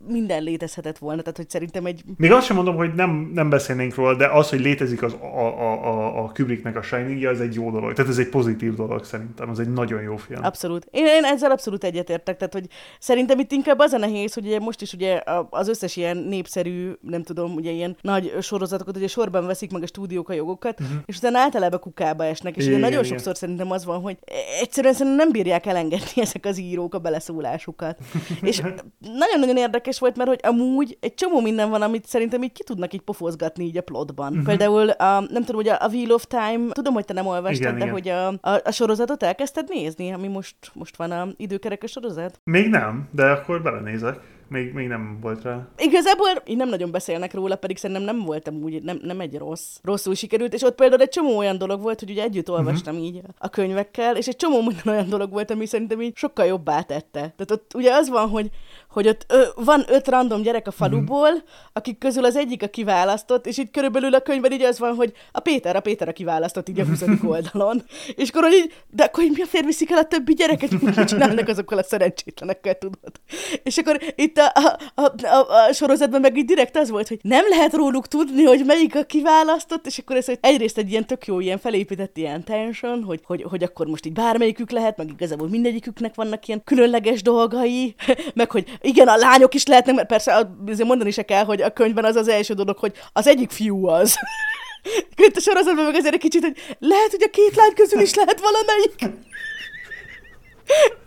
minden 0.06 0.42
létezhetett 0.42 0.98
volna, 0.98 1.20
tehát 1.20 1.36
hogy 1.36 1.50
szerintem 1.50 1.86
egy... 1.86 2.02
Még 2.16 2.32
azt 2.32 2.46
sem 2.46 2.56
mondom, 2.56 2.76
hogy 2.76 2.94
nem, 2.94 3.30
nem 3.34 3.50
beszélnénk 3.50 3.94
róla, 3.94 4.14
de 4.14 4.26
az, 4.26 4.48
hogy 4.48 4.60
létezik 4.60 5.02
az, 5.02 5.12
a, 5.12 5.38
a, 5.38 5.86
a, 5.86 6.24
a 6.24 6.32
Kubricknek 6.34 6.76
a 6.76 6.82
shining 6.82 7.24
az 7.24 7.40
egy 7.40 7.54
jó 7.54 7.70
dolog. 7.70 7.92
Tehát 7.92 8.10
ez 8.10 8.18
egy 8.18 8.28
pozitív 8.28 8.74
dolog 8.74 9.04
szerintem, 9.04 9.50
az 9.50 9.58
egy 9.58 9.72
nagyon 9.72 10.02
jó 10.02 10.16
film. 10.16 10.44
Abszolút. 10.44 10.86
Én, 10.90 11.06
én 11.06 11.24
ezzel 11.24 11.50
abszolút 11.50 11.84
egyetértek, 11.84 12.36
tehát 12.36 12.52
hogy 12.52 12.66
szerintem 12.98 13.38
itt 13.38 13.52
inkább 13.52 13.78
az 13.78 13.92
a 13.92 13.98
nehéz, 13.98 14.34
hogy 14.34 14.46
ugye 14.46 14.58
most 14.58 14.80
is 14.80 14.92
ugye 14.92 15.22
az 15.50 15.68
összes 15.68 15.96
ilyen 15.96 16.16
népszerű, 16.16 16.92
nem 17.00 17.22
tudom, 17.22 17.54
ugye 17.54 17.70
ilyen 17.70 17.96
nagy 18.00 18.32
sorozatokat 18.40 18.96
ugye 18.96 19.08
sorban 19.08 19.46
veszik 19.46 19.72
meg 19.72 19.82
a 19.82 19.86
stúdiók 19.86 20.28
a 20.28 20.32
jogokat, 20.32 20.80
uh-huh. 20.80 20.96
és 21.06 21.16
utána 21.16 21.38
általában 21.38 21.80
kukába 21.80 22.24
esnek, 22.24 22.56
és 22.56 22.62
igen, 22.62 22.74
ugye 22.74 22.84
nagyon 22.84 23.04
igen. 23.04 23.16
sokszor 23.16 23.36
szerintem 23.36 23.70
az 23.70 23.84
van, 23.84 24.00
hogy 24.00 24.18
egyszerűen 24.60 24.92
szerintem 24.92 25.16
nem 25.16 25.32
bírják 25.32 25.66
elengedni 25.66 26.22
ezek 26.22 26.46
az 26.46 26.58
írók 26.58 26.94
a 26.94 26.98
beleszólásukat. 26.98 27.98
és 28.42 28.62
nagyon-nagyon 28.98 29.56
érdekes 29.56 29.91
érdekes 29.92 29.98
volt, 29.98 30.16
mert 30.16 30.28
hogy 30.28 30.52
amúgy 30.52 30.96
egy 31.00 31.14
csomó 31.14 31.40
minden 31.40 31.70
van, 31.70 31.82
amit 31.82 32.06
szerintem 32.06 32.42
így 32.42 32.52
ki 32.52 32.64
tudnak 32.64 32.94
így 32.94 33.00
pofozgatni 33.00 33.64
így 33.64 33.76
a 33.76 33.82
plotban. 33.82 34.30
Uh-huh. 34.30 34.46
Például, 34.46 34.88
a, 34.88 35.20
nem 35.20 35.44
tudom, 35.44 35.56
hogy 35.56 35.68
a, 35.68 35.76
a 35.80 35.88
Wheel 35.88 36.12
of 36.12 36.26
Time, 36.26 36.72
tudom, 36.72 36.94
hogy 36.94 37.04
te 37.04 37.12
nem 37.12 37.26
olvastad, 37.26 37.60
igen, 37.60 37.78
de 37.78 37.84
igen. 37.84 37.92
hogy 37.92 38.08
a, 38.08 38.26
a, 38.28 38.60
a 38.64 38.70
sorozatot 38.70 39.22
elkezdted 39.22 39.68
nézni, 39.68 40.12
ami 40.12 40.28
most, 40.28 40.56
most 40.72 40.96
van 40.96 41.10
a 41.10 41.28
időkerekes 41.36 41.90
sorozat? 41.90 42.40
Még 42.44 42.68
nem, 42.68 43.08
de 43.10 43.30
akkor 43.30 43.62
belenézek. 43.62 44.20
még, 44.52 44.72
még 44.72 44.88
nem 44.88 45.18
volt 45.20 45.42
rá. 45.42 45.68
Igazából 45.76 46.28
így 46.46 46.56
nem 46.56 46.68
nagyon 46.68 46.90
beszélnek 46.90 47.34
róla, 47.34 47.56
pedig 47.56 47.76
szerintem 47.76 48.04
nem 48.04 48.24
voltam 48.24 48.54
úgy, 48.62 48.82
nem, 48.82 48.98
nem 49.02 49.20
egy 49.20 49.38
rossz, 49.38 49.76
rosszul 49.82 50.14
sikerült, 50.14 50.54
és 50.54 50.62
ott 50.62 50.74
például 50.74 51.00
egy 51.00 51.08
csomó 51.08 51.36
olyan 51.36 51.58
dolog 51.58 51.82
volt, 51.82 52.00
hogy 52.00 52.10
ugye 52.10 52.22
együtt 52.22 52.50
olvastam 52.50 52.94
uh-huh. 52.94 53.08
így 53.08 53.20
a 53.38 53.48
könyvekkel, 53.48 54.16
és 54.16 54.26
egy 54.26 54.36
csomó 54.36 54.62
minden 54.62 54.94
olyan 54.94 55.08
dolog 55.08 55.30
volt, 55.30 55.50
ami 55.50 55.66
szerintem 55.66 56.00
így 56.00 56.16
sokkal 56.16 56.46
jobbá 56.46 56.82
tette. 56.82 57.20
Tehát 57.20 57.50
ott 57.50 57.72
ugye 57.74 57.92
az 57.92 58.08
van, 58.08 58.28
hogy 58.28 58.50
hogy 58.92 59.08
ott 59.08 59.24
ö, 59.28 59.42
van 59.54 59.84
öt 59.88 60.08
random 60.08 60.42
gyerek 60.42 60.66
a 60.66 60.70
faluból, 60.70 61.30
mm. 61.30 61.38
akik 61.72 61.98
közül 61.98 62.24
az 62.24 62.36
egyik 62.36 62.62
a 62.62 62.68
kiválasztott, 62.68 63.46
és 63.46 63.58
itt 63.58 63.70
körülbelül 63.70 64.14
a 64.14 64.20
könyvben 64.20 64.52
így 64.52 64.62
az 64.62 64.78
van, 64.78 64.94
hogy 64.94 65.12
a 65.32 65.40
Péter, 65.40 65.76
a 65.76 65.80
Péter 65.80 66.08
a 66.08 66.12
kiválasztott 66.12 66.68
így 66.68 66.80
a 66.80 66.84
20. 66.84 67.02
oldalon. 67.24 67.82
és 68.16 68.28
akkor 68.28 68.52
így, 68.52 68.74
de 68.90 69.04
akkor 69.04 69.24
mi 69.24 69.42
a 69.42 69.46
fér 69.46 69.64
viszik 69.64 69.90
el 69.90 69.98
a 69.98 70.04
többi 70.04 70.34
gyereket, 70.34 70.80
mit 70.80 71.04
csinálnak 71.04 71.48
azokkal 71.48 71.78
a 71.78 71.82
szerencsétlenekkel, 71.82 72.78
tudod? 72.78 73.20
És 73.62 73.76
akkor 73.78 73.98
itt 74.14 74.38
a, 74.38 74.52
a, 74.54 74.78
a, 75.02 75.26
a, 75.26 75.68
a 75.68 75.72
sorozatban 75.72 76.20
meg 76.20 76.36
így 76.36 76.44
direkt 76.44 76.76
az 76.76 76.90
volt, 76.90 77.08
hogy 77.08 77.18
nem 77.22 77.44
lehet 77.48 77.72
róluk 77.72 78.08
tudni, 78.08 78.44
hogy 78.44 78.62
melyik 78.66 78.96
a 78.96 79.02
kiválasztott, 79.02 79.86
és 79.86 79.98
akkor 79.98 80.16
ez 80.16 80.26
hogy 80.26 80.38
egyrészt 80.40 80.78
egy 80.78 80.90
ilyen 80.90 81.06
tök 81.06 81.26
jó, 81.26 81.40
ilyen 81.40 81.58
felépített 81.58 82.16
ilyen 82.16 82.44
tension, 82.44 83.02
hogy, 83.02 83.20
hogy, 83.24 83.42
hogy 83.42 83.62
akkor 83.62 83.86
most 83.86 84.06
így 84.06 84.12
bármelyikük 84.12 84.70
lehet, 84.70 84.96
meg 84.96 85.10
igazából 85.10 85.48
mindegyiküknek 85.48 86.14
vannak 86.14 86.46
ilyen 86.48 86.64
különleges 86.64 87.22
dolgai, 87.22 87.94
meg 88.34 88.50
hogy 88.50 88.78
igen, 88.82 89.08
a 89.08 89.16
lányok 89.16 89.54
is 89.54 89.66
lehetnek, 89.66 89.94
mert 89.94 90.08
persze 90.08 90.48
azért 90.66 90.88
mondani 90.88 91.10
se 91.10 91.22
kell, 91.22 91.44
hogy 91.44 91.62
a 91.62 91.72
könyvben 91.72 92.04
az 92.04 92.16
az 92.16 92.28
első 92.28 92.54
dolog, 92.54 92.78
hogy 92.78 92.92
az 93.12 93.26
egyik 93.26 93.50
fiú 93.50 93.86
az. 93.86 94.16
Itt 95.26 95.36
a 95.36 95.40
sorozatban 95.40 95.84
meg 95.84 95.94
azért 95.94 96.14
egy 96.14 96.20
kicsit, 96.20 96.42
hogy 96.42 96.76
lehet, 96.78 97.10
hogy 97.10 97.22
a 97.22 97.30
két 97.30 97.56
lány 97.56 97.74
közül 97.74 98.00
is 98.00 98.14
lehet 98.14 98.40
valamelyik. 98.40 99.20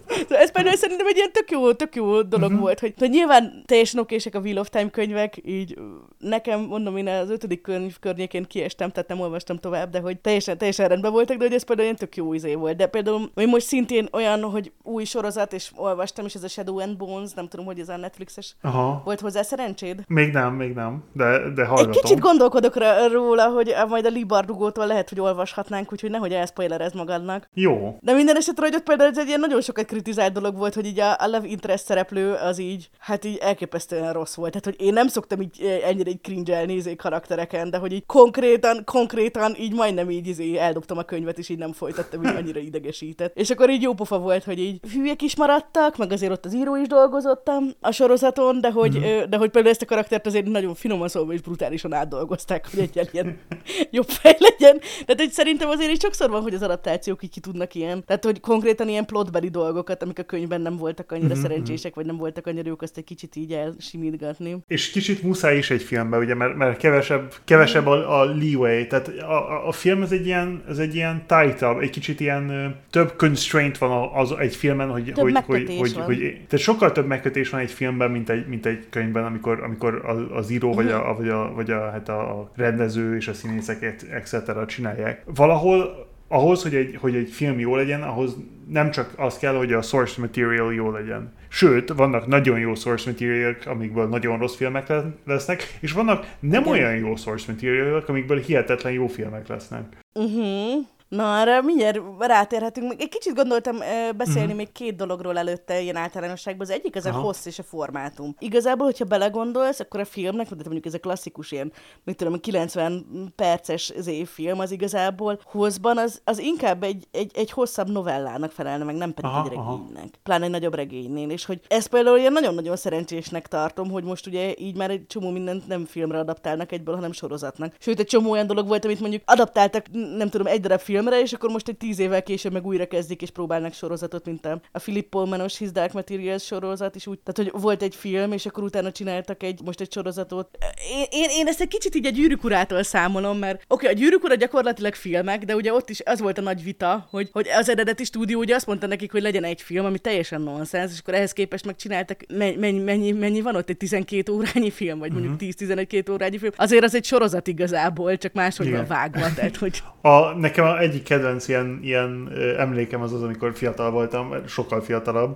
Szóval 0.07 0.37
ez 0.37 0.51
például 0.51 0.75
szerintem 0.75 1.07
egy 1.07 1.15
ilyen 1.15 1.31
tök 1.31 1.51
jó, 1.51 1.73
tök 1.73 1.95
jó 1.95 2.21
dolog 2.21 2.49
uh-huh. 2.49 2.59
volt, 2.59 2.79
hogy, 2.79 2.93
hogy 2.97 3.09
nyilván 3.09 3.63
teljesen 3.65 3.99
okések 3.99 4.35
a 4.35 4.39
Wheel 4.39 4.57
of 4.57 4.69
Time 4.69 4.89
könyvek, 4.89 5.41
így 5.43 5.77
nekem, 6.19 6.59
mondom, 6.59 6.97
én 6.97 7.07
az 7.07 7.29
ötödik 7.29 7.61
könyv 7.61 7.99
környékén 7.99 8.43
kiestem, 8.43 8.89
tehát 8.89 9.09
nem 9.09 9.19
olvastam 9.19 9.57
tovább, 9.57 9.89
de 9.89 9.99
hogy 9.99 10.19
teljesen, 10.19 10.57
teljesen 10.57 10.87
rendben 10.87 11.11
voltak, 11.11 11.37
de 11.37 11.43
hogy 11.43 11.53
ez 11.53 11.63
például 11.63 11.87
ilyen 11.87 11.99
tök 11.99 12.15
jó 12.15 12.33
izé 12.33 12.53
volt. 12.53 12.75
De 12.77 12.87
például, 12.87 13.31
hogy 13.33 13.47
most 13.47 13.65
szintén 13.65 14.07
olyan, 14.11 14.41
hogy 14.41 14.71
új 14.83 15.03
sorozat, 15.03 15.53
és 15.53 15.71
olvastam, 15.75 16.25
és 16.25 16.33
ez 16.33 16.43
a 16.43 16.47
Shadow 16.47 16.79
and 16.79 16.97
Bones, 16.97 17.31
nem 17.33 17.47
tudom, 17.47 17.65
hogy 17.65 17.79
ez 17.79 17.89
a 17.89 17.97
Netflixes. 17.97 18.55
Aha. 18.61 19.01
Volt 19.05 19.19
hozzá 19.19 19.41
szerencséd? 19.41 20.03
Még 20.07 20.31
nem, 20.31 20.53
még 20.53 20.73
nem, 20.73 21.03
de, 21.13 21.49
de 21.55 21.65
hallgatom. 21.65 21.91
Egy 21.91 21.99
kicsit 21.99 22.19
gondolkodok 22.19 22.73
róla, 23.11 23.47
hogy 23.47 23.73
majd 23.87 24.05
a 24.05 24.09
Libardugótól 24.09 24.87
lehet, 24.87 25.09
hogy 25.09 25.19
olvashatnánk, 25.19 25.91
úgyhogy 25.91 26.09
nehogy 26.09 26.33
elspoilerezd 26.33 26.95
magadnak. 26.95 27.49
Jó. 27.53 27.97
De 28.01 28.13
minden 28.13 28.35
esetre, 28.35 28.65
hogy 28.65 28.75
ott 28.75 28.83
például 28.83 29.09
ez 29.09 29.17
egy 29.17 29.27
ilyen 29.27 29.39
nagyon 29.39 29.61
sokat 29.61 29.85
kritizált 29.95 30.33
dolog 30.33 30.57
volt, 30.57 30.73
hogy 30.73 30.85
így 30.85 30.99
a, 30.99 31.11
a 31.11 31.27
love 31.27 31.47
interest 31.47 31.85
szereplő 31.85 32.33
az 32.33 32.59
így, 32.59 32.89
hát 32.99 33.25
így 33.25 33.37
elképesztően 33.37 34.13
rossz 34.13 34.35
volt. 34.35 34.51
Tehát, 34.51 34.65
hogy 34.65 34.87
én 34.87 34.93
nem 34.93 35.07
szoktam 35.07 35.41
így 35.41 35.61
eh, 35.61 35.89
ennyire 35.89 36.09
így 36.09 36.21
cringe 36.21 36.65
nézni 36.65 36.95
karaktereken, 36.95 37.69
de 37.69 37.77
hogy 37.77 37.91
így 37.91 38.05
konkrétan, 38.05 38.83
konkrétan 38.85 39.55
így 39.59 39.73
majdnem 39.73 40.09
így 40.09 40.27
izé 40.27 40.57
eldobtam 40.57 40.97
a 40.97 41.03
könyvet, 41.03 41.37
és 41.37 41.49
így 41.49 41.57
nem 41.57 41.73
folytattam, 41.73 42.23
így 42.23 42.35
annyira 42.35 42.59
idegesített. 42.59 43.37
És 43.37 43.49
akkor 43.49 43.69
így 43.69 43.81
jó 43.81 43.93
pofa 43.93 44.19
volt, 44.19 44.43
hogy 44.43 44.59
így 44.59 44.79
hülyek 44.93 45.21
is 45.21 45.35
maradtak, 45.35 45.97
meg 45.97 46.11
azért 46.11 46.31
ott 46.31 46.45
az 46.45 46.55
író 46.55 46.75
is 46.75 46.87
dolgozottam 46.87 47.71
a 47.81 47.91
sorozaton, 47.91 48.61
de 48.61 48.71
hogy, 48.71 48.99
mm-hmm. 48.99 49.29
de 49.29 49.37
hogy 49.37 49.49
például 49.49 49.73
ezt 49.73 49.81
a 49.81 49.85
karaktert 49.85 50.25
azért 50.25 50.45
nagyon 50.45 50.75
finoman 50.75 51.07
szólva 51.07 51.33
és 51.33 51.41
brutálisan 51.41 51.93
átdolgozták, 51.93 52.67
hogy 52.69 52.89
egy 52.93 53.09
ilyen 53.11 53.39
jobb 53.97 54.07
fej 54.07 54.35
legyen. 54.39 54.79
Tehát 54.79 55.21
hogy 55.21 55.31
szerintem 55.31 55.69
azért 55.69 55.91
is 55.91 55.99
sokszor 55.99 56.29
van, 56.29 56.41
hogy 56.41 56.53
az 56.53 56.61
adaptációk 56.61 57.23
így 57.23 57.31
ki 57.31 57.39
tudnak 57.39 57.75
ilyen. 57.75 58.03
Tehát, 58.05 58.23
hogy 58.23 58.39
konkrétan 58.39 58.89
ilyen 58.89 59.05
plotbeli 59.05 59.49
dolgokat, 59.85 60.03
amik 60.03 60.19
a 60.19 60.23
könyvben 60.23 60.61
nem 60.61 60.77
voltak 60.77 61.11
annyira 61.11 61.27
mm-hmm. 61.27 61.41
szerencsések, 61.41 61.95
vagy 61.95 62.05
nem 62.05 62.17
voltak 62.17 62.47
annyira 62.47 62.67
jók, 62.67 62.81
azt 62.81 62.97
egy 62.97 63.03
kicsit 63.03 63.35
így 63.35 63.53
elsimítgatni. 63.53 64.57
És 64.67 64.91
kicsit 64.91 65.23
muszáj 65.23 65.57
is 65.57 65.69
egy 65.69 65.81
filmbe, 65.81 66.17
ugye, 66.17 66.35
mert, 66.35 66.55
mert 66.55 66.77
kevesebb, 66.77 67.33
kevesebb 67.43 67.87
a, 67.87 68.19
a 68.19 68.23
leeway, 68.23 68.87
tehát 68.87 69.07
a, 69.07 69.67
a, 69.67 69.71
film 69.71 70.01
ez 70.01 70.11
egy 70.11 70.25
ilyen, 70.25 70.63
ez 70.67 70.77
egy 70.77 70.95
ilyen 70.95 71.23
tight 71.27 71.81
egy 71.81 71.89
kicsit 71.89 72.19
ilyen 72.19 72.75
több 72.89 73.15
constraint 73.15 73.77
van 73.77 74.09
az 74.13 74.31
egy 74.39 74.55
filmen, 74.55 74.89
hogy, 74.89 75.03
több 75.03 75.15
hogy, 75.15 75.43
hogy, 75.45 75.77
hogy, 75.77 75.93
hogy, 75.93 76.17
tehát 76.17 76.57
sokkal 76.57 76.91
több 76.91 77.07
megkötés 77.07 77.49
van 77.49 77.59
egy 77.59 77.71
filmben, 77.71 78.11
mint 78.11 78.29
egy, 78.29 78.47
mint 78.47 78.65
egy 78.65 78.85
könyvben, 78.89 79.25
amikor, 79.25 79.63
amikor 79.63 80.01
az 80.33 80.49
író, 80.49 80.73
vagy 80.73 80.91
a, 80.91 81.15
vagy 81.17 81.29
a, 81.29 81.51
vagy 81.53 81.71
a, 81.71 81.91
hát 81.91 82.09
a 82.09 82.51
rendező 82.55 83.15
és 83.15 83.27
a 83.27 83.33
színészek 83.33 84.03
etc. 84.11 84.65
csinálják. 84.65 85.23
Valahol 85.35 86.13
ahhoz, 86.27 86.63
hogy 86.63 86.75
egy, 86.75 86.97
hogy 86.99 87.15
egy 87.15 87.29
film 87.29 87.59
jó 87.59 87.75
legyen, 87.75 88.01
ahhoz 88.01 88.35
nem 88.69 88.91
csak 88.91 89.13
az 89.17 89.37
kell, 89.37 89.55
hogy 89.55 89.73
a 89.73 89.81
source 89.81 90.21
material 90.21 90.73
jó 90.73 90.91
legyen. 90.91 91.33
Sőt, 91.47 91.89
vannak 91.89 92.27
nagyon 92.27 92.59
jó 92.59 92.75
source 92.75 93.09
material 93.09 93.55
amikből 93.65 94.07
nagyon 94.07 94.37
rossz 94.37 94.55
filmek 94.55 94.93
lesznek, 95.25 95.77
és 95.79 95.91
vannak 95.91 96.35
nem 96.39 96.61
Igen. 96.61 96.73
olyan 96.73 96.95
jó 96.95 97.15
source 97.15 97.51
material 97.51 98.03
amikből 98.07 98.39
hihetetlen 98.39 98.93
jó 98.93 99.07
filmek 99.07 99.47
lesznek. 99.47 99.97
Uh-huh. 100.13 100.85
Na, 101.07 101.39
arra 101.39 101.61
mindjárt 101.61 101.99
rátérhetünk. 102.19 103.01
Egy 103.01 103.09
kicsit 103.09 103.35
gondoltam 103.35 103.77
beszélni 104.17 104.41
uh-huh. 104.41 104.55
még 104.55 104.71
két 104.71 104.95
dologról 104.95 105.37
előtte, 105.37 105.81
ilyen 105.81 105.95
általánosságban. 105.95 106.67
Az 106.67 106.73
egyik 106.73 106.95
az 106.95 107.05
Aha. 107.05 107.19
a 107.19 107.21
hossz 107.21 107.45
és 107.45 107.59
a 107.59 107.63
formátum. 107.63 108.35
Igazából, 108.39 108.85
hogyha 108.85 109.05
belegondolsz, 109.05 109.79
akkor 109.79 109.99
a 109.99 110.05
filmnek, 110.05 110.49
de 110.49 110.55
mondjuk 110.63 110.85
ez 110.85 110.93
a 110.93 110.99
klasszikus 110.99 111.51
ilyen, 111.51 111.71
mit 112.03 112.17
tudom, 112.17 112.39
90 112.39 113.33
perces 113.35 113.93
film, 114.25 114.59
az 114.59 114.71
igazából 114.71 115.39
hosszban 115.43 115.97
az, 115.97 116.21
az 116.23 116.39
inkább 116.39 116.83
egy, 116.83 117.07
egy, 117.11 117.31
egy 117.35 117.51
hosszabb 117.51 117.89
novellának 117.89 118.51
felelne, 118.51 118.83
meg 118.83 118.95
nem 118.95 119.13
pedig 119.13 119.31
aha, 119.31 119.43
egy 119.43 119.49
regénynek. 119.49 120.03
Aha. 120.03 120.09
Pláne 120.23 120.45
egy 120.45 120.51
nagyobb 120.51 120.75
regénynél. 120.75 121.29
És 121.29 121.45
hogy 121.45 121.59
ezt 121.67 121.87
például 121.87 122.17
ilyen 122.17 122.33
nagyon-nagyon 122.33 122.75
szerencsésnek 122.75 123.47
tartom, 123.47 123.91
hogy 123.91 124.03
most 124.03 124.27
ugye 124.27 124.53
így 124.57 124.77
már 124.77 124.89
egy 124.89 125.07
csomó 125.07 125.29
mindent 125.29 125.67
nem 125.67 125.85
filmre 125.85 126.19
adaptálnak 126.19 126.71
egyből, 126.71 126.95
hanem 126.95 127.11
sorozatnak. 127.11 127.75
Sőt, 127.79 127.99
egy 127.99 128.05
csomó 128.05 128.31
olyan 128.31 128.47
dolog 128.47 128.67
volt, 128.67 128.85
amit 128.85 128.99
mondjuk 128.99 129.21
adaptáltak, 129.25 129.85
nem 129.91 130.29
tudom, 130.29 130.47
egy 130.47 130.61
darab 130.61 130.79
film 130.79 130.94
filmre, 130.95 131.21
és 131.21 131.33
akkor 131.33 131.49
most 131.49 131.67
egy 131.67 131.77
tíz 131.77 131.99
évvel 131.99 132.23
később 132.23 132.51
meg 132.51 132.65
újra 132.65 132.87
kezdik, 132.87 133.21
és 133.21 133.29
próbálnak 133.29 133.73
sorozatot, 133.73 134.25
mint 134.25 134.45
a, 134.45 134.61
a 134.71 134.79
Philip 134.79 135.09
Pullmanos 135.09 135.57
His 135.57 135.71
Dark 135.71 135.93
Materials 135.93 136.45
sorozat 136.45 136.95
is 136.95 137.07
úgy, 137.07 137.19
tehát 137.19 137.51
hogy 137.51 137.61
volt 137.61 137.81
egy 137.81 137.95
film, 137.95 138.31
és 138.31 138.45
akkor 138.45 138.63
utána 138.63 138.91
csináltak 138.91 139.43
egy, 139.43 139.61
most 139.65 139.81
egy 139.81 139.91
sorozatot. 139.91 140.57
Én, 140.91 141.05
én, 141.09 141.29
én 141.29 141.47
ezt 141.47 141.61
egy 141.61 141.67
kicsit 141.67 141.95
így 141.95 142.05
a 142.05 142.09
gyűrűk 142.09 142.43
urától 142.43 142.83
számolom, 142.83 143.37
mert 143.37 143.55
oké, 143.55 143.65
okay, 143.67 143.87
a 143.87 143.99
gyűrűk 143.99 144.23
ura 144.23 144.35
gyakorlatilag 144.35 144.93
filmek, 144.93 145.43
de 145.43 145.55
ugye 145.55 145.73
ott 145.73 145.89
is 145.89 146.01
az 146.05 146.19
volt 146.19 146.37
a 146.37 146.41
nagy 146.41 146.63
vita, 146.63 147.07
hogy, 147.09 147.29
hogy 147.31 147.47
az 147.47 147.69
eredeti 147.69 148.03
stúdió 148.03 148.39
ugye 148.39 148.55
azt 148.55 148.65
mondta 148.65 148.87
nekik, 148.87 149.11
hogy 149.11 149.21
legyen 149.21 149.43
egy 149.43 149.61
film, 149.61 149.85
ami 149.85 149.99
teljesen 149.99 150.41
nonsens, 150.41 150.91
és 150.91 150.99
akkor 150.99 151.13
ehhez 151.13 151.33
képest 151.33 151.65
megcsináltak, 151.65 152.19
mennyi, 152.33 152.79
mennyi, 152.79 153.11
mennyi 153.11 153.41
van 153.41 153.55
ott, 153.55 153.69
egy 153.69 153.77
12 153.77 154.31
órányi 154.31 154.71
film, 154.71 154.99
vagy 154.99 155.11
mondjuk 155.11 155.33
uh-huh. 155.33 155.49
Mhm. 155.59 155.73
10-11 155.73 156.11
órányi 156.11 156.37
film. 156.37 156.51
Azért 156.55 156.83
az 156.83 156.95
egy 156.95 157.05
sorozat 157.05 157.47
igazából, 157.47 158.17
csak 158.17 158.33
máshogy 158.33 158.71
van 158.71 158.85
vágva, 158.87 159.33
tehát 159.33 159.57
hogy... 159.57 159.83
A, 160.01 160.33
nekem 160.33 160.65
egyik 160.85 161.03
kedvenc 161.03 161.47
ilyen, 161.47 161.79
ilyen 161.83 162.31
emlékem 162.57 163.01
az 163.01 163.13
az, 163.13 163.23
amikor 163.23 163.51
fiatal 163.55 163.91
voltam, 163.91 164.33
sokkal 164.47 164.81
fiatalabb, 164.81 165.35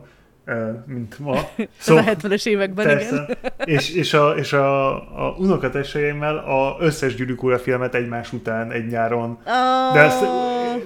mint 0.86 1.20
ma. 1.20 1.40
Szóval, 1.78 2.04
a 2.08 2.16
70-es 2.16 2.48
években, 2.48 2.86
persze. 2.86 3.28
igen. 3.28 3.78
És, 3.78 3.96
és, 3.96 4.14
a, 4.14 4.30
és 4.38 4.54
a, 4.54 4.96
a 5.28 5.36
unokatestveimmel 5.38 6.38
a 6.38 6.78
összes 6.80 7.16
gyűrűk 7.16 7.60
filmet 7.60 7.96
egymás 7.96 8.34
után 8.34 8.72
egy 8.72 8.88
nyáron. 8.88 9.30
Oh. 9.30 9.94
De, 9.94 10.00
ezt, 10.00 10.26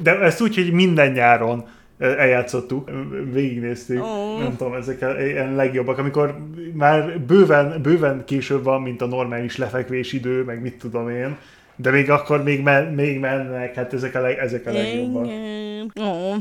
de 0.01 0.19
ezt 0.19 0.41
úgy, 0.41 0.55
hogy 0.55 0.71
minden 0.71 1.11
nyáron 1.11 1.65
eljátszottuk, 1.97 2.89
végignéztük, 3.31 4.03
oh. 4.03 4.39
nem 4.39 4.55
tudom, 4.57 4.73
ezek 4.73 5.01
a 5.01 5.21
ilyen 5.23 5.55
legjobbak, 5.55 5.97
amikor 5.97 6.37
már 6.73 7.19
bőven, 7.19 7.81
bőven 7.81 8.23
később 8.25 8.63
van, 8.63 8.81
mint 8.81 9.01
a 9.01 9.05
normális 9.05 9.57
lefekvés 9.57 10.13
idő, 10.13 10.43
meg 10.43 10.61
mit 10.61 10.77
tudom 10.77 11.09
én, 11.09 11.37
de 11.75 11.91
még 11.91 12.09
akkor 12.09 12.43
még, 12.43 12.61
men, 12.61 12.93
még 12.93 13.19
mennek, 13.19 13.75
hát 13.75 13.93
ezek 13.93 14.15
a, 14.15 14.19
leg, 14.19 14.37
ezek 14.37 14.65
a 14.65 14.71
legjobbak. 14.71 15.25
Oh. 15.95 16.35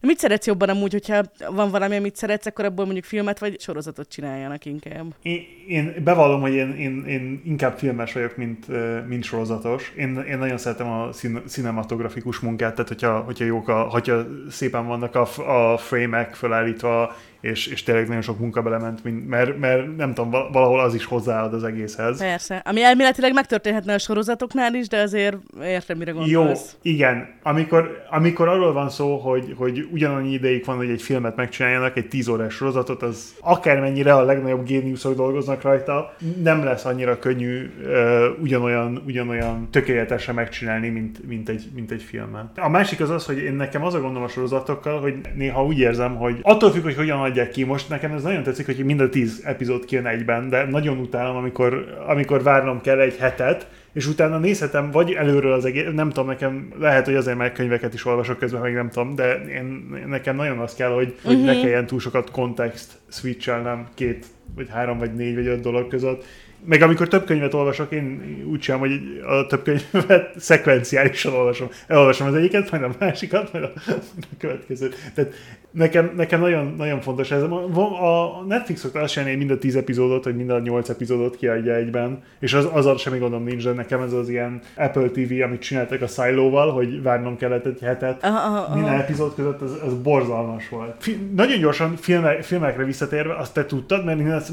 Mit 0.00 0.18
szeretsz 0.18 0.46
jobban 0.46 0.68
amúgy, 0.68 0.92
hogyha 0.92 1.22
van 1.50 1.70
valami, 1.70 1.96
amit 1.96 2.16
szeretsz, 2.16 2.46
akkor 2.46 2.64
abból 2.64 2.84
mondjuk 2.84 3.04
filmet 3.04 3.38
vagy 3.38 3.60
sorozatot 3.60 4.08
csináljanak 4.08 4.64
inkább? 4.64 5.14
Én, 5.22 5.42
én 5.68 5.94
bevallom, 6.04 6.40
hogy 6.40 6.52
én, 6.52 6.76
én, 6.78 7.04
én 7.06 7.42
inkább 7.44 7.78
filmes 7.78 8.12
vagyok, 8.12 8.36
mint, 8.36 8.66
mint 9.06 9.24
sorozatos. 9.24 9.92
Én, 9.96 10.24
én 10.28 10.38
nagyon 10.38 10.58
szeretem 10.58 10.88
a 10.88 11.12
szín, 11.12 11.42
cinematografikus 11.46 12.38
munkát, 12.38 12.74
tehát 12.74 12.88
hogyha, 12.88 13.20
hogyha 13.20 13.44
jók 13.44 13.68
a, 13.68 13.82
hogyha 13.82 14.24
szépen 14.50 14.86
vannak 14.86 15.14
a, 15.14 15.26
a 15.72 15.76
frame-ek 15.76 16.34
felállítva, 16.34 17.16
és, 17.40 17.66
és 17.66 17.82
tényleg 17.82 18.06
nagyon 18.06 18.22
sok 18.22 18.38
munka 18.38 18.62
belement, 18.62 19.04
mint, 19.04 19.28
mert, 19.28 19.58
mert 19.58 19.96
nem 19.96 20.14
tudom, 20.14 20.30
valahol 20.52 20.80
az 20.80 20.94
is 20.94 21.04
hozzáad 21.04 21.54
az 21.54 21.64
egészhez. 21.64 22.18
Persze. 22.18 22.62
Ami 22.64 22.82
elméletileg 22.82 23.32
megtörténhetne 23.32 23.94
a 23.94 23.98
sorozatoknál 23.98 24.74
is, 24.74 24.88
de 24.88 25.00
azért 25.00 25.36
értem, 25.62 25.98
mire 25.98 26.10
gondolsz. 26.10 26.76
Jó, 26.82 26.92
igen. 26.92 27.28
Amikor, 27.42 28.04
amikor 28.10 28.48
arról 28.48 28.72
van 28.72 28.90
szó, 28.90 29.16
hogy, 29.16 29.54
hogy 29.56 29.88
ugyanannyi 29.92 30.32
ideig 30.32 30.64
van, 30.64 30.76
hogy 30.76 30.90
egy 30.90 31.02
filmet 31.02 31.36
megcsináljanak, 31.36 31.96
egy 31.96 32.08
tíz 32.08 32.28
órás 32.28 32.54
sorozatot, 32.54 33.02
az 33.02 33.34
akármennyire 33.40 34.14
a 34.14 34.22
legnagyobb 34.22 34.64
géniuszok 34.64 35.16
dolgoznak 35.16 35.62
rajta, 35.62 36.14
nem 36.42 36.64
lesz 36.64 36.84
annyira 36.84 37.18
könnyű 37.18 37.70
uh, 37.82 38.24
ugyanolyan, 38.42 39.02
ugyanolyan 39.06 39.68
tökéletesen 39.70 40.34
megcsinálni, 40.34 40.88
mint, 40.88 41.26
mint, 41.26 41.48
egy, 41.48 41.64
mint 41.74 41.90
egy 41.90 42.02
filmet. 42.02 42.58
A 42.58 42.68
másik 42.68 43.00
az 43.00 43.10
az, 43.10 43.26
hogy 43.26 43.38
én 43.38 43.54
nekem 43.54 43.84
az 43.84 43.94
a 43.94 44.00
gondom 44.00 44.22
a 44.22 44.28
sorozatokkal, 44.28 45.00
hogy 45.00 45.14
néha 45.34 45.64
úgy 45.64 45.78
érzem, 45.78 46.16
hogy 46.16 46.38
attól 46.42 46.70
függ, 46.70 46.82
hogy 46.82 46.96
hogyan 46.96 47.18
adják 47.30 47.50
ki. 47.50 47.64
Most 47.64 47.88
nekem 47.88 48.12
ez 48.12 48.22
nagyon 48.22 48.42
tetszik, 48.42 48.66
hogy 48.66 48.84
mind 48.84 49.00
a 49.00 49.08
tíz 49.08 49.42
epizód 49.44 49.84
kijön 49.84 50.06
egyben, 50.06 50.48
de 50.48 50.64
nagyon 50.64 50.98
utálom, 50.98 51.36
amikor, 51.36 51.98
amikor 52.06 52.42
várnom 52.42 52.80
kell 52.80 53.00
egy 53.00 53.16
hetet, 53.16 53.68
és 53.92 54.06
utána 54.06 54.38
nézhetem 54.38 54.90
vagy 54.90 55.12
előről 55.12 55.52
az 55.52 55.64
egész, 55.64 55.84
nem 55.94 56.08
tudom, 56.08 56.26
nekem 56.26 56.72
lehet, 56.78 57.04
hogy 57.04 57.14
azért 57.14 57.36
már 57.36 57.52
könyveket 57.52 57.94
is 57.94 58.04
olvasok 58.04 58.38
közben, 58.38 58.60
meg 58.60 58.74
nem 58.74 58.90
tudom, 58.90 59.14
de 59.14 59.34
én, 59.34 59.88
nekem 60.06 60.36
nagyon 60.36 60.58
az 60.58 60.74
kell, 60.74 60.90
hogy, 60.90 61.14
uh-huh. 61.16 61.32
hogy 61.32 61.42
ne 61.44 61.60
kelljen 61.60 61.86
túl 61.86 62.00
sokat 62.00 62.30
kontext 62.30 62.98
switchelnem 63.08 63.86
két, 63.94 64.26
vagy 64.54 64.68
három, 64.70 64.98
vagy 64.98 65.14
négy, 65.14 65.34
vagy 65.34 65.46
öt 65.46 65.60
dolog 65.60 65.88
között 65.88 66.24
meg 66.66 66.82
amikor 66.82 67.08
több 67.08 67.24
könyvet 67.24 67.54
olvasok, 67.54 67.92
én 67.92 68.22
úgy 68.50 68.62
sem, 68.62 68.78
hogy 68.78 68.92
a 69.26 69.46
több 69.46 69.62
könyvet 69.62 70.34
szekvenciálisan 70.40 71.32
olvasom. 71.32 71.68
Elolvasom 71.86 72.26
az 72.26 72.34
egyiket, 72.34 72.70
majd 72.70 72.82
a 72.82 72.90
másikat, 72.98 73.52
majd 73.52 73.64
a, 73.64 73.72
a 73.86 74.36
következőt. 74.38 74.94
Tehát 75.14 75.32
nekem, 75.70 76.12
nekem 76.16 76.40
nagyon, 76.40 76.74
nagyon 76.76 77.00
fontos 77.00 77.30
ez. 77.30 77.42
A 77.42 78.44
Netflix 78.48 78.80
szokta 78.80 79.00
azt 79.00 79.12
csinálni, 79.12 79.36
mind 79.36 79.50
a 79.50 79.58
tíz 79.58 79.76
epizódot, 79.76 80.24
vagy 80.24 80.36
mind 80.36 80.50
a 80.50 80.58
nyolc 80.58 80.88
epizódot 80.88 81.36
kiadja 81.36 81.74
egyben, 81.74 82.22
és 82.38 82.54
az, 82.54 82.68
azzal 82.72 82.98
semmi 82.98 83.18
gondom 83.18 83.44
nincs, 83.44 83.64
de 83.64 83.72
nekem 83.72 84.00
ez 84.00 84.12
az 84.12 84.28
ilyen 84.28 84.60
Apple 84.76 85.08
TV, 85.08 85.42
amit 85.42 85.60
csináltak 85.60 86.02
a 86.02 86.06
Silo-val, 86.06 86.72
hogy 86.72 87.02
várnom 87.02 87.36
kellett 87.36 87.66
egy 87.66 87.80
hetet. 87.80 88.24
Aha. 88.24 88.74
Minden 88.74 88.94
epizód 89.00 89.34
között 89.34 89.62
ez, 89.62 89.72
ez 89.86 89.94
borzalmas 89.94 90.68
volt. 90.68 90.94
Fi, 90.98 91.30
nagyon 91.34 91.58
gyorsan 91.58 91.96
filmek, 91.96 92.42
filmekre 92.42 92.84
visszatérve, 92.84 93.34
azt 93.34 93.54
te 93.54 93.66
tudtad, 93.66 94.04
mert 94.04 94.50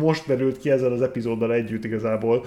most 0.00 0.26
derült 0.26 0.58
ki 0.58 0.70
ezzel 0.70 0.92
az 0.92 1.02
epizóddal 1.02 1.47
együtt 1.54 1.84
igazából. 1.84 2.44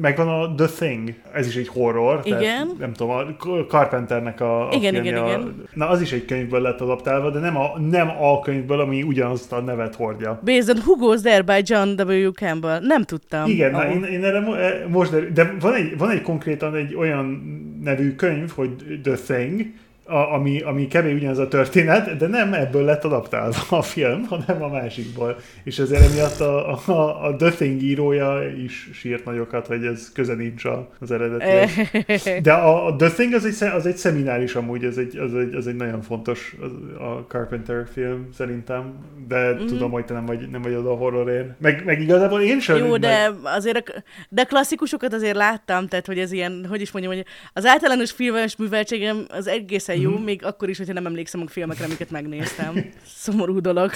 Megvan 0.00 0.28
a 0.28 0.54
The 0.54 0.66
Thing, 0.66 1.14
ez 1.32 1.46
is 1.46 1.56
egy 1.56 1.68
horror. 1.68 2.20
Igen. 2.24 2.40
Tehát, 2.40 2.78
nem 2.78 2.92
tudom, 2.92 3.10
a 3.16 3.22
Carpenternek 3.68 4.40
a, 4.40 4.68
a 4.68 4.74
igen, 4.74 4.94
igen, 4.94 5.24
igen. 5.24 5.64
Na, 5.74 5.88
az 5.88 6.00
is 6.00 6.12
egy 6.12 6.24
könyvből 6.24 6.60
lett 6.60 6.80
adaptálva, 6.80 7.30
de 7.30 7.38
nem 7.38 7.56
a, 7.56 7.78
nem 7.78 8.08
a 8.20 8.40
könyvből, 8.40 8.80
ami 8.80 9.02
ugyanazt 9.02 9.52
a 9.52 9.60
nevet 9.60 9.94
hordja. 9.94 10.40
Based 10.44 10.76
on 10.76 10.82
Hugo's 10.86 11.20
There 11.20 11.42
by 11.42 11.62
John 11.64 12.00
W. 12.00 12.30
Campbell. 12.30 12.80
Nem 12.80 13.02
tudtam. 13.02 13.50
Igen, 13.50 13.74
oh. 13.74 13.82
na, 13.82 13.90
én, 13.90 14.02
én 14.02 14.24
erre 14.24 14.38
e, 14.38 14.86
most, 14.88 15.10
de, 15.10 15.20
de 15.34 15.54
van 15.60 15.74
egy, 15.74 15.98
van 15.98 16.10
egy 16.10 16.22
konkrétan 16.22 16.74
egy 16.74 16.94
olyan 16.94 17.42
nevű 17.82 18.14
könyv, 18.14 18.50
hogy 18.50 19.00
The 19.02 19.14
Thing, 19.14 19.60
a, 20.06 20.16
ami, 20.16 20.60
ami 20.60 20.86
kevés 20.86 21.14
ugyanaz 21.14 21.38
a 21.38 21.48
történet, 21.48 22.16
de 22.16 22.26
nem 22.26 22.52
ebből 22.52 22.84
lett 22.84 23.04
adaptálva 23.04 23.62
a 23.68 23.82
film, 23.82 24.26
hanem 24.28 24.62
a 24.62 24.68
másikból. 24.68 25.36
És 25.64 25.78
ezért 25.78 26.02
emiatt 26.02 26.40
a, 26.40 26.78
a, 26.86 27.26
a 27.26 27.36
The 27.36 27.50
Thing 27.50 27.82
írója 27.82 28.42
is 28.64 28.90
sírt 28.92 29.24
nagyokat, 29.24 29.66
hogy 29.66 29.84
ez 29.84 30.12
köze 30.12 30.34
nincs 30.34 30.64
az 31.00 31.10
eredeti. 31.10 31.90
De 32.42 32.52
a, 32.52 32.86
a 32.86 32.96
The 32.96 33.10
Thing 33.10 33.34
az 33.34 33.44
egy, 33.44 33.68
az 33.68 33.86
egy 33.86 33.96
szeminális 33.96 34.54
amúgy, 34.54 34.84
ez 34.84 34.96
egy, 34.96 35.16
az 35.16 35.34
egy, 35.34 35.54
az 35.54 35.66
egy 35.66 35.76
nagyon 35.76 36.02
fontos 36.02 36.56
a 36.98 37.24
Carpenter 37.28 37.86
film 37.92 38.28
szerintem, 38.36 38.94
de 39.28 39.52
mm-hmm. 39.52 39.66
tudom, 39.66 39.90
hogy 39.90 40.04
te 40.04 40.14
nem 40.14 40.26
vagy, 40.26 40.50
nem 40.50 40.62
vagy 40.62 40.74
oda 40.74 40.90
a 40.90 40.96
horrorért. 40.96 41.60
Meg, 41.60 41.84
meg 41.84 42.00
igazából 42.00 42.40
én 42.40 42.60
sem. 42.60 42.76
Jó, 42.76 42.96
de 42.96 43.28
meg... 43.30 43.38
azért 43.42 44.04
de 44.28 44.44
klasszikusokat 44.44 45.12
azért 45.12 45.36
láttam, 45.36 45.88
tehát 45.88 46.06
hogy 46.06 46.18
ez 46.18 46.32
ilyen, 46.32 46.66
hogy 46.68 46.80
is 46.80 46.90
mondjam, 46.92 47.14
hogy 47.14 47.24
az 47.52 47.66
általános 47.66 48.10
filmes 48.10 48.56
műveltségem 48.56 49.26
az 49.28 49.46
egészen 49.46 49.93
jó, 49.94 50.18
mm. 50.18 50.22
még 50.22 50.44
akkor 50.44 50.68
is, 50.68 50.78
hogyha 50.78 50.92
nem 50.92 51.06
emlékszem 51.06 51.40
a 51.40 51.48
filmekre, 51.48 51.84
amiket 51.84 52.10
megnéztem. 52.10 52.90
Szomorú 53.04 53.60
dolog. 53.60 53.90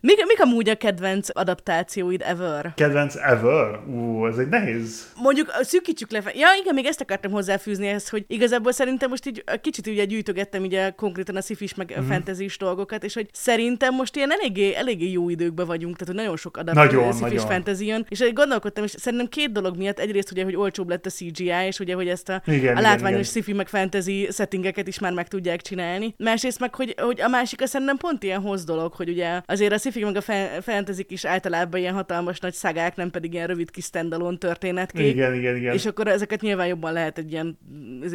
Mik, 0.00 0.26
mik 0.26 0.40
amúgy 0.40 0.68
a 0.68 0.74
kedvenc 0.74 1.28
adaptációid 1.32 2.22
ever? 2.24 2.72
Kedvenc 2.74 3.14
ever? 3.14 3.80
Ú, 3.86 4.26
ez 4.26 4.38
egy 4.38 4.48
nehéz. 4.48 5.12
Mondjuk 5.16 5.50
szűkítsük 5.60 6.10
le. 6.10 6.22
Ja, 6.34 6.48
igen, 6.60 6.74
még 6.74 6.86
ezt 6.86 7.00
akartam 7.00 7.30
hozzáfűzni 7.30 7.86
ehhez, 7.86 8.08
hogy 8.08 8.24
igazából 8.26 8.72
szerintem 8.72 9.08
most 9.08 9.26
így 9.26 9.44
kicsit 9.60 9.86
ugye 9.86 10.04
gyűjtögettem 10.04 10.62
ugye 10.62 10.90
konkrétan 10.90 11.36
a 11.36 11.40
szifis 11.40 11.74
meg 11.74 11.96
mm. 12.00 12.08
fantasy 12.08 12.48
dolgokat, 12.58 13.04
és 13.04 13.14
hogy 13.14 13.28
szerintem 13.32 13.94
most 13.94 14.16
ilyen 14.16 14.32
eléggé, 14.32 14.74
eléggé 14.74 15.10
jó 15.10 15.28
időkben 15.28 15.66
vagyunk, 15.66 15.96
tehát 15.96 16.14
hogy 16.14 16.22
nagyon 16.22 16.36
sok 16.36 16.56
adaptáció 16.56 16.98
nagyon, 16.98 17.12
szifis 17.12 17.42
nagyon. 17.42 17.46
fantasy 17.46 17.86
jön, 17.86 18.06
és 18.08 18.24
gondolkodtam, 18.32 18.84
és 18.84 18.94
szerintem 18.96 19.28
két 19.28 19.52
dolog 19.52 19.76
miatt, 19.76 19.98
egyrészt 19.98 20.30
ugye, 20.30 20.44
hogy 20.44 20.56
olcsóbb 20.56 20.88
lett 20.88 21.06
a 21.06 21.10
CGI, 21.10 21.66
és 21.66 21.78
ugye, 21.78 21.94
hogy 21.94 22.08
ezt 22.08 22.28
a, 22.28 22.42
igen, 22.46 22.76
a 22.76 22.80
látványos 22.80 23.26
sci 23.26 23.52
meg 23.52 23.68
fantasy 23.68 24.28
settingeket 24.32 24.88
is 24.88 24.98
már 24.98 25.12
meg 25.12 25.28
tudják 25.28 25.62
csinálni. 25.62 26.14
Másrészt 26.18 26.60
meg, 26.60 26.74
hogy, 26.74 26.94
hogy 27.00 27.20
a 27.20 27.28
másik 27.28 27.62
a 27.62 27.66
szerintem 27.66 27.96
pont 27.96 28.22
ilyen 28.22 28.40
hoz 28.40 28.64
dolog, 28.64 28.92
hogy 28.92 29.08
ugye 29.08 29.40
azért 29.58 29.72
a 29.72 29.90
sci 29.90 30.04
meg 30.04 30.16
a 30.16 30.22
fantasy 30.60 31.04
is 31.08 31.24
általában 31.24 31.80
ilyen 31.80 31.94
hatalmas 31.94 32.40
nagy 32.40 32.54
szagák, 32.54 32.96
nem 32.96 33.10
pedig 33.10 33.32
ilyen 33.32 33.46
rövid 33.46 33.70
kis 33.70 33.84
standalone 33.84 34.36
történetkék. 34.36 35.14
Igen, 35.14 35.34
igen, 35.34 35.56
igen. 35.56 35.74
És 35.74 35.86
akkor 35.86 36.08
ezeket 36.08 36.40
nyilván 36.40 36.66
jobban 36.66 36.92
lehet 36.92 37.18
egy 37.18 37.32
ilyen 37.32 37.58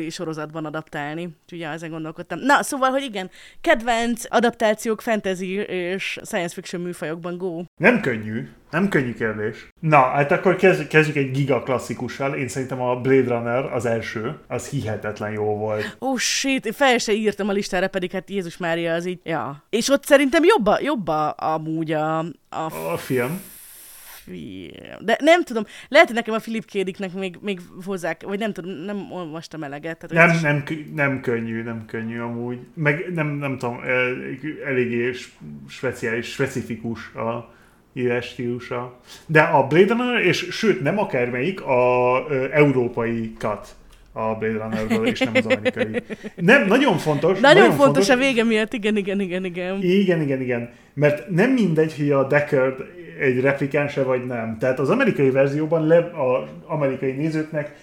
sorozatban 0.09 0.65
adaptálni. 0.65 1.23
Úgyhogy 1.43 1.59
ja, 1.59 1.69
ezen 1.69 1.89
gondolkodtam. 1.89 2.39
Na, 2.39 2.63
szóval, 2.63 2.89
hogy 2.89 3.03
igen, 3.03 3.29
kedvenc 3.61 4.23
adaptációk 4.27 5.01
fantasy 5.01 5.53
és 5.67 6.19
science 6.23 6.53
fiction 6.53 6.81
műfajokban 6.81 7.37
go. 7.37 7.61
Nem 7.83 7.99
könnyű. 8.01 8.47
Nem 8.71 8.89
könnyű 8.89 9.13
kérdés. 9.13 9.67
Na, 9.79 9.97
hát 9.97 10.31
akkor 10.31 10.55
kezd, 10.55 10.87
kezdjük 10.87 11.15
egy 11.15 11.31
giga 11.31 11.63
klasszikussal. 11.63 12.33
Én 12.33 12.47
szerintem 12.47 12.81
a 12.81 12.95
Blade 12.95 13.27
Runner 13.27 13.73
az 13.73 13.85
első, 13.85 14.35
az 14.47 14.69
hihetetlen 14.69 15.31
jó 15.31 15.57
volt. 15.57 15.97
Ó, 16.01 16.09
oh, 16.09 16.17
shit, 16.17 16.75
fel 16.75 16.97
se 16.97 17.13
írtam 17.13 17.49
a 17.49 17.51
listára, 17.51 17.87
pedig 17.87 18.11
hát 18.11 18.29
Jézus 18.29 18.57
Mária 18.57 18.93
az 18.93 19.05
így, 19.05 19.19
ja. 19.23 19.63
És 19.69 19.89
ott 19.89 20.05
szerintem 20.05 20.43
jobb, 20.43 20.67
a, 20.67 20.79
jobb 20.81 21.07
a, 21.07 21.35
amúgy 21.37 21.91
a, 21.91 22.19
a, 22.49 22.91
a 22.91 22.97
film. 22.97 23.41
De 24.99 25.17
nem 25.19 25.43
tudom, 25.43 25.63
lehet, 25.87 26.07
hogy 26.07 26.15
nekem 26.15 26.33
a 26.33 26.39
Philip 26.39 26.65
Kédiknek 26.65 27.13
még, 27.13 27.37
még 27.41 27.59
hozzá, 27.85 28.15
vagy 28.25 28.39
nem 28.39 28.53
tudom, 28.53 28.71
nem 28.71 29.11
olvastam 29.11 29.63
eleget. 29.63 30.05
Tehát 30.07 30.41
nem, 30.41 30.41
nem, 30.41 30.63
nem 30.93 31.21
könnyű, 31.21 31.63
nem 31.63 31.85
könnyű 31.85 32.19
amúgy. 32.19 32.59
Meg 32.73 33.13
nem, 33.13 33.27
nem 33.27 33.57
tudom, 33.57 33.79
eléggé 34.65 35.11
speciális, 35.67 36.31
specifikus 36.31 37.13
a, 37.13 37.53
éles 37.93 38.25
stílusa. 38.25 38.99
De 39.25 39.41
a 39.41 39.67
Blade 39.67 39.93
Runner, 39.93 40.21
és 40.21 40.47
sőt, 40.51 40.81
nem 40.81 40.99
akármelyik, 40.99 41.61
a 41.61 42.25
ö, 42.29 42.45
európai 42.51 43.33
cut 43.37 43.75
a 44.11 44.35
Blade 44.35 44.57
Runnerből, 44.57 45.07
és 45.07 45.19
nem 45.19 45.33
az 45.35 45.45
amerikai. 45.45 46.03
Nem, 46.35 46.67
nagyon 46.67 46.97
fontos. 46.97 47.39
Nagyon, 47.39 47.57
nagyon 47.57 47.77
fontos, 47.77 48.05
fontos 48.07 48.09
a 48.09 48.17
vége 48.17 48.43
miatt, 48.43 48.73
igen, 48.73 48.97
igen, 48.97 49.19
igen, 49.19 49.45
igen. 49.45 49.81
Igen, 49.81 50.21
igen, 50.21 50.41
igen. 50.41 50.69
Mert 50.93 51.29
nem 51.29 51.51
mindegy, 51.51 51.95
hogy 51.97 52.11
a 52.11 52.27
Deckard 52.27 52.85
egy 53.19 53.39
replikánse 53.39 54.03
vagy 54.03 54.25
nem. 54.25 54.57
Tehát 54.59 54.79
az 54.79 54.89
amerikai 54.89 55.29
verzióban 55.29 55.87
le, 55.87 55.97
az 55.97 56.49
amerikai 56.65 57.11
nézőknek 57.11 57.75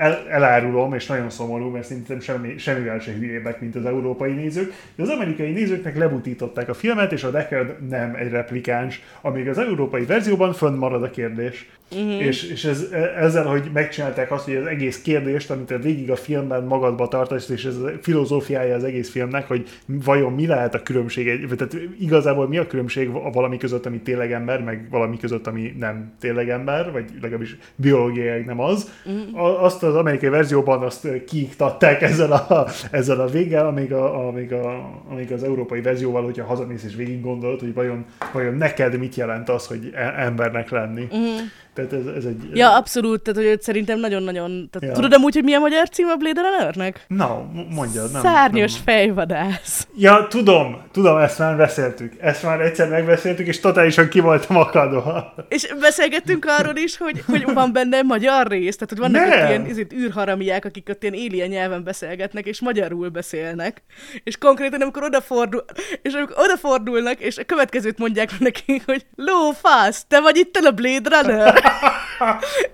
el, 0.00 0.26
elárulom, 0.28 0.94
és 0.94 1.06
nagyon 1.06 1.30
szomorú, 1.30 1.68
mert 1.68 1.84
szerintem 1.84 2.20
semmi, 2.20 2.58
semmivel 2.58 2.98
se 2.98 3.12
hülyébbek, 3.12 3.60
mint 3.60 3.76
az 3.76 3.84
európai 3.84 4.32
nézők, 4.32 4.72
de 4.96 5.02
az 5.02 5.08
amerikai 5.08 5.50
nézőknek 5.50 5.96
lebutították 5.96 6.68
a 6.68 6.74
filmet, 6.74 7.12
és 7.12 7.24
a 7.24 7.30
Deckard 7.30 7.88
nem 7.88 8.14
egy 8.14 8.30
replikáns, 8.30 9.02
amíg 9.20 9.48
az 9.48 9.58
európai 9.58 10.04
verzióban 10.04 10.52
fönn 10.52 10.74
marad 10.74 11.02
a 11.02 11.10
kérdés. 11.10 11.68
Uh-huh. 11.92 12.26
És, 12.26 12.50
és 12.50 12.64
ez, 12.64 12.86
ezzel, 13.18 13.44
hogy 13.44 13.70
megcsinálták 13.72 14.32
azt, 14.32 14.44
hogy 14.44 14.54
az 14.54 14.66
egész 14.66 15.02
kérdést, 15.02 15.50
amit 15.50 15.74
végig 15.82 16.10
a 16.10 16.16
filmben 16.16 16.64
magadba 16.64 17.08
tartasz, 17.08 17.48
és 17.48 17.64
ez 17.64 17.76
a 17.76 17.90
filozófiája 18.00 18.74
az 18.74 18.84
egész 18.84 19.10
filmnek, 19.10 19.48
hogy 19.48 19.68
vajon 19.86 20.32
mi 20.32 20.46
lehet 20.46 20.74
a 20.74 20.82
különbség, 20.82 21.28
egy, 21.28 21.46
tehát 21.56 21.76
igazából 21.98 22.48
mi 22.48 22.58
a 22.58 22.66
különbség 22.66 23.08
a 23.08 23.30
valami 23.30 23.56
között, 23.56 23.86
ami 23.86 24.00
tényleg 24.00 24.32
ember, 24.32 24.62
meg 24.62 24.86
valami 24.90 25.16
között, 25.18 25.46
ami 25.46 25.74
nem 25.78 26.12
tényleg 26.20 26.48
ember, 26.48 26.92
vagy 26.92 27.04
legalábbis 27.20 27.56
biológiai 27.76 28.42
nem 28.42 28.60
az. 28.60 28.90
Uh-huh. 29.04 29.64
Azt 29.64 29.82
az 29.90 29.96
amerikai 29.96 30.28
verzióban 30.28 30.82
azt 30.82 31.08
kiiktatták 31.24 32.02
ezzel 32.02 32.32
a, 32.32 32.66
ezzel 32.90 33.20
a 33.20 33.26
véggel, 33.26 33.66
amíg, 33.66 33.92
a, 33.92 34.28
amíg, 34.28 34.52
a, 34.52 34.90
amíg 35.10 35.32
az 35.32 35.42
európai 35.42 35.80
verzióval, 35.80 36.24
hogyha 36.24 36.44
hazamész 36.44 36.84
és 36.84 36.94
végig 36.94 37.20
gondolod, 37.20 37.60
hogy 37.60 37.74
vajon, 37.74 38.04
vajon 38.32 38.54
neked 38.54 38.98
mit 38.98 39.14
jelent 39.14 39.48
az, 39.48 39.66
hogy 39.66 39.90
e- 39.94 40.14
embernek 40.16 40.70
lenni. 40.70 41.02
Uh-huh. 41.02 41.40
Tehát 41.74 41.92
ez, 41.92 42.06
ez 42.16 42.24
egy... 42.24 42.56
Ja, 42.56 42.76
abszolút, 42.76 43.22
tehát 43.22 43.48
hogy 43.48 43.62
szerintem 43.62 43.98
nagyon-nagyon... 43.98 44.68
Tehát 44.70 44.88
ja. 44.88 44.92
Tudod 44.94 45.12
amúgy, 45.12 45.34
hogy 45.34 45.44
milyen 45.44 45.60
magyar 45.60 45.88
cím 45.88 46.08
a 46.08 46.14
Blade 46.14 46.40
Runnernek? 46.40 47.04
Na, 47.08 47.50
mondjad. 47.70 48.12
Nem, 48.12 48.22
Szárnyos 48.22 48.72
nem. 48.72 48.82
fejvadász. 48.82 49.86
Ja, 49.96 50.26
tudom, 50.28 50.82
tudom, 50.92 51.16
ezt 51.16 51.38
már 51.38 51.56
beszéltük. 51.56 52.12
Ezt 52.20 52.42
már 52.42 52.60
egyszer 52.60 52.88
megbeszéltük, 52.88 53.46
és 53.46 53.60
totálisan 53.60 54.08
ki 54.08 54.20
voltam 54.20 54.56
akadva. 54.56 55.34
És 55.48 55.74
beszélgettünk 55.80 56.46
arról 56.48 56.76
is, 56.76 56.96
hogy, 56.96 57.22
hogy 57.26 57.52
van 57.52 57.72
benne 57.72 58.02
magyar 58.02 58.46
rész, 58.46 58.76
tehát 58.76 58.88
hogy 58.88 58.98
vannak 58.98 59.26
ott 59.26 59.48
ilyen 59.48 59.66
izét, 59.66 59.92
űrharamiák, 59.92 60.64
akik 60.64 60.88
ott 60.90 61.02
ilyen 61.02 61.14
alien 61.14 61.48
nyelven 61.48 61.84
beszélgetnek, 61.84 62.46
és 62.46 62.60
magyarul 62.60 63.08
beszélnek. 63.08 63.82
És 64.24 64.36
konkrétan, 64.36 64.80
amikor 64.80 65.02
odafordul, 65.02 65.64
és 66.02 66.12
amikor 66.12 66.36
odafordulnak, 66.38 67.20
és 67.20 67.38
a 67.38 67.44
következőt 67.44 67.98
mondják 67.98 68.38
neki, 68.38 68.82
hogy 68.86 69.06
ló, 69.16 69.50
fasz, 69.50 70.04
te 70.08 70.20
vagy 70.20 70.36
itt 70.36 70.56
a 70.56 70.70
Blade 70.70 71.10
Runner? 71.20 71.59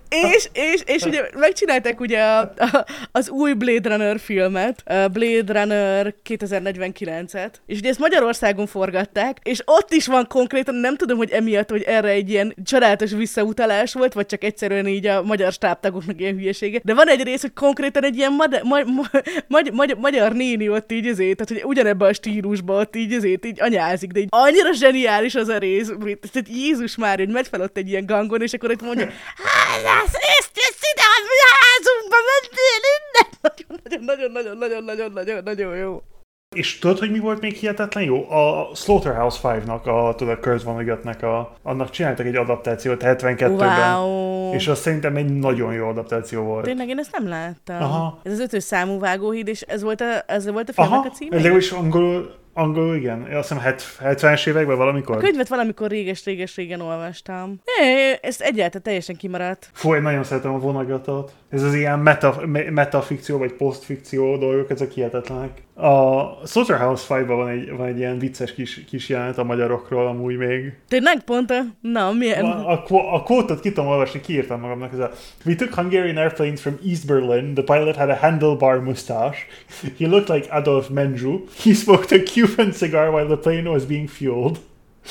És, 0.09 0.49
és, 0.53 0.83
és 0.87 1.03
ugye 1.03 1.23
megcsinálták 1.35 2.01
ugye 2.01 2.23
a, 2.23 2.39
a, 2.57 2.85
az 3.13 3.31
új 3.31 3.53
Blade 3.53 3.89
Runner 3.89 4.19
filmet, 4.19 4.83
Blade 5.13 5.61
Runner 5.61 6.15
2049-et, 6.29 7.51
és 7.67 7.79
ugye 7.79 7.89
ezt 7.89 7.99
Magyarországon 7.99 8.67
forgatták, 8.67 9.39
és 9.43 9.63
ott 9.65 9.93
is 9.93 10.07
van 10.07 10.27
konkrétan, 10.29 10.75
nem 10.75 10.97
tudom, 10.97 11.17
hogy 11.17 11.31
emiatt, 11.31 11.71
hogy 11.71 11.83
erre 11.83 12.09
egy 12.09 12.31
ilyen 12.31 12.55
csodálatos 12.65 13.13
visszautalás 13.13 13.93
volt, 13.93 14.13
vagy 14.13 14.27
csak 14.27 14.45
egyszerűen 14.45 14.87
így 14.87 15.07
a 15.07 15.23
magyar 15.23 15.53
stábtagoknak 15.53 16.21
ilyen 16.21 16.37
hülyesége, 16.37 16.81
de 16.85 16.95
van 16.95 17.09
egy 17.09 17.23
rész, 17.23 17.41
hogy 17.41 17.53
konkrétan 17.53 18.05
egy 18.05 18.17
ilyen 18.17 18.33
mad- 18.33 18.63
ma- 18.63 18.85
ma- 18.85 19.23
ma- 19.49 19.71
ma- 19.73 20.01
magyar 20.01 20.33
néni 20.33 20.69
ott 20.69 20.93
így 20.93 21.07
azért, 21.07 21.37
tehát 21.37 21.63
hogy 21.63 21.71
ugyanebben 21.71 22.09
a 22.09 22.13
stílusban 22.13 22.81
ott 22.81 22.97
így 22.97 23.13
azért 23.13 23.47
így 23.47 23.63
anyázik, 23.63 24.11
de 24.11 24.21
így 24.21 24.29
annyira 24.31 24.73
zseniális 24.73 25.35
az 25.35 25.49
a 25.49 25.59
rész, 25.59 25.93
tehát 26.33 26.49
Jézus 26.49 26.97
már, 26.97 27.19
hogy 27.19 27.29
megy 27.29 27.49
fel 27.49 27.61
ott 27.61 27.77
egy 27.77 27.89
ilyen 27.89 28.07
gangon, 28.07 28.43
és 28.43 28.53
akkor 28.53 28.71
itt 28.77 28.87
mondja, 28.87 29.07
hát 29.45 30.03
részt 30.03 30.55
jössz 30.61 30.85
ide, 30.93 31.05
a 31.17 31.19
mi 31.31 31.39
házunkba 31.57 32.19
mentél 32.31 32.83
innen! 32.97 34.05
Nagyon-nagyon-nagyon-nagyon-nagyon-nagyon 34.07 35.77
jó. 35.77 36.03
És 36.57 36.79
tudod, 36.79 36.99
hogy 36.99 37.11
mi 37.11 37.19
volt 37.19 37.41
még 37.41 37.55
hihetetlen 37.55 38.05
jó? 38.05 38.31
A 38.31 38.71
Slaughterhouse 38.75 39.39
5-nak, 39.43 39.83
a, 39.83 40.15
tudod, 40.15 40.35
a 40.35 40.41
Kurt 40.41 40.63
Vonnegut-nek, 40.63 41.23
a, 41.23 41.57
annak 41.63 41.91
csináltak 41.91 42.27
egy 42.27 42.37
adaptációt 42.37 43.03
72-ben. 43.05 43.95
Wow. 43.95 44.55
És 44.55 44.69
az 44.69 44.79
szerintem 44.79 45.17
egy 45.17 45.39
nagyon 45.39 45.73
jó 45.73 45.89
adaptáció 45.89 46.43
volt. 46.43 46.65
Tényleg 46.65 46.89
én 46.89 46.99
ezt 46.99 47.13
nem 47.13 47.29
láttam. 47.29 47.83
Aha. 47.83 48.21
Ez 48.23 48.33
az 48.33 48.41
ötös 48.41 48.63
számú 48.63 48.99
vágóhíd, 48.99 49.49
és 49.49 49.61
ez 49.61 49.83
volt 49.83 50.01
a, 50.01 50.23
ez 50.27 50.51
volt 50.51 50.69
a 50.69 50.73
filmnek 50.73 50.99
Aha, 50.99 51.09
a 51.09 51.15
címe? 51.15 51.37
legalábbis 51.37 51.71
angolul, 51.71 52.35
angolul 52.57 52.95
igen. 52.97 53.23
Azt 53.23 53.53
hiszem 53.53 53.75
70-es 54.01 54.47
években 54.47 54.77
valamikor. 54.77 55.17
A 55.17 55.19
könyvet 55.19 55.49
valamikor 55.49 55.89
réges-réges-régen 55.89 56.81
olvastam. 56.81 57.61
É, 57.83 58.19
ezt 58.23 58.41
egyáltalán 58.41 58.83
teljesen 58.83 59.17
kimaradt. 59.17 59.71
Fú, 59.73 59.95
én 59.95 60.03
nagyon 60.03 60.25
szeretem 60.25 60.55
a 60.55 60.59
vonagatot. 60.59 61.33
Ez 61.51 61.63
az 61.63 61.75
ilyen 61.75 61.99
meta, 61.99 62.43
me- 62.47 62.71
metafikció 62.71 63.39
vagy 63.39 63.53
posztfikció 63.53 64.37
dolgok, 64.37 64.71
ezek 64.71 64.91
hihetetlenek. 64.91 65.51
A 65.79 66.47
Slaughterhouse 66.47 67.19
5 67.21 67.27
van 67.27 67.49
egy, 67.49 67.71
van 67.77 67.87
egy 67.87 67.99
ilyen 67.99 68.19
vicces 68.19 68.55
kis, 68.55 68.85
kis 68.89 69.09
jelenet 69.09 69.39
a 69.39 69.45
magyarokról 69.45 70.07
amúgy 70.07 70.37
még. 70.37 70.77
Tényleg 70.89 71.23
pont 71.25 71.51
a... 71.51 71.63
Na, 71.81 72.13
milyen? 72.13 72.45
A, 72.45 72.71
a, 72.71 73.15
a 73.15 73.23
quote-ot 73.23 73.61
ki 73.61 73.73
tudom 73.73 73.91
olvasni, 73.91 74.21
kiírtam 74.21 74.61
magamnak. 74.61 74.93
Ez 74.93 74.99
a, 74.99 75.11
We 75.45 75.55
took 75.55 75.75
Hungarian 75.75 76.17
airplanes 76.17 76.61
from 76.61 76.79
East 76.85 77.07
Berlin. 77.07 77.55
The 77.55 77.63
pilot 77.63 77.97
had 77.97 78.11
a 78.11 78.19
handlebar 78.23 78.83
mustache. 78.85 79.47
He 79.97 80.07
looked 80.07 80.29
like 80.29 80.49
Adolf 80.51 80.89
Menju. 80.89 81.49
He 81.63 81.75
smoked 81.75 82.13
a 82.13 82.23
Cuban 82.23 82.73
cigar 82.73 83.11
while 83.11 83.27
the 83.27 83.37
plane 83.37 83.71
was 83.71 83.85
being 83.85 84.09
fueled. 84.09 84.59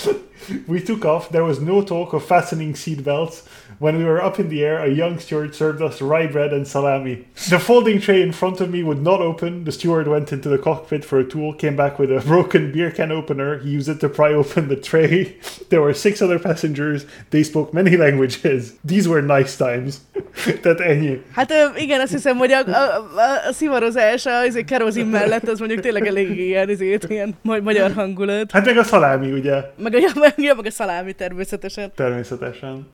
we 0.68 0.82
took 0.82 1.06
off. 1.06 1.30
There 1.30 1.44
was 1.44 1.60
no 1.60 1.82
talk 1.82 2.14
of 2.14 2.26
fastening 2.26 2.74
seatbelts. 2.74 3.44
When 3.80 3.98
we 3.98 4.06
were 4.06 4.22
up 4.22 4.40
in 4.40 4.50
the 4.50 4.64
air, 4.64 4.80
a 4.84 4.90
young 4.90 5.20
steward 5.20 5.54
served 5.54 5.82
us 5.82 6.02
rye 6.02 6.28
bread 6.28 6.54
and 6.54 6.68
salami. 6.68 7.26
The 7.50 7.60
folding 7.60 8.00
tray 8.00 8.22
in 8.22 8.32
front 8.32 8.62
of 8.62 8.70
me 8.70 8.84
would 8.84 9.02
not 9.02 9.22
open. 9.22 9.64
The 9.66 9.72
steward 9.72 10.08
went 10.08 10.32
into 10.32 10.50
the 10.50 10.58
cockpit 10.58 11.04
for 11.04 11.20
a 11.20 11.24
tool, 11.24 11.54
came 11.54 11.76
back 11.76 12.00
with 12.00 12.12
a 12.12 12.22
broken 12.26 12.72
beer 12.72 12.92
can 12.92 13.12
opener. 13.12 13.60
He 13.60 13.72
used 13.72 13.90
it 13.90 14.00
to 14.00 14.10
pry 14.10 14.34
open 14.34 14.68
the 14.68 14.76
tray. 14.76 15.38
There 15.70 15.82
were 15.82 15.94
six 15.94 16.22
other 16.22 16.40
passengers. 16.40 17.06
They 17.32 17.44
spoke 17.44 17.74
many 17.74 17.98
languages. 18.06 18.74
These 18.84 19.10
were 19.10 19.22
nice 19.22 19.58
times. 19.58 20.00
Tehát 20.62 20.80
ennyi. 20.80 21.22
Hát 21.32 21.54
igen, 21.78 22.02
azt 22.02 22.12
hiszem, 22.12 22.38
hogy 22.38 22.52
a, 22.52 22.60
a, 22.68 22.96
a, 23.16 23.48
a 23.48 23.52
szivarozás 23.52 24.26
a 24.26 24.46
izé, 24.46 24.64
kerozin 24.64 25.06
mellett 25.06 25.48
az 25.48 25.60
mondjuk 25.60 25.80
tényleg 25.80 26.08
elég 26.08 26.40
ilyen, 26.40 26.70
izét, 26.70 27.04
ilyen 27.10 27.36
magyar 27.42 27.92
hangulat. 27.92 28.52
Hát 28.52 28.66
meg 28.66 28.78
a 28.78 28.84
szalámi, 28.84 29.32
ugye? 29.32 29.62
Meg 29.78 29.94
a, 29.94 30.20
meg, 30.20 30.34
meg 30.56 30.66
a 30.66 30.72
szalámi 30.72 31.14
természetesen. 31.14 31.92
Természetesen. 31.96 32.88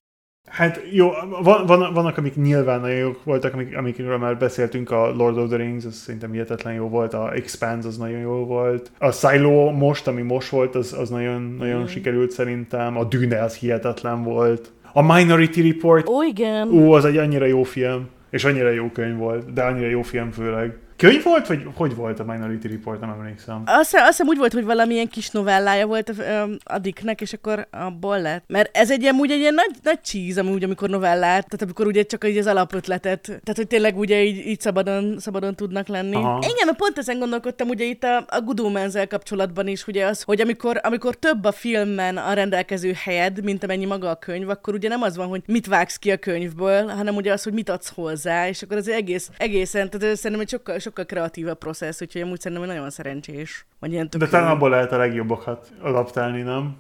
Hát 0.50 0.82
jó, 0.92 1.10
van, 1.44 1.66
van, 1.66 1.94
vannak, 1.94 2.18
amik 2.18 2.36
nyilván 2.36 2.80
nagyon 2.80 2.98
jók 2.98 3.24
voltak, 3.24 3.54
amik, 3.54 3.78
amikről 3.78 4.18
már 4.18 4.38
beszéltünk, 4.38 4.92
a 4.92 5.14
Lord 5.16 5.38
of 5.38 5.48
the 5.48 5.58
Rings, 5.58 5.86
az 5.86 5.96
szerintem 5.96 6.32
hihetetlen 6.32 6.74
jó 6.74 6.88
volt, 6.90 7.14
a 7.14 7.34
Expanse 7.34 7.88
az 7.88 7.98
nagyon 7.98 8.20
jó 8.20 8.46
volt, 8.46 8.92
a 8.98 9.12
Silo 9.12 9.72
most, 9.72 10.08
ami 10.08 10.22
most 10.22 10.50
volt, 10.50 10.76
az, 10.76 10.94
az 11.00 11.10
nagyon, 11.10 11.56
nagyon 11.60 11.82
Mm. 11.82 11.86
sikerült 11.86 12.32
szerintem, 12.32 12.98
a 12.98 13.04
Dűne 13.04 13.44
az 13.44 13.56
hihetetlen 13.56 14.24
volt, 14.24 14.72
a 14.94 15.14
Minority 15.14 15.62
Report, 15.72 16.10
Ó, 16.10 16.24
igen. 16.24 16.70
ó, 16.72 16.92
az 16.92 17.06
egy 17.06 17.18
annyira 17.18 17.46
jó 17.46 17.64
film, 17.64 18.08
és 18.30 18.44
annyira 18.46 18.70
jó 18.70 18.90
könyv 18.94 19.18
volt, 19.18 19.54
de 19.54 19.64
annyira 19.64 19.88
jó 19.88 20.02
film 20.02 20.32
főleg. 20.32 20.78
Könyv 21.02 21.24
volt, 21.24 21.48
vagy 21.48 21.64
hogy 21.76 21.96
volt 21.96 22.20
a 22.20 22.24
Minority 22.24 22.66
Report, 22.66 23.00
nem 23.00 23.10
emlékszem. 23.10 23.62
Azt, 23.66 23.96
azt 23.96 24.08
hiszem 24.08 24.28
úgy 24.28 24.38
volt, 24.38 24.54
hogy 24.54 24.66
valamilyen 24.66 25.08
kis 25.08 25.30
novellája 25.30 25.88
volt 25.88 26.10
a, 26.10 26.48
a 26.64 26.78
Dicknek, 26.78 27.22
és 27.22 27.34
akkor 27.34 27.68
abból 27.72 28.22
lett. 28.22 28.44
Mert 28.48 28.78
ez 28.78 28.92
egy 28.92 29.02
ilyen, 29.02 29.16
úgy 29.16 29.32
egy 29.32 29.40
ilyen 29.40 29.54
nagy, 29.54 29.76
nagy 29.84 30.00
cheese, 30.04 30.40
amúgy, 30.40 30.64
amikor 30.64 30.90
novellát, 30.90 31.46
tehát 31.46 31.62
amikor 31.62 31.88
ugye 31.88 32.04
csak 32.04 32.28
így 32.28 32.38
az 32.38 32.48
alapötletet, 32.48 33.22
tehát 33.22 33.56
hogy 33.56 33.68
tényleg 33.68 33.98
ugye 33.98 34.24
így, 34.24 34.48
így 34.48 34.60
szabadon, 34.60 35.20
szabadon 35.20 35.56
tudnak 35.56 35.88
lenni. 35.88 36.16
Aha. 36.16 36.44
Igen, 36.54 36.76
pont 36.76 36.98
ezen 36.98 37.20
gondolkodtam 37.20 37.68
ugye 37.68 37.86
itt 37.86 38.04
a, 38.04 38.26
a 38.28 38.42
Good 38.42 39.08
kapcsolatban 39.08 39.68
is, 39.68 39.88
ugye 39.88 40.06
az, 40.06 40.22
hogy 40.22 40.42
amikor, 40.42 40.80
amikor 40.84 41.16
több 41.16 41.44
a 41.46 41.52
filmben 41.52 42.18
a 42.18 42.34
rendelkező 42.34 42.94
helyed, 43.04 43.44
mint 43.44 43.64
amennyi 43.64 43.86
maga 43.86 44.10
a 44.10 44.16
könyv, 44.16 44.50
akkor 44.50 44.74
ugye 44.74 44.90
nem 44.90 45.02
az 45.02 45.16
van, 45.16 45.28
hogy 45.28 45.42
mit 45.46 45.68
vágsz 45.68 45.98
ki 45.98 46.12
a 46.12 46.18
könyvből, 46.18 46.88
hanem 46.88 47.16
ugye 47.16 47.32
az, 47.34 47.44
hogy 47.44 47.54
mit 47.54 47.70
adsz 47.70 47.92
hozzá, 47.96 48.48
és 48.48 48.62
akkor 48.62 48.78
az 48.78 48.88
egész, 48.88 49.30
egészen, 49.38 49.90
tehát 49.90 50.16
szerintem 50.16 50.40
egy 50.40 50.50
sokkal, 50.50 50.80
sokkal 50.80 50.90
kreatívabb 50.94 51.58
processz, 51.58 52.02
úgyhogy 52.02 52.22
amúgy 52.22 52.40
szerintem 52.40 52.68
nagyon 52.68 52.90
szerencsés. 52.90 53.66
Vagy 53.80 53.92
ilyen 53.92 54.10
tök 54.10 54.22
De 54.22 54.28
talán 54.28 54.52
abból 54.52 54.70
lehet 54.70 54.92
a 54.92 54.98
legjobbakat 54.98 55.74
adaptálni, 55.82 56.42
nem? 56.42 56.78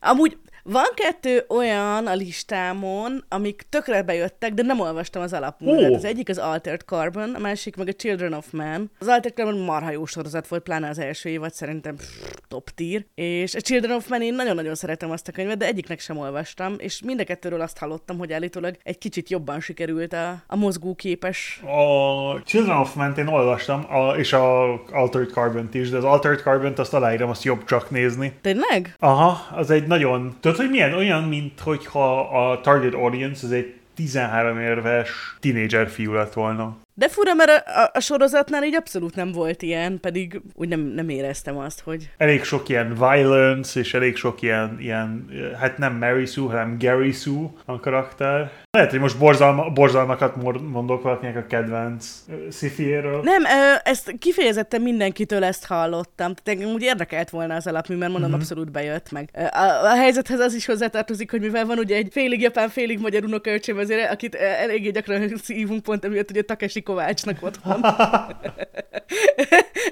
Amúgy 0.00 0.38
van 0.68 0.86
kettő 0.94 1.44
olyan 1.48 2.06
a 2.06 2.14
listámon, 2.14 3.24
amik 3.28 3.66
tökre 3.68 4.02
bejöttek, 4.02 4.54
de 4.54 4.62
nem 4.62 4.80
olvastam 4.80 5.22
az 5.22 5.32
alapművet. 5.32 5.90
Ó. 5.90 5.94
Az 5.94 6.04
egyik 6.04 6.28
az 6.28 6.38
Altered 6.38 6.80
Carbon, 6.80 7.34
a 7.34 7.38
másik 7.38 7.76
meg 7.76 7.88
a 7.88 7.92
Children 7.92 8.32
of 8.32 8.50
Man. 8.50 8.90
Az 8.98 9.06
Altered 9.06 9.36
Carbon 9.36 9.60
marha 9.60 9.90
jó 9.90 10.04
sorozat 10.04 10.48
volt, 10.48 10.62
pláne 10.62 10.88
az 10.88 10.98
első 10.98 11.28
évad 11.28 11.52
szerintem 11.52 11.96
pff, 11.96 12.04
top 12.48 12.70
tier. 12.70 13.04
És 13.14 13.54
a 13.54 13.60
Children 13.60 13.96
of 13.96 14.08
Man 14.08 14.22
én 14.22 14.34
nagyon-nagyon 14.34 14.74
szeretem 14.74 15.10
azt 15.10 15.28
a 15.28 15.32
könyvet, 15.32 15.56
de 15.56 15.66
egyiknek 15.66 16.00
sem 16.00 16.18
olvastam, 16.18 16.74
és 16.78 17.02
mind 17.02 17.20
a 17.20 17.24
kettőről 17.24 17.60
azt 17.60 17.78
hallottam, 17.78 18.18
hogy 18.18 18.32
állítólag 18.32 18.76
egy 18.82 18.98
kicsit 18.98 19.30
jobban 19.30 19.60
sikerült 19.60 20.12
a, 20.12 20.42
a 20.46 20.56
mozgóképes. 20.56 21.60
A 21.62 22.42
Children 22.42 22.76
of 22.76 22.94
Men-t 22.94 23.18
én 23.18 23.26
olvastam, 23.26 23.86
a, 23.94 24.16
és 24.16 24.32
a 24.32 24.72
Altered 24.92 25.30
Carbon-t 25.30 25.74
is, 25.74 25.90
de 25.90 25.96
az 25.96 26.04
Altered 26.04 26.40
Carbon-t 26.40 26.78
azt 26.78 26.94
aláírom, 26.94 27.30
azt 27.30 27.44
jobb 27.44 27.64
csak 27.64 27.90
nézni. 27.90 28.32
Tényleg? 28.40 28.94
Aha, 28.98 29.56
az 29.56 29.70
egy 29.70 29.86
nagyon... 29.86 30.36
Tudod, 30.40 30.55
hogy 30.56 30.70
milyen? 30.70 30.92
Olyan, 30.92 31.22
mint 31.22 31.60
hogyha 31.60 32.20
a 32.20 32.60
target 32.60 32.94
audience 32.94 33.46
az 33.46 33.52
egy 33.52 33.74
13 33.94 34.58
éves 34.60 35.36
tínédzser 35.40 35.88
fiú 35.88 36.12
lett 36.12 36.32
volna. 36.32 36.76
De 36.98 37.08
fura, 37.08 37.34
mert 37.34 37.50
a, 37.50 37.80
a, 37.82 37.90
a 37.92 38.00
sorozatnál 38.00 38.64
így 38.64 38.74
abszolút 38.74 39.14
nem 39.14 39.32
volt 39.32 39.62
ilyen, 39.62 40.00
pedig 40.00 40.40
úgy 40.54 40.68
nem, 40.68 40.80
nem 40.80 41.08
éreztem 41.08 41.58
azt, 41.58 41.80
hogy 41.80 42.10
Elég 42.16 42.42
sok 42.44 42.68
ilyen 42.68 42.94
violence, 42.94 43.80
és 43.80 43.94
elég 43.94 44.16
sok 44.16 44.42
ilyen, 44.42 44.76
ilyen 44.80 45.26
hát 45.60 45.78
nem 45.78 45.94
Mary 45.94 46.24
Sue, 46.26 46.46
hanem 46.50 46.76
Gary 46.78 47.12
Sue 47.12 47.48
a 47.64 47.80
karakter. 47.80 48.50
Lehet, 48.70 48.90
hogy 48.90 49.00
most 49.00 49.18
borzalma, 49.18 49.70
borzalmakat 49.70 50.36
mondok 50.62 51.02
valakinek 51.02 51.36
a 51.36 51.46
kedvenc 51.46 52.06
szifiéről. 52.50 53.20
Nem, 53.22 53.42
ezt 53.84 54.14
kifejezetten 54.18 54.80
mindenkitől 54.80 55.44
ezt 55.44 55.66
hallottam. 55.66 56.34
Tehát 56.34 56.48
engem 56.48 56.68
úgy 56.74 56.82
érdekelt 56.82 57.30
volna 57.30 57.54
az 57.54 57.66
alapmű, 57.66 57.96
mert 57.96 58.10
mondom, 58.12 58.30
Mhm. 58.30 58.38
abszolút 58.40 58.70
bejött 58.70 59.10
meg. 59.10 59.28
A, 59.50 59.84
a 59.84 59.94
helyzethez 59.96 60.38
az 60.40 60.54
is 60.54 60.66
hozzátartozik, 60.66 61.30
hogy 61.30 61.40
mivel 61.40 61.66
van 61.66 61.78
ugye 61.78 61.96
egy 61.96 62.08
félig 62.10 62.40
japán, 62.40 62.68
félig 62.68 62.98
magyar 62.98 63.24
unokaöcsém, 63.24 63.78
azért, 63.78 64.10
akit 64.10 64.34
eléggé 64.34 64.90
gyakran 64.90 65.36
szívunk 65.44 65.82
pont 65.82 66.04
emiatt, 66.04 66.30
ugye 66.30 66.42
Takeshi 66.42 66.82
Kovácsnak 66.86 67.42
otthon. 67.42 67.80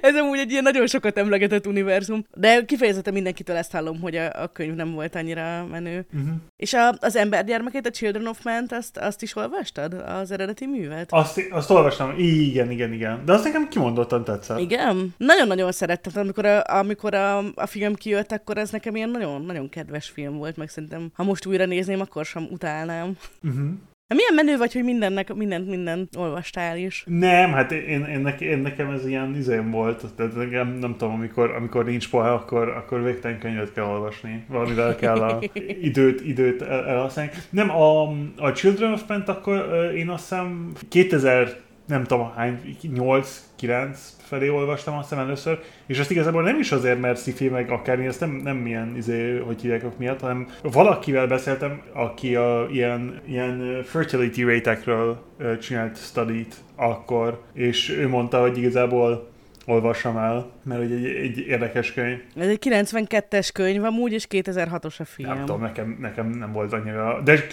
Ez 0.00 0.14
amúgy 0.14 0.38
egy 0.38 0.50
ilyen 0.50 0.62
nagyon 0.62 0.86
sokat 0.86 1.18
emlegetett 1.18 1.66
univerzum. 1.66 2.24
De 2.34 2.64
kifejezetten 2.64 3.12
mindenkitől 3.12 3.56
ezt 3.56 3.72
hallom, 3.72 4.00
hogy 4.00 4.16
a, 4.16 4.42
a 4.42 4.46
könyv 4.52 4.74
nem 4.74 4.92
volt 4.92 5.14
annyira 5.14 5.66
menő. 5.70 6.06
Uh-huh. 6.14 6.30
És 6.56 6.74
a, 6.74 6.94
az 7.00 7.16
embergyermekét, 7.16 7.86
a 7.86 7.90
Children 7.90 8.26
of 8.26 8.44
Man, 8.44 8.66
azt, 8.68 8.96
azt 8.96 9.22
is 9.22 9.36
olvastad? 9.36 9.92
Az 9.92 10.30
eredeti 10.30 10.66
művet? 10.66 11.12
Azt, 11.12 11.40
azt 11.50 11.70
olvastam, 11.70 12.14
igen, 12.18 12.70
igen, 12.70 12.92
igen. 12.92 13.22
De 13.24 13.32
azt 13.32 13.44
nekem 13.44 13.68
kimondottan 13.68 14.24
tetszett. 14.24 14.58
Igen? 14.58 15.14
Nagyon-nagyon 15.16 15.72
szerettem. 15.72 16.12
Amikor, 16.22 16.44
a, 16.44 16.62
amikor 16.64 17.14
a, 17.14 17.38
a 17.54 17.66
film 17.66 17.94
kijött, 17.94 18.32
akkor 18.32 18.58
ez 18.58 18.70
nekem 18.70 18.96
ilyen 18.96 19.10
nagyon, 19.10 19.42
nagyon 19.42 19.68
kedves 19.68 20.08
film 20.08 20.36
volt, 20.36 20.56
meg 20.56 20.68
szerintem, 20.68 21.10
ha 21.14 21.22
most 21.22 21.46
újra 21.46 21.66
nézném, 21.66 22.00
akkor 22.00 22.24
sem 22.24 22.48
utálnám. 22.50 23.16
Uh-huh. 23.42 23.68
Milyen 24.14 24.34
menő 24.34 24.56
vagy, 24.56 24.72
hogy 24.72 24.84
mindennek, 24.84 25.34
mindent, 25.34 25.68
mindent 25.68 26.16
olvastál 26.16 26.76
is. 26.78 27.04
Nem, 27.06 27.52
hát 27.52 27.72
én, 27.72 28.04
én, 28.04 28.20
ne, 28.20 28.36
én 28.38 28.58
nekem 28.58 28.90
ez 28.90 29.06
ilyen 29.06 29.36
izém 29.36 29.70
volt, 29.70 30.04
tehát 30.16 30.34
nekem, 30.34 30.68
nem 30.68 30.96
tudom, 30.96 31.14
amikor, 31.14 31.50
amikor 31.50 31.84
nincs 31.84 32.10
poha, 32.10 32.32
akkor, 32.32 32.68
akkor 32.68 33.02
végtelen 33.02 33.38
könyvet 33.38 33.72
kell 33.72 33.84
olvasni, 33.84 34.44
valamivel 34.48 34.96
kell 34.96 35.20
a 35.22 35.42
időt, 35.90 36.26
időt 36.26 36.62
el- 36.62 36.86
elhasználni. 36.86 37.30
Nem, 37.50 37.70
a, 37.70 38.08
a 38.36 38.52
Children 38.52 38.92
of 38.92 39.02
Ment 39.08 39.28
akkor 39.28 39.90
én 39.96 40.08
azt 40.08 40.28
hiszem 40.28 40.72
nem 41.86 42.04
tudom 42.04 42.32
hány, 42.36 42.76
8-9 42.82 43.96
felé 44.18 44.48
olvastam 44.48 44.94
azt 44.94 45.08
hiszem 45.08 45.24
először, 45.24 45.60
és 45.86 45.98
ezt 45.98 46.10
igazából 46.10 46.42
nem 46.42 46.58
is 46.58 46.72
azért, 46.72 47.00
mert 47.00 47.22
sci 47.22 47.48
meg 47.48 47.70
akármi, 47.70 48.06
ezt 48.06 48.20
nem, 48.20 48.30
nem 48.30 48.56
milyen, 48.56 48.96
izé, 48.96 49.38
hogy 49.38 49.60
hívják 49.60 49.98
miatt, 49.98 50.20
hanem 50.20 50.48
valakivel 50.62 51.26
beszéltem, 51.26 51.82
aki 51.92 52.36
a, 52.36 52.66
ilyen, 52.70 53.20
ilyen 53.26 53.82
fertility 53.84 54.42
rate-ekről 54.42 55.22
csinált 55.60 55.96
study 55.96 56.46
akkor, 56.76 57.42
és 57.52 57.90
ő 57.90 58.08
mondta, 58.08 58.40
hogy 58.40 58.58
igazából 58.58 59.32
olvassam 59.66 60.16
el, 60.16 60.50
mert 60.62 60.80
egy, 60.80 60.92
egy, 60.92 61.04
egy 61.04 61.38
érdekes 61.38 61.92
könyv. 61.92 62.18
Ez 62.36 62.48
egy 62.48 62.58
92-es 62.64 63.50
könyv 63.52 63.84
amúgy, 63.84 64.12
és 64.12 64.26
2006-os 64.30 65.00
a 65.00 65.04
film. 65.04 65.28
Nem 65.28 65.38
tudom, 65.38 65.60
nekem, 65.60 65.96
nekem 66.00 66.28
nem 66.30 66.52
volt 66.52 66.72
annyira, 66.72 67.20
de 67.24 67.46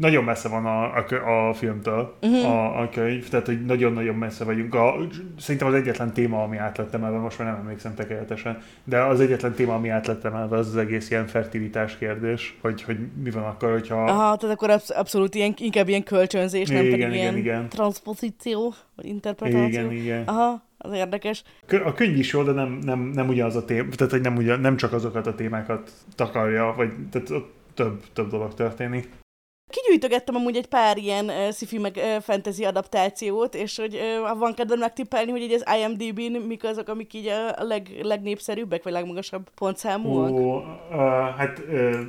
nagyon 0.00 0.24
messze 0.24 0.48
van 0.48 0.66
a, 0.66 0.96
a, 0.96 1.48
a 1.48 1.54
filmtől 1.54 2.16
uh-huh. 2.22 2.50
a, 2.50 2.80
a 2.80 2.88
könyv, 2.88 3.28
tehát 3.28 3.46
hogy 3.46 3.64
nagyon-nagyon 3.64 4.14
messze 4.14 4.44
vagyunk. 4.44 4.74
A, 4.74 4.94
szerintem 5.38 5.68
az 5.68 5.74
egyetlen 5.74 6.12
téma, 6.12 6.42
ami 6.42 6.56
átlettem 6.56 7.04
el, 7.04 7.12
most 7.12 7.38
már 7.38 7.48
nem 7.48 7.60
emlékszem 7.60 7.94
tökéletesen, 7.94 8.58
de 8.84 9.02
az 9.02 9.20
egyetlen 9.20 9.52
téma, 9.52 9.74
ami 9.74 9.88
átlettem 9.88 10.34
el, 10.34 10.48
az 10.50 10.68
az 10.68 10.76
egész 10.76 11.10
ilyen 11.10 11.26
fertilitás 11.26 11.98
kérdés, 11.98 12.58
hogy, 12.60 12.82
hogy 12.82 12.96
mi 13.22 13.30
van 13.30 13.44
akkor, 13.44 13.72
hogyha... 13.72 14.04
Aha, 14.04 14.36
tehát 14.36 14.56
akkor 14.56 14.70
absz- 14.70 14.90
abszolút 14.90 15.34
ilyen, 15.34 15.54
inkább 15.58 15.88
ilyen 15.88 16.02
kölcsönzés, 16.02 16.68
nem 16.68 16.84
igen, 16.84 16.90
pedig 16.90 17.06
igen, 17.06 17.20
ilyen 17.20 17.36
igen. 17.36 17.68
transzpozíció, 17.68 18.74
vagy 18.96 19.06
interpretáció. 19.06 19.66
Igen, 19.66 19.92
igen. 19.92 20.22
Aha, 20.24 20.62
az 20.82 20.92
érdekes. 20.92 21.42
A 21.84 21.92
könyv 21.92 22.16
is 22.16 22.32
jó, 22.32 22.42
de 22.42 22.52
nem, 22.52 22.72
nem, 22.72 22.98
nem 23.00 23.28
ugyanaz 23.28 23.56
a 23.56 23.64
téma, 23.64 23.90
tehát 23.90 24.12
hogy 24.12 24.20
nem, 24.20 24.36
ugyan, 24.36 24.60
nem 24.60 24.76
csak 24.76 24.92
azokat 24.92 25.26
a 25.26 25.34
témákat 25.34 25.90
takarja, 26.14 26.74
vagy 26.76 26.92
tehát 27.10 27.28
több, 27.74 28.02
több 28.12 28.28
dolog 28.28 28.54
történik. 28.54 29.08
Kigyűjtögettem 29.72 30.34
amúgy 30.34 30.56
egy 30.56 30.66
pár 30.66 30.96
ilyen 30.96 31.24
uh, 31.24 31.52
sci-fi 31.52 31.78
meg 31.78 31.96
uh, 31.96 32.22
fantasy 32.22 32.64
adaptációt, 32.64 33.54
és 33.54 33.76
hogy 33.76 33.94
uh, 33.94 34.38
van 34.38 34.54
kedvem 34.54 34.78
megtippelni, 34.78 35.30
hogy 35.30 35.40
így 35.40 35.52
az 35.52 35.64
IMDb-n 35.78 36.46
mik 36.46 36.64
azok, 36.64 36.88
amik 36.88 37.14
így 37.14 37.26
a 37.56 37.64
leg, 37.64 37.88
legnépszerűbbek, 38.02 38.82
vagy 38.82 38.92
legmagasabb 38.92 39.48
pontszámúak? 39.54 40.30
Ó, 40.30 40.56
uh, 40.56 40.64
hát 41.36 41.58
uh, 41.68 42.00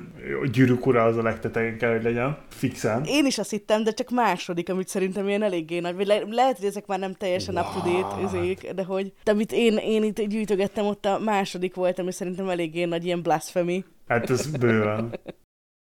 gyűrűk 0.52 0.85
ura 0.85 1.03
az 1.03 1.18
a 1.18 1.22
legtetején 1.22 1.77
kell, 1.77 1.91
hogy 1.91 2.03
legyen, 2.03 2.38
fixen. 2.49 3.03
Én 3.06 3.26
is 3.26 3.38
azt 3.38 3.49
hittem, 3.49 3.84
de 3.84 3.91
csak 3.91 4.10
második, 4.10 4.69
amit 4.69 4.88
szerintem 4.88 5.27
ilyen 5.27 5.44
eléggé 5.44 5.80
nagy, 5.80 5.95
vagy 5.95 6.07
le, 6.07 6.22
lehet, 6.30 6.57
hogy 6.57 6.68
ezek 6.68 6.85
már 6.85 6.99
nem 6.99 7.14
teljesen 7.14 7.56
wow. 7.56 7.64
up-to-date 7.64 8.73
de 8.73 8.84
hogy, 8.84 9.14
de 9.23 9.31
amit 9.31 9.52
én, 9.52 9.77
én 9.77 10.03
itt 10.03 10.22
gyűjtögettem, 10.22 10.85
ott 10.85 11.06
a 11.06 11.19
második 11.19 11.76
voltam, 11.76 12.07
és 12.07 12.15
szerintem 12.15 12.49
eléggé 12.49 12.84
nagy 12.84 13.06
ilyen 13.06 13.22
blasphemy. 13.22 13.85
Hát 14.07 14.30
ez 14.30 14.48
bőven. 14.48 15.19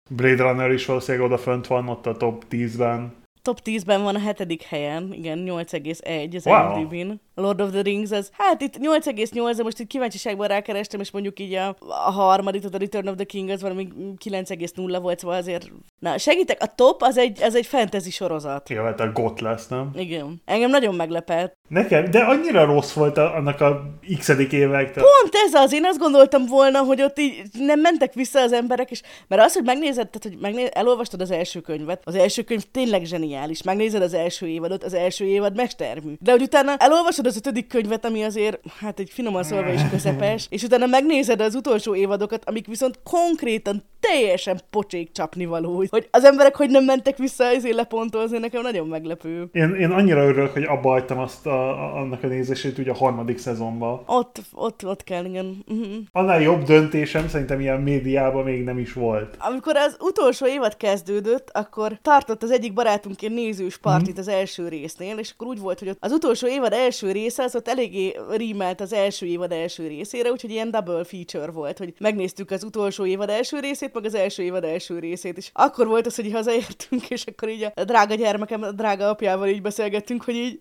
Blade 0.08 0.44
Runner 0.44 0.72
is 0.72 0.86
valószínűleg 0.86 1.28
odafönt 1.28 1.68
van, 1.68 1.88
ott 1.88 2.06
a 2.06 2.18
top 2.18 2.46
10-ben. 2.52 3.14
Top 3.42 3.60
10-ben 3.64 4.02
van 4.02 4.16
a 4.16 4.20
hetedik 4.20 4.62
helyen, 4.62 5.14
igen, 5.14 5.44
8,1 5.46 6.36
az 6.36 6.46
wow. 6.46 6.80
IMDb-n. 6.80 7.20
Lord 7.42 7.62
of 7.62 7.72
the 7.72 7.82
Rings, 7.82 8.12
az, 8.12 8.30
hát 8.38 8.62
itt 8.62 8.78
8,8, 8.78 9.54
de 9.56 9.64
most 9.64 9.80
itt 9.80 9.88
kíváncsiságban 9.88 10.48
rákerestem, 10.48 11.00
és 11.00 11.12
mondjuk 11.12 11.40
így 11.40 11.54
a, 11.54 11.76
a 11.80 12.12
harmadik, 12.12 12.64
a 12.66 12.78
Return 12.78 13.08
of 13.08 13.16
the 13.16 13.26
King, 13.26 13.50
az 13.50 13.62
valami 13.62 13.88
9,0 14.26 14.98
volt, 15.02 15.20
szóval 15.20 15.38
azért... 15.38 15.72
Na, 16.00 16.18
segítek, 16.18 16.62
a 16.62 16.76
top 16.76 17.02
az 17.02 17.18
egy, 17.18 17.44
az 17.44 17.56
egy 17.56 17.66
fantasy 17.66 18.10
sorozat. 18.10 18.70
Ja, 18.70 18.84
hát 18.84 19.00
a 19.00 19.12
GOT 19.12 19.42
lesz, 19.42 19.68
nem? 19.68 19.92
Igen. 19.96 20.42
Engem 20.46 20.70
nagyon 20.70 20.96
meglepett. 20.96 21.56
Nekem, 21.68 22.12
de 22.12 22.20
annyira 22.20 22.66
rossz 22.66 22.94
volt 22.94 23.18
a, 23.18 23.36
annak 23.36 23.62
a 23.62 23.82
x 24.18 24.30
évek. 24.52 24.94
Pont 24.94 25.34
ez 25.46 25.54
az, 25.54 25.74
én 25.74 25.86
azt 25.86 26.00
gondoltam 26.00 26.46
volna, 26.46 26.80
hogy 26.80 27.02
ott 27.02 27.20
így 27.20 27.42
nem 27.54 27.80
mentek 27.80 28.14
vissza 28.14 28.42
az 28.42 28.54
emberek, 28.54 28.92
és 28.92 29.02
mert 29.28 29.42
az, 29.42 29.54
hogy 29.54 29.64
megnézed, 29.64 30.10
tehát, 30.10 30.28
hogy 30.28 30.38
megnézed, 30.42 30.72
elolvastad 30.74 31.22
az 31.22 31.32
első 31.32 31.60
könyvet, 31.60 32.02
az 32.04 32.16
első 32.16 32.42
könyv 32.42 32.64
tényleg 32.72 33.06
zseniális, 33.06 33.64
megnézed 33.64 34.02
az 34.02 34.14
első 34.14 34.48
évadot, 34.48 34.84
az 34.84 34.94
első 34.94 35.26
évad 35.26 35.56
mestermű. 35.56 36.14
De 36.20 36.32
hogy 36.32 36.42
utána 36.42 36.76
elolvasod 36.78 37.26
az 37.28 37.38
ötödik 37.38 37.68
könyvet, 37.68 38.06
ami 38.06 38.24
azért, 38.24 38.60
hát 38.80 39.00
egy 39.00 39.10
finoman 39.10 39.44
szólva 39.44 39.72
is 39.72 39.82
közepes, 39.90 40.48
és 40.50 40.64
utána 40.64 40.86
megnézed 40.86 41.42
az 41.42 41.56
utolsó 41.56 41.96
évadokat, 41.96 42.50
amik 42.50 42.68
viszont 42.68 43.00
konkrétan 43.04 43.84
teljesen 44.00 44.60
pocsék 44.70 45.12
csapni 45.12 45.46
való. 45.46 45.84
Hogy 45.90 46.08
az 46.12 46.24
emberek 46.24 46.56
hogy 46.56 46.70
nem 46.70 46.84
mentek 46.84 47.18
vissza 47.18 47.44
ezért 47.44 47.76
lepontolni, 47.76 48.38
nekem 48.38 48.62
nagyon 48.62 48.88
meglepő. 48.88 49.50
Én, 49.52 49.76
én 49.76 49.92
annyira 49.92 50.28
örülök, 50.28 50.54
hogy 50.54 50.64
abba 50.64 50.90
hagytam 50.90 51.20
azt 51.20 51.46
a, 51.46 51.70
a, 51.70 51.96
annak 51.96 52.24
a 52.24 52.28
nézését 52.28 52.78
ugye 52.78 52.92
a 52.92 52.96
harmadik 52.96 53.38
szezonban. 53.38 54.04
Ott, 54.06 54.42
ott, 54.54 54.86
ott 54.86 55.04
kell, 55.04 55.26
igen. 55.26 55.64
Uh-huh. 55.68 55.96
Annál 56.12 56.42
jobb 56.42 56.64
döntésem 56.64 57.28
szerintem 57.28 57.60
ilyen 57.60 57.82
médiában 57.82 58.44
még 58.44 58.64
nem 58.64 58.78
is 58.78 58.94
volt. 58.94 59.36
Amikor 59.40 59.76
az 59.76 59.98
utolsó 60.00 60.48
évad 60.48 60.78
kezdődött, 60.78 61.50
akkor 61.54 62.00
tartott 62.02 62.44
az 62.44 62.52
egyik 62.52 62.74
barátunk 62.74 63.22
egy 63.22 63.32
nézős 63.32 63.78
partit 63.78 64.08
uh-huh. 64.08 64.20
az 64.20 64.28
első 64.28 64.68
résznél, 64.68 65.18
és 65.18 65.32
akkor 65.34 65.48
úgy 65.48 65.60
volt, 65.60 65.80
hogy 65.80 65.98
az 66.00 66.12
utolsó 66.12 66.48
évad 66.48 66.74
első 66.74 67.12
része 67.18 67.44
az 67.44 67.56
ott 67.56 67.68
eléggé 67.68 68.16
rímelt 68.30 68.82
az 68.82 68.94
első 68.94 69.26
évad 69.26 69.52
első 69.52 69.88
részére, 69.88 70.32
úgyhogy 70.32 70.52
ilyen 70.52 70.72
double 70.72 71.04
feature 71.04 71.52
volt, 71.52 71.78
hogy 71.78 71.94
megnéztük 72.00 72.52
az 72.52 72.64
utolsó 72.64 73.06
évad 73.06 73.30
első 73.30 73.60
részét, 73.60 73.94
meg 73.94 74.06
az 74.06 74.16
első 74.16 74.44
évad 74.44 74.64
első 74.64 75.00
részét, 75.00 75.38
és 75.38 75.50
akkor 75.54 75.88
volt 75.88 76.06
az, 76.06 76.16
hogy 76.16 76.32
hazaértünk, 76.32 77.10
és 77.10 77.26
akkor 77.26 77.50
így 77.50 77.68
a 77.76 77.84
drága 77.84 78.16
gyermekem, 78.16 78.64
a 78.64 78.72
drága 78.72 79.10
apjával 79.10 79.48
így 79.48 79.62
beszélgettünk, 79.62 80.24
hogy 80.24 80.36
így 80.36 80.60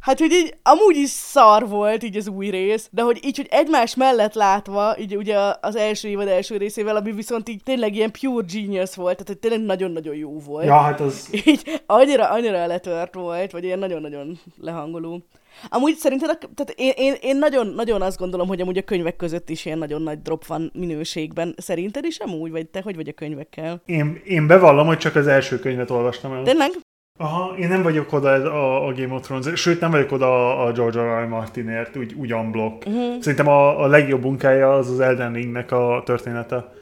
Hát, 0.00 0.18
hogy 0.18 0.32
így 0.32 0.56
amúgy 0.62 0.96
is 0.96 1.10
szar 1.10 1.68
volt 1.68 2.02
így 2.02 2.16
az 2.16 2.28
új 2.28 2.48
rész, 2.48 2.88
de 2.92 3.02
hogy 3.02 3.24
így, 3.24 3.36
hogy 3.36 3.48
egymás 3.50 3.94
mellett 3.94 4.34
látva, 4.34 4.98
így 4.98 5.16
ugye 5.16 5.38
az 5.60 5.76
első 5.76 6.08
évad 6.08 6.28
első 6.28 6.56
részével, 6.56 6.96
ami 6.96 7.12
viszont 7.12 7.48
így 7.48 7.62
tényleg 7.62 7.94
ilyen 7.94 8.10
pure 8.10 8.44
genius 8.52 8.94
volt, 8.94 9.12
tehát 9.12 9.28
hogy 9.28 9.38
tényleg 9.38 9.60
nagyon-nagyon 9.60 10.14
jó 10.14 10.38
volt. 10.38 10.64
Ja, 10.64 10.78
hát 10.78 11.00
az... 11.00 11.28
Így 11.46 11.82
annyira, 11.86 12.28
annyira 12.28 12.66
letört 12.66 13.14
volt, 13.14 13.50
vagy 13.50 13.64
ilyen 13.64 13.78
nagyon-nagyon 13.78 14.38
lehangoló. 14.60 15.20
Amúgy 15.68 15.94
szerinted, 15.94 16.38
tehát 16.38 16.74
én, 16.76 16.92
én, 16.96 17.14
én 17.20 17.36
nagyon, 17.36 17.66
nagyon 17.66 18.02
azt 18.02 18.18
gondolom, 18.18 18.48
hogy 18.48 18.60
amúgy 18.60 18.78
a 18.78 18.82
könyvek 18.82 19.16
között 19.16 19.50
is 19.50 19.64
ilyen 19.64 19.78
nagyon 19.78 20.02
nagy 20.02 20.22
drop 20.22 20.46
van 20.46 20.70
minőségben. 20.74 21.54
Szerinted 21.56 22.04
is 22.04 22.18
amúgy, 22.18 22.50
vagy 22.50 22.66
te 22.66 22.80
hogy 22.82 22.96
vagy 22.96 23.08
a 23.08 23.12
könyvekkel? 23.12 23.82
Én, 23.84 24.20
én 24.24 24.46
bevallom, 24.46 24.86
hogy 24.86 24.98
csak 24.98 25.14
az 25.14 25.26
első 25.26 25.58
könyvet 25.58 25.90
olvastam 25.90 26.32
el. 26.32 26.42
Tényleg? 26.42 26.70
Aha, 27.18 27.56
én 27.58 27.68
nem 27.68 27.82
vagyok 27.82 28.12
oda 28.12 28.28
a, 28.30 28.86
a 28.86 28.92
Game 28.92 29.14
of 29.14 29.22
Thrones, 29.22 29.60
sőt 29.60 29.80
nem 29.80 29.90
vagyok 29.90 30.12
oda 30.12 30.58
a 30.64 30.72
George 30.72 31.00
R. 31.00 31.22
R. 31.22 31.26
Martinért, 31.26 31.96
úgy, 31.96 32.14
úgy 32.14 32.32
unblock. 32.32 32.86
Uh-huh. 32.86 33.20
Szerintem 33.20 33.48
a, 33.48 33.82
a 33.82 33.86
legjobb 33.86 34.22
munkája 34.22 34.72
az 34.72 34.90
az 34.90 35.00
Elden 35.00 35.32
Ringnek 35.32 35.72
a 35.72 36.02
története. 36.04 36.72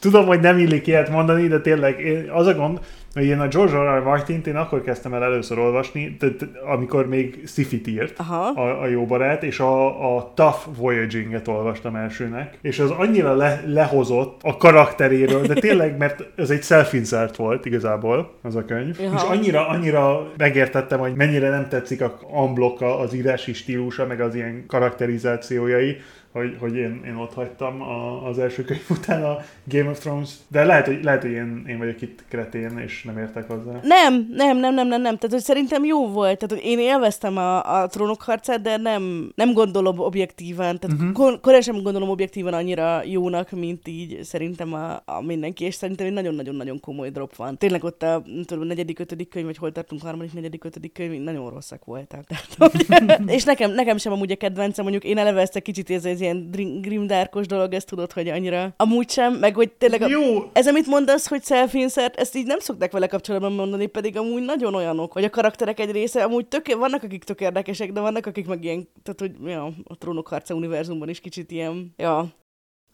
Tudom, 0.00 0.26
hogy 0.26 0.40
nem 0.40 0.58
illik 0.58 0.86
ilyet 0.86 1.10
mondani, 1.10 1.48
de 1.48 1.60
tényleg 1.60 2.24
az 2.32 2.46
a 2.46 2.54
gond, 2.54 2.80
hogy 3.14 3.24
én 3.24 3.40
a 3.40 3.48
George 3.48 3.76
R. 3.76 3.98
R. 3.98 4.02
martin 4.02 4.40
én 4.46 4.56
akkor 4.56 4.82
kezdtem 4.82 5.14
el 5.14 5.22
először 5.22 5.58
olvasni, 5.58 6.16
tehát 6.16 6.48
amikor 6.64 7.08
még 7.08 7.42
Sifit 7.46 7.86
írt 7.86 8.18
Aha. 8.18 8.48
a, 8.48 8.82
a 8.82 8.86
jó 8.86 9.06
barát, 9.06 9.42
és 9.42 9.60
a, 9.60 10.16
a 10.16 10.32
Tough 10.34 10.58
Voyaging-et 10.76 11.48
olvastam 11.48 11.96
elsőnek, 11.96 12.58
és 12.62 12.78
az 12.78 12.90
annyira 12.90 13.34
le, 13.34 13.62
lehozott 13.66 14.40
a 14.42 14.56
karakteréről, 14.56 15.42
de 15.42 15.54
tényleg, 15.54 15.96
mert 15.96 16.24
ez 16.36 16.50
egy 16.50 16.62
self-insert 16.62 17.36
volt 17.36 17.64
igazából 17.64 18.32
az 18.42 18.56
a 18.56 18.64
könyv, 18.64 19.00
Aha. 19.00 19.14
és 19.14 19.22
annyira, 19.38 19.68
annyira 19.68 20.32
megértettem, 20.36 20.98
hogy 20.98 21.14
mennyire 21.14 21.48
nem 21.48 21.68
tetszik 21.68 22.02
a 22.02 22.18
unblock 22.30 22.80
az 22.80 23.14
írási 23.14 23.52
stílusa, 23.52 24.06
meg 24.06 24.20
az 24.20 24.34
ilyen 24.34 24.64
karakterizációjai, 24.66 25.96
hogy, 26.34 26.56
hogy 26.60 26.76
én, 26.76 27.02
én 27.06 27.14
ott 27.14 27.34
hagytam 27.34 27.82
a, 27.82 28.26
az 28.26 28.38
első 28.38 28.64
könyv 28.64 28.86
után 28.90 29.24
a 29.24 29.38
Game 29.64 29.90
of 29.90 29.98
Thrones, 29.98 30.30
de 30.48 30.64
lehet, 30.64 30.86
hogy, 30.86 31.04
lehet, 31.04 31.22
hogy 31.22 31.30
én, 31.30 31.64
én 31.68 31.78
vagyok 31.78 32.02
itt 32.02 32.24
kretén, 32.28 32.78
és 32.78 33.02
nem 33.02 33.18
értek 33.18 33.48
hozzá. 33.48 33.80
Nem, 33.82 34.28
nem, 34.30 34.58
nem, 34.58 34.74
nem, 34.74 34.88
nem, 34.88 35.00
nem. 35.00 35.16
Tehát, 35.16 35.30
hogy 35.30 35.40
szerintem 35.42 35.84
jó 35.84 36.08
volt. 36.08 36.38
Tehát, 36.38 36.62
hogy 36.62 36.70
én 36.70 36.78
élveztem 36.78 37.36
a, 37.36 37.80
a 37.80 37.86
trónok 37.86 38.22
harcát, 38.22 38.60
de 38.60 38.76
nem, 38.76 39.32
nem 39.34 39.52
gondolom 39.52 39.98
objektívan. 39.98 40.78
Tehát 40.78 40.96
uh-huh. 40.96 41.12
kor, 41.12 41.40
korán 41.40 41.60
sem 41.60 41.82
gondolom 41.82 42.08
objektívan 42.08 42.54
annyira 42.54 43.02
jónak, 43.04 43.50
mint 43.50 43.88
így 43.88 44.22
szerintem 44.22 44.74
a, 44.74 45.02
a 45.04 45.22
mindenki, 45.22 45.64
és 45.64 45.74
szerintem 45.74 46.06
egy 46.06 46.12
nagyon-nagyon-nagyon 46.12 46.80
komoly 46.80 47.10
drop 47.10 47.36
van. 47.36 47.58
Tényleg 47.58 47.84
ott 47.84 48.02
a, 48.02 48.22
tudom, 48.44 48.62
a 48.62 48.66
negyedik, 48.66 48.98
ötödik 48.98 49.28
könyv, 49.28 49.46
vagy 49.46 49.56
hol 49.56 49.72
tartunk, 49.72 50.02
harmadik, 50.02 50.32
negyedik, 50.32 50.64
ötödik 50.64 50.92
könyv, 50.92 51.22
nagyon 51.22 51.50
rosszak 51.50 51.84
voltak. 51.84 52.26
Tehát, 52.26 53.20
és 53.36 53.44
nekem, 53.44 53.70
nekem 53.70 53.96
sem 53.96 54.12
amúgy 54.12 54.30
a 54.30 54.36
kedvencem, 54.36 54.84
mondjuk 54.84 55.04
én 55.04 55.18
eleve 55.18 55.40
ezt 55.40 55.56
egy 55.56 55.62
kicsit 55.62 55.90
ez 55.90 56.04
ilyen 56.24 56.50
grimdarkos 56.80 57.46
dolog, 57.46 57.72
ezt 57.72 57.86
tudod, 57.86 58.12
hogy 58.12 58.28
annyira 58.28 58.74
amúgy 58.76 59.10
sem, 59.10 59.34
meg 59.34 59.54
hogy 59.54 59.72
tényleg 59.72 60.02
a, 60.02 60.08
Jó. 60.08 60.50
ez, 60.52 60.66
amit 60.66 60.86
mondasz, 60.86 61.28
hogy 61.28 61.44
self-insert, 61.44 62.16
ezt 62.16 62.36
így 62.36 62.46
nem 62.46 62.58
szokták 62.58 62.92
vele 62.92 63.06
kapcsolatban 63.06 63.52
mondani, 63.52 63.86
pedig 63.86 64.16
amúgy 64.16 64.42
nagyon 64.42 64.74
olyanok, 64.74 65.12
hogy 65.12 65.24
a 65.24 65.30
karakterek 65.30 65.80
egy 65.80 65.90
része, 65.90 66.22
amúgy 66.22 66.46
tök, 66.46 66.74
vannak, 66.76 67.02
akik 67.02 67.24
tök 67.24 67.40
érdekesek, 67.40 67.92
de 67.92 68.00
vannak, 68.00 68.26
akik 68.26 68.46
meg 68.46 68.64
ilyen, 68.64 68.88
tehát 69.02 69.20
hogy 69.20 69.50
ja, 69.50 69.64
a 69.84 69.98
trónok 69.98 70.28
harca 70.28 70.54
univerzumban 70.54 71.08
is 71.08 71.20
kicsit 71.20 71.50
ilyen, 71.50 71.94
ja, 71.96 72.28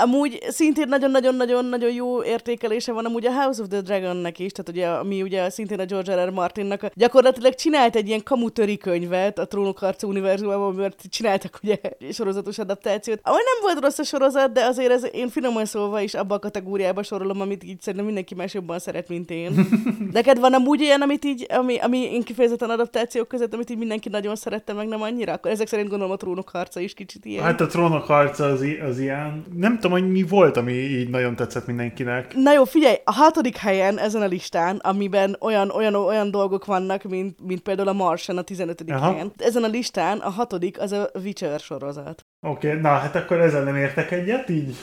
Amúgy 0.02 0.38
szintén 0.48 0.88
nagyon-nagyon-nagyon-nagyon 0.88 1.92
jó 1.92 2.24
értékelése 2.24 2.92
van 2.92 3.04
amúgy 3.04 3.26
a 3.26 3.32
House 3.32 3.62
of 3.62 3.68
the 3.68 3.80
Dragonnek 3.80 4.38
is, 4.38 4.52
tehát 4.52 4.68
ugye, 4.68 4.86
ami 4.86 5.22
ugye 5.22 5.50
szintén 5.50 5.80
a 5.80 5.84
George 5.84 6.24
R. 6.24 6.28
R. 6.28 6.30
Martinnak 6.30 6.82
a, 6.82 6.90
gyakorlatilag 6.94 7.54
csinált 7.54 7.96
egy 7.96 8.08
ilyen 8.08 8.22
kamutöri 8.22 8.76
könyvet 8.76 9.38
a 9.38 9.46
Trónok 9.46 9.78
harca 9.78 10.06
univerzumában, 10.06 10.74
mert 10.74 11.02
csináltak 11.10 11.58
ugye 11.62 11.76
sorozatos 12.12 12.58
adaptációt. 12.58 13.20
Amely 13.22 13.42
nem 13.44 13.62
volt 13.62 13.84
rossz 13.84 13.98
a 13.98 14.02
sorozat, 14.02 14.52
de 14.52 14.64
azért 14.64 14.90
ez, 14.90 15.06
én 15.12 15.28
finoman 15.28 15.64
szólva 15.64 16.00
is 16.00 16.14
abba 16.14 16.34
a 16.34 16.38
kategóriába 16.38 17.02
sorolom, 17.02 17.40
amit 17.40 17.64
így 17.64 17.80
szerintem 17.80 18.04
mindenki 18.04 18.34
más 18.34 18.54
jobban 18.54 18.78
szeret, 18.78 19.08
mint 19.08 19.30
én. 19.30 19.68
Neked 20.12 20.38
van 20.38 20.54
amúgy 20.54 20.80
ilyen, 20.80 21.00
amit 21.00 21.24
így, 21.24 21.46
ami, 21.48 21.78
ami 21.78 21.98
én 21.98 22.22
kifejezetten 22.22 22.70
adaptációk 22.70 23.28
között, 23.28 23.54
amit 23.54 23.70
így 23.70 23.78
mindenki 23.78 24.08
nagyon 24.08 24.36
szerette, 24.36 24.72
meg 24.72 24.88
nem 24.88 25.02
annyira? 25.02 25.32
Akkor 25.32 25.50
ezek 25.50 25.68
szerint 25.68 25.88
gondolom 25.88 26.12
a 26.12 26.16
Trónok 26.16 26.48
harca 26.48 26.80
is 26.80 26.94
kicsit 26.94 27.24
ilyen. 27.24 27.44
Hát 27.44 27.60
a 27.60 27.66
Trónok 27.66 28.04
harca 28.04 28.44
az, 28.44 28.64
az 28.88 28.98
ilyen, 28.98 29.44
nem 29.54 29.74
tudom, 29.74 29.89
hogy 29.90 30.10
mi 30.10 30.22
volt, 30.22 30.56
ami 30.56 30.72
így 30.72 31.08
nagyon 31.08 31.36
tetszett 31.36 31.66
mindenkinek. 31.66 32.34
Na 32.34 32.52
jó, 32.52 32.64
figyelj, 32.64 32.96
a 33.04 33.12
hatodik 33.12 33.56
helyen 33.56 33.98
ezen 33.98 34.22
a 34.22 34.26
listán, 34.26 34.76
amiben 34.76 35.36
olyan, 35.40 35.70
olyan, 35.70 35.94
olyan 35.94 36.30
dolgok 36.30 36.64
vannak, 36.64 37.02
mint, 37.02 37.46
mint 37.46 37.60
például 37.60 37.88
a 37.88 37.92
Martian 37.92 38.38
a 38.38 38.42
15. 38.42 38.84
Aha. 38.90 39.10
helyen. 39.10 39.32
Ezen 39.36 39.64
a 39.64 39.68
listán 39.68 40.18
a 40.18 40.28
hatodik 40.28 40.80
az 40.80 40.92
a 40.92 41.10
Witcher 41.14 41.60
sorozat. 41.60 42.26
Oké, 42.42 42.68
okay, 42.68 42.80
na 42.80 42.88
hát 42.88 43.16
akkor 43.16 43.40
ezzel 43.40 43.62
nem 43.62 43.76
értek 43.76 44.10
egyet, 44.10 44.48
így, 44.48 44.76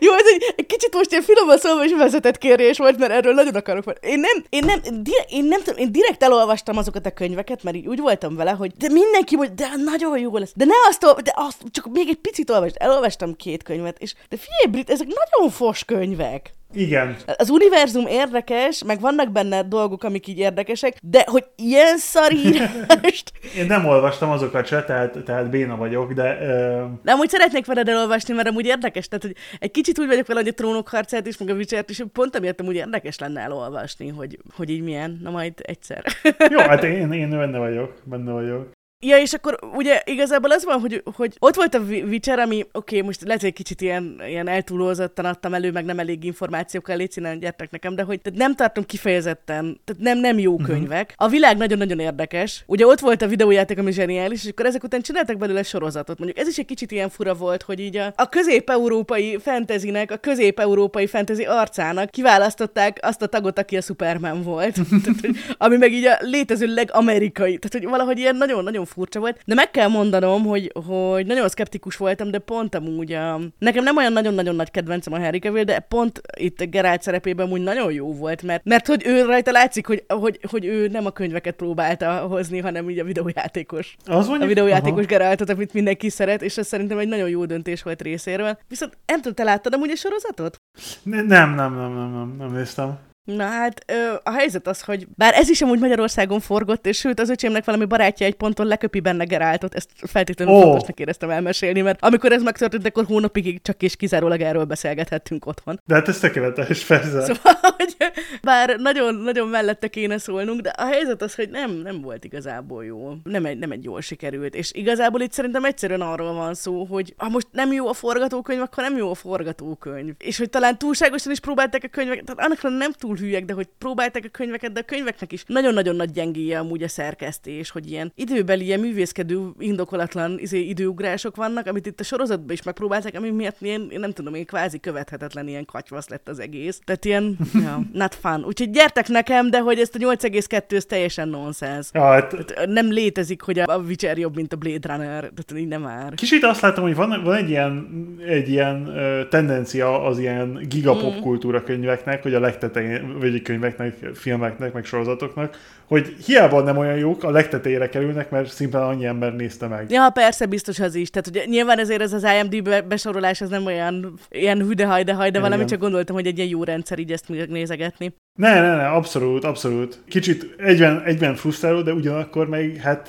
Jó, 0.00 0.12
ez 0.12 0.26
egy, 0.34 0.54
egy 0.56 0.66
kicsit 0.66 0.94
most 0.94 1.10
ilyen 1.10 1.22
finoman 1.22 1.58
szólva 1.58 1.84
is 1.84 1.92
vezetett 1.96 2.38
kérés 2.38 2.78
volt, 2.78 2.98
mert 2.98 3.12
erről 3.12 3.34
nagyon 3.34 3.54
akarok. 3.54 3.84
Én 4.00 4.20
nem, 4.20 4.44
én 4.48 4.64
nem, 4.64 4.80
direkt, 5.02 5.30
én 5.30 5.44
nem 5.44 5.62
tudom, 5.62 5.78
én 5.80 5.92
direkt 5.92 6.22
elolvastam 6.22 6.76
azokat 6.76 7.06
a 7.06 7.10
könyveket, 7.10 7.62
mert 7.62 7.76
így 7.76 7.86
úgy 7.86 8.00
voltam 8.00 8.36
vele, 8.36 8.50
hogy 8.50 8.72
de 8.78 8.88
mindenki 8.88 9.36
hogy 9.36 9.54
de 9.54 9.68
nagyon 9.84 10.18
jó 10.18 10.36
lesz. 10.36 10.52
De 10.54 10.64
ne 10.64 10.74
azt, 10.88 11.22
de 11.22 11.32
azt, 11.34 11.62
csak 11.70 11.88
még 11.92 12.08
egy 12.08 12.20
picit 12.20 12.50
olvasd. 12.50 12.76
Elolvastam 12.78 13.36
két 13.36 13.62
könyvet, 13.62 13.98
és 13.98 14.14
de 14.28 14.36
figyelj, 14.36 14.70
Brit, 14.70 14.90
ezek 14.90 15.06
nagyon 15.06 15.50
fos 15.50 15.84
könyvek. 15.84 16.54
Igen. 16.74 17.16
Az 17.36 17.50
univerzum 17.50 18.06
érdekes, 18.06 18.84
meg 18.84 19.00
vannak 19.00 19.32
benne 19.32 19.62
dolgok, 19.62 20.04
amik 20.04 20.26
így 20.26 20.38
érdekesek, 20.38 20.96
de 21.02 21.24
hogy 21.26 21.44
ilyen 21.56 21.98
szarírást... 21.98 23.32
Én 23.58 23.66
nem 23.66 23.86
olvastam 23.86 24.30
azokat 24.30 24.66
se, 24.66 24.84
tehát, 24.84 25.18
tehát 25.24 25.50
béna 25.50 25.76
vagyok, 25.76 26.12
de... 26.12 26.32
Uh... 26.32 26.90
De 27.02 27.12
amúgy 27.12 27.28
szeretnék 27.28 27.66
veled 27.66 27.88
elolvasni, 27.88 28.34
mert 28.34 28.48
amúgy 28.48 28.66
érdekes, 28.66 29.08
tehát 29.08 29.24
hogy 29.24 29.36
egy 29.58 29.70
kicsit 29.70 29.98
úgy 29.98 30.06
vagyok 30.06 30.26
vele, 30.26 30.40
hogy 30.40 30.48
a 30.48 30.54
trónok 30.54 30.88
harcát 30.88 31.26
is, 31.26 31.38
meg 31.38 31.48
a 31.48 31.54
Witcher-t 31.54 31.90
is, 31.90 32.02
pont 32.12 32.36
amiatt 32.36 32.60
amúgy 32.60 32.74
érdekes 32.74 33.18
lenne 33.18 33.40
elolvasni, 33.40 34.08
hogy, 34.08 34.38
hogy 34.56 34.70
így 34.70 34.82
milyen, 34.82 35.18
na 35.22 35.30
majd 35.30 35.52
egyszer. 35.62 36.04
Jó, 36.50 36.58
hát 36.58 36.84
én, 37.00 37.12
én 37.12 37.30
benne 37.30 37.58
vagyok, 37.58 37.94
benne 38.04 38.32
vagyok. 38.32 38.78
Ja, 39.06 39.18
és 39.18 39.32
akkor 39.32 39.58
ugye 39.74 40.02
igazából 40.04 40.50
az 40.50 40.64
van, 40.64 40.80
hogy, 40.80 41.02
hogy 41.16 41.36
ott 41.38 41.54
volt 41.54 41.74
a 41.74 41.78
Witcher, 41.78 42.38
ami 42.38 42.60
oké, 42.60 42.70
okay, 42.72 43.00
most 43.06 43.22
lehet, 43.22 43.40
hogy 43.40 43.52
kicsit 43.52 43.80
ilyen, 43.80 44.22
ilyen 44.26 44.48
eltúlózottan 44.48 45.24
adtam 45.24 45.54
elő, 45.54 45.70
meg 45.70 45.84
nem 45.84 45.98
elég 45.98 46.24
információkkal, 46.24 46.96
légy 46.96 47.10
színen, 47.10 47.38
gyertek 47.38 47.70
nekem, 47.70 47.94
de 47.94 48.02
hogy 48.02 48.20
tehát 48.20 48.38
nem 48.38 48.54
tartom 48.54 48.84
kifejezetten, 48.84 49.80
tehát 49.84 50.02
nem, 50.02 50.18
nem 50.18 50.38
jó 50.38 50.54
mhm. 50.54 50.64
könyvek. 50.64 51.14
A 51.16 51.28
világ 51.28 51.56
nagyon-nagyon 51.56 51.98
érdekes. 51.98 52.64
Ugye 52.66 52.86
ott 52.86 53.00
volt 53.00 53.22
a 53.22 53.26
videójáték, 53.26 53.78
ami 53.78 53.92
zseniális, 53.92 54.44
és 54.44 54.50
akkor 54.50 54.66
ezek 54.66 54.82
után 54.84 55.00
csináltak 55.00 55.36
belőle 55.36 55.62
sorozatot. 55.62 56.18
Mondjuk 56.18 56.38
ez 56.38 56.48
is 56.48 56.58
egy 56.58 56.66
kicsit 56.66 56.90
ilyen 56.90 57.08
fura 57.08 57.34
volt, 57.34 57.62
hogy 57.62 57.80
így 57.80 57.96
a, 57.96 58.12
a 58.16 58.28
közép-európai 58.28 59.38
fantasynek, 59.38 60.10
a 60.10 60.16
közép-európai 60.16 61.06
fantasy 61.06 61.44
arcának 61.44 62.10
kiválasztották 62.10 62.98
azt 63.02 63.22
a 63.22 63.26
tagot, 63.26 63.58
aki 63.58 63.76
a 63.76 63.80
Superman 63.80 64.42
volt. 64.42 64.74
tehát, 65.04 65.20
hogy, 65.20 65.36
ami 65.58 65.76
meg 65.76 65.92
így 65.92 66.04
a 66.04 66.16
létező 66.20 66.74
legamerikai. 66.74 67.58
Tehát, 67.58 67.72
hogy 67.72 67.90
valahogy 67.90 68.18
ilyen 68.18 68.36
nagyon-nagyon 68.36 68.88
furcsa 68.90 69.20
volt. 69.20 69.40
De 69.44 69.54
meg 69.54 69.70
kell 69.70 69.88
mondanom, 69.88 70.44
hogy, 70.44 70.72
hogy 70.86 71.26
nagyon 71.26 71.48
szkeptikus 71.48 71.96
voltam, 71.96 72.30
de 72.30 72.38
pont 72.38 72.74
amúgy 72.74 73.12
a... 73.12 73.40
Nekem 73.58 73.84
nem 73.84 73.96
olyan 73.96 74.12
nagyon-nagyon 74.12 74.54
nagy 74.54 74.70
kedvencem 74.70 75.12
a 75.12 75.18
Harry 75.18 75.38
Cavill, 75.38 75.64
de 75.64 75.78
pont 75.78 76.20
itt 76.36 76.62
Geralt 76.62 77.02
szerepében 77.02 77.50
úgy 77.50 77.62
nagyon 77.62 77.92
jó 77.92 78.14
volt, 78.14 78.42
mert, 78.42 78.64
mert 78.64 78.86
hogy 78.86 79.02
ő 79.06 79.24
rajta 79.24 79.50
látszik, 79.50 79.86
hogy, 79.86 80.04
hogy, 80.08 80.38
hogy 80.50 80.64
ő 80.64 80.88
nem 80.88 81.06
a 81.06 81.10
könyveket 81.10 81.54
próbálta 81.54 82.18
hozni, 82.18 82.58
hanem 82.58 82.90
így 82.90 82.98
a 82.98 83.04
videójátékos. 83.04 83.96
Az 84.04 84.26
mondjuk? 84.26 84.42
A 84.42 84.46
videójátékos 84.46 85.06
Geraltot, 85.06 85.48
amit 85.50 85.72
mindenki 85.72 86.08
szeret, 86.08 86.42
és 86.42 86.56
ez 86.58 86.66
szerintem 86.66 86.98
egy 86.98 87.08
nagyon 87.08 87.28
jó 87.28 87.44
döntés 87.44 87.82
volt 87.82 88.02
részéről. 88.02 88.58
Viszont 88.68 88.98
nem 89.06 89.16
tudom, 89.16 89.34
te 89.34 89.42
láttad 89.42 89.74
amúgy 89.74 89.90
a 89.90 89.96
sorozatot? 89.96 90.56
Nem, 91.02 91.26
nem, 91.26 91.54
nem, 91.54 91.74
nem, 91.74 92.12
nem, 92.12 92.34
nem 92.38 92.52
néztem. 92.52 92.98
Na 93.36 93.44
hát 93.44 93.84
ö, 93.86 94.12
a 94.22 94.30
helyzet 94.30 94.66
az, 94.66 94.80
hogy 94.80 95.06
bár 95.16 95.34
ez 95.34 95.48
is 95.48 95.62
amúgy 95.62 95.78
Magyarországon 95.78 96.40
forgott, 96.40 96.86
és 96.86 96.98
sőt 96.98 97.20
az 97.20 97.28
öcsémnek 97.28 97.64
valami 97.64 97.84
barátja 97.84 98.26
egy 98.26 98.34
ponton 98.34 98.66
leköpi 98.66 99.00
benne 99.00 99.24
Geráltot, 99.24 99.74
ezt 99.74 99.90
feltétlenül 99.96 100.54
oh. 100.54 100.62
fontosnak 100.62 101.00
éreztem 101.00 101.30
elmesélni, 101.30 101.80
mert 101.80 102.04
amikor 102.04 102.32
ez 102.32 102.42
megtörtént, 102.42 102.86
akkor 102.86 103.04
hónapig 103.04 103.62
csak 103.62 103.82
és 103.82 103.96
kizárólag 103.96 104.40
erről 104.40 104.64
beszélgethettünk 104.64 105.46
otthon. 105.46 105.80
De 105.86 105.94
hát 105.94 106.08
ez 106.08 106.18
tökéletes, 106.18 106.84
persze. 106.84 107.20
Szóval, 107.20 107.54
hogy 107.76 107.96
bár 108.42 108.76
nagyon-nagyon 108.78 109.48
mellette 109.48 109.88
kéne 109.88 110.18
szólnunk, 110.18 110.60
de 110.60 110.68
a 110.68 110.84
helyzet 110.84 111.22
az, 111.22 111.34
hogy 111.34 111.50
nem, 111.50 111.70
nem 111.70 112.00
volt 112.00 112.24
igazából 112.24 112.84
jó. 112.84 113.12
Nem 113.24 113.44
egy, 113.44 113.58
nem 113.58 113.70
egy 113.70 113.84
jól 113.84 114.00
sikerült. 114.00 114.54
És 114.54 114.72
igazából 114.72 115.20
itt 115.20 115.32
szerintem 115.32 115.64
egyszerűen 115.64 116.00
arról 116.00 116.32
van 116.32 116.54
szó, 116.54 116.84
hogy 116.84 117.14
ha 117.16 117.28
most 117.28 117.46
nem 117.50 117.72
jó 117.72 117.88
a 117.88 117.92
forgatókönyv, 117.92 118.60
akkor 118.60 118.82
nem 118.82 118.96
jó 118.96 119.10
a 119.10 119.14
forgatókönyv. 119.14 120.14
És 120.18 120.38
hogy 120.38 120.50
talán 120.50 120.78
túlságosan 120.78 121.32
is 121.32 121.40
próbálták 121.40 121.84
a 121.84 121.88
könyveket, 121.88 122.24
tehát 122.24 122.50
annak 122.50 122.78
nem 122.78 122.92
túl 122.92 123.16
hülyek, 123.20 123.44
de 123.44 123.52
hogy 123.52 123.68
próbálták 123.78 124.24
a 124.24 124.28
könyveket, 124.28 124.72
de 124.72 124.80
a 124.80 124.84
könyveknek 124.84 125.32
is 125.32 125.44
nagyon-nagyon 125.46 125.96
nagy 125.96 126.10
gyengéje 126.10 126.58
amúgy 126.58 126.82
a 126.82 126.88
szerkesztés, 126.88 127.70
hogy 127.70 127.90
ilyen 127.90 128.12
időbeli, 128.14 128.64
ilyen 128.64 128.80
művészkedő, 128.80 129.48
indokolatlan 129.58 130.38
izé, 130.38 130.60
időugrások 130.60 131.36
vannak, 131.36 131.66
amit 131.66 131.86
itt 131.86 132.00
a 132.00 132.04
sorozatban 132.04 132.50
is 132.50 132.62
megpróbálták, 132.62 133.14
ami 133.16 133.30
miatt 133.30 133.56
ilyen, 133.60 133.88
én 133.90 134.00
nem 134.00 134.12
tudom, 134.12 134.34
én 134.34 134.46
kvázi 134.46 134.80
követhetetlen 134.80 135.48
ilyen 135.48 135.64
katyvasz 135.64 136.08
lett 136.08 136.28
az 136.28 136.38
egész. 136.38 136.80
Tehát 136.84 137.04
ilyen, 137.04 137.38
ja, 137.54 137.80
not 137.92 138.14
fun. 138.14 138.44
Úgyhogy 138.44 138.70
gyertek 138.70 139.08
nekem, 139.08 139.50
de 139.50 139.58
hogy 139.58 139.78
ezt 139.78 139.94
a 139.94 139.98
8,2 139.98 140.72
ez 140.72 140.84
teljesen 140.84 141.28
nonsens. 141.28 141.88
Ja, 141.92 142.02
hát... 142.02 142.54
nem 142.66 142.90
létezik, 142.90 143.42
hogy 143.42 143.58
a 143.58 143.76
Witcher 143.76 144.18
jobb, 144.18 144.34
mint 144.34 144.52
a 144.52 144.56
Blade 144.56 144.94
Runner, 144.94 145.20
tehát 145.20 145.54
így 145.56 145.68
nem 145.68 145.82
már. 145.82 146.14
Kicsit 146.14 146.44
azt 146.44 146.60
látom, 146.60 146.84
hogy 146.84 146.94
van, 146.94 147.20
van 147.24 147.34
egy 147.34 147.48
ilyen, 147.48 147.88
egy 148.26 148.48
ilyen 148.48 148.88
uh, 148.88 149.28
tendencia 149.28 150.04
az 150.04 150.18
ilyen 150.18 150.66
gigapop 150.68 151.20
kultúra 151.20 151.62
könyveknek, 151.62 152.22
hogy 152.22 152.34
a 152.34 152.40
legtetején 152.40 153.09
könyveknek, 153.42 153.94
filmeknek, 154.14 154.72
meg 154.72 154.84
sorozatoknak, 154.84 155.56
hogy 155.84 156.14
hiába 156.26 156.62
nem 156.62 156.76
olyan 156.76 156.96
jók, 156.96 157.24
a 157.24 157.30
legtetejére 157.30 157.88
kerülnek, 157.88 158.30
mert 158.30 158.50
szimplán 158.50 158.82
annyi 158.82 159.06
ember 159.06 159.34
nézte 159.34 159.66
meg. 159.66 159.90
Ja, 159.90 160.10
persze, 160.10 160.46
biztos 160.46 160.80
az 160.80 160.94
is. 160.94 161.10
Tehát 161.10 161.26
hogy 161.26 161.48
nyilván 161.48 161.78
ezért 161.78 162.00
ez 162.00 162.12
az 162.12 162.26
IMDb 162.40 162.86
besorolás, 162.88 163.40
ez 163.40 163.48
nem 163.48 163.66
olyan 163.66 164.14
ilyen 164.30 164.58
hüdehaj, 164.66 165.02
de 165.04 165.14
haj, 165.14 165.30
de 165.30 165.40
valami, 165.40 165.64
csak 165.64 165.80
gondoltam, 165.80 166.14
hogy 166.14 166.26
egy 166.26 166.36
ilyen 166.36 166.48
jó 166.48 166.64
rendszer 166.64 166.98
így 166.98 167.12
ezt 167.12 167.28
nézegetni. 167.28 168.14
Ne, 168.38 168.60
ne, 168.60 168.76
ne, 168.76 168.88
abszolút, 168.88 169.44
abszolút. 169.44 170.02
Kicsit 170.08 170.54
egyben, 170.56 171.02
egyben 171.04 171.34
frusztráló, 171.34 171.82
de 171.82 171.92
ugyanakkor 171.92 172.48
meg 172.48 172.76
hát 172.76 173.08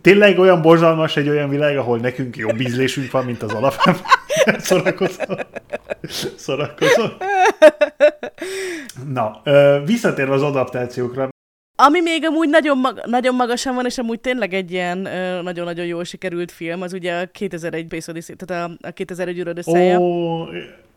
tényleg 0.00 0.38
olyan 0.38 0.62
borzalmas 0.62 1.16
egy 1.16 1.28
olyan 1.28 1.48
világ, 1.48 1.76
ahol 1.76 1.98
nekünk 1.98 2.36
jobb 2.36 2.60
ízlésünk 2.60 3.10
van, 3.10 3.24
mint 3.24 3.42
az 3.42 3.52
alapem. 3.52 3.96
Szórakozom. 4.58 5.36
Szórakozom. 6.36 7.10
Na, 9.12 9.42
visszatérve 9.84 10.34
az 10.34 10.42
adaptációkra, 10.42 11.28
ami 11.78 12.00
még 12.00 12.24
amúgy 12.26 12.48
nagyon, 12.48 12.78
mag- 12.78 13.06
nagyon 13.06 13.34
magasan 13.34 13.74
van, 13.74 13.84
és 13.84 13.98
amúgy 13.98 14.20
tényleg 14.20 14.54
egy 14.54 14.72
ilyen 14.72 14.98
nagyon-nagyon 15.42 15.86
jól 15.86 16.04
sikerült 16.04 16.50
film, 16.50 16.82
az 16.82 16.92
ugye 16.92 17.20
a 17.20 17.26
2001 17.26 17.84
Space 17.84 18.10
Odyssey, 18.10 18.36
tehát 18.36 18.70
a, 18.82 18.88
a 18.88 18.90
2001 18.90 19.38
űr 19.38 19.64
Ó, 19.98 20.46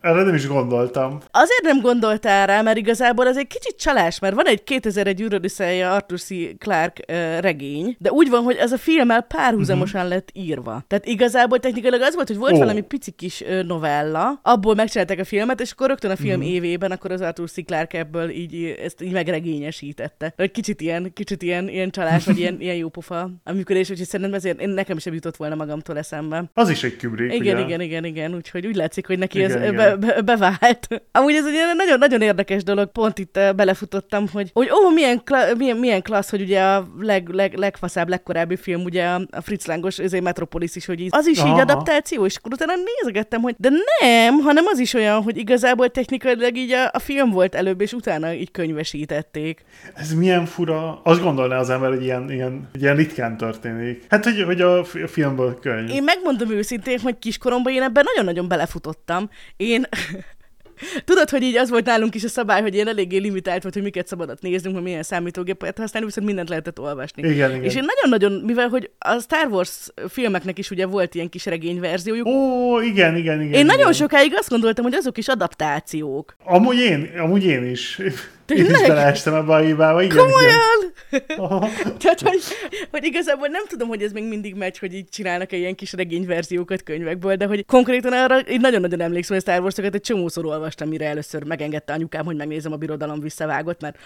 erre 0.02 0.24
nem 0.24 0.36
is 0.36 0.48
gondoltam. 0.48 1.18
Azért 1.32 1.62
nem 1.62 1.82
gondoltál 1.82 2.48
rá, 2.48 2.62
mert 2.62 2.78
igazából 2.78 3.28
ez 3.28 3.38
egy 3.38 3.48
kicsit 3.48 3.76
csalás, 3.78 4.20
mert 4.20 4.36
van 4.36 4.48
egy 4.48 4.64
2001 4.64 5.22
űr 5.22 5.42
Arthur 5.84 6.20
C. 6.20 6.28
Clarke 6.58 7.04
uh, 7.08 7.42
regény, 7.42 7.96
de 8.00 8.12
úgy 8.12 8.30
van, 8.30 8.44
hogy 8.44 8.56
ez 8.56 8.72
a 8.72 8.78
filmmel 8.78 9.22
párhuzamosan 9.22 10.02
uh-huh. 10.02 10.16
lett 10.16 10.30
írva. 10.34 10.84
Tehát 10.88 11.06
igazából 11.06 11.60
technikailag 11.60 12.02
az 12.02 12.16
volt, 12.16 12.28
hogy 12.28 12.38
volt 12.38 12.52
oh. 12.52 12.60
valami 12.60 12.82
pici 12.82 13.12
kis 13.12 13.42
uh, 13.42 13.64
novella, 13.64 14.40
abból 14.44 14.76
megcsinálták 14.76 15.20
a 15.20 15.24
filmet, 15.24 15.62
és 15.62 15.72
akkor 15.72 15.88
rögtön 15.88 16.12
a 16.12 16.16
film 16.16 16.40
uh-huh. 16.40 16.54
évében 16.54 16.92
akkor 16.92 17.12
az 17.12 17.22
Arthur 17.22 17.50
C. 17.50 17.66
Clarke 17.66 17.98
ebből 17.98 18.30
így 18.30 18.76
ezt 18.84 19.02
így 19.02 19.12
megregényesítette. 19.12 20.34
Egy 20.36 20.52
kicsit 20.52 20.82
ilyen, 20.82 21.14
kicsit 21.14 21.42
ilyen, 21.42 21.70
ilyen 21.70 21.90
csalás, 21.90 22.26
vagy 22.26 22.40
ilyen, 22.40 22.58
ilyen 22.60 22.76
jópofa 22.76 23.30
a 23.44 23.54
működés, 23.54 23.90
úgyhogy 23.90 24.08
szerintem 24.08 24.36
ezért 24.36 24.62
én 24.62 24.70
nekem 24.70 24.98
sem 24.98 25.14
jutott 25.14 25.36
volna 25.36 25.56
magamtól 25.56 25.98
eszembe. 25.98 26.44
Az 26.54 26.70
is 26.70 26.84
egy 26.84 26.98
Kubrick, 26.98 27.34
Igen, 27.34 27.56
ugye? 27.56 27.66
igen, 27.66 27.82
igen, 27.82 28.06
igen, 28.06 28.36
úgyhogy 28.36 28.68
úgy 28.68 28.76
látszik, 28.76 29.08
hogy 29.08 29.18
neki 29.18 29.38
igen, 29.38 29.50
ez, 29.50 29.56
igen 29.56 29.89
be, 29.98 30.22
be, 30.22 30.22
bevált. 30.22 30.88
Amúgy 31.12 31.34
ez 31.34 31.46
egy 31.46 31.54
nagyon-nagyon 31.76 32.22
érdekes 32.22 32.64
dolog, 32.64 32.92
pont 32.92 33.20
itt 33.20 33.38
eh, 33.38 33.54
belefutottam, 33.54 34.28
hogy, 34.32 34.50
hogy 34.54 34.70
ó, 34.72 34.90
milyen, 34.90 35.24
kla- 35.24 35.58
milyen, 35.58 35.78
milyen 35.78 36.02
klassz, 36.02 36.30
hogy 36.30 36.42
ugye 36.42 36.62
a 36.62 36.88
leg, 37.00 37.30
leg, 37.30 37.58
legfaszább, 37.58 38.10
legkorábbi 38.10 38.56
film, 38.56 38.84
ugye 38.84 39.06
a, 39.06 39.42
Fritz 39.42 39.66
Langos, 39.66 40.00
ez 40.00 40.14
egy 40.14 40.22
Metropolis 40.22 40.76
is, 40.76 40.86
hogy 40.86 41.00
így, 41.00 41.10
az 41.12 41.28
is 41.28 41.40
Aha. 41.40 41.54
így 41.54 41.60
adaptáció, 41.60 42.26
és 42.26 42.36
akkor 42.36 42.54
utána 42.54 42.74
nézegettem, 42.98 43.42
hogy 43.42 43.56
de 43.58 43.70
nem, 44.02 44.40
hanem 44.40 44.66
az 44.68 44.80
is 44.80 44.94
olyan, 44.94 45.22
hogy 45.22 45.38
igazából 45.38 45.90
technikailag 45.90 46.58
így 46.58 46.72
a, 46.72 46.90
a 46.92 47.00
film 47.00 47.30
volt 47.30 47.56
előbb, 47.56 47.82
és 47.82 47.94
utána 47.94 48.34
így 48.34 48.52
könyvesítették. 48.52 49.64
Ez 49.96 50.14
milyen 50.14 50.46
fura. 50.46 51.02
Azt 51.04 51.22
gondolná 51.22 51.58
az 51.58 51.70
ember, 51.70 51.90
hogy 51.90 52.04
ilyen, 52.04 52.32
ilyen, 52.32 52.70
ilyen 52.80 52.96
ritkán 52.96 53.38
történik. 53.38 54.06
Hát, 54.10 54.24
hogy, 54.24 54.44
hogy 54.44 54.62
a 54.62 54.84
filmből 55.08 55.60
könyv. 55.60 55.90
Én 55.90 56.04
megmondom 56.04 56.52
őszintén, 56.52 57.00
hogy 57.00 57.20
kiskoromban 57.20 57.74
én 57.74 57.82
ebben 57.82 58.04
nagyon-nagyon 58.06 58.48
belefutottam. 58.48 59.30
Én... 59.58 59.79
Tudod, 61.06 61.30
hogy 61.30 61.42
így 61.42 61.58
az 61.58 61.70
volt 61.70 61.86
nálunk 61.86 62.16
is 62.16 62.24
a 62.24 62.28
szabály, 62.28 62.62
hogy 62.62 62.76
én 62.76 62.88
eléggé 62.88 63.18
limitált 63.18 63.62
volt, 63.62 63.74
hogy 63.74 63.84
miket 63.84 64.08
szabadott 64.08 64.42
néznünk, 64.42 64.76
hogy 64.76 64.84
milyen 64.84 65.04
számítógépet 65.04 65.78
használni, 65.78 66.08
viszont 66.08 66.28
mindent 66.28 66.50
lehetett 66.50 66.80
olvasni. 66.80 67.30
Igen, 67.30 67.50
igen. 67.50 67.64
És 67.64 67.76
én 67.76 67.86
nagyon-nagyon, 67.86 68.46
mivel 68.46 68.68
hogy 68.68 68.90
a 69.00 69.20
Star 69.20 69.48
Wars 69.48 69.88
filmeknek 70.10 70.58
is 70.58 70.72
ugye 70.72 70.86
volt 70.86 71.16
ilyen 71.16 71.30
kis 71.30 71.46
regényverziójuk, 71.46 72.28
Ó, 72.28 72.80
igen, 72.82 73.16
igen, 73.16 73.42
igen. 73.42 73.54
én 73.54 73.66
nagyon 73.66 73.80
igen. 73.80 73.94
sokáig 73.94 74.34
azt 74.36 74.50
gondoltam, 74.50 74.84
hogy 74.84 74.94
azok 74.94 75.18
is 75.18 75.28
adaptációk. 75.28 76.36
Amúgy 76.44 76.78
én, 76.78 77.10
amúgy 77.18 77.44
én 77.46 77.66
is. 77.66 78.02
Én 78.50 78.64
Tényleg? 78.64 78.82
is 78.82 78.88
beleestem 78.88 79.34
ebbe 79.34 79.54
a 79.54 79.58
hibába. 79.58 80.02
Igen, 80.02 80.18
Komolyan! 80.18 80.94
Igen. 81.10 81.98
Tehát, 82.02 82.22
hogy, 82.22 82.42
hogy 82.92 83.04
igazából 83.04 83.48
nem 83.48 83.64
tudom, 83.68 83.88
hogy 83.88 84.02
ez 84.02 84.12
még 84.12 84.24
mindig 84.24 84.56
megy, 84.56 84.78
hogy 84.78 84.94
így 84.94 85.10
csinálnak 85.10 85.52
ilyen 85.52 85.76
kis 85.76 85.94
regényverziókat 85.94 86.84
könyvekből, 86.84 87.36
de 87.36 87.46
hogy 87.46 87.66
konkrétan 87.66 88.14
arra 88.14 88.40
én 88.40 88.60
nagyon-nagyon 88.60 89.02
emlékszem, 89.02 89.36
hogy 89.36 89.46
a 89.48 89.52
Star 89.52 89.62
Wars-okat 89.64 89.96
egy 89.96 90.02
csomószor 90.02 90.46
olvastam, 90.46 90.90
mire 90.90 91.06
először 91.06 91.44
megengedte 91.44 91.94
anyukám, 91.94 92.26
hogy 92.26 92.36
megnézem 92.36 92.72
a 92.72 92.76
birodalom 92.76 93.20
visszavágott, 93.20 93.82
mert 93.82 93.98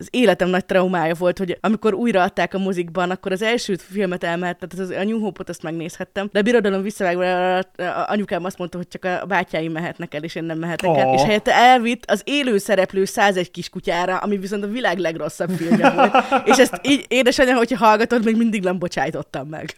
az 0.00 0.08
életem 0.10 0.48
nagy 0.48 0.64
traumája 0.64 1.14
volt, 1.14 1.38
hogy 1.38 1.58
amikor 1.60 1.94
újraadták 1.94 2.54
a 2.54 2.58
mozikban, 2.58 3.10
akkor 3.10 3.32
az 3.32 3.42
első 3.42 3.76
filmet 3.76 4.24
elmehetett, 4.24 4.70
tehát 4.70 4.90
az, 4.90 4.96
a 4.96 5.04
New 5.04 5.20
Hope-ot 5.20 5.48
azt 5.48 5.62
megnézhettem, 5.62 6.28
de 6.32 6.38
a 6.38 6.42
birodalom 6.42 6.82
visszavágva 6.82 7.58
anyukám 8.06 8.44
azt 8.44 8.58
mondta, 8.58 8.76
hogy 8.76 8.88
csak 8.88 9.04
a 9.04 9.26
bátyáim 9.26 9.72
mehetnek 9.72 10.14
el, 10.14 10.22
és 10.22 10.34
én 10.34 10.44
nem 10.44 10.58
mehetek 10.58 10.96
el, 10.96 11.08
Ó. 11.08 11.14
és 11.14 11.22
helyette 11.22 11.54
elvitt 11.54 12.10
az 12.10 12.22
élő 12.24 12.58
szereplő 12.58 13.04
101 13.04 13.50
kiskutyára, 13.50 14.16
ami 14.16 14.38
viszont 14.38 14.64
a 14.64 14.68
világ 14.68 14.98
legrosszabb 14.98 15.50
filmje 15.50 15.90
volt. 15.90 16.16
És 16.44 16.56
ezt 16.56 16.80
így, 16.82 17.04
édesanyja, 17.08 17.56
hogyha 17.56 17.86
hallgatod, 17.86 18.24
még 18.24 18.36
mindig 18.36 18.62
nem 18.62 18.78
bocsájtottam 18.78 19.48
meg. 19.48 19.76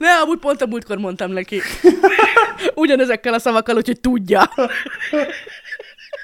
Ne, 0.00 0.12
amúgy 0.12 0.38
pont 0.38 0.62
a 0.62 0.66
múltkor 0.66 0.96
mondtam 0.96 1.30
neki. 1.30 1.60
Ugyanezekkel 2.74 3.34
a 3.34 3.38
szavakkal, 3.38 3.76
úgyhogy 3.76 4.00
tudja. 4.00 4.50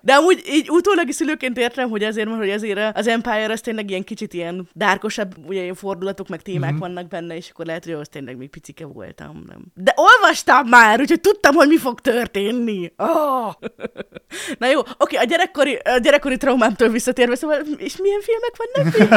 De 0.00 0.12
amúgy 0.12 0.42
így 0.46 0.70
utólag 0.70 1.08
is 1.08 1.14
szülőként 1.14 1.58
értem, 1.58 1.88
hogy 1.88 2.02
azért 2.02 2.28
van, 2.28 2.36
hogy 2.36 2.50
azért 2.50 2.96
az 2.96 3.06
Empire 3.06 3.52
az 3.52 3.60
tényleg 3.60 3.90
ilyen 3.90 4.04
kicsit 4.04 4.34
ilyen 4.34 4.68
dárkosabb, 4.72 5.34
ugye 5.46 5.62
ilyen 5.62 5.74
fordulatok, 5.74 6.28
meg 6.28 6.42
témák 6.42 6.70
mm-hmm. 6.70 6.78
vannak 6.78 7.08
benne, 7.08 7.36
és 7.36 7.50
akkor 7.50 7.66
lehet, 7.66 7.84
hogy 7.84 7.92
az 7.92 8.08
tényleg 8.08 8.36
még 8.36 8.50
picike 8.50 8.86
voltam. 8.86 9.44
Nem. 9.46 9.64
De 9.74 9.94
olvastam 9.96 10.68
már, 10.68 11.00
úgyhogy 11.00 11.20
tudtam, 11.20 11.54
hogy 11.54 11.68
mi 11.68 11.76
fog 11.76 12.00
történni. 12.00 12.92
Oh! 12.96 13.52
Na 14.58 14.66
jó, 14.66 14.80
oké, 14.98 15.16
a 15.16 15.24
gyerekkori, 15.24 15.74
a 15.74 15.98
gyerekkori 15.98 16.36
traumámtól 16.36 16.88
visszatérve, 16.88 17.34
szóval, 17.34 17.60
és 17.76 17.96
milyen 17.96 18.20
filmek 18.20 18.54
vannak 18.56 18.98
még? 18.98 19.08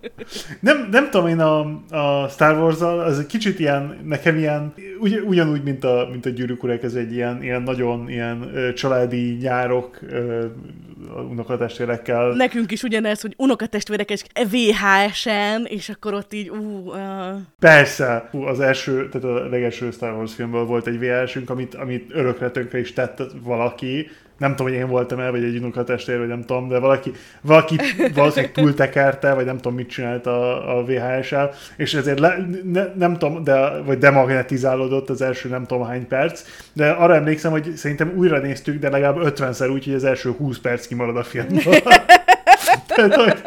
Nem, 0.60 0.88
nem 0.90 1.10
tudom, 1.10 1.26
én 1.26 1.40
a, 1.40 1.58
a 1.90 2.28
Star 2.28 2.58
wars 2.58 2.80
az 2.80 3.18
egy 3.18 3.26
kicsit 3.26 3.58
ilyen, 3.58 4.00
nekem 4.04 4.36
ilyen, 4.36 4.74
ugy, 5.00 5.20
ugyanúgy, 5.26 5.62
mint 5.62 5.84
a, 5.84 6.08
mint 6.10 6.26
a 6.26 6.30
Gyűrűk 6.30 6.82
ez 6.82 6.94
egy 6.94 7.12
ilyen, 7.12 7.42
ilyen 7.42 7.62
nagyon 7.62 8.08
ilyen 8.08 8.52
családi 8.74 9.36
nyárok 9.40 9.98
unokatestvérekkel. 11.30 12.32
Nekünk 12.32 12.72
is 12.72 12.82
ugyanez, 12.82 13.20
hogy 13.20 13.34
unokatestvérek 13.36 14.10
és 14.10 14.22
VHS-en, 14.50 15.64
és 15.64 15.88
akkor 15.88 16.14
ott 16.14 16.32
így, 16.32 16.48
ú, 16.48 16.88
uh, 16.88 16.96
Persze, 17.58 18.28
Hú, 18.30 18.42
az 18.42 18.60
első, 18.60 19.08
tehát 19.08 19.26
a 19.26 19.48
legelső 19.48 19.90
Star 19.90 20.14
Wars 20.14 20.34
filmből 20.34 20.64
volt 20.64 20.86
egy 20.86 20.98
VHS-ünk, 20.98 21.50
amit, 21.50 21.74
amit 21.74 22.10
örökre 22.14 22.50
tönkre 22.50 22.78
is 22.78 22.92
tett 22.92 23.22
valaki, 23.42 24.08
nem 24.38 24.50
tudom, 24.50 24.72
hogy 24.72 24.80
én 24.80 24.88
voltam 24.88 25.18
el, 25.18 25.30
vagy 25.30 25.44
egy 25.44 25.56
unokatestvér, 25.56 26.18
vagy 26.18 26.28
nem 26.28 26.44
tudom, 26.44 26.68
de 26.68 26.78
valaki, 26.78 27.12
valaki 27.40 27.76
valószínűleg 28.14 28.52
túltekerte, 28.52 29.34
vagy 29.34 29.44
nem 29.44 29.56
tudom, 29.56 29.74
mit 29.74 29.88
csinált 29.88 30.26
a, 30.26 30.76
a 30.78 30.84
VHS-el, 30.84 31.50
és 31.76 31.94
ezért 31.94 32.18
le, 32.18 32.46
ne, 32.64 32.84
nem 32.94 33.18
tudom, 33.18 33.44
de, 33.44 33.80
vagy 33.84 33.98
demagnetizálódott 33.98 35.10
az 35.10 35.22
első 35.22 35.48
nem 35.48 35.66
tudom 35.66 35.84
hány 35.84 36.06
perc, 36.06 36.42
de 36.72 36.90
arra 36.90 37.14
emlékszem, 37.14 37.50
hogy 37.50 37.72
szerintem 37.76 38.12
újra 38.16 38.38
néztük, 38.38 38.80
de 38.80 38.90
legalább 38.90 39.34
50-szer 39.36 39.72
úgy, 39.72 39.84
hogy 39.84 39.94
az 39.94 40.04
első 40.04 40.30
20 40.30 40.58
perc 40.58 40.86
kimarad 40.86 41.16
a 41.16 41.22
filmből. 41.22 41.74
Tehát, 42.86 43.14
hogy 43.14 43.42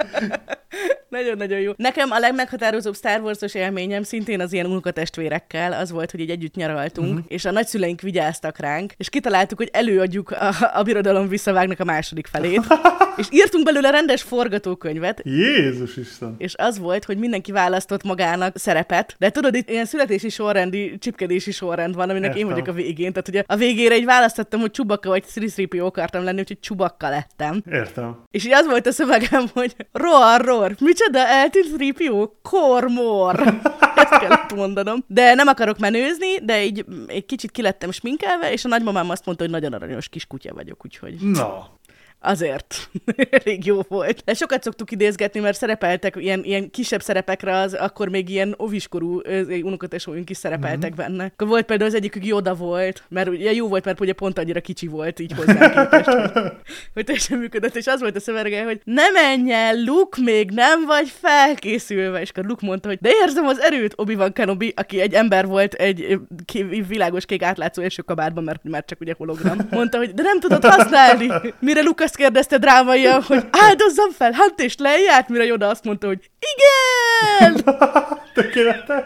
nagyon-nagyon 1.10 1.60
jó. 1.60 1.72
Nekem 1.76 2.12
a 2.12 2.20
legmeghatározóbb 2.20 2.96
Star 2.96 3.22
Wars-os 3.22 3.54
élményem 3.54 4.04
szintén 4.04 4.40
az 4.40 4.54
ilyen 4.54 4.66
unokatestvérekkel 4.66 5.74
az 5.74 5.92
volt, 5.92 6.12
hogy 6.12 6.20
így 6.20 6.30
együtt 6.30 6.56
nyaraltunk, 6.56 7.10
uh-huh. 7.10 7.26
és 7.28 7.46
a 7.46 7.52
nagyszüleink 7.52 8.02
vigyáztak 8.02 8.58
ránk, 8.58 8.94
és 8.98 9.10
kitaláltuk, 9.10 9.58
hogy 9.58 9.70
előadjuk 9.74 10.32
a, 10.32 10.50
a 10.74 10.84
birodalom 10.84 11.28
visszavágnak 11.28 11.80
a 11.80 11.84
második 11.84 12.28
felét, 12.28 12.62
és 13.18 13.28
írtunk 13.30 13.66
belőle 13.66 13.90
rendes 13.90 14.22
forgatókönyvet, 14.22 15.22
Jézus 15.24 15.98
Isten! 15.98 16.36
és 16.38 16.54
az 16.58 16.80
volt, 16.80 17.06
hogy 17.06 17.18
mindenki 17.18 17.52
választott 17.52 18.04
magának 18.04 18.58
szerepet, 18.58 19.16
de 19.20 19.30
tudod, 19.30 19.56
itt 19.56 19.70
ilyen 19.70 19.86
születési 19.86 20.30
sorrendi, 20.30 20.98
csipkedési 20.98 21.52
sorrend 21.52 21.96
van, 21.96 22.10
aminek 22.10 22.30
én 22.30 22.36
Értem. 22.36 22.50
vagyok 22.50 22.68
a 22.68 22.72
végén. 22.72 23.12
Tehát 23.12 23.28
ugye 23.28 23.44
a 23.48 23.56
végére 23.56 23.94
egy 23.94 24.06
választottam, 24.06 24.60
hogy 24.60 24.72
Csubakka 24.72 25.10
vagy 25.10 25.24
3 25.58 25.86
akartam 25.86 26.24
lenni, 26.24 26.40
úgyhogy 26.40 26.60
Csubakka 26.60 27.10
lettem. 27.10 27.64
Értem. 27.72 28.18
És 28.32 28.46
így 28.46 28.54
az 28.54 28.66
volt 28.66 28.88
a 28.88 28.92
szövegem, 28.92 29.46
hogy 29.54 29.76
roar, 29.92 30.42
roar, 30.42 30.76
micsoda, 30.98 31.28
eltűnt 31.28 31.98
3 31.98 32.30
Kormor. 32.42 33.40
Ezt 33.96 34.18
kellett 34.20 34.54
mondanom. 34.56 35.04
De 35.08 35.34
nem 35.34 35.48
akarok 35.48 35.78
menőzni, 35.78 36.40
de 36.44 36.64
így 36.64 36.86
egy 37.08 37.26
kicsit 37.26 37.52
kilettem 37.52 37.92
sminkelve, 37.92 38.52
és 38.52 38.66
a 38.66 38.68
nagymamám 38.68 39.10
azt 39.10 39.26
mondta, 39.26 39.44
hogy 39.44 39.54
nagyon 39.54 39.74
aranyos 39.74 40.10
kis 40.10 40.26
kutya 40.26 40.54
vagyok, 40.54 40.86
úgyhogy 40.86 41.16
Na, 41.20 41.77
azért 42.20 42.90
elég 43.44 43.66
jó 43.66 43.82
volt. 43.88 44.22
De 44.26 44.34
sokat 44.34 44.64
szoktuk 44.64 44.92
idézgetni, 44.92 45.40
mert 45.40 45.58
szerepeltek 45.58 46.16
ilyen, 46.16 46.44
ilyen 46.44 46.70
kisebb 46.70 47.02
szerepekre, 47.02 47.58
az 47.58 47.74
akkor 47.74 48.10
még 48.10 48.30
ilyen 48.30 48.54
oviskorú 48.58 49.22
unokatesóink 49.62 50.30
is 50.30 50.38
szerepeltek 50.38 50.90
mm-hmm. 50.90 50.96
benne. 50.96 51.24
Akkor 51.24 51.48
volt 51.48 51.66
például 51.66 51.90
az 51.90 51.96
egyikük 51.96 52.26
Joda 52.26 52.54
volt, 52.56 53.04
mert 53.10 53.28
ugye 53.28 53.54
jó 53.54 53.68
volt, 53.68 53.86
mert 53.86 54.00
ugye 54.00 54.14
pont 54.14 54.38
annyira 54.40 54.62
kicsi 54.62 54.88
volt 54.88 55.20
így 55.20 55.34
hozzá 55.34 55.70
képest, 55.70 56.10
hogy, 56.10 56.32
hogy 56.94 57.04
teljesen 57.04 57.38
működött, 57.38 57.76
és 57.76 57.88
az 57.88 58.00
volt 58.00 58.16
a 58.16 58.20
szövege, 58.20 58.64
hogy 58.64 58.82
ne 58.84 59.10
menj 59.10 59.52
el, 59.54 59.76
Luke, 59.84 60.22
még 60.22 60.52
nem 60.52 60.86
vagy 60.86 61.10
felkészülve, 61.10 62.22
és 62.22 62.30
akkor 62.30 62.46
Luke 62.46 62.66
mondta, 62.66 62.88
hogy 62.88 62.98
de 63.02 63.10
érzem 63.24 63.46
az 63.46 63.60
erőt, 63.60 63.94
Obi-Wan 63.96 64.34
Kenobi, 64.34 64.74
aki 64.76 65.02
egy 65.02 65.14
ember 65.14 65.46
volt 65.46 65.74
egy 65.74 66.20
ké- 66.46 66.88
világos 66.88 67.26
kék 67.26 67.44
átlátszó 67.44 67.82
első 67.82 68.02
kabátban, 68.02 68.44
mert 68.44 68.64
már 68.64 68.86
csak 68.86 69.00
ugye 69.00 69.14
hologram, 69.18 69.58
mondta, 69.70 69.98
hogy 69.98 70.14
de 70.14 70.22
nem 70.22 70.40
tudod 70.40 70.66
használni. 70.66 71.32
Mire 71.60 71.82
Luke 71.82 72.04
azt 72.04 72.17
kérdezte 72.18 72.58
drámaian, 72.58 73.22
hogy 73.22 73.46
áldozzam 73.52 74.12
fel 74.12 74.34
Hunt 74.34 74.60
és 74.60 74.76
lejjárt, 74.78 75.30
mire 75.30 75.46
Yoda 75.46 75.68
azt 75.68 75.84
mondta, 75.84 76.08
hogy 76.08 76.20
igen! 76.40 77.64
tökéletes. 78.34 79.04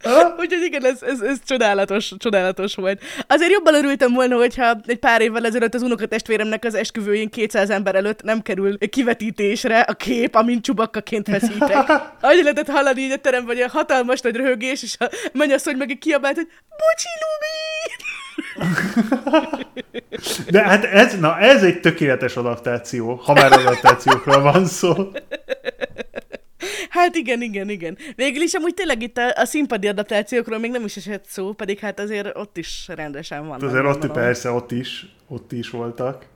Úgyhogy 0.40 0.62
igen, 0.62 0.84
ez, 0.84 1.02
ez, 1.02 1.20
ez 1.20 1.38
csodálatos, 1.46 2.12
csodálatos 2.18 2.74
volt. 2.74 3.02
Azért 3.26 3.50
jobban 3.50 3.74
örültem 3.74 4.12
volna, 4.12 4.36
hogyha 4.36 4.80
egy 4.86 4.98
pár 4.98 5.20
évvel 5.20 5.46
ezelőtt 5.46 5.74
az 5.74 5.82
unokatestvéremnek 5.82 6.64
az 6.64 6.74
esküvőjén 6.74 7.30
200 7.30 7.70
ember 7.70 7.94
előtt 7.94 8.22
nem 8.22 8.42
kerül 8.42 8.78
kivetítésre 8.78 9.80
a 9.80 9.92
kép, 9.94 10.34
amint 10.34 10.64
csubakkaként 10.64 11.26
veszítek. 11.26 11.88
Ahogy 12.20 12.42
lehetett 12.42 12.68
hallani 12.68 13.00
így 13.00 13.12
a 13.12 13.16
teremben, 13.16 13.56
hogy 13.56 13.64
a 13.64 13.70
hatalmas 13.70 14.20
nagy 14.20 14.36
röhögés, 14.36 14.82
és 14.82 14.96
a 14.98 15.10
mennyasszony 15.32 15.76
meg 15.76 15.96
kiabált, 16.00 16.36
hogy 16.36 16.48
Bocsi, 16.68 17.08
Lumi! 17.20 17.94
De 20.48 20.62
hát 20.62 20.84
ez, 20.84 21.18
na 21.18 21.38
ez 21.38 21.62
egy 21.62 21.80
tökéletes 21.80 22.36
adaptáció, 22.36 23.14
ha 23.14 23.32
már 23.32 23.52
adaptációkról 23.52 24.40
van 24.40 24.66
szó. 24.66 24.94
Hát 26.88 27.14
igen, 27.14 27.42
igen, 27.42 27.68
igen. 27.68 27.98
Végül 28.16 28.42
is 28.42 28.54
amúgy 28.54 28.74
tényleg 28.74 29.02
itt 29.02 29.16
a, 29.16 29.32
a 29.34 29.44
színpadi 29.44 29.88
adaptációkról 29.88 30.58
még 30.58 30.70
nem 30.70 30.84
is 30.84 30.96
esett 30.96 31.24
szó, 31.28 31.52
pedig 31.52 31.78
hát 31.78 32.00
azért 32.00 32.36
ott 32.36 32.56
is 32.56 32.84
rendesen 32.88 33.46
van. 33.46 33.62
Azért 33.62 33.84
ott 33.84 34.06
persze, 34.12 34.50
ott 34.50 34.70
is, 34.70 35.06
ott 35.28 35.52
is 35.52 35.70
voltak. 35.70 36.26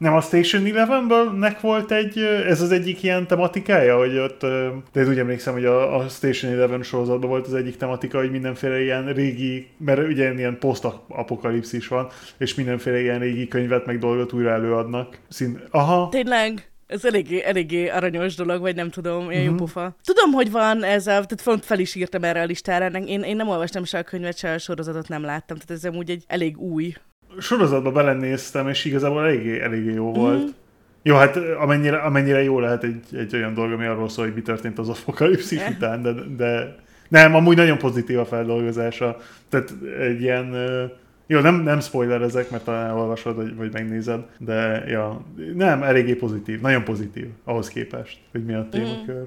Nem 0.00 0.14
a 0.14 0.20
Station 0.20 0.66
Eleven-ből 0.66 1.32
nek 1.32 1.60
volt 1.60 1.92
egy, 1.92 2.18
ez 2.46 2.60
az 2.60 2.70
egyik 2.70 3.02
ilyen 3.02 3.26
tematikája, 3.26 3.98
hogy 3.98 4.18
ott, 4.18 4.40
de 4.92 5.06
úgy 5.06 5.18
emlékszem, 5.18 5.52
hogy 5.52 5.64
a, 5.64 5.96
a 5.96 6.08
Station 6.08 6.52
Eleven 6.52 6.82
sorozatban 6.82 7.28
volt 7.28 7.46
az 7.46 7.54
egyik 7.54 7.76
tematika, 7.76 8.18
hogy 8.18 8.30
mindenféle 8.30 8.82
ilyen 8.82 9.12
régi, 9.12 9.68
mert 9.76 10.08
ugye 10.08 10.32
ilyen 10.32 10.58
post-apokalipszis 10.58 11.88
van, 11.88 12.08
és 12.38 12.54
mindenféle 12.54 13.00
ilyen 13.00 13.18
régi 13.18 13.48
könyvet 13.48 13.86
meg 13.86 13.98
dolgot 13.98 14.32
újra 14.32 14.50
előadnak. 14.50 15.18
Szín, 15.28 15.60
aha, 15.70 16.08
Tényleg? 16.08 16.70
Ez 16.86 17.04
eléggé, 17.04 17.42
eléggé 17.44 17.88
aranyos 17.88 18.34
dolog, 18.34 18.60
vagy 18.60 18.74
nem 18.74 18.90
tudom, 18.90 19.26
olyan 19.26 19.28
uh-huh. 19.28 19.44
jó 19.44 19.54
pofa. 19.54 19.96
Tudom, 20.04 20.32
hogy 20.32 20.50
van 20.50 20.82
ez 20.82 21.06
a, 21.06 21.10
tehát 21.10 21.40
font 21.40 21.64
fel 21.64 21.78
is 21.78 21.94
írtam 21.94 22.24
erre 22.24 22.40
a 22.40 22.44
listára, 22.44 22.98
én, 22.98 23.22
én 23.22 23.36
nem 23.36 23.48
olvastam 23.48 23.84
se 23.84 23.98
a 23.98 24.02
könyvet, 24.02 24.38
se 24.38 24.52
a 24.52 24.58
sorozatot 24.58 25.08
nem 25.08 25.22
láttam, 25.22 25.56
tehát 25.56 25.70
ez 25.70 25.90
amúgy 25.90 26.10
egy 26.10 26.24
elég 26.26 26.58
új. 26.58 26.94
Sorozatba 27.38 27.92
belenéztem, 27.92 28.68
és 28.68 28.84
igazából 28.84 29.22
eléggé, 29.22 29.60
eléggé 29.60 29.92
jó 29.92 30.12
volt. 30.12 30.38
Uh-huh. 30.38 30.54
Jó, 31.02 31.16
hát 31.16 31.36
amennyire, 31.36 31.96
amennyire 31.96 32.42
jó 32.42 32.60
lehet 32.60 32.84
egy, 32.84 33.04
egy 33.12 33.34
olyan 33.34 33.54
dolog, 33.54 33.72
ami 33.72 33.86
arról 33.86 34.08
szól, 34.08 34.24
hogy 34.24 34.34
mi 34.34 34.42
történt 34.42 34.78
az 34.78 34.88
apokalipszis 34.88 35.68
után, 35.68 36.02
de, 36.02 36.12
de 36.36 36.76
nem, 37.08 37.34
amúgy 37.34 37.56
nagyon 37.56 37.78
pozitív 37.78 38.18
a 38.18 38.24
feldolgozása. 38.24 39.16
Tehát 39.48 39.74
egy 40.00 40.20
ilyen 40.20 40.54
jó, 41.26 41.40
nem, 41.40 41.62
nem 41.62 41.80
spoiler 41.80 42.22
ezek, 42.22 42.50
mert 42.50 42.64
talán 42.64 42.86
elolvasod, 42.86 43.36
vagy, 43.36 43.56
vagy 43.56 43.72
megnézed, 43.72 44.20
de 44.38 44.84
ja, 44.86 45.24
nem, 45.54 45.82
eléggé 45.82 46.14
pozitív, 46.14 46.60
nagyon 46.60 46.84
pozitív 46.84 47.26
ahhoz 47.44 47.68
képest, 47.68 48.18
hogy 48.32 48.44
mi 48.44 48.54
a 48.54 48.68
témakör. 48.70 49.24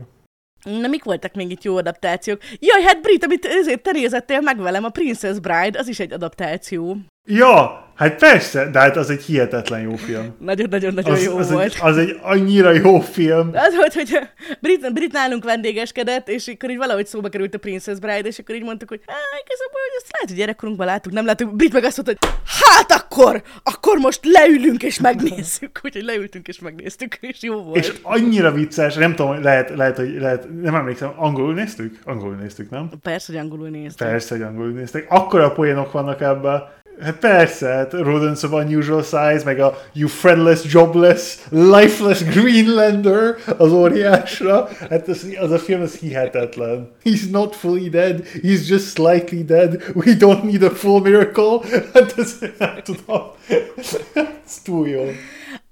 Mm. 0.69 0.79
Na, 0.79 0.87
mik 0.87 1.03
voltak 1.03 1.33
még 1.33 1.51
itt 1.51 1.63
jó 1.63 1.77
adaptációk? 1.77 2.41
Jaj, 2.59 2.81
hát 2.81 3.01
Brit, 3.01 3.23
amit 3.23 3.45
ezért 3.45 3.81
te 3.81 3.91
nézettél 3.91 4.41
meg 4.41 4.57
velem, 4.57 4.83
a 4.83 4.89
Princess 4.89 5.39
Bride, 5.39 5.79
az 5.79 5.87
is 5.87 5.99
egy 5.99 6.13
adaptáció. 6.13 6.97
Ja, 7.25 7.87
hát 7.95 8.15
persze, 8.15 8.69
de 8.69 8.79
hát 8.79 8.97
az 8.97 9.09
egy 9.09 9.23
hihetetlen 9.23 9.81
jó 9.81 9.95
film. 9.95 10.35
Nagyon-nagyon-nagyon 10.39 11.19
jó 11.19 11.37
az 11.37 11.51
volt. 11.51 11.65
Egy, 11.65 11.77
az 11.81 11.97
egy 11.97 12.19
annyira 12.21 12.71
jó 12.71 12.99
film. 12.99 13.49
Az 13.53 13.75
volt, 13.75 13.93
hogy 13.93 14.19
Brit, 14.59 14.93
Brit 14.93 15.11
nálunk 15.11 15.43
vendégeskedett, 15.43 16.29
és 16.29 16.47
akkor 16.47 16.69
így 16.69 16.77
valahogy 16.77 17.07
szóba 17.07 17.29
került 17.29 17.53
a 17.53 17.57
Princess 17.57 17.99
Bride, 17.99 18.27
és 18.27 18.39
akkor 18.39 18.55
így 18.55 18.63
mondtuk, 18.63 18.89
hogy 18.89 18.99
igazából, 19.45 19.81
hogy 19.81 19.97
azt 19.97 20.11
lehet, 20.11 20.27
hogy 20.27 20.37
gyerekkorunkban 20.37 20.85
láttuk, 20.85 21.13
nem 21.13 21.25
láttuk. 21.25 21.55
Brit 21.55 21.73
meg 21.73 21.83
azt 21.83 22.03
mondta, 22.03 22.27
hogy 22.27 22.37
hát 22.63 22.91
akkor, 22.91 23.41
akkor 23.63 23.97
most 23.97 24.19
leülünk 24.25 24.83
és 24.83 24.99
megnézzük. 24.99 25.79
Úgyhogy 25.83 26.03
leültünk 26.03 26.47
és 26.47 26.59
megnéztük, 26.59 27.17
és 27.21 27.37
jó 27.41 27.61
volt. 27.61 27.77
És 27.77 27.93
annyira 28.01 28.51
vicces, 28.51 28.95
nem 28.95 29.15
tudom, 29.15 29.43
lehet, 29.43 29.69
lehet, 29.75 29.97
hogy 29.97 30.15
lehet, 30.19 30.61
nem 30.61 30.75
emlékszem, 30.75 31.13
angolul 31.15 31.53
néztük? 31.53 31.99
Angolul 32.05 32.35
néztük, 32.35 32.69
nem? 32.69 32.89
Persze, 33.01 33.31
hogy 33.31 33.41
angolul 33.41 33.69
néztük. 33.69 34.07
Persze, 34.07 34.35
hogy 34.35 34.43
angolul 34.43 34.71
néztek. 34.71 35.05
Akkor 35.09 35.39
a 35.39 35.51
poénok 35.51 35.91
vannak 35.91 36.21
ebben 36.21 36.81
Hát 37.01 37.15
persze, 37.15 37.67
hát 37.67 37.93
Rodents 37.93 38.43
of 38.43 38.51
Unusual 38.51 39.03
Size, 39.03 39.41
meg 39.45 39.59
a 39.59 39.77
You 39.93 40.07
Friendless, 40.07 40.73
Jobless, 40.73 41.37
Lifeless 41.49 42.23
Greenlander 42.23 43.35
az 43.57 43.71
óriásra. 43.71 44.69
Hát 44.89 45.07
az, 45.07 45.27
az 45.39 45.51
a 45.51 45.59
film 45.59 45.81
az 45.81 45.95
hihetetlen. 45.95 46.91
He's 47.03 47.29
not 47.31 47.55
fully 47.55 47.89
dead, 47.89 48.23
he's 48.41 48.67
just 48.67 48.85
slightly 48.85 49.43
dead. 49.43 49.83
We 49.93 50.15
don't 50.17 50.43
need 50.43 50.63
a 50.63 50.69
full 50.69 51.01
miracle. 51.01 51.59
Hát 51.93 52.13
ez 52.17 52.37
nem 52.57 52.75
tudom. 52.83 53.21
Ez 54.45 54.59
túl 54.63 54.87
jó. 54.87 55.05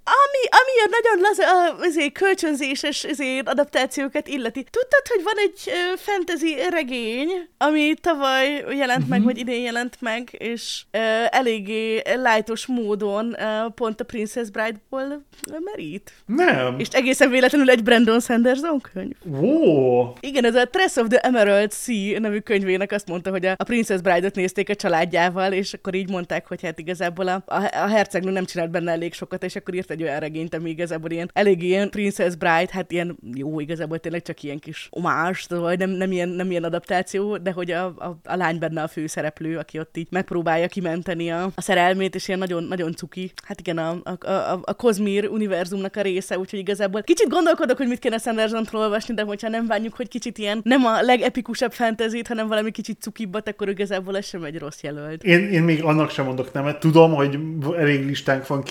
Ami, 0.04 0.44
ami 0.62 0.76
a 0.84 1.00
nagyon 1.02 1.30
laza, 1.30 1.76
azért 1.88 2.12
kölcsönzéses 2.12 3.04
azért 3.04 3.50
adaptációkat 3.50 4.28
illeti. 4.28 4.64
Tudtad, 4.64 5.08
hogy 5.08 5.24
van 5.24 5.34
egy 5.38 5.72
fantasy 5.98 6.56
regény, 6.70 7.30
ami 7.58 7.94
tavaly 8.02 8.66
jelent 8.70 8.92
uh-huh. 8.92 9.08
meg, 9.08 9.20
mhm. 9.20 9.28
vagy 9.28 9.38
idén 9.38 9.62
jelent 9.62 9.98
meg, 10.00 10.30
és 10.38 10.84
uh, 10.94 11.02
eléggé 11.30 12.02
lájtos 12.16 12.66
módon 12.66 13.36
uh, 13.40 13.74
pont 13.74 14.02
a 14.02 14.04
Princess 14.04 14.50
Bride-ból 14.50 15.26
merít. 15.64 16.12
Nem. 16.26 16.80
És 16.80 16.88
egészen 16.92 17.30
véletlenül 17.30 17.70
egy 17.70 17.84
Brandon 17.84 18.20
Sanderson 18.20 18.82
könyv. 18.94 19.16
Ó. 19.42 20.14
Igen, 20.20 20.46
ez 20.46 20.56
a 20.56 20.66
Tress 20.66 20.96
of 20.96 21.08
the 21.08 21.20
Emerald 21.20 21.74
Sea 21.74 22.20
nevű 22.20 22.40
könyvének 22.40 22.92
azt 22.92 23.08
mondta, 23.08 23.30
hogy 23.30 23.46
a, 23.46 23.56
a 23.58 23.64
Princess 23.64 24.02
Bride-ot 24.02 24.36
nézték 24.36 24.70
a 24.70 24.76
családjával, 24.76 25.52
és 25.52 25.74
akkor 25.74 25.94
így 25.94 26.10
mondták, 26.10 26.48
hogy 26.48 26.62
hát 26.62 26.80
igazából 26.80 27.28
a, 27.28 27.44
a, 27.46 27.56
a 27.56 27.88
hercegnő 27.88 28.32
nem 28.32 28.46
csinált 28.46 28.72
benne 28.72 28.92
elég 28.92 29.14
sokat, 29.14 29.44
és 29.44 29.56
akkor 29.56 29.74
írt 29.74 29.91
egy 29.92 30.04
olyan 30.04 30.20
regényt, 30.20 30.56
ami 30.56 30.70
igazából 30.70 31.12
ilyen 31.12 31.30
elég 31.34 31.64
ilyen 31.64 31.90
Princess 31.90 32.36
Bride, 32.36 32.70
hát 32.72 32.92
ilyen 32.92 33.18
jó, 33.34 33.60
igazából 33.60 34.00
tényleg 34.00 34.22
csak 34.22 34.44
ilyen 34.44 34.60
kis 34.60 34.88
omás, 34.92 35.46
vagy 35.50 35.78
nem, 35.78 35.90
nem, 35.90 36.12
ilyen, 36.12 36.30
nem 36.30 36.52
ilyen 36.52 36.64
adaptáció, 36.64 37.38
de 37.38 37.52
hogy 37.52 37.72
a, 37.72 37.86
a, 37.86 38.20
a 38.24 38.36
lány 38.36 38.60
benne 38.60 38.82
a 38.82 38.88
főszereplő, 38.88 39.58
aki 39.58 39.80
ott 39.80 39.98
így 39.98 40.08
megpróbálja 40.10 40.68
kimenteni 40.68 41.32
a, 41.32 41.52
a 41.56 41.62
szerelmét, 41.62 42.16
és 42.16 42.28
ilyen 42.28 42.40
nagyon, 42.40 42.64
nagyon 42.64 42.94
cuki. 42.94 43.32
Hát 43.44 43.60
igen, 43.60 43.78
a, 43.78 44.02
a, 44.04 44.26
a, 44.26 44.60
a 44.64 44.74
Kozmír 44.74 45.28
univerzumnak 45.28 45.96
a 45.96 46.02
része, 46.02 46.38
úgyhogy 46.38 46.60
igazából 46.60 47.02
kicsit 47.02 47.30
gondolkodok, 47.30 47.78
hogy 47.78 47.88
mit 47.88 48.00
kéne 48.00 48.18
sanderson 48.18 48.66
olvasni, 48.72 49.14
de 49.14 49.22
hogyha 49.22 49.50
nem 49.50 49.68
bánjuk, 49.68 49.96
hogy 49.96 50.08
kicsit 50.08 50.38
ilyen 50.38 50.60
nem 50.64 50.86
a 50.86 51.02
legepikusabb 51.02 51.72
fantasy 51.72 52.22
hanem 52.28 52.48
valami 52.48 52.72
kicsit 52.72 53.02
cukibbat, 53.02 53.48
akkor 53.48 53.70
igazából 53.70 54.18
ez 54.18 54.26
sem 54.26 54.44
egy 54.44 54.60
rossz 54.60 54.82
jelölt. 54.82 55.24
Én, 55.24 55.50
én 55.50 55.64
még 55.64 55.84
annak 55.84 56.10
sem 56.10 56.26
mondok 56.26 56.54
nemet. 56.54 56.80
Tudom, 56.80 57.14
hogy 57.14 57.40
elég 57.78 58.06
listánk 58.06 58.48
van 58.48 58.64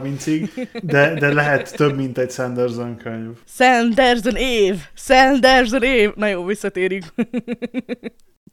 2530-ig, 0.00 0.68
de, 0.82 1.14
de 1.14 1.32
lehet 1.32 1.76
több, 1.76 1.96
mint 1.96 2.18
egy 2.18 2.30
Sanderson 2.30 2.96
könyv. 2.96 3.30
Sanderson 3.46 4.36
év! 4.36 4.76
Sanderson 4.94 5.82
év! 5.82 6.10
Na 6.14 6.26
jó, 6.26 6.44
visszatérünk. 6.44 7.04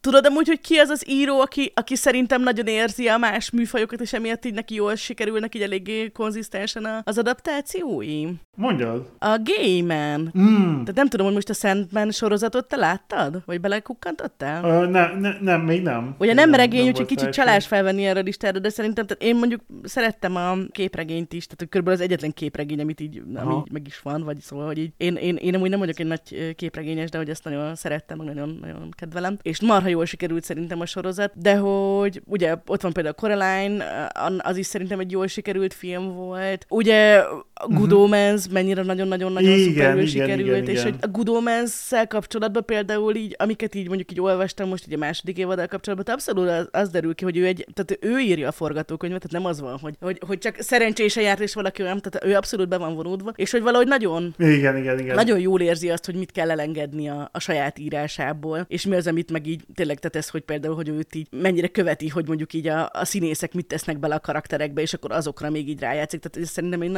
Tudod 0.01 0.26
amúgy, 0.26 0.47
hogy 0.47 0.61
ki 0.61 0.77
az 0.77 0.89
az 0.89 1.09
író, 1.09 1.39
aki, 1.39 1.71
aki 1.76 1.95
szerintem 1.95 2.41
nagyon 2.41 2.67
érzi 2.67 3.07
a 3.07 3.17
más 3.17 3.51
műfajokat, 3.51 4.01
és 4.01 4.13
emiatt 4.13 4.45
így 4.45 4.53
neki 4.53 4.76
jól 4.76 4.95
sikerülnek 4.95 5.55
így 5.55 5.61
eléggé 5.61 6.11
konzisztensen 6.11 7.01
az 7.03 7.17
adaptációi? 7.17 8.26
Mondjad. 8.55 9.09
A 9.19 9.39
Gayman. 9.43 10.34
Mm. 10.39 10.69
Tehát 10.69 10.95
nem 10.95 11.07
tudom, 11.07 11.26
hogy 11.26 11.35
most 11.35 11.49
a 11.49 11.53
Sandman 11.53 12.11
sorozatot 12.11 12.67
te 12.67 12.76
láttad? 12.76 13.41
Vagy 13.45 13.61
belekukkantottál? 13.61 14.63
Uh, 14.63 14.91
ne, 14.91 15.19
ne, 15.19 15.39
nem, 15.39 15.61
még 15.61 15.81
nem. 15.81 16.15
Ugye 16.17 16.34
nem, 16.34 16.49
nem 16.49 16.59
regény, 16.59 16.88
úgyhogy 16.88 17.05
kicsit 17.05 17.30
csalás 17.30 17.67
felvenni 17.67 18.05
erre 18.05 18.19
a 18.19 18.23
listára, 18.23 18.59
de 18.59 18.69
szerintem 18.69 19.05
tehát 19.05 19.23
én 19.23 19.35
mondjuk 19.35 19.61
szerettem 19.84 20.35
a 20.35 20.55
képregényt 20.71 21.34
is, 21.34 21.45
tehát 21.45 21.67
körülbelül 21.69 21.99
az 21.99 22.05
egyetlen 22.05 22.34
képregény, 22.34 22.80
amit 22.81 22.99
így, 22.99 23.21
ami 23.35 23.55
így 23.55 23.71
meg 23.71 23.88
is 23.88 23.99
van, 23.99 24.23
vagy 24.23 24.39
szóval, 24.39 24.65
hogy 24.65 24.77
így 24.77 24.91
én, 24.97 25.15
én, 25.15 25.35
én 25.35 25.55
amúgy 25.55 25.69
nem 25.69 25.80
vagyok 25.80 25.99
egy 25.99 26.07
nagy 26.07 26.55
képregényes, 26.55 27.09
de 27.09 27.17
hogy 27.17 27.30
ezt 27.30 27.43
nagyon 27.43 27.76
szerettem, 27.76 28.17
meg 28.17 28.27
nagyon, 28.27 28.57
nagyon 28.61 28.89
kedvelem. 28.97 29.38
És 29.41 29.61
marha 29.61 29.89
jól 29.90 30.06
sikerült 30.06 30.44
szerintem 30.44 30.80
a 30.80 30.86
sorozat, 30.86 31.32
de 31.36 31.56
hogy 31.56 32.22
ugye 32.26 32.56
ott 32.66 32.82
van 32.82 32.94
például 32.94 33.16
Coraline, 33.16 34.10
az 34.38 34.57
is 34.57 34.66
szerintem 34.66 34.99
egy 34.99 35.11
jól 35.11 35.28
sikerült 35.28 35.74
film 35.74 36.14
volt. 36.14 36.66
Ugye 36.70 37.24
Good 37.68 37.81
uh-huh. 37.81 38.02
Omens 38.02 38.48
mennyire 38.48 38.81
nagyon-nagyon-nagyon 38.81 39.60
szuperül 39.60 40.06
sikerült, 40.06 40.40
igen, 40.40 40.64
és 40.64 40.80
igen. 40.80 40.84
hogy 40.84 40.95
a 41.02 41.07
Good 41.07 41.30
omens 41.30 41.90
kapcsolatban 42.07 42.65
például 42.65 43.15
így, 43.15 43.36
amiket 43.38 43.76
így 43.76 43.88
mondjuk 43.88 44.11
így 44.11 44.22
olvastam 44.22 44.69
most 44.69 44.88
így 44.88 44.94
a 44.94 44.98
második 44.98 45.38
évaddal 45.38 45.68
kapcsolatban, 45.68 46.14
abszolút 46.14 46.49
az, 46.49 46.68
az 46.72 46.90
derül 46.90 47.15
ki, 47.15 47.23
hogy 47.23 47.38
ő 47.38 47.45
egy, 47.45 47.65
tehát 47.73 48.06
ő 48.06 48.19
írja 48.19 48.48
a 48.48 48.52
forgatókönyvet, 48.52 49.22
tehát 49.22 49.44
nem 49.44 49.52
az 49.52 49.61
van, 49.61 49.77
hogy, 49.77 49.95
hogy, 49.99 50.22
hogy 50.27 50.38
csak 50.38 50.56
szerencsése 50.60 51.22
járt 51.22 51.40
és 51.40 51.53
valaki 51.53 51.81
olyan, 51.81 52.02
tehát 52.02 52.26
ő 52.26 52.36
abszolút 52.36 52.68
be 52.68 52.77
van 52.77 52.95
vonódva, 52.95 53.34
és 53.36 53.52
hogy 53.52 53.61
valahogy 53.61 53.88
nagyon, 53.88 54.34
igen, 54.38 54.77
igen, 54.77 54.99
igen. 54.99 55.15
nagyon 55.15 55.40
jól 55.40 55.61
érzi 55.61 55.90
azt, 55.90 56.06
hogy 56.06 56.15
mit 56.15 56.31
kell 56.31 56.52
elengedni 56.52 57.10
a, 57.10 57.30
a 57.34 57.40
saját 57.40 57.80
írásából, 57.80 58.65
és 58.68 58.86
mi 58.86 58.95
az, 58.95 59.07
amit 59.07 59.31
meg 59.31 59.48
így 59.48 59.65
tényleg, 59.73 59.99
tehát 59.99 60.15
ez, 60.15 60.30
hogy 60.30 60.41
például, 60.41 60.76
hogy 60.76 60.90
őt 60.90 61.15
így 61.15 61.27
mennyire 61.31 61.68
követi, 61.68 62.07
hogy 62.07 62.27
mondjuk 62.27 62.53
így 62.53 62.68
a, 62.68 62.90
a 62.94 63.06
színészek 63.06 63.53
mit 63.53 63.65
tesznek 63.65 63.99
bele 63.99 64.15
a 64.15 64.19
karakterekbe, 64.19 64.81
és 64.81 64.94
akkor 64.94 65.11
azokra 65.11 65.49
még 65.49 65.69
így 65.69 65.80
rájátszik. 65.80 66.19
Tehát 66.19 66.48
ez 66.48 66.53
szerintem 66.53 66.81
egy 66.81 66.91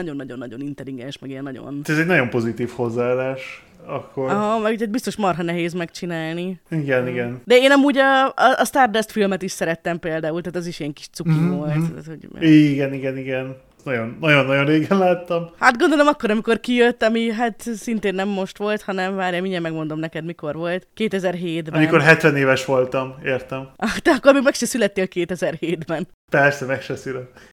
nagyon-nagyon-nagyon 0.52 0.68
intelligens, 0.68 1.20
meg 1.20 1.30
ilyen 1.30 1.44
nagyon... 1.44 1.82
Ez 1.84 1.98
egy 1.98 2.06
nagyon 2.06 2.30
pozitív 2.30 2.70
hozzáállás 2.70 3.66
akkor... 3.86 4.30
Aha, 4.30 4.60
meg 4.60 4.90
biztos 4.90 5.16
marha 5.16 5.44
nehéz 5.44 5.74
megcsinálni. 5.74 6.60
Igen, 6.70 7.08
igen. 7.08 7.42
De 7.46 7.56
én 7.56 7.72
amúgy 7.72 7.98
a, 7.98 8.26
a, 8.26 8.34
a 8.58 8.66
Stardust 8.66 9.12
filmet 9.12 9.42
is 9.42 9.52
szerettem 9.52 10.00
például, 10.00 10.42
tehát 10.42 10.58
az 10.58 10.66
is 10.66 10.80
ilyen 10.80 10.94
kis 10.94 11.08
cuki 11.08 11.30
mm-hmm. 11.30 11.52
volt. 11.52 11.76
Mhm. 11.76 11.86
Tehát, 11.86 12.06
hogy... 12.06 12.50
Igen, 12.50 12.94
igen, 12.94 13.18
igen. 13.18 13.56
Nagyon, 13.84 14.18
nagyon, 14.20 14.46
nagyon 14.46 14.66
régen 14.66 14.98
láttam. 14.98 15.50
Hát 15.60 15.78
gondolom 15.78 16.08
akkor, 16.08 16.30
amikor 16.30 16.60
kijött, 16.60 17.04
ami 17.04 17.32
hát 17.32 17.62
szintén 17.76 18.16
nem 18.16 18.28
most 18.28 18.58
volt, 18.58 18.82
hanem 18.82 19.16
várj, 19.16 19.40
mindjárt 19.40 19.64
megmondom 19.64 20.00
neked, 20.00 20.26
mikor 20.26 20.56
volt. 20.56 20.88
2007-ben. 20.98 21.74
Amikor 21.74 22.02
70 22.02 22.36
éves 22.36 22.66
voltam, 22.66 23.16
értem. 23.26 23.70
Ah, 23.76 23.98
te 23.98 24.12
akkor 24.12 24.34
még 24.34 24.44
meg 24.44 24.54
se 24.54 24.66
születtél 24.66 25.08
2007-ben. 25.10 26.08
Persze, 26.32 26.66
meg 26.66 26.82
se 26.82 26.96
szület 26.96 27.52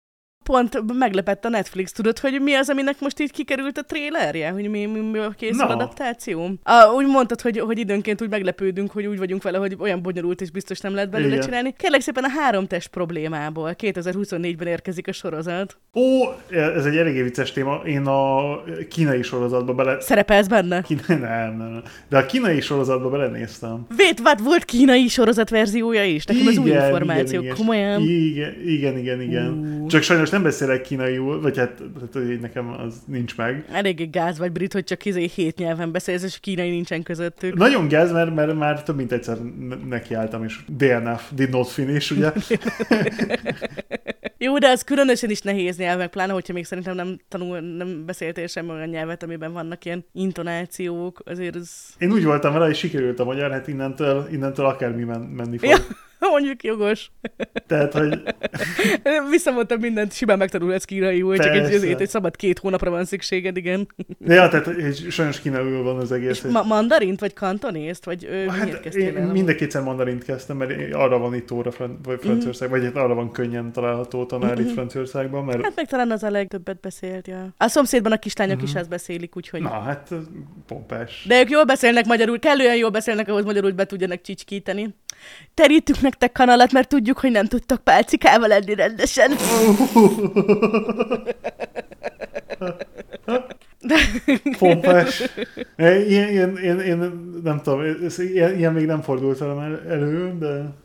pont 0.45 0.99
meglepett 0.99 1.45
a 1.45 1.49
Netflix, 1.49 1.93
tudod, 1.93 2.19
hogy 2.19 2.41
mi 2.43 2.55
az, 2.55 2.69
aminek 2.69 3.01
most 3.01 3.21
így 3.21 3.31
kikerült 3.31 3.79
a 3.79 3.83
trélerje, 3.83 4.51
hogy 4.51 4.71
mi, 4.71 4.85
mi, 4.87 5.01
mi 5.01 5.19
a 5.19 5.35
készül 5.37 5.67
no. 5.67 5.73
adaptáció? 5.73 6.51
A, 6.63 6.93
úgy 6.95 7.07
mondtad, 7.07 7.41
hogy, 7.41 7.59
hogy 7.59 7.79
időnként 7.79 8.23
úgy 8.23 8.31
meglepődünk, 8.31 8.91
hogy 8.91 9.07
úgy 9.07 9.19
vagyunk 9.19 9.43
vele, 9.43 9.59
hogy 9.59 9.77
olyan 9.79 10.03
bonyolult 10.03 10.41
és 10.41 10.51
biztos 10.51 10.81
nem 10.81 10.95
lehet 10.95 11.11
belőle 11.11 11.33
Igen. 11.33 11.45
csinálni. 11.45 11.75
Kérlek 11.77 12.01
szépen 12.01 12.25
a 12.25 12.29
három 12.29 12.67
test 12.67 12.89
problémából 12.89 13.75
2024-ben 13.79 14.67
érkezik 14.67 15.09
a 15.09 15.13
sorozat. 15.13 15.77
Ó, 15.95 16.03
ez 16.51 16.85
egy 16.85 16.97
eléggé 16.97 17.23
vicces 17.23 17.53
téma. 17.53 17.81
Én 17.85 18.07
a 18.07 18.63
kínai 18.89 19.23
sorozatba 19.23 19.75
bele... 19.75 20.01
Szerepelsz 20.01 20.47
benne? 20.47 20.83
Kína... 20.83 21.01
Nem, 21.25 21.57
nem, 21.57 21.57
nem. 21.57 21.83
De 22.09 22.19
a 22.19 22.27
kínai 22.27 22.61
sorozatba 22.61 23.09
belenéztem. 23.09 23.87
Vét, 23.97 24.21
vad, 24.21 24.43
volt 24.43 24.65
kínai 24.65 25.09
sorozat 25.09 25.51
verziója 25.51 26.05
is? 26.05 26.25
Nekem 26.25 26.43
igen, 26.43 26.53
ez 26.53 26.59
új 26.59 26.71
információ, 26.71 27.41
igen, 27.41 27.55
komolyan. 27.55 28.01
Igen, 28.01 28.55
igen, 28.67 28.99
igen, 28.99 29.21
igen. 29.21 29.49
Uh. 29.49 29.87
Csak 29.87 30.03
sajnos 30.03 30.31
nem 30.35 30.43
beszélek 30.43 30.81
kínaiul, 30.81 31.41
vagy 31.41 31.59
hát, 31.59 31.83
hát 32.01 32.41
nekem 32.41 32.69
az 32.69 33.03
nincs 33.07 33.37
meg. 33.37 33.65
Elég 33.73 34.11
gáz 34.11 34.39
vagy 34.39 34.53
brit, 34.53 34.73
hogy 34.73 34.85
csak 34.85 35.05
izé 35.05 35.31
hét 35.35 35.57
nyelven 35.57 35.93
beszélsz, 35.93 36.23
és 36.23 36.41
kínai 36.41 36.71
nincsen 36.71 37.03
közöttük. 37.03 37.55
Nagyon 37.55 37.89
gáz, 37.89 38.13
mert, 38.13 38.35
mert 38.35 38.55
már 38.55 38.83
több 38.83 38.97
mint 38.97 39.13
egyszer 39.13 39.39
nekiálltam, 39.89 40.45
és 40.45 40.61
DNF, 40.67 41.31
did 41.35 41.51
not 41.51 41.69
finish, 41.69 42.13
ugye? 42.13 42.33
Jó, 44.39 44.59
de 44.59 44.69
az 44.69 44.83
különösen 44.83 45.31
is 45.31 45.41
nehéz 45.41 45.77
nyelvek, 45.77 46.11
pláne, 46.11 46.33
hogyha 46.33 46.53
még 46.53 46.65
szerintem 46.65 46.95
nem 46.95 47.19
tanul, 47.29 47.61
nem 47.61 48.07
beszéltél 48.07 48.47
sem 48.47 48.69
olyan 48.69 48.89
nyelvet, 48.89 49.23
amiben 49.23 49.53
vannak 49.53 49.85
ilyen 49.85 50.05
intonációk, 50.13 51.23
azért 51.25 51.57
ez... 51.57 51.71
Én 51.99 52.13
úgy 52.13 52.25
voltam 52.25 52.53
vele, 52.53 52.65
hogy 52.65 52.77
sikerült 52.77 53.21
a 53.21 53.25
magyar, 53.25 53.51
hát 53.51 53.69
innentől, 53.69 54.29
innentől 54.31 54.67
akármi 54.67 55.03
men, 55.03 55.21
menni 55.21 55.59
fog. 55.59 55.71
Ja, 55.71 55.77
mondjuk 56.37 56.63
jogos. 56.63 57.11
Tehát, 57.67 57.93
hogy 57.93 58.23
Visszamondtam 59.31 59.81
mindent, 59.81 60.13
simán 60.13 60.39
megtanulhatsz 60.39 60.85
kínaiul, 60.85 61.37
csak 61.37 61.55
egy, 61.55 61.75
azért 61.75 62.01
egy 62.01 62.09
szabad 62.09 62.37
két 62.37 62.59
hónapra 62.59 62.91
van 62.91 63.05
szükséged, 63.05 63.57
igen. 63.57 63.89
ja, 64.27 64.49
tehát 64.49 64.65
hogy 64.65 65.07
sajnos 65.11 65.41
kínálul 65.41 65.83
van 65.83 65.97
az 65.97 66.13
egész. 66.13 66.45
És 66.45 66.51
ma- 66.51 66.63
mandarint, 66.63 67.21
vagy 67.21 67.33
kantonészt, 67.33 68.05
vagy 68.05 68.29
miért 68.31 68.85
Hát 68.85 68.95
én 68.95 69.17
el? 69.17 69.33
mind 69.33 69.49
a 69.49 69.55
kétszer 69.55 69.83
mandarint 69.83 70.25
kezdtem, 70.25 70.57
mert 70.57 70.95
arra 70.95 71.19
van 71.19 71.35
itt 71.35 71.51
óra 71.51 71.71
Fran- 71.71 72.05
vagy 72.05 72.19
Franciaország, 72.21 72.71
vagy 72.71 72.85
hát 72.85 72.97
arra 72.97 73.15
van 73.15 73.31
könnyen 73.33 73.73
található 73.73 74.27
tanár 74.27 74.59
itt 74.59 74.73
Franciaországban, 74.73 75.45
mert 75.45 75.63
Hát 75.63 75.73
meg 75.77 75.87
talán 75.87 76.11
az 76.11 76.23
a 76.23 76.31
legtöbbet 76.31 76.81
beszélt, 76.81 77.27
ja. 77.27 77.55
A 77.57 77.69
szomszédban 77.69 78.13
a 78.13 78.19
kislányok 78.19 78.63
is 78.63 78.75
ezt 78.75 78.89
beszélik, 78.89 79.37
úgyhogy... 79.37 79.61
na 79.61 79.81
hát 79.81 80.09
pompás. 80.67 81.25
De 81.29 81.41
ők 81.41 81.51
jól 81.51 81.65
beszélnek 81.65 82.07
magyarul, 82.07 82.39
kellően 82.39 82.77
jól 82.77 82.91
beszélnek, 82.91 83.29
ahhoz 83.29 83.45
magyarul 83.45 83.73
be 83.73 83.85
tudjanak 83.87 84.21
csicskíteni. 84.21 84.95
Terítünk 85.55 86.01
nektek 86.15 86.33
kanalat, 86.33 86.73
mert 86.73 86.89
tudjuk, 86.89 87.19
hogy 87.19 87.31
nem 87.31 87.47
tudtok 87.47 87.81
pálcikával 87.81 88.53
enni 88.53 88.75
rendesen. 88.75 89.31
Pompás. 94.59 95.23
Ilyen, 95.77 96.29
ilyen, 96.29 96.59
ilyen, 96.59 97.33
nem 97.43 97.61
tudom, 97.63 97.83
ilyen, 98.19 98.57
ilyen 98.57 98.73
még 98.73 98.87
nem 98.87 99.03
fordult 99.03 99.39
velem 99.39 99.59
el- 99.59 99.83
elő, 99.89 100.39
de... 100.39 100.83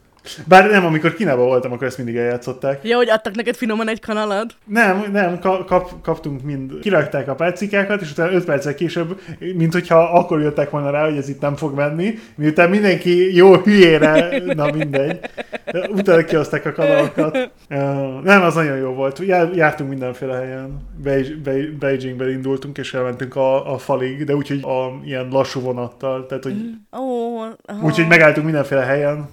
Bár 0.48 0.70
nem, 0.70 0.86
amikor 0.86 1.14
Kínában 1.14 1.46
voltam, 1.46 1.72
akkor 1.72 1.88
ezt 1.88 1.98
mindig 1.98 2.16
eljátszották. 2.16 2.80
Ja, 2.84 2.96
hogy 2.96 3.10
adtak 3.10 3.36
neked 3.36 3.56
finoman 3.56 3.90
egy 3.90 4.00
kanalat. 4.02 4.54
Nem, 4.66 5.06
nem, 5.12 5.40
ka- 5.40 5.66
kap, 5.66 6.02
kaptunk 6.02 6.44
mind, 6.44 6.80
kirakták 6.82 7.28
a 7.28 7.36
pálcikákat, 7.36 8.02
és 8.02 8.12
utána 8.12 8.32
5 8.32 8.46
perccel 8.46 8.76
később, 8.76 9.20
mint 9.56 9.74
hogyha 9.74 9.98
akkor 10.04 10.42
jöttek 10.42 10.70
volna 10.70 10.90
rá, 10.90 11.06
hogy 11.06 11.18
ez 11.18 11.30
itt 11.30 11.42
nem 11.42 11.56
fog 11.56 11.76
menni, 11.76 12.14
miután 12.36 12.70
mindenki 12.70 13.36
jó 13.36 13.56
hülyére, 13.56 14.30
na 14.56 14.72
mindegy, 14.72 15.20
utána 15.90 16.24
kihozták 16.24 16.66
a 16.66 16.72
kanalakat. 16.72 17.38
Uh, 17.70 18.22
nem, 18.24 18.42
az 18.42 18.56
nagyon 18.56 18.78
jó 18.78 18.90
volt. 18.94 19.20
Jár, 19.20 19.54
jártunk 19.56 19.90
mindenféle 19.90 20.36
helyen. 20.36 20.78
Beij- 21.04 21.42
Bei- 21.42 21.78
Beijingbe 21.78 22.32
indultunk, 22.32 22.78
és 22.78 22.94
elmentünk 22.94 23.36
a, 23.36 23.74
a 23.74 23.78
falig, 23.78 24.24
de 24.24 24.36
úgyhogy 24.36 24.60
a, 24.64 25.00
ilyen 25.06 25.28
lassú 25.32 25.62
vonattal, 25.62 26.26
tehát 26.26 26.44
hogy 26.44 26.56
aha. 26.90 27.56
Úgyhogy 27.84 28.08
megálltunk 28.08 28.46
mindenféle 28.46 28.82
helyen. 28.82 29.30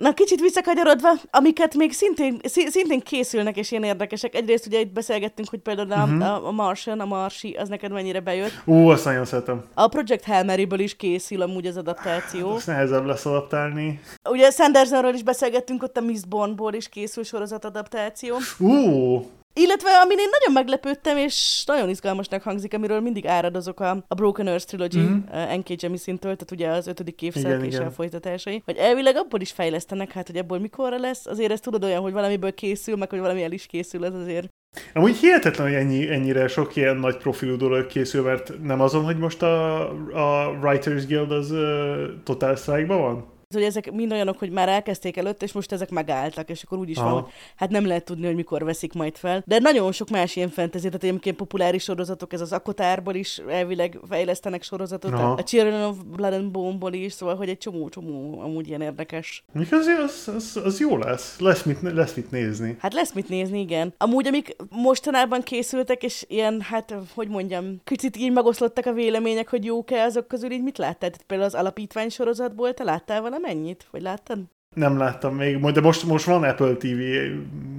Na, 0.00 0.12
kicsit 0.14 0.40
visszakanyarodva, 0.40 1.08
amiket 1.30 1.74
még 1.74 1.92
szintén, 1.92 2.40
szintén 2.44 3.00
készülnek, 3.00 3.56
és 3.56 3.70
ilyen 3.70 3.82
érdekesek. 3.82 4.34
Egyrészt 4.34 4.66
ugye 4.66 4.80
itt 4.80 4.92
beszélgettünk, 4.92 5.48
hogy 5.48 5.58
például 5.58 5.92
a, 5.92 6.06
Mhm. 6.06 6.20
a, 6.22 6.50
Martian, 6.50 7.00
a 7.00 7.04
Marsi, 7.04 7.52
az 7.52 7.68
neked 7.68 7.92
mennyire 7.92 8.20
bejött. 8.20 8.52
Ú, 8.64 8.88
azt 8.88 9.04
nagyon 9.04 9.24
szeretem. 9.24 9.64
A 9.74 9.88
Project 9.88 10.24
Hail 10.24 10.44
Maryből 10.44 10.78
is 10.80 10.96
készül 10.96 11.42
amúgy 11.42 11.66
az 11.66 11.76
adaptáció. 11.76 12.50
Azt 12.50 12.66
nehezebb 12.66 13.04
lesz 13.04 13.26
adaptálni. 13.26 14.00
Ugye 14.30 14.50
Sandersonról 14.50 15.14
is 15.14 15.22
beszélgettünk, 15.22 15.82
ott 15.82 15.96
a 15.96 16.00
Miss 16.00 16.20
Bondból 16.28 16.72
is 16.74 16.88
készül 16.88 17.24
sorozat 17.24 17.64
adaptáció. 17.64 18.36
Ú, 18.58 19.24
Illetve, 19.52 19.90
amin 19.90 20.18
én 20.18 20.28
nagyon 20.38 20.52
meglepődtem, 20.52 21.16
és 21.16 21.62
nagyon 21.66 21.88
izgalmasnak 21.88 22.42
hangzik, 22.42 22.74
amiről 22.74 23.00
mindig 23.00 23.26
áradozok 23.26 23.80
a, 23.80 24.04
a 24.08 24.14
Broken 24.14 24.46
Earth 24.46 24.66
Trilogy 24.66 24.94
Mhm. 24.94 25.04
mm-hmm. 25.04 25.52
uh, 25.52 25.56
N.K. 25.56 25.82
Jemisin-től, 25.82 26.36
tehát 26.36 26.50
ugye 26.50 26.68
az 26.68 26.86
ötödik 26.86 27.22
igen. 27.22 27.86
a 27.86 27.90
folytatásai, 27.90 28.62
hogy 28.64 28.76
elvileg 28.76 29.16
abból 29.16 29.40
is 29.40 29.50
fejlesztenek, 29.50 30.12
hát 30.12 30.26
hogy 30.26 30.36
abból 30.36 30.58
mikorra 30.58 30.98
lesz, 30.98 31.26
azért 31.26 31.52
ez 31.52 31.60
tudod 31.60 31.84
olyan, 31.84 32.02
hogy 32.02 32.12
valamiből 32.12 32.54
készül, 32.54 32.96
meg 32.96 33.10
hogy 33.10 33.18
valami 33.18 33.42
el 33.42 33.52
is 33.52 33.66
készül, 33.66 34.04
ez 34.04 34.14
azért 34.14 34.48
Amúgy 34.94 35.16
hihetetlen, 35.16 35.66
hogy 35.66 35.76
ennyi, 35.76 36.10
ennyire 36.10 36.48
sok 36.48 36.76
ilyen 36.76 36.96
nagy 36.96 37.16
profilú 37.16 37.56
dolog 37.56 37.86
készül, 37.86 38.22
mert 38.22 38.62
nem 38.62 38.80
azon, 38.80 39.04
hogy 39.04 39.18
most 39.18 39.42
a, 39.42 39.80
a 40.12 40.58
Writers 40.62 41.06
Guild 41.06 41.30
az 41.30 41.50
uh, 41.50 42.04
Total 42.24 42.56
strike 42.56 42.86
van? 42.94 43.29
Hogy 43.54 43.62
ezek 43.62 43.92
mind 43.92 44.12
olyanok, 44.12 44.38
hogy 44.38 44.50
már 44.50 44.68
elkezdték 44.68 45.16
előtt, 45.16 45.42
és 45.42 45.52
most 45.52 45.72
ezek 45.72 45.90
megálltak, 45.90 46.50
és 46.50 46.62
akkor 46.62 46.78
úgy 46.78 46.88
is 46.88 46.96
van, 46.96 47.06
Aha. 47.06 47.20
hogy 47.20 47.30
hát 47.56 47.70
nem 47.70 47.86
lehet 47.86 48.04
tudni, 48.04 48.26
hogy 48.26 48.34
mikor 48.34 48.64
veszik 48.64 48.92
majd 48.92 49.16
fel. 49.16 49.42
De 49.46 49.58
nagyon 49.58 49.92
sok 49.92 50.08
más 50.08 50.36
ilyen 50.36 50.48
fantasy, 50.48 50.86
tehát 50.86 51.04
egyébként 51.04 51.36
populáris 51.36 51.82
sorozatok, 51.82 52.32
ez 52.32 52.40
az 52.40 52.52
Akotárból 52.52 53.14
is 53.14 53.40
elvileg 53.48 53.98
fejlesztenek 54.08 54.62
sorozatot, 54.62 55.12
Aha. 55.12 55.32
a 55.32 55.42
Children 55.42 55.82
of 55.82 55.96
Blood 56.16 56.32
and 56.32 56.50
Bone-ból 56.50 56.92
is, 56.92 57.12
szóval, 57.12 57.36
hogy 57.36 57.48
egy 57.48 57.58
csomó-csomó 57.58 58.40
amúgy 58.40 58.68
ilyen 58.68 58.80
érdekes. 58.80 59.44
Mondjuk 59.52 59.80
az, 59.80 60.28
az, 60.34 60.60
az, 60.64 60.80
jó 60.80 60.96
lesz. 60.96 61.38
Lesz 61.38 61.62
mit, 61.62 61.78
lesz 61.82 62.14
mit 62.14 62.30
nézni. 62.30 62.76
Hát 62.78 62.94
lesz 62.94 63.12
mit 63.12 63.28
nézni, 63.28 63.60
igen. 63.60 63.94
Amúgy, 63.96 64.26
amik 64.26 64.56
mostanában 64.68 65.42
készültek, 65.42 66.02
és 66.02 66.24
ilyen, 66.28 66.60
hát, 66.60 66.94
hogy 67.14 67.28
mondjam, 67.28 67.80
kicsit 67.84 68.16
így 68.16 68.32
megoszlottak 68.32 68.86
a 68.86 68.92
vélemények, 68.92 69.48
hogy 69.48 69.64
jók-e 69.64 70.02
azok 70.02 70.28
közül, 70.28 70.50
így 70.50 70.62
mit 70.62 70.78
láttál? 70.78 71.10
Tehát 71.10 71.24
például 71.26 71.48
az 71.48 71.60
alapítvány 71.60 72.08
sorozatból, 72.08 72.74
te 72.74 72.84
láttál 72.84 73.20
valamennyit? 73.40 73.86
Vagy 73.90 74.02
láttad? 74.02 74.38
Nem 74.74 74.98
láttam 74.98 75.34
még, 75.34 75.58
majd- 75.58 75.74
de 75.74 75.80
most, 75.80 76.04
most 76.04 76.24
van 76.24 76.42
Apple 76.42 76.74
TV, 76.74 77.00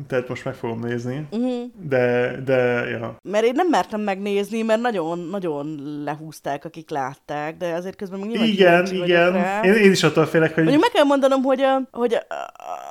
tehát 0.08 0.28
most 0.28 0.46
meg 0.46 0.54
fogom 0.54 0.80
nézni. 0.80 1.28
Uh-huh. 1.32 1.64
De, 1.82 2.36
de, 2.46 2.90
ja. 2.90 3.16
Mert 3.22 3.46
én 3.46 3.52
nem 3.56 3.68
mertem 3.68 4.02
megnézni, 4.02 4.62
mert 4.62 4.82
nagyon-nagyon 4.82 5.80
lehúzták, 6.04 6.66
akik 6.66 6.90
látták, 6.90 7.58
de 7.58 7.74
azért 7.74 7.96
közben 7.96 8.20
még 8.20 8.30
nyilván 8.30 8.48
Igen, 8.48 8.86
igen. 8.86 9.32
Rá. 9.32 9.62
Én, 9.62 9.74
én 9.74 9.92
is 9.92 10.04
attól 10.04 10.26
félek, 10.26 10.54
hogy... 10.54 10.64
Mondjuk 10.64 10.84
meg 10.84 10.92
kell 10.92 11.04
mondanom, 11.06 11.42
hogy 11.42 11.62
a, 11.62 11.82
hogy 11.92 12.14
a, 12.14 12.26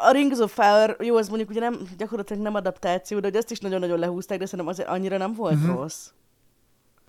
a 0.09 0.13
Rings 0.13 0.39
of 0.39 0.53
Fire, 0.53 0.97
jó, 0.99 1.17
az 1.17 1.29
mondjuk 1.29 1.51
ugye 1.51 1.61
nem, 1.61 1.79
gyakorlatilag 1.97 2.43
nem 2.43 2.55
adaptáció, 2.55 3.21
de 3.21 3.27
hogy 3.27 3.37
azt 3.37 3.51
is 3.51 3.59
nagyon-nagyon 3.59 3.99
lehúzták, 3.99 4.39
de 4.39 4.45
szerintem 4.45 4.69
azért 4.69 4.89
annyira 4.89 5.17
nem 5.17 5.35
volt 5.35 5.55
uh-huh. 5.55 5.77
rossz. 5.77 6.09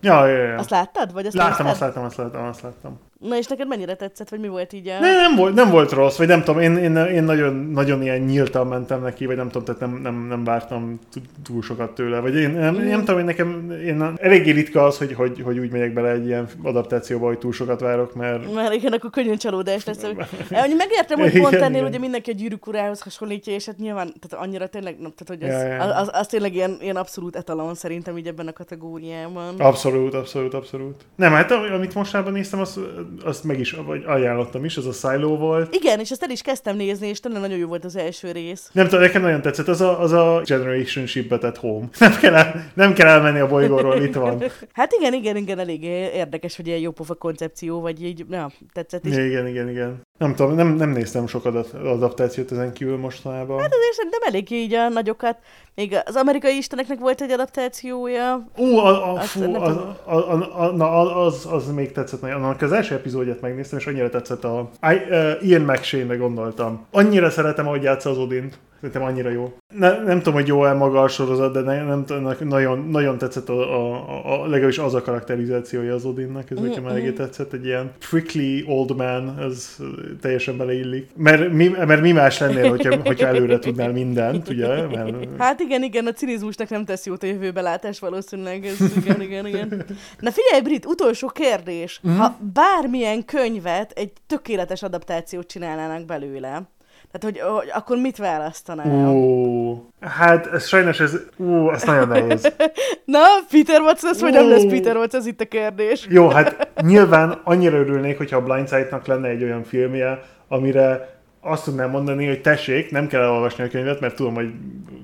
Ja, 0.00 0.26
ja, 0.26 0.42
ja. 0.42 0.58
Azt 0.58 0.70
láttad? 0.70 1.12
Vagy 1.12 1.26
azt 1.26 1.36
Láttam, 1.36 1.66
azt 1.66 1.80
láttam, 1.80 2.04
azt 2.04 2.16
láttam, 2.16 2.44
azt 2.44 2.62
láttam. 2.62 3.00
Na 3.28 3.36
és 3.36 3.46
neked 3.46 3.68
mennyire 3.68 3.94
tetszett, 3.94 4.28
vagy 4.28 4.40
mi 4.40 4.48
volt 4.48 4.72
így 4.72 4.88
a... 4.88 4.98
Nem, 5.00 5.14
nem, 5.14 5.36
volt, 5.36 5.54
nem 5.54 5.70
volt 5.70 5.92
rossz, 5.92 6.16
vagy 6.16 6.26
nem 6.26 6.42
tudom, 6.42 6.60
én, 6.60 6.76
én, 6.76 6.96
én 6.96 7.22
nagyon, 7.24 7.54
nagyon 7.54 8.02
ilyen 8.02 8.20
nyíltan 8.20 8.66
mentem 8.66 9.02
neki, 9.02 9.26
vagy 9.26 9.36
nem 9.36 9.48
tudom, 9.48 9.64
tehát 9.64 9.80
nem, 9.80 10.00
nem, 10.02 10.26
nem 10.28 10.44
vártam 10.44 10.98
túl 11.42 11.62
sokat 11.62 11.94
tőle, 11.94 12.20
vagy 12.20 12.34
én 12.34 12.50
nem, 12.50 12.74
Mhm. 12.74 12.86
nem 12.86 12.98
tudom, 12.98 13.14
hogy 13.14 13.24
nekem 13.24 13.70
én 13.86 14.14
eléggé 14.16 14.50
ritka 14.50 14.84
az, 14.84 14.98
hogy, 14.98 15.12
hogy, 15.12 15.40
hogy 15.44 15.58
úgy 15.58 15.70
megyek 15.70 15.92
bele 15.92 16.10
egy 16.10 16.26
ilyen 16.26 16.48
adaptációba, 16.62 17.26
hogy 17.26 17.38
túl 17.38 17.52
sokat 17.52 17.80
várok, 17.80 18.14
mert 18.14 18.54
Mert 18.54 18.72
igen, 18.74 18.92
akkor 18.92 19.10
könnyen 19.10 19.36
csalódás 19.36 19.84
lesz. 19.84 20.02
Hogy 20.02 20.16
megértem, 20.76 21.18
hogy 21.18 21.40
pont 21.40 21.54
ennél 21.54 21.76
igen. 21.76 21.88
ugye 21.88 21.98
mindenki 21.98 22.30
a 22.30 22.34
gyűrűk 22.34 22.66
urához 22.66 23.00
hasonlítja, 23.00 23.52
és 23.54 23.66
hát 23.66 23.78
nyilván 23.78 24.12
tehát 24.20 24.46
annyira 24.46 24.66
tényleg, 24.66 24.96
nem, 25.00 25.12
tehát 25.16 25.40
hogy 25.42 25.50
az, 25.50 25.86
ja. 25.88 25.96
az, 26.00 26.10
az, 26.12 26.26
tényleg 26.26 26.54
ilyen, 26.54 26.76
ilyen 26.80 26.96
abszolút 26.96 27.36
etalon 27.36 27.74
szerintem 27.74 28.18
így 28.18 28.26
ebben 28.26 28.46
a 28.46 28.52
kategóriában. 28.52 29.54
abszolút, 29.58 30.14
abszolút, 30.14 30.54
abszolút. 30.54 31.04
Nem, 31.16 31.32
hát 31.32 31.50
amit 31.50 31.94
mostában 31.94 32.32
néztem, 32.32 32.60
azt, 32.60 32.78
azt 33.24 33.44
meg 33.44 33.58
is, 33.58 33.70
vagy 33.70 34.02
ajánlottam 34.06 34.64
is, 34.64 34.76
az 34.76 34.86
a 34.86 34.92
Silo 34.92 35.36
volt. 35.36 35.74
Igen, 35.74 36.00
és 36.00 36.10
ezt 36.10 36.22
el 36.22 36.30
is 36.30 36.42
kezdtem 36.42 36.76
nézni, 36.76 37.08
és 37.08 37.20
tényleg 37.20 37.40
nagyon 37.40 37.58
jó 37.58 37.66
volt 37.68 37.84
az 37.84 37.96
első 37.96 38.32
rész. 38.32 38.70
Nem 38.72 38.84
tudom, 38.84 39.00
nekem 39.00 39.22
nagyon 39.22 39.42
tetszett, 39.42 39.68
az 39.68 39.80
a, 39.80 40.00
az 40.00 40.12
a 40.12 40.42
Generation 40.44 41.06
Ship 41.06 41.32
at 41.32 41.56
Home. 41.56 41.88
Nem 41.98 42.16
kell, 42.20 42.34
el, 42.34 42.70
nem 42.74 42.92
kell 42.92 43.08
elmenni 43.08 43.38
a 43.38 43.46
bolygóról, 43.46 44.02
itt 44.02 44.14
van. 44.14 44.42
Hát 44.72 44.92
igen, 44.92 45.12
igen, 45.12 45.36
igen, 45.36 45.58
elég 45.58 45.82
érdekes, 46.14 46.56
hogy 46.56 46.66
ilyen 46.66 46.78
jópofa 46.78 47.14
koncepció, 47.14 47.80
vagy 47.80 48.04
így, 48.04 48.26
na, 48.28 48.50
tetszett 48.72 49.04
is. 49.04 49.16
Igen, 49.16 49.46
igen, 49.46 49.68
igen. 49.68 50.00
Nem 50.22 50.34
tudom, 50.34 50.54
nem, 50.54 50.68
nem 50.68 50.90
néztem 50.90 51.26
sok 51.26 51.44
adat- 51.44 51.74
adaptációt 51.74 52.52
ezen 52.52 52.72
kívül 52.72 52.96
mostanában. 52.96 53.60
Hát 53.60 53.74
azért 53.74 53.94
szerintem 53.94 54.20
elég 54.22 54.50
így 54.50 54.74
a 54.74 54.88
nagyokat. 54.88 55.36
Még 55.74 55.96
az 56.04 56.16
amerikai 56.16 56.56
isteneknek 56.56 56.98
volt 56.98 57.20
egy 57.20 57.30
adaptációja. 57.30 58.46
Ú, 58.56 58.76
a, 58.76 59.12
a, 59.12 59.18
Azt 59.18 59.26
fú, 59.26 59.54
az, 59.54 59.76
a, 59.76 59.96
a, 60.04 60.60
a, 60.60 60.70
na, 60.70 61.16
az, 61.24 61.46
az 61.50 61.72
még 61.72 61.92
tetszett. 61.92 62.22
Annak 62.22 62.62
az 62.62 62.72
első 62.72 62.94
epizódját 62.94 63.40
megnéztem, 63.40 63.78
és 63.78 63.86
annyira 63.86 64.08
tetszett 64.10 64.44
a... 64.44 64.70
I, 64.82 64.94
uh, 65.10 65.48
Ian 65.48 65.62
McShane-re 65.62 66.16
gondoltam. 66.16 66.86
Annyira 66.90 67.30
szeretem, 67.30 67.66
ahogy 67.66 67.82
játsza 67.82 68.10
az 68.10 68.18
Odint. 68.18 68.58
Szerintem 68.82 69.02
annyira 69.02 69.30
jó. 69.30 69.52
Ne, 69.78 70.02
nem 70.02 70.18
tudom, 70.18 70.34
hogy 70.34 70.46
jó-e 70.46 70.72
maga 70.72 71.02
a 71.02 71.08
sorozat, 71.08 71.52
de 71.52 71.60
ne, 71.60 71.84
nem, 71.84 72.04
nagyon, 72.40 72.88
nagyon 72.90 73.18
tetszett 73.18 73.48
a, 73.48 73.52
a, 73.52 74.08
a, 74.08 74.32
a, 74.32 74.46
legalábbis 74.46 74.78
az 74.78 74.94
a 74.94 75.02
karakterizációja 75.02 75.94
az 75.94 76.04
Odinnak, 76.04 76.50
ez 76.50 76.58
nekem 76.58 76.82
Mhm, 76.82 76.90
eléggé 76.90 77.08
mhm. 77.08 77.16
tetszett, 77.16 77.52
egy 77.52 77.64
ilyen 77.64 77.92
prickly 78.10 78.64
old 78.66 78.96
man, 78.96 79.38
ez 79.40 79.76
teljesen 80.20 80.56
beleillik. 80.56 81.10
Mert 81.16 81.52
mi, 81.52 81.68
mert 81.68 82.00
mi 82.00 82.12
más 82.12 82.38
lennél, 82.38 82.68
hogyha, 82.68 82.96
hogyha 83.04 83.26
előre 83.26 83.58
tudnál 83.58 83.92
mindent, 83.92 84.48
ugye? 84.48 84.86
Mert, 84.86 85.14
Hát 85.38 85.60
igen, 85.60 85.82
igen, 85.82 86.06
a 86.06 86.12
cinizmusnak 86.12 86.68
nem 86.68 86.84
tesz 86.84 87.06
jót 87.06 87.22
a 87.22 87.26
jövőbelátás 87.26 87.98
valószínűleg. 87.98 88.64
Ez, 88.64 88.96
igen, 88.96 89.20
igen, 89.20 89.46
igen. 89.46 89.84
Na 90.18 90.30
figyelj, 90.30 90.62
Brit, 90.62 90.86
utolsó 90.86 91.28
kérdés. 91.28 92.00
Mhm. 92.02 92.16
Ha 92.16 92.38
bármilyen 92.52 93.24
könyvet, 93.24 93.92
egy 93.94 94.12
tökéletes 94.26 94.82
adaptációt 94.82 95.46
csinálnának 95.46 96.04
belőle, 96.04 96.70
tehát, 97.12 97.36
hogy, 97.36 97.52
hogy 97.52 97.70
akkor 97.74 97.96
mit 97.96 98.16
választanál? 98.16 99.08
Ó, 99.08 99.84
hát 100.00 100.46
ez 100.46 100.66
sajnos 100.66 101.00
ez, 101.00 101.16
ú, 101.36 101.70
ez 101.70 101.82
nagyon 101.82 102.08
nehéz. 102.08 102.52
Na, 103.04 103.20
Peter 103.50 103.80
Watson, 103.80 104.10
ez 104.10 104.20
vagy 104.20 104.32
nem 104.32 104.48
lesz 104.48 104.64
Peter 104.64 104.96
Watson, 104.96 105.20
ez 105.20 105.26
itt 105.26 105.40
a 105.40 105.44
kérdés. 105.44 106.06
Jó, 106.08 106.28
hát 106.28 106.68
nyilván 106.82 107.40
annyira 107.44 107.76
örülnék, 107.76 108.16
hogyha 108.16 108.36
a 108.36 108.42
Blindside-nak 108.42 109.06
lenne 109.06 109.28
egy 109.28 109.42
olyan 109.42 109.64
filmje, 109.64 110.22
amire 110.48 111.11
azt 111.44 111.64
tudnám 111.64 111.90
mondani, 111.90 112.26
hogy 112.26 112.40
tessék, 112.40 112.90
nem 112.90 113.06
kell 113.06 113.22
elolvasni 113.22 113.64
a 113.64 113.68
könyvet, 113.68 114.00
mert 114.00 114.16
tudom, 114.16 114.34
hogy 114.34 114.52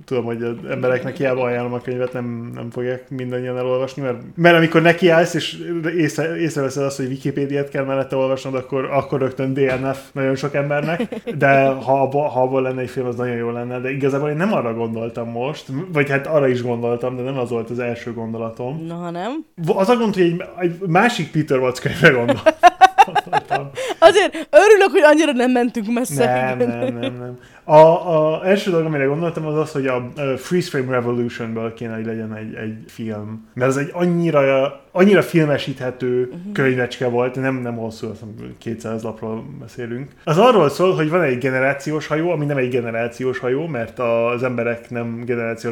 tudom, 0.05 0.25
hogy 0.25 0.43
az 0.43 0.55
embereknek 0.71 1.17
hiába 1.17 1.43
ajánlom 1.43 1.73
a 1.73 1.81
könyvet, 1.81 2.13
nem, 2.13 2.51
nem 2.55 2.71
fogják 2.71 3.11
mindannyian 3.11 3.57
elolvasni, 3.57 4.03
mert, 4.03 4.19
mert 4.35 4.57
amikor 4.57 4.83
nekiállsz, 4.83 5.35
és 5.35 5.59
észre, 5.97 6.37
észreveszed 6.37 6.83
azt, 6.83 6.97
hogy 6.97 7.07
Wikipédiát 7.07 7.69
kell 7.69 7.85
mellette 7.85 8.17
olvasnod, 8.17 8.55
akkor, 8.55 8.85
akkor 8.85 9.21
rögtön 9.21 9.55
DNF 9.55 9.99
nagyon 10.13 10.35
sok 10.35 10.55
embernek, 10.55 11.15
de 11.39 11.67
ha, 11.67 12.03
abba, 12.03 12.29
ha 12.29 12.43
abból 12.43 12.63
lenne 12.63 12.81
egy 12.81 12.91
film, 12.91 13.07
az 13.07 13.17
nagyon 13.17 13.37
jó 13.37 13.51
lenne, 13.51 13.81
de 13.81 13.91
igazából 13.91 14.29
én 14.29 14.37
nem 14.37 14.53
arra 14.53 14.75
gondoltam 14.75 15.31
most, 15.31 15.65
vagy 15.93 16.11
hát 16.11 16.27
arra 16.27 16.49
is 16.49 16.63
gondoltam, 16.63 17.17
de 17.17 17.23
nem 17.23 17.39
az 17.39 17.51
volt 17.51 17.71
az 17.71 17.79
első 17.79 18.13
gondolatom. 18.13 18.85
Na, 18.87 18.95
ha 18.95 19.11
nem. 19.11 19.45
Az 19.67 19.89
a 19.89 19.97
gond, 19.97 20.15
hogy 20.15 20.23
egy, 20.23 20.43
egy 20.59 20.79
másik 20.87 21.31
Peter 21.31 21.59
Watts 21.59 21.81
könyvre 21.81 22.11
gondoltam. 22.11 22.53
Azért 23.99 24.49
örülök, 24.51 24.91
hogy 24.91 25.03
annyira 25.03 25.33
nem 25.33 25.51
mentünk 25.51 25.87
messze. 25.87 26.25
Nem, 26.25 26.59
nem, 26.59 26.99
nem, 26.99 27.15
nem. 27.19 27.39
A, 27.71 28.15
a 28.15 28.47
első 28.47 28.71
dolog, 28.71 28.87
amire 28.87 29.05
gondoltam, 29.05 29.47
az 29.47 29.57
az, 29.57 29.73
hogy 29.73 29.87
a, 29.87 29.97
a 29.97 30.37
Freeze 30.37 30.69
Frame 30.69 30.91
Revolutionből 30.91 31.75
kéne, 31.75 31.95
hogy 31.95 32.07
legyen 32.07 32.35
egy, 32.35 32.55
egy 32.55 32.75
film. 32.87 33.49
Mert 33.55 33.71
ez 33.71 33.77
egy 33.77 33.91
annyira, 33.93 34.81
annyira 34.93 35.23
filmesíthető 35.23 36.23
uh-huh. 36.23 36.53
könyvecske 36.53 37.09
volt, 37.09 37.35
nem, 37.35 37.55
nem 37.55 37.77
hosszú, 37.77 38.09
azt 38.09 38.25
200 38.59 39.03
lapról 39.03 39.45
beszélünk. 39.61 40.11
Az 40.25 40.39
arról 40.39 40.69
szól, 40.69 40.95
hogy 40.95 41.11
van 41.11 41.23
egy 41.23 41.39
generációs 41.39 42.07
hajó, 42.07 42.31
ami 42.31 42.45
nem 42.45 42.57
egy 42.57 42.69
generációs 42.69 43.39
hajó, 43.39 43.67
mert 43.67 43.99
az 43.99 44.43
emberek 44.43 44.91
nem 44.91 45.23
generáció. 45.25 45.71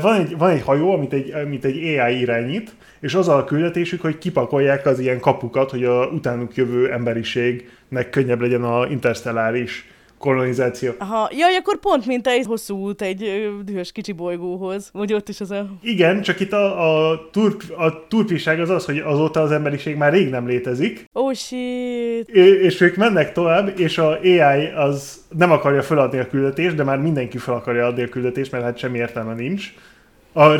Van 0.00 0.14
egy, 0.14 0.38
van 0.38 0.50
egy 0.50 0.62
hajó, 0.62 0.92
amit 0.92 1.12
egy, 1.12 1.32
amit 1.32 1.64
egy 1.64 1.98
AI 1.98 2.20
irányít, 2.20 2.74
és 3.00 3.14
az 3.14 3.28
a 3.28 3.44
küldetésük, 3.44 4.00
hogy 4.00 4.18
kipakolják 4.18 4.86
az 4.86 4.98
ilyen 4.98 5.20
kapukat, 5.20 5.70
hogy 5.70 5.84
a 5.84 6.06
utánuk 6.06 6.56
jövő 6.56 6.92
emberiségnek 6.92 8.10
könnyebb 8.10 8.40
legyen 8.40 8.64
a 8.64 8.86
interstelláris 8.86 9.94
kolonizáció. 10.18 10.92
Aha, 10.98 11.30
jaj, 11.36 11.56
akkor 11.56 11.78
pont 11.78 12.06
mint 12.06 12.26
egy 12.26 12.46
hosszú 12.46 12.76
út 12.76 13.02
egy 13.02 13.50
dühös 13.64 13.92
kicsi 13.92 14.12
bolygóhoz. 14.12 14.90
Vagy 14.92 15.12
ott 15.12 15.28
is 15.28 15.40
az 15.40 15.50
a... 15.50 15.66
Igen, 15.82 16.22
csak 16.22 16.40
itt 16.40 16.52
a, 16.52 17.10
a, 17.10 17.28
turp, 17.32 17.62
a 17.76 18.06
turpiság 18.06 18.60
az 18.60 18.70
az, 18.70 18.84
hogy 18.84 18.98
azóta 18.98 19.40
az 19.40 19.50
emberiség 19.52 19.96
már 19.96 20.12
rég 20.12 20.30
nem 20.30 20.46
létezik. 20.46 21.04
Oh 21.12 21.32
shit. 21.32 22.28
És 22.28 22.80
ők 22.80 22.96
mennek 22.96 23.32
tovább, 23.32 23.78
és 23.78 23.98
a 23.98 24.18
AI 24.20 24.66
az 24.76 25.24
nem 25.36 25.50
akarja 25.50 25.82
feladni 25.82 26.18
a 26.18 26.28
küldetést, 26.28 26.74
de 26.74 26.84
már 26.84 26.98
mindenki 26.98 27.38
fel 27.38 27.54
akarja 27.54 27.86
adni 27.86 28.02
a 28.02 28.08
küldetést, 28.08 28.52
mert 28.52 28.64
hát 28.64 28.78
semmi 28.78 28.98
értelme 28.98 29.34
nincs 29.34 29.72
a 30.38 30.56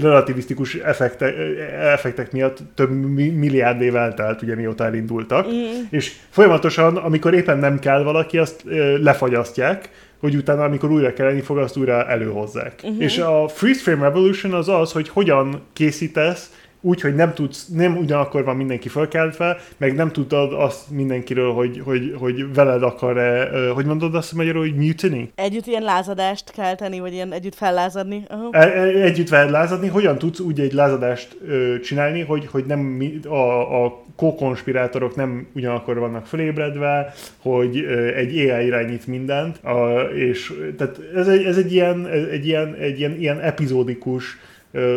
relativisztikus 0.00 0.74
effektek, 0.74 1.34
effektek 1.80 2.32
miatt 2.32 2.58
több 2.74 2.90
milliárd 3.14 3.80
év 3.80 3.96
eltelt, 3.96 4.42
ugye 4.42 4.54
mióta 4.54 4.84
elindultak, 4.84 5.46
mm. 5.46 5.82
és 5.90 6.12
folyamatosan, 6.30 6.96
amikor 6.96 7.34
éppen 7.34 7.58
nem 7.58 7.78
kell 7.78 8.02
valaki, 8.02 8.38
azt 8.38 8.64
lefagyasztják, 9.00 9.90
hogy 10.20 10.36
utána, 10.36 10.64
amikor 10.64 10.90
újra 10.90 11.12
kelleni 11.12 11.40
fog, 11.40 11.58
azt 11.58 11.76
újra 11.76 12.08
előhozzák. 12.08 12.80
Uh-huh. 12.82 13.02
És 13.02 13.18
a 13.18 13.48
Freeze 13.48 13.80
Frame 13.80 14.02
Revolution 14.02 14.52
az 14.52 14.68
az, 14.68 14.92
hogy 14.92 15.08
hogyan 15.08 15.62
készítesz 15.72 16.50
úgy, 16.80 17.00
hogy 17.00 17.14
nem 17.14 17.34
tudsz, 17.34 17.66
nem 17.66 17.96
ugyanakkor 17.96 18.44
van 18.44 18.56
mindenki 18.56 18.88
fölkeltve, 18.88 19.58
meg 19.76 19.94
nem 19.94 20.10
tudod 20.10 20.52
azt 20.52 20.90
mindenkiről, 20.90 21.52
hogy, 21.52 21.82
hogy, 21.84 22.14
hogy 22.18 22.54
veled 22.54 22.82
akar-e, 22.82 23.48
hogy 23.74 23.84
mondod 23.84 24.14
azt 24.14 24.32
magyarul, 24.32 24.60
hogy 24.62 24.74
mutiny? 24.74 25.30
Együtt 25.34 25.66
ilyen 25.66 25.82
lázadást 25.82 26.50
kell 26.50 26.74
tenni, 26.74 27.00
vagy 27.00 27.12
ilyen 27.12 27.32
együtt 27.32 27.54
fellázadni. 27.54 28.22
Uh-huh. 28.30 28.56
E- 28.56 28.82
együtt 28.82 29.28
fellázadni, 29.28 29.88
hogyan 29.88 30.18
tudsz 30.18 30.40
úgy 30.40 30.60
egy 30.60 30.72
lázadást 30.72 31.36
ö, 31.46 31.80
csinálni, 31.80 32.20
hogy, 32.20 32.46
hogy 32.46 32.64
nem 32.64 33.02
a, 33.28 33.84
a 33.84 34.02
co-konspirátorok 34.16 35.16
nem 35.16 35.46
ugyanakkor 35.54 35.98
vannak 35.98 36.26
fölébredve, 36.26 37.14
hogy 37.38 37.76
ö, 37.76 38.14
egy 38.14 38.38
AI 38.38 38.66
irányít 38.66 39.06
mindent, 39.06 39.64
a, 39.64 40.00
és 40.00 40.52
tehát 40.76 41.00
ez 41.14 41.28
egy, 41.28 41.44
ez 41.44 41.56
egy 41.56 41.72
ilyen, 41.72 42.06
egy 42.06 42.46
ilyen, 42.46 42.74
egy 42.74 42.98
ilyen, 42.98 43.16
ilyen 43.18 43.40
epizódikus 43.40 44.38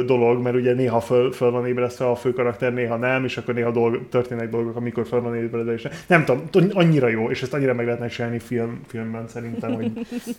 dolog, 0.06 0.42
mert 0.42 0.56
ugye 0.56 0.74
néha 0.74 1.00
föl, 1.00 1.32
föl 1.32 1.52
van 1.52 1.68
ébresztve 1.68 2.10
a 2.10 2.16
főkarakter, 2.16 2.74
néha 2.74 2.96
nem, 2.96 3.24
és 3.24 3.38
akkor 3.38 3.54
néha 3.54 3.72
dolg, 3.72 4.10
történnek 4.10 4.50
dolgok, 4.50 4.76
amikor 4.76 5.08
föl 5.08 5.22
van 5.22 5.36
ébresztve, 5.36 5.74
és 5.74 5.88
nem 6.08 6.26
tudom, 6.26 6.70
annyira 6.74 7.08
jó, 7.08 7.30
és 7.30 7.42
ezt 7.42 7.54
annyira 7.54 7.74
meg 7.74 7.86
lehetne 7.86 8.08
csinálni 8.08 8.40
film, 8.40 8.82
filmben 8.88 9.28
szerintem, 9.28 9.74
hogy, 9.74 9.92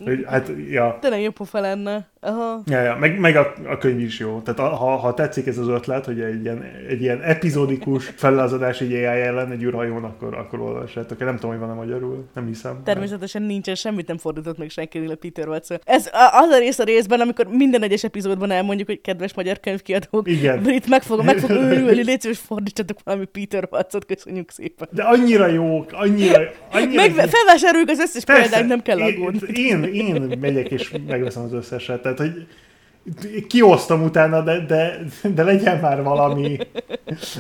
hogy 0.05 0.25
hát, 0.27 0.51
ja. 0.71 0.99
Tényleg 1.01 1.21
jó 1.21 1.31
pofa 1.31 1.61
lenne. 1.61 2.07
Aha. 2.21 2.63
Ja, 2.67 2.81
ja, 2.81 2.97
meg, 2.97 3.19
meg 3.19 3.37
a, 3.37 3.55
a, 3.65 3.79
könyv 3.79 4.01
is 4.01 4.19
jó. 4.19 4.41
Tehát 4.45 4.61
a, 4.61 4.77
ha, 4.77 4.97
ha 4.97 5.15
tetszik 5.15 5.47
ez 5.47 5.59
az 5.59 5.69
ötlet, 5.69 6.05
hogy 6.05 6.21
egy 6.21 6.43
ilyen, 6.43 6.63
egy 6.89 7.03
ilyen 7.03 7.21
epizódikus 7.21 8.13
fellázadás 8.17 8.81
egy 8.81 8.93
AI 8.93 9.05
ellen 9.05 9.51
egy 9.51 9.63
űrhajón, 9.63 10.05
akkor, 10.05 10.35
akkor 10.35 10.61
olvassátok. 10.61 11.19
Nem 11.19 11.35
tudom, 11.35 11.51
hogy 11.51 11.61
van 11.61 11.71
a 11.71 11.75
magyarul, 11.75 12.25
nem 12.35 12.47
hiszem. 12.47 12.83
Természetesen 12.85 13.41
mert... 13.41 13.53
nincsen, 13.53 13.75
semmit 13.75 14.07
nem 14.07 14.19
fordított 14.19 14.59
meg 14.59 14.71
senki 14.71 14.99
Peter 15.21 15.49
Watson. 15.49 15.79
Ez 15.85 16.11
az 16.33 16.49
a 16.49 16.59
rész 16.59 16.79
a 16.79 16.85
részben, 16.85 17.21
amikor 17.21 17.47
minden 17.47 17.83
egyes 17.83 18.05
epizódban 18.05 18.51
elmondjuk, 18.51 18.89
hogy 18.89 19.01
kedves 19.01 19.24
magyar 19.33 19.61
könyvkiadók, 19.61 20.29
Igen. 20.29 20.63
Brit 20.63 20.89
meg 20.89 21.03
fog, 21.03 21.25
meg 21.25 21.39
fog 21.39 21.51
őrülni, 21.71 22.03
légy 22.03 22.21
szíves, 22.21 22.39
fordítsatok 22.39 22.99
valami 23.05 23.25
Peter 23.25 23.69
Watsot, 23.71 24.05
köszönjük 24.05 24.51
szépen. 24.51 24.89
De 24.91 25.03
annyira 25.03 25.47
jók, 25.47 25.93
annyira, 25.93 26.41
annyira 26.73 27.03
meg, 27.03 27.11
felvásároljuk 27.11 27.89
az 27.89 27.99
összes 27.99 28.25
példányt, 28.25 28.69
nem 28.69 28.83
kell 28.83 29.01
aggódni. 29.01 29.61
Én, 29.61 29.83
én, 29.83 30.15
én 30.15 30.39
megyek 30.41 30.71
és 30.71 30.95
megveszem 31.07 31.43
az 31.43 31.53
összeset, 31.53 32.03
tehát 32.03 32.19
hogy 32.19 32.47
kiosztom 33.49 34.03
utána, 34.03 34.41
de, 34.41 34.65
de, 34.67 34.99
de 35.35 35.43
legyen 35.43 35.79
már 35.81 36.03
valami. 36.03 36.59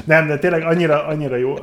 Nem, 0.04 0.26
de 0.26 0.38
tényleg 0.38 0.62
annyira, 0.62 1.06
annyira 1.06 1.36
jó. 1.36 1.54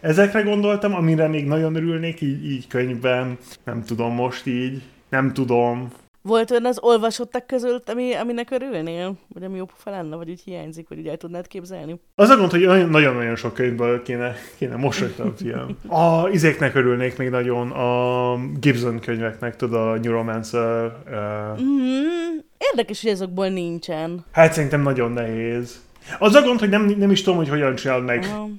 Ezekre 0.00 0.40
gondoltam, 0.40 0.94
amire 0.94 1.28
még 1.28 1.46
nagyon 1.46 1.74
örülnék 1.74 2.20
így, 2.20 2.50
így 2.50 2.66
könyvben. 2.66 3.38
Nem 3.64 3.82
tudom 3.82 4.14
most 4.14 4.46
így. 4.46 4.82
Nem 5.08 5.32
tudom. 5.32 5.92
Volt 6.26 6.50
olyan 6.50 6.64
az 6.64 6.78
olvasottak 6.80 7.46
közül, 7.46 7.82
ami, 7.86 8.14
aminek 8.14 8.50
örülnél? 8.50 9.14
Vagy 9.28 9.42
ami 9.42 9.56
jó 9.56 9.64
pofa 9.64 9.90
lenne, 9.90 10.16
vagy 10.16 10.30
úgy 10.30 10.40
hiányzik, 10.44 10.88
vagy 10.88 10.98
úgy 10.98 11.06
el 11.06 11.16
tudnád 11.16 11.46
képzelni? 11.46 12.00
Az 12.14 12.28
a 12.28 12.36
gond, 12.36 12.50
hogy 12.50 12.88
nagyon-nagyon 12.88 13.36
sok 13.36 13.54
könyvből 13.54 14.02
kéne, 14.02 14.34
kéne 14.58 14.76
most 14.76 15.18
a 15.18 15.32
film. 15.36 15.78
A 15.88 16.28
izéknek 16.28 16.74
örülnék 16.74 17.16
még 17.16 17.30
nagyon, 17.30 17.70
a 17.70 18.34
Gibson 18.60 19.00
könyveknek, 19.00 19.56
tudod, 19.56 19.80
a 19.80 19.98
Neuromancer. 19.98 20.84
Uh... 20.84 21.62
Mm-hmm. 21.62 22.36
Érdekes, 22.58 23.02
hogy 23.02 23.10
azokból 23.10 23.48
nincsen. 23.48 24.24
Hát 24.32 24.52
szerintem 24.52 24.82
nagyon 24.82 25.12
nehéz. 25.12 25.80
Az 26.18 26.34
a 26.34 26.42
gond, 26.42 26.58
hogy 26.58 26.68
nem, 26.68 26.94
nem 26.98 27.10
is 27.10 27.22
tudom, 27.22 27.38
hogy 27.38 27.48
hogyan 27.48 27.74
csinálod 27.74 28.04
meg. 28.04 28.18
Uh-huh. 28.18 28.50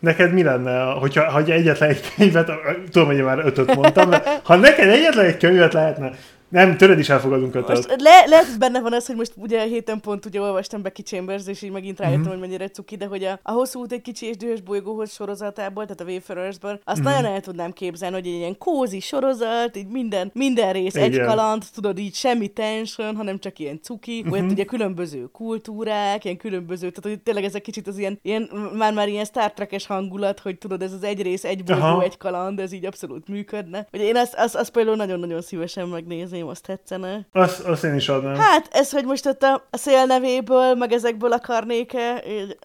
Neked 0.00 0.32
mi 0.32 0.42
lenne, 0.42 0.82
hogyha, 0.82 1.30
ha 1.30 1.42
egyetlen 1.44 1.88
egy 1.88 2.14
könyvet, 2.16 2.50
tudom, 2.90 3.06
hogy 3.06 3.22
már 3.22 3.38
ötöt 3.38 3.74
mondtam, 3.74 4.10
de 4.10 4.40
ha 4.44 4.56
neked 4.56 4.88
egyetlen 4.88 5.24
egy 5.24 5.36
könyvet 5.36 5.72
lehetne 5.72 6.12
nem, 6.52 6.76
tőled 6.76 6.98
is 6.98 7.08
elfogadunk 7.08 7.54
ötöt. 7.54 7.86
Le, 7.86 8.24
lehet, 8.26 8.46
hogy 8.46 8.58
benne 8.58 8.80
van 8.80 8.92
az, 8.92 9.06
hogy 9.06 9.16
most 9.16 9.32
ugye 9.36 9.62
héten 9.62 10.00
pont 10.00 10.26
ugye 10.26 10.40
olvastam 10.40 10.82
Becky 10.82 11.02
Chambers, 11.02 11.46
és 11.46 11.62
így 11.62 11.70
megint 11.70 11.98
rájöttem, 11.98 12.20
mm-hmm. 12.20 12.30
hogy 12.30 12.40
mennyire 12.40 12.68
cuki, 12.68 12.96
de 12.96 13.06
hogy 13.06 13.24
a, 13.24 13.38
a 13.42 13.50
hosszú 13.50 13.80
út 13.80 13.92
egy 13.92 14.00
kicsi 14.00 14.26
és 14.26 14.36
dühös 14.36 14.60
bolygóhoz 14.60 15.12
sorozatából, 15.12 15.82
tehát 15.82 16.00
a 16.00 16.04
Wayfarersből, 16.04 16.80
azt 16.84 17.00
mm-hmm. 17.00 17.10
nagyon 17.10 17.32
el 17.32 17.40
tudnám 17.40 17.72
képzelni, 17.72 18.14
hogy 18.14 18.26
egy 18.26 18.32
ilyen 18.32 18.58
kózi 18.58 19.00
sorozat, 19.00 19.76
így 19.76 19.88
minden, 19.88 20.30
minden 20.34 20.72
rész 20.72 20.94
Igen. 20.94 21.12
egy 21.12 21.20
kaland, 21.20 21.62
tudod, 21.74 21.98
így 21.98 22.14
semmi 22.14 22.48
tension, 22.48 23.16
hanem 23.16 23.38
csak 23.38 23.58
ilyen 23.58 23.80
cuki, 23.82 24.20
mm-hmm. 24.20 24.32
olyan 24.32 24.48
ugye 24.48 24.64
különböző 24.64 25.28
kultúrák, 25.32 26.24
ilyen 26.24 26.36
különböző, 26.36 26.90
tehát 26.90 27.16
hogy 27.16 27.22
tényleg 27.22 27.44
ez 27.44 27.54
egy 27.54 27.62
kicsit 27.62 27.86
az 27.86 27.98
ilyen, 27.98 28.18
ilyen 28.22 28.50
már-már 28.76 29.08
ilyen 29.08 29.24
Star 29.24 29.52
Trek-es 29.52 29.86
hangulat, 29.86 30.40
hogy 30.40 30.58
tudod, 30.58 30.82
ez 30.82 30.92
az 30.92 31.02
egy 31.02 31.22
rész, 31.22 31.44
egy 31.44 31.64
bolygó, 31.64 31.82
Aha. 31.82 32.02
egy 32.02 32.16
kaland, 32.16 32.60
ez 32.60 32.72
így 32.72 32.86
abszolút 32.86 33.28
működne. 33.28 33.86
Ugye 33.92 34.04
én 34.04 34.16
azt, 34.16 34.34
azt, 34.34 34.54
azt 34.54 34.70
például 34.70 34.96
nagyon-nagyon 34.96 35.42
szívesen 35.42 35.88
megnézném 35.88 36.41
szeretném, 36.42 36.48
azt 36.48 36.62
tetszene. 36.62 37.26
Azt, 37.32 37.60
azt 37.60 37.84
én 37.84 37.94
is 37.94 38.08
adnám. 38.08 38.34
Hát, 38.34 38.68
ez, 38.72 38.90
hogy 38.90 39.04
most 39.04 39.26
ott 39.26 39.42
a, 39.42 39.66
a 39.70 39.76
szél 39.76 40.04
nevéből, 40.04 40.74
meg 40.74 40.92
ezekből 40.92 41.32
akarnék-e, 41.32 42.22
így, 42.28 42.56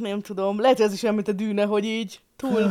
nem 0.00 0.20
tudom, 0.20 0.60
lehet, 0.60 0.76
hogy 0.76 0.86
ez 0.86 0.92
is 0.92 1.02
olyan, 1.02 1.14
mint 1.14 1.28
a 1.28 1.32
dűne, 1.32 1.64
hogy 1.64 1.84
így 1.84 2.20
túl. 2.36 2.70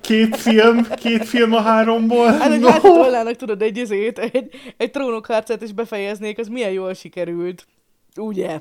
Két 0.00 0.36
film, 0.36 0.86
két 0.88 1.24
film 1.24 1.52
a 1.52 1.60
háromból. 1.60 2.26
Hát, 2.26 2.50
hogy 2.50 2.60
no. 2.82 3.10
látod, 3.10 3.36
tudod, 3.36 3.62
egy 3.62 3.78
ezét, 3.78 4.18
egy, 4.18 4.48
egy 4.76 4.90
trónokharcát 4.90 5.62
is 5.62 5.72
befejeznék, 5.72 6.38
az 6.38 6.48
milyen 6.48 6.70
jól 6.70 6.94
sikerült. 6.94 7.66
Ugye? 8.16 8.60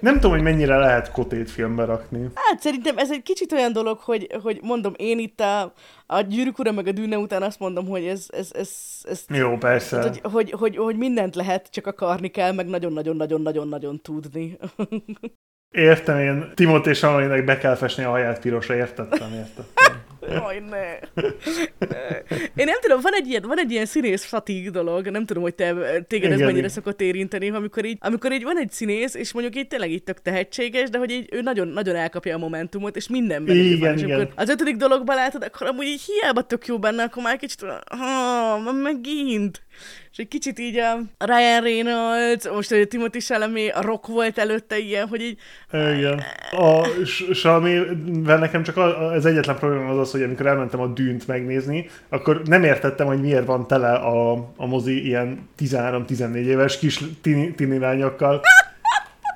Nem 0.00 0.14
tudom, 0.14 0.30
hogy 0.30 0.42
mennyire 0.42 0.76
lehet 0.76 1.10
kotét 1.10 1.50
filmbe 1.50 1.84
rakni. 1.84 2.28
Hát 2.34 2.60
szerintem 2.60 2.98
ez 2.98 3.10
egy 3.10 3.22
kicsit 3.22 3.52
olyan 3.52 3.72
dolog, 3.72 3.98
hogy, 3.98 4.26
hogy 4.42 4.58
mondom, 4.62 4.92
én 4.96 5.18
itt 5.18 5.40
a, 5.40 5.72
a 6.06 6.20
gyűrűk 6.20 6.58
ura 6.58 6.72
meg 6.72 6.86
a 6.86 6.92
dűne 6.92 7.16
után 7.16 7.42
azt 7.42 7.58
mondom, 7.58 7.86
hogy 7.86 8.04
ez... 8.04 8.26
ez, 8.28 8.50
ez, 8.52 8.70
ez 9.02 9.24
Jó, 9.28 9.56
persze. 9.56 9.96
Hát, 9.96 10.06
hogy, 10.06 10.20
hogy, 10.32 10.50
hogy, 10.50 10.76
hogy 10.76 10.96
mindent 10.96 11.34
lehet, 11.34 11.70
csak 11.70 11.86
akarni 11.86 12.28
kell, 12.28 12.52
meg 12.52 12.66
nagyon-nagyon-nagyon-nagyon-nagyon 12.66 14.00
tudni. 14.00 14.58
Értem 15.70 16.18
én, 16.18 16.52
Timot 16.54 16.86
és 16.86 17.02
Amalinek 17.02 17.44
be 17.44 17.58
kell 17.58 17.74
fesni 17.74 18.04
a 18.04 18.10
haját 18.10 18.40
pirosra, 18.40 18.74
értettem, 18.74 19.32
értettem. 19.32 20.02
Jaj, 20.28 20.62
ne. 20.70 20.98
ne. 21.78 22.18
Én 22.54 22.64
nem 22.64 22.80
tudom, 22.80 23.00
van 23.00 23.14
egy 23.14 23.28
ilyen, 23.28 23.42
van 23.42 23.58
egy 23.58 23.70
ilyen 23.70 23.86
színész 23.86 24.24
fatig 24.24 24.70
dolog, 24.70 25.08
nem 25.08 25.26
tudom, 25.26 25.42
hogy 25.42 25.54
te, 25.54 25.74
téged 26.08 26.32
ez 26.32 26.38
mennyire 26.38 26.68
szokott 26.68 27.00
érinteni, 27.00 27.50
amikor 27.50 27.84
így, 27.84 27.98
amikor 28.00 28.32
így 28.32 28.42
van 28.42 28.58
egy 28.58 28.70
színész, 28.70 29.14
és 29.14 29.32
mondjuk 29.32 29.56
így 29.56 29.66
tényleg 29.66 29.90
így 29.90 30.02
tök 30.02 30.22
tehetséges, 30.22 30.90
de 30.90 30.98
hogy 30.98 31.10
így 31.10 31.28
ő 31.32 31.40
nagyon, 31.40 31.68
nagyon 31.68 31.96
elkapja 31.96 32.34
a 32.34 32.38
momentumot, 32.38 32.96
és 32.96 33.08
mindenben 33.08 33.56
igen, 33.56 33.78
van. 33.78 33.94
És 33.96 34.02
igen. 34.02 34.28
az 34.34 34.48
ötödik 34.48 34.76
dologban 34.76 35.16
látod, 35.16 35.42
akkor 35.42 35.66
amúgy 35.66 35.86
így 35.86 36.02
hiába 36.02 36.42
tök 36.42 36.66
jó 36.66 36.78
benne, 36.78 37.02
akkor 37.02 37.22
már 37.22 37.36
kicsit, 37.36 37.64
ha, 37.86 38.72
megint 38.72 39.62
és 40.12 40.18
egy 40.18 40.28
kicsit 40.28 40.58
így 40.58 40.76
a 40.76 40.98
Ryan 41.18 41.62
Reynolds, 41.62 42.48
most 42.48 42.72
a 42.72 42.86
Timothy 42.86 43.18
Chalamet, 43.18 43.74
a 43.74 43.80
Rock 43.80 44.06
volt 44.06 44.38
előtte 44.38 44.78
ilyen, 44.78 45.08
hogy 45.08 45.20
így... 45.20 45.38
Igen. 45.72 46.22
A 46.50 46.86
Chalamet-vel 47.32 48.38
nekem 48.38 48.62
csak 48.62 48.76
az 48.76 49.26
egyetlen 49.26 49.56
probléma 49.56 49.88
az 49.88 49.98
az, 49.98 50.10
hogy 50.10 50.22
amikor 50.22 50.46
elmentem 50.46 50.80
a 50.80 50.86
dűnt 50.86 51.26
megnézni, 51.26 51.88
akkor 52.08 52.42
nem 52.44 52.64
értettem, 52.64 53.06
hogy 53.06 53.20
miért 53.20 53.46
van 53.46 53.66
tele 53.66 53.92
a, 53.92 54.32
a 54.56 54.66
mozi 54.66 55.06
ilyen 55.06 55.48
13-14 55.58 56.34
éves 56.34 56.78
kis 56.78 57.00
tini, 57.20 57.54
tini 57.54 57.78
lányokkal. 57.78 58.40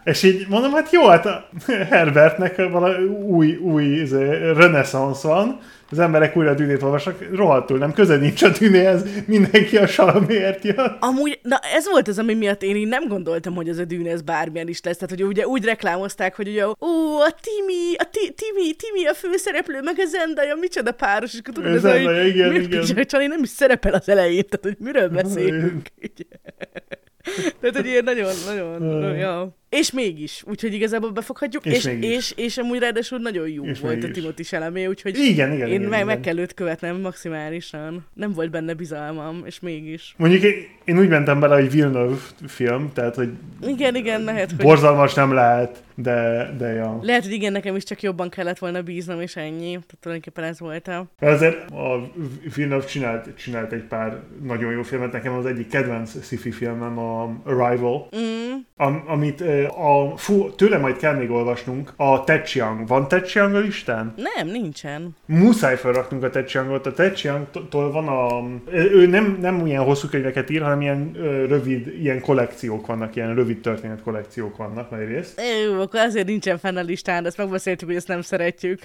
És 0.06 0.22
így 0.22 0.46
mondom, 0.48 0.72
hát 0.72 0.90
jó, 0.90 1.06
hát 1.06 1.26
a 1.26 1.48
Herbertnek 1.90 2.56
valami 2.56 3.04
új, 3.04 3.56
új 3.56 3.84
izé, 3.84 4.50
reneszánsz 4.52 5.22
van, 5.22 5.58
az 5.90 5.98
emberek 5.98 6.36
újra 6.36 6.50
a 6.50 6.54
dűnét 6.54 6.82
olvasnak, 6.82 7.24
rohadtul 7.32 7.78
nem, 7.78 7.92
köze 7.92 8.16
nincs 8.16 8.42
a 8.42 8.48
dűnéhez, 8.48 9.02
mindenki 9.26 9.76
a 9.76 9.86
salamért 9.86 10.64
jön. 10.64 10.96
Amúgy, 11.00 11.38
na 11.42 11.58
ez 11.74 11.88
volt 11.88 12.08
az, 12.08 12.18
ami 12.18 12.34
miatt 12.34 12.62
én 12.62 12.76
így 12.76 12.88
nem 12.88 13.08
gondoltam, 13.08 13.54
hogy 13.54 13.68
ez 13.68 13.78
a 13.78 13.84
dűne 13.84 14.10
ez 14.10 14.22
bármilyen 14.22 14.68
is 14.68 14.80
lesz. 14.82 14.96
Tehát, 14.96 15.10
hogy 15.10 15.24
ugye 15.24 15.46
úgy 15.46 15.64
reklámozták, 15.64 16.36
hogy 16.36 16.48
ugye, 16.48 16.66
ó, 16.66 16.72
a 17.20 17.34
Timi, 17.40 17.96
a 17.96 18.08
Timi, 18.10 18.74
Timi 18.74 19.06
a 19.06 19.14
főszereplő, 19.14 19.80
meg 19.82 19.94
a 19.98 20.04
Zendaya, 20.06 20.54
micsoda 20.54 20.92
páros, 20.92 21.34
és 21.34 21.40
tudod, 21.42 21.74
ez 21.74 21.80
Zendaya, 21.80 22.24
igen, 22.24 22.54
igen. 22.54 23.06
Csani 23.06 23.26
nem 23.26 23.42
is 23.42 23.48
szerepel 23.48 23.94
az 23.94 24.08
elején, 24.08 24.44
tehát 24.48 24.64
hogy 24.64 24.86
miről 24.86 25.08
beszélünk. 25.08 25.86
Tehát, 27.60 27.76
hogy 27.76 27.86
ilyen 27.86 28.04
nagyon, 28.04 28.32
nagyon, 28.46 28.82
nagyon, 28.82 29.16
ja. 29.16 29.56
És 29.78 29.90
mégis, 29.92 30.42
úgyhogy 30.46 30.74
igazából 30.74 31.10
befoghatjuk, 31.10 31.64
és, 31.64 31.84
és, 31.84 31.96
és, 32.00 32.32
és 32.36 32.58
amúgy 32.58 32.78
ráadásul 32.78 33.18
nagyon 33.18 33.48
jó 33.48 33.64
és 33.64 33.80
volt 33.80 33.94
mégis. 33.94 34.10
a 34.10 34.12
Timothy 34.12 34.42
Chalamet, 34.42 34.88
úgyhogy 34.88 35.18
igen, 35.18 35.52
igen, 35.52 35.68
én 35.68 35.74
igen, 35.74 35.88
meg, 35.88 35.92
igen. 35.92 36.06
meg 36.06 36.20
kell 36.20 36.38
őt 36.38 36.54
követnem 36.54 37.00
maximálisan. 37.00 38.06
Nem 38.14 38.32
volt 38.32 38.50
benne 38.50 38.74
bizalmam, 38.74 39.42
és 39.46 39.60
mégis. 39.60 40.14
Mondjuk 40.16 40.42
én, 40.42 40.54
én 40.84 40.98
úgy 40.98 41.08
mentem 41.08 41.40
bele, 41.40 41.54
hogy 41.54 41.70
Villeneuve 41.70 42.16
film, 42.46 42.90
tehát 42.92 43.14
hogy 43.14 43.28
igen, 43.66 43.94
igen, 43.94 44.24
lehet, 44.24 44.50
hogy... 44.50 44.64
Borzalmas 44.64 45.14
nem 45.14 45.32
lehet, 45.32 45.82
de, 45.94 46.50
de 46.58 46.72
ja. 46.72 46.98
Lehet, 47.02 47.22
hogy 47.22 47.32
igen, 47.32 47.52
nekem 47.52 47.76
is 47.76 47.84
csak 47.84 48.02
jobban 48.02 48.28
kellett 48.28 48.58
volna 48.58 48.82
bíznom, 48.82 49.20
és 49.20 49.36
ennyi. 49.36 49.70
Tehát 49.70 49.96
tulajdonképpen 50.00 50.44
ez 50.44 50.60
volt 50.60 50.88
a... 50.88 51.06
Azért 51.20 51.70
a 51.70 52.10
Villeneuve 52.54 52.86
csinált, 52.86 53.36
csinált 53.36 53.72
egy 53.72 53.82
pár 53.82 54.20
nagyon 54.42 54.72
jó 54.72 54.82
filmet. 54.82 55.12
Nekem 55.12 55.32
az 55.32 55.46
egyik 55.46 55.68
kedvenc 55.68 56.24
sci-fi 56.24 56.50
filmem 56.50 56.98
a 56.98 57.40
Arrival, 57.44 58.08
mm. 58.16 58.52
am, 58.76 59.04
amit 59.06 59.44
a, 59.66 60.16
fú, 60.16 60.51
tőle 60.51 60.78
majd 60.78 60.97
kell 60.97 61.14
még 61.14 61.30
olvasnunk, 61.30 61.93
a 61.97 62.24
Ted 62.24 62.43
Chiang. 62.43 62.86
Van 62.86 63.09
Ted 63.09 63.24
Chiang 63.24 63.55
a 63.55 63.59
listán? 63.59 64.14
Nem, 64.16 64.47
nincsen. 64.47 65.16
Muszáj 65.26 65.76
felraknunk 65.76 66.22
a 66.22 66.30
Ted 66.30 66.47
Chiangot. 66.47 66.86
A 66.86 66.93
Ted 66.93 67.14
Chiang-tól 67.14 67.93
van 67.93 68.09
a... 68.09 68.43
Ő 68.72 69.06
nem, 69.06 69.38
nem 69.40 69.66
ilyen 69.66 69.82
hosszú 69.82 70.09
könyveket 70.09 70.51
ír, 70.51 70.62
hanem 70.62 70.80
ilyen 70.80 71.12
rövid, 71.48 71.94
ilyen 72.01 72.20
kollekciók 72.20 72.86
vannak, 72.86 73.16
ilyen 73.16 73.34
rövid 73.34 73.60
történet 73.60 74.02
kollekciók 74.02 74.56
vannak 74.56 74.90
nagy 74.90 75.06
részt. 75.06 75.40
Jó, 75.66 75.80
akkor 75.80 76.01
azért 76.01 76.26
nincsen 76.26 76.59
fenn 76.59 76.76
a 76.76 76.80
listán, 76.80 77.26
ezt 77.26 77.36
megbeszéltük, 77.36 77.88
hogy 77.88 77.97
ezt 77.97 78.09
nem 78.09 78.20
szeretjük. 78.20 78.80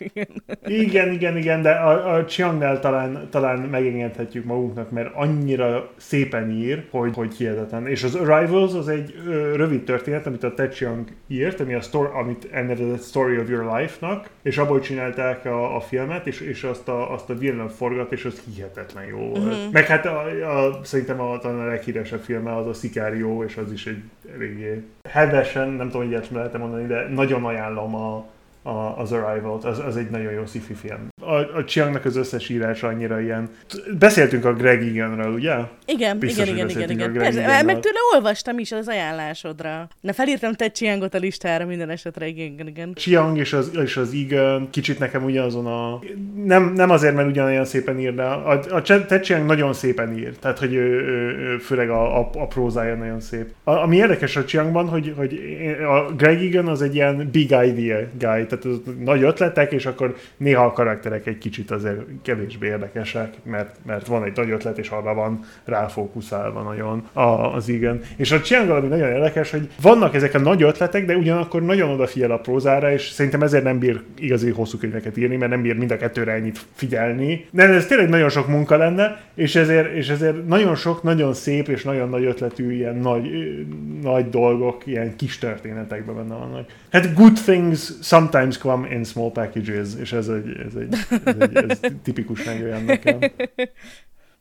igen, 0.66 1.12
igen, 1.12 1.38
igen, 1.38 1.62
de 1.62 1.72
a, 1.72 2.16
a 2.16 2.26
Chiangnál 2.26 2.80
talán, 2.80 3.28
talán 3.30 3.60
megengedhetjük 3.60 4.46
magunknak, 4.46 4.92
mert 4.92 5.10
annyira 5.16 5.92
szépen 5.98 6.52
ír, 6.52 6.84
hogy, 6.90 7.16
hogy 7.16 7.34
hihetetlen. 7.34 7.88
És 7.88 8.04
az 8.04 8.16
Arrivals 8.16 8.74
az 8.74 8.88
egy 8.88 9.16
ö, 9.28 9.56
rövid 9.56 9.84
történet, 9.84 10.26
amit 10.26 10.44
a 10.44 10.54
Ted 10.62 10.74
Chiang 10.74 11.08
írt, 11.28 11.60
ami 11.60 11.74
a 11.74 11.82
story, 11.82 12.10
amit 12.14 12.48
elnevezett 12.52 13.04
Story 13.04 13.38
of 13.38 13.50
Your 13.50 13.76
Life-nak, 13.76 14.30
és 14.42 14.58
abból 14.58 14.80
csinálták 14.80 15.46
a, 15.46 15.76
a 15.76 15.80
filmet, 15.80 16.28
és, 16.28 16.40
és 16.42 16.64
azt 16.64 16.88
a, 16.88 17.14
azt 17.14 17.30
a 17.30 17.38
Villeneuve 17.38 17.74
forgat, 17.74 18.12
és 18.12 18.26
az 18.26 18.42
hihetetlen 18.54 19.06
jó 19.06 19.18
volt. 19.18 19.38
Uh-huh. 19.38 19.72
Meg 19.72 19.86
hát 19.86 20.06
a, 20.06 20.26
a, 20.58 20.80
szerintem 20.84 21.22
a, 21.22 21.38
talán 21.40 21.60
a 21.60 21.66
leghíresebb 21.66 22.22
filme 22.22 22.56
az 22.56 22.68
a 22.68 22.74
Sicario, 22.74 23.44
és 23.44 23.58
az 23.58 23.72
is 23.72 23.88
egy 23.88 24.04
eléggé 24.34 24.84
hevesen, 25.10 25.70
nem 25.70 25.90
tudom, 25.90 26.02
hogy 26.02 26.12
ilyet 26.12 26.30
lehet 26.30 26.58
mondani, 26.58 26.88
de 26.88 27.08
nagyon 27.08 27.46
ajánlom 27.46 27.96
a, 27.96 28.26
a, 28.64 29.00
az 29.00 29.12
Arrival-t, 29.12 29.64
az, 29.64 29.80
az 29.80 29.98
egy 29.98 30.10
nagyon 30.10 30.32
jó 30.32 30.46
sci-fi 30.46 30.74
film. 30.74 31.08
A, 31.22 31.36
a 31.36 31.64
Chiangnak 31.66 32.06
az 32.06 32.16
összes 32.16 32.50
írása 32.50 32.88
annyira 32.88 33.22
ilyen... 33.22 33.50
Beszéltünk 34.00 34.46
a 34.46 34.54
Greg 34.54 34.82
Eganről, 34.82 35.34
ugye? 35.34 35.56
Igen, 35.86 36.20
Biztos, 36.20 36.48
igen, 36.48 36.70
igen, 36.70 36.90
igen, 36.90 36.90
igen. 36.90 37.14
Persze, 37.14 37.44
Eganről. 37.44 37.64
meg 37.64 37.80
tőle 37.80 38.00
olvastam 38.16 38.60
is 38.60 38.72
az 38.72 38.88
ajánlásodra. 38.88 39.88
Na, 40.02 40.14
felírtam 40.14 40.54
te 40.54 40.72
Chiangot 40.72 41.14
a 41.14 41.18
listára 41.18 41.66
minden 41.66 41.90
esetre, 41.90 42.28
igen, 42.28 42.46
igen, 42.46 42.68
igen. 42.68 42.94
Chiang 42.94 43.38
és 43.38 43.54
az, 43.54 43.72
és 43.84 43.98
az 43.98 44.14
Egan 44.26 44.70
kicsit 44.70 45.00
nekem 45.00 45.24
ugyanazon 45.24 45.66
a... 45.66 46.00
Nem, 46.46 46.74
nem 46.74 46.90
azért, 46.90 47.16
mert 47.16 47.28
ugyanolyan 47.28 47.66
szépen 47.66 48.00
ír, 48.00 48.16
de 48.16 48.24
a, 48.24 48.60
a 48.70 48.82
Ted 48.82 49.22
Chiang 49.22 49.46
nagyon 49.46 49.74
szépen 49.74 50.18
ír. 50.18 50.38
Tehát, 50.38 50.60
hogy 50.60 50.74
ő, 50.74 50.90
ő, 50.90 51.38
ő 51.38 51.58
főleg 51.58 51.90
a, 51.90 52.20
a, 52.20 52.30
a 52.34 52.48
prózája 52.48 52.96
nagyon 52.96 53.20
szép. 53.20 53.46
A, 53.64 53.72
ami 53.72 53.96
érdekes 53.96 54.36
a 54.36 54.46
Chiangban, 54.46 54.88
hogy, 54.88 55.14
hogy 55.18 55.40
a 55.88 56.14
Greg 56.16 56.42
Egan 56.42 56.68
az 56.68 56.82
egy 56.82 56.96
ilyen 56.96 57.30
big 57.32 57.56
idea 57.64 58.00
guy, 58.20 58.46
tehát 58.52 58.80
nagy 59.00 59.24
ötletek, 59.24 59.72
és 59.72 59.86
akkor 59.86 60.16
néha 60.38 60.66
a 60.66 60.72
karakterek 60.72 61.26
egy 61.28 61.38
kicsit 61.38 61.72
azért 61.72 62.02
kevésbé 62.22 62.68
érdekesek, 62.68 63.34
mert, 63.44 63.76
mert 63.86 64.08
van 64.08 64.24
egy 64.24 64.36
nagy 64.36 64.50
ötlet, 64.50 64.78
és 64.78 64.90
arra 64.90 65.14
van 65.14 65.40
ráfókuszálva 65.66 66.62
nagyon 66.62 67.08
a, 67.14 67.56
az 67.56 67.70
igen. 67.70 68.02
És 68.16 68.32
a 68.32 68.42
Chiang 68.42 68.70
ami 68.70 68.88
nagyon 68.88 69.10
érdekes, 69.10 69.52
hogy 69.52 69.70
vannak 69.82 70.16
ezek 70.16 70.34
a 70.34 70.40
nagy 70.40 70.64
ötletek, 70.64 71.06
de 71.06 71.16
ugyanakkor 71.16 71.62
nagyon 71.62 71.90
odafigyel 71.90 72.32
a 72.32 72.38
prózára, 72.38 72.92
és 72.92 73.10
szerintem 73.10 73.42
ezért 73.42 73.64
nem 73.64 73.80
bír 73.80 74.02
igazi 74.18 74.50
hosszú 74.50 74.78
könyveket 74.78 75.18
írni, 75.18 75.36
mert 75.36 75.52
nem 75.52 75.62
bír 75.62 75.78
mind 75.78 75.92
a 75.92 75.98
kettőre 75.98 76.32
ennyit 76.32 76.60
figyelni. 76.74 77.46
De 77.52 77.64
ez 77.64 77.86
tényleg 77.86 78.10
nagyon 78.10 78.30
sok 78.30 78.48
munka 78.48 78.78
lenne, 78.78 79.22
és 79.36 79.56
ezért, 79.56 79.94
és 79.94 80.10
ezért 80.10 80.48
nagyon 80.48 80.76
sok, 80.76 81.04
nagyon 81.04 81.34
szép 81.34 81.68
és 81.68 81.84
nagyon 81.84 82.10
nagy 82.10 82.24
ötletű 82.24 82.72
ilyen 82.72 82.96
nagy, 82.96 83.30
nagy 84.02 84.30
dolgok, 84.30 84.88
ilyen 84.88 85.16
kis 85.16 85.38
történetekben 85.38 86.16
benne 86.16 86.36
vannak. 86.36 86.70
Hát 86.92 87.14
good 87.14 87.34
things 87.34 87.92
sometimes 88.02 88.58
come 88.58 88.90
in 88.90 89.04
small 89.04 89.32
packages, 89.32 89.88
és 90.00 90.12
ez 90.12 90.28
egy, 90.28 90.58
ez 90.66 90.76
egy, 90.76 90.96
ez 91.26 91.36
egy 91.40 91.56
ez 91.70 91.80
tipikus 92.04 92.44
nekem. 92.86 93.20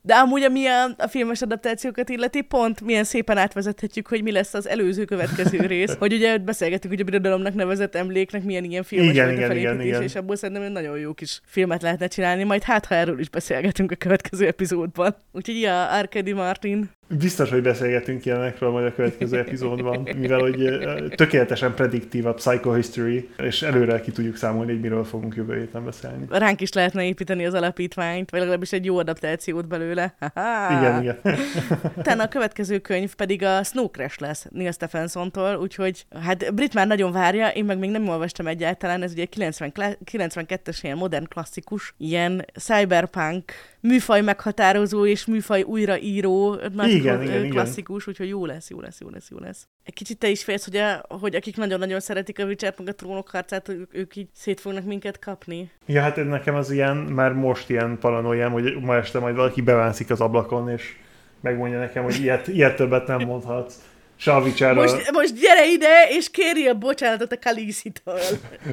De 0.03 0.13
amúgy, 0.15 0.43
ami 0.43 0.65
a, 0.65 0.83
a 0.97 1.07
filmes 1.07 1.41
adaptációkat 1.41 2.09
illeti, 2.09 2.41
pont 2.41 2.81
milyen 2.81 3.03
szépen 3.03 3.37
átvezethetjük, 3.37 4.07
hogy 4.07 4.23
mi 4.23 4.31
lesz 4.31 4.53
az 4.53 4.67
előző 4.67 5.05
következő 5.05 5.59
rész. 5.65 5.95
hogy 5.99 6.13
ugye 6.13 6.37
beszélgettük, 6.37 6.89
hogy 6.89 6.99
a 6.99 7.03
birodalomnak 7.03 7.53
nevezett 7.53 7.95
emléknek 7.95 8.43
milyen 8.43 8.63
ilyen 8.63 8.83
filmes 8.83 9.09
igen, 9.09 9.31
igen, 9.31 9.57
igen, 9.57 9.81
igen. 9.81 10.01
és 10.01 10.15
abból 10.15 10.35
szerintem 10.35 10.65
egy 10.65 10.71
nagyon 10.71 10.97
jó 10.97 11.13
kis 11.13 11.41
filmet 11.45 11.81
lehetne 11.81 12.07
csinálni, 12.07 12.43
majd 12.43 12.63
hát, 12.63 12.85
ha 12.85 12.95
erről 12.95 13.19
is 13.19 13.29
beszélgetünk 13.29 13.91
a 13.91 13.95
következő 13.95 14.47
epizódban. 14.47 15.15
Úgyhogy 15.31 15.59
ja, 15.59 15.87
Arkady 15.87 16.33
Martin. 16.33 16.89
Biztos, 17.19 17.49
hogy 17.49 17.61
beszélgetünk 17.61 18.25
ilyenekről 18.25 18.69
majd 18.69 18.85
a 18.85 18.93
következő 18.93 19.37
epizódban, 19.37 20.07
mivel 20.17 20.39
hogy 20.39 20.79
tökéletesen 21.15 21.73
prediktív 21.73 22.25
a 22.25 22.33
Psychohistory, 22.33 23.29
és 23.37 23.61
előre 23.61 23.99
ki 23.99 24.11
tudjuk 24.11 24.35
számolni, 24.35 24.71
hogy 24.71 24.81
miről 24.81 25.03
fogunk 25.03 25.35
jövő 25.35 25.57
héten 25.57 25.85
beszélni. 25.85 26.25
Ránk 26.29 26.61
is 26.61 26.73
lehetne 26.73 27.03
építeni 27.03 27.45
az 27.45 27.53
alapítványt, 27.53 28.29
vagy 28.29 28.39
legalábbis 28.39 28.71
egy 28.71 28.85
jó 28.85 28.97
adaptációt 28.97 29.67
belőle. 29.67 30.15
Ha-ha! 30.19 30.79
Igen, 30.79 31.01
igen. 31.01 31.19
Utána 31.97 32.23
a 32.23 32.27
következő 32.27 32.79
könyv 32.79 33.15
pedig 33.15 33.43
a 33.43 33.63
Snow 33.63 33.89
Crash 33.89 34.21
lesz 34.21 34.45
Neil 34.49 34.71
Stephensontól, 34.71 35.55
úgyhogy 35.55 36.05
hát 36.21 36.53
Brit 36.53 36.73
már 36.73 36.87
nagyon 36.87 37.11
várja, 37.11 37.47
én 37.47 37.65
meg 37.65 37.77
még 37.77 37.89
nem 37.89 38.07
olvastam 38.07 38.47
egyáltalán, 38.47 39.01
ez 39.01 39.11
ugye 39.11 39.25
90, 39.25 39.71
92-es 40.11 40.77
ilyen 40.81 40.97
modern 40.97 41.27
klasszikus, 41.27 41.93
ilyen 41.97 42.45
cyberpunk 42.59 43.43
műfaj 43.81 44.21
meghatározó 44.21 45.05
és 45.05 45.25
műfaj 45.25 45.61
újraíró, 45.61 46.59
nagy 46.73 47.00
igen, 47.01 47.21
igen, 47.21 47.49
klasszikus, 47.49 48.01
igen. 48.01 48.09
úgyhogy 48.09 48.27
jó 48.27 48.45
lesz, 48.45 48.69
jó 48.69 48.79
lesz, 48.79 48.99
jó 48.99 49.09
lesz, 49.09 49.29
jó 49.29 49.37
lesz. 49.37 49.67
Egy 49.83 49.93
kicsit 49.93 50.17
te 50.17 50.27
is 50.27 50.43
félsz, 50.43 50.65
hogy, 50.65 50.75
a, 50.75 51.05
hogy 51.07 51.35
akik 51.35 51.57
nagyon-nagyon 51.57 51.99
szeretik 51.99 52.39
a 52.39 52.43
Witcher 52.45 52.73
meg 52.77 52.87
a 52.87 52.95
trónok 52.95 53.29
harcát, 53.29 53.69
ők, 53.69 53.95
ők 53.95 54.15
így 54.15 54.29
szét 54.33 54.59
fognak 54.59 54.85
minket 54.85 55.19
kapni. 55.19 55.71
Ja, 55.85 56.01
hát 56.01 56.15
nekem 56.15 56.55
az 56.55 56.71
ilyen, 56.71 56.97
már 56.97 57.33
most 57.33 57.69
ilyen 57.69 57.97
paranoiám, 57.99 58.51
hogy 58.51 58.81
ma 58.81 58.95
este 58.95 59.19
majd 59.19 59.35
valaki 59.35 59.61
bevászik 59.61 60.09
az 60.09 60.21
ablakon, 60.21 60.69
és 60.69 60.95
megmondja 61.41 61.79
nekem, 61.79 62.03
hogy 62.03 62.19
ilyet, 62.21 62.47
ilyet 62.47 62.75
többet 62.75 63.07
nem 63.07 63.21
mondhatsz. 63.21 63.75
Savicsára. 64.21 64.81
Most, 64.81 65.11
most 65.11 65.39
gyere 65.39 65.65
ide, 65.71 66.07
és 66.09 66.29
kérj 66.29 66.67
a 66.67 66.73
bocsánatot 66.73 67.31
a 67.31 67.39
Kalisi-től. 67.39 68.19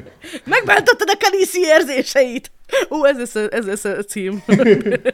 Megbántottad 0.53 1.09
a 1.09 1.17
Kalisi 1.19 1.59
érzéseit. 1.59 2.51
Ó, 2.89 3.05
ez 3.05 3.17
lesz 3.17 3.35
a, 3.35 3.47
ez 3.51 3.65
lesz 3.65 3.85
a 3.85 4.03
cím. 4.03 4.43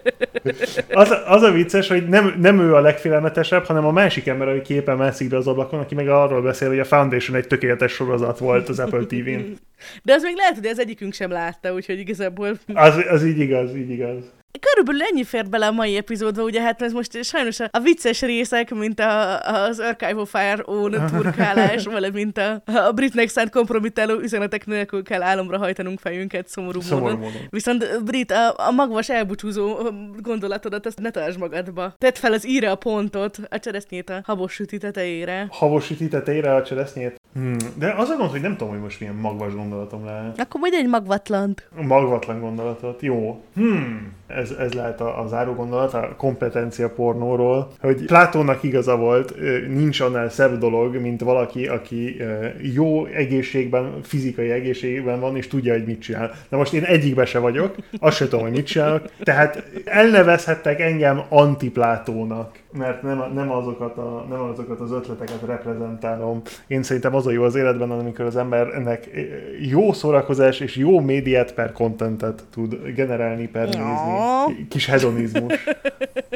az, 1.02 1.14
az 1.26 1.41
a 1.41 1.52
vicces, 1.52 1.88
hogy 1.88 2.07
nem, 2.07 2.36
nem 2.40 2.60
ő 2.60 2.76
a 2.76 2.80
legfélelmetesebb, 2.80 3.66
hanem 3.66 3.86
a 3.86 3.91
másik 3.91 4.28
ember, 4.28 4.48
aki 4.48 4.62
képen 4.62 4.98
mászik 4.98 5.30
be 5.30 5.38
az 5.38 5.48
ablakon, 5.48 5.80
aki 5.80 5.95
meg 5.95 6.07
arról 6.07 6.41
beszél, 6.41 6.68
hogy 6.68 6.80
a 6.80 6.86
Foundation 6.86 7.38
egy 7.38 7.48
tökéletes 7.48 7.91
sorozat 7.91 8.38
volt 8.40 8.70
az 8.70 8.80
Apple 8.80 9.06
TV-n. 9.06 9.57
De 10.03 10.14
az 10.14 10.24
még 10.24 10.36
lehet, 10.36 10.56
hogy 10.56 10.66
az 10.66 10.80
egyikünk 10.80 11.14
sem 11.14 11.32
látta, 11.32 11.74
úgyhogy 11.74 11.99
igazából... 11.99 12.60
Az, 12.74 12.95
az 13.10 13.26
így 13.26 13.40
igaz, 13.40 13.76
így 13.76 13.90
igaz. 13.90 14.34
Körülbelül 14.60 15.02
ennyi 15.11 15.23
fért 15.23 15.49
bele 15.49 15.68
a 15.68 15.72
mai 15.72 15.95
epizódba, 15.95 16.44
ugye 16.44 16.61
hát 16.61 16.82
ez 16.82 16.91
most 16.91 17.23
sajnos 17.23 17.60
a, 17.60 17.68
a 17.72 17.80
vicces 17.80 18.22
részek, 18.22 18.73
mint 18.73 18.99
a, 18.99 19.40
az 19.40 19.80
Archive 19.80 20.15
of 20.15 20.30
Fire 20.30 20.61
Own 20.65 21.06
turkálás, 21.11 21.86
valamint 21.98 22.38
a, 22.38 22.61
a 22.65 22.91
britnek 22.91 23.27
szánt 23.27 23.49
kompromittáló 23.49 24.19
üzenetek 24.19 24.65
nélkül 24.65 25.03
kell 25.03 25.22
álomra 25.22 25.57
hajtanunk 25.57 25.99
fejünket 25.99 26.48
szomorú, 26.48 26.82
Szomorú 26.82 27.06
módon. 27.06 27.19
módon. 27.19 27.41
Viszont 27.49 28.03
Brit, 28.03 28.32
a, 28.32 28.53
a 28.68 28.72
magvas 28.72 29.10
elbúcsúzó 29.10 29.77
gondolatodat, 30.22 30.86
azt 30.86 30.99
ne 30.99 31.10
tartsd 31.10 31.40
magadba. 31.40 31.94
Tedd 31.98 32.14
fel 32.14 32.34
az 32.34 32.48
íre 32.48 32.72
a 32.72 32.76
pontot, 32.76 33.40
a 33.49 33.60
cseresznyét 33.60 34.10
a 34.10 34.22
habos 34.26 34.53
süti 34.53 34.77
tetejére. 34.77 35.48
Havosíti 35.49 36.07
tetejére 36.07 36.56
a 36.56 36.64
cseresznyét. 36.64 37.19
Hmm. 37.34 37.56
De 37.77 37.94
az 37.98 38.10
a 38.10 38.15
gond, 38.15 38.30
hogy 38.30 38.41
nem 38.41 38.52
tudom, 38.57 38.73
hogy 38.73 38.82
most 38.82 38.99
milyen 38.99 39.15
magvas 39.15 39.53
gondolatom 39.53 40.06
lehet. 40.06 40.40
Akkor 40.40 40.60
majd 40.60 40.73
egy 40.73 40.88
magvatlant. 40.88 41.69
Magvatlan 41.82 42.40
gondolatot, 42.40 43.02
jó. 43.02 43.44
Hmm. 43.56 44.14
Ez, 44.27 44.52
ez 44.60 44.73
lehet 44.73 45.02
a, 45.02 45.22
a 45.22 45.27
záró 45.27 45.53
gondolat 45.53 45.93
a 45.93 46.14
kompetencia 46.18 46.89
pornóról, 46.89 47.72
hogy 47.80 48.06
Plátónnak 48.06 48.64
igaza 48.64 48.97
volt, 48.97 49.35
nincs 49.68 49.99
annál 49.99 50.30
szebb 50.30 50.57
dolog, 50.57 50.95
mint 50.95 51.22
valaki, 51.22 51.68
aki 51.68 52.18
jó 52.73 53.06
egészségben, 53.06 53.99
fizikai 54.03 54.49
egészségben 54.49 55.19
van, 55.19 55.35
és 55.35 55.47
tudja, 55.47 55.73
hogy 55.73 55.85
mit 55.85 56.02
csinál. 56.02 56.31
Na 56.49 56.57
most 56.57 56.73
én 56.73 56.84
egyikbe 56.84 57.26
se 57.26 57.39
vagyok, 57.39 57.76
azt 57.99 58.18
sem 58.18 58.27
tudom, 58.27 58.45
hogy 58.45 58.56
mit 58.56 58.65
csinálok, 58.65 59.10
tehát 59.23 59.64
elnevezhettek 59.85 60.80
engem 60.80 61.22
antiplátónak, 61.30 62.64
mert 62.77 63.02
nem, 63.02 63.31
nem, 63.34 63.52
azokat 63.52 63.97
a, 63.97 64.26
nem 64.30 64.41
azokat 64.41 64.80
az 64.80 64.91
ötleteket 64.91 65.41
reprezentálom. 65.45 66.41
Én 66.68 66.84
szerintem 66.84 67.15
az 67.15 67.27
a 67.27 67.31
jó 67.31 67.43
az 67.43 67.56
életben, 67.56 67.91
amikor 67.91 68.26
az 68.26 68.35
embernek 68.35 69.10
ö, 69.14 69.19
jó 69.60 69.93
szórakozás 69.93 70.60
és 70.60 70.76
jó 70.76 70.99
médiát 70.99 71.53
per 71.53 71.72
contentet 71.72 72.43
tud 72.49 72.77
generálni, 72.95 73.47
per 73.47 73.65
nézni. 73.65 74.68
Kis 74.69 74.85
hedonizmus. 74.85 75.64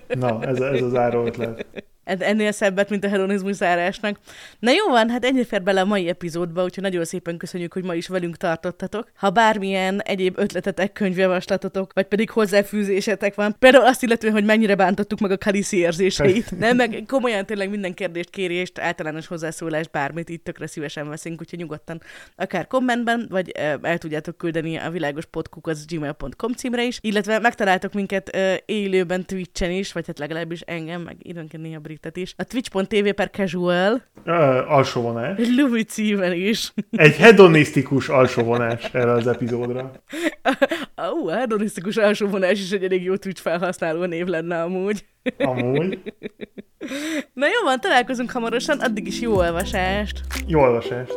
Na, 0.07 0.41
ez, 0.41 0.59
ez 0.59 0.81
az 0.81 0.95
áró 0.95 1.25
ötlet. 1.25 1.65
En- 2.09 2.21
ennél 2.21 2.51
szebbet, 2.51 2.89
mint 2.89 3.03
a 3.03 3.09
hedonizmus 3.09 3.55
zárásnak. 3.55 4.19
Na 4.59 4.71
jó 4.71 4.87
van, 4.87 5.09
hát 5.09 5.25
ennyi 5.25 5.45
fér 5.45 5.63
bele 5.63 5.81
a 5.81 5.85
mai 5.85 6.07
epizódba, 6.07 6.63
úgyhogy 6.63 6.83
nagyon 6.83 7.05
szépen 7.05 7.37
köszönjük, 7.37 7.73
hogy 7.73 7.83
ma 7.83 7.93
is 7.93 8.07
velünk 8.07 8.37
tartottatok. 8.37 9.11
Ha 9.15 9.29
bármilyen 9.29 10.01
egyéb 10.01 10.39
ötletetek, 10.39 10.93
könyvjavaslatotok, 10.93 11.93
vagy 11.93 12.05
pedig 12.05 12.29
hozzáfűzésetek 12.29 13.35
van, 13.35 13.55
például 13.59 13.85
azt 13.85 14.03
illetően, 14.03 14.33
hogy 14.33 14.45
mennyire 14.45 14.75
bántottuk 14.75 15.19
meg 15.19 15.31
a 15.31 15.37
Kaliszi 15.37 15.77
érzéseit. 15.77 16.57
Nem, 16.57 16.75
meg 16.75 17.03
komolyan 17.07 17.45
tényleg 17.45 17.69
minden 17.69 17.93
kérdést, 17.93 18.29
kérést, 18.29 18.79
általános 18.79 19.27
hozzászólást, 19.27 19.91
bármit 19.91 20.29
itt 20.29 20.43
tökre 20.43 20.67
szívesen 20.67 21.09
veszünk, 21.09 21.41
úgyhogy 21.41 21.59
nyugodtan 21.59 22.01
akár 22.35 22.67
kommentben, 22.67 23.25
vagy 23.29 23.49
el 23.81 23.97
tudjátok 23.97 24.37
küldeni 24.37 24.77
a 24.77 24.89
világospodkuk.gmail.com 24.89 26.53
címre 26.53 26.83
is, 26.83 26.97
illetve 27.01 27.39
megtaláltok 27.39 27.93
minket 27.93 28.37
élőben 28.65 29.25
Twitchen 29.25 29.71
is, 29.71 29.91
vagy 29.91 30.07
hát 30.07 30.19
legalábbis 30.19 30.61
engem, 30.61 31.01
meg 31.01 31.15
időnként 31.19 31.63
néha 31.63 31.79
Britet 31.79 31.98
is. 32.13 32.33
A 32.37 32.43
twitch.tv 32.43 33.09
per 33.13 33.29
casual, 33.29 34.01
Ö, 34.23 34.31
alsóvonás. 34.67 35.37
Louis 35.57 35.83
címen 35.85 36.33
is. 36.33 36.73
Egy 36.91 37.15
hedonisztikus 37.15 38.09
alsóvonás 38.09 38.89
erre 38.93 39.11
az 39.11 39.27
epizódra. 39.27 39.91
A 40.95 41.31
hedonisztikus 41.31 41.97
alsóvonás 41.97 42.59
is 42.59 42.71
egy 42.71 42.83
elég 42.83 43.03
jó 43.03 43.15
Twitch 43.15 43.41
felhasználó 43.41 44.05
név 44.05 44.25
lenne 44.25 44.61
amúgy. 44.61 45.05
Amúgy. 45.37 45.99
Na 47.33 47.45
jó 47.45 47.63
van, 47.63 47.79
találkozunk 47.79 48.31
hamarosan, 48.31 48.79
addig 48.79 49.07
is 49.07 49.21
jó 49.21 49.35
olvasást! 49.35 50.21
Jó 50.47 50.59
olvasást. 50.59 51.13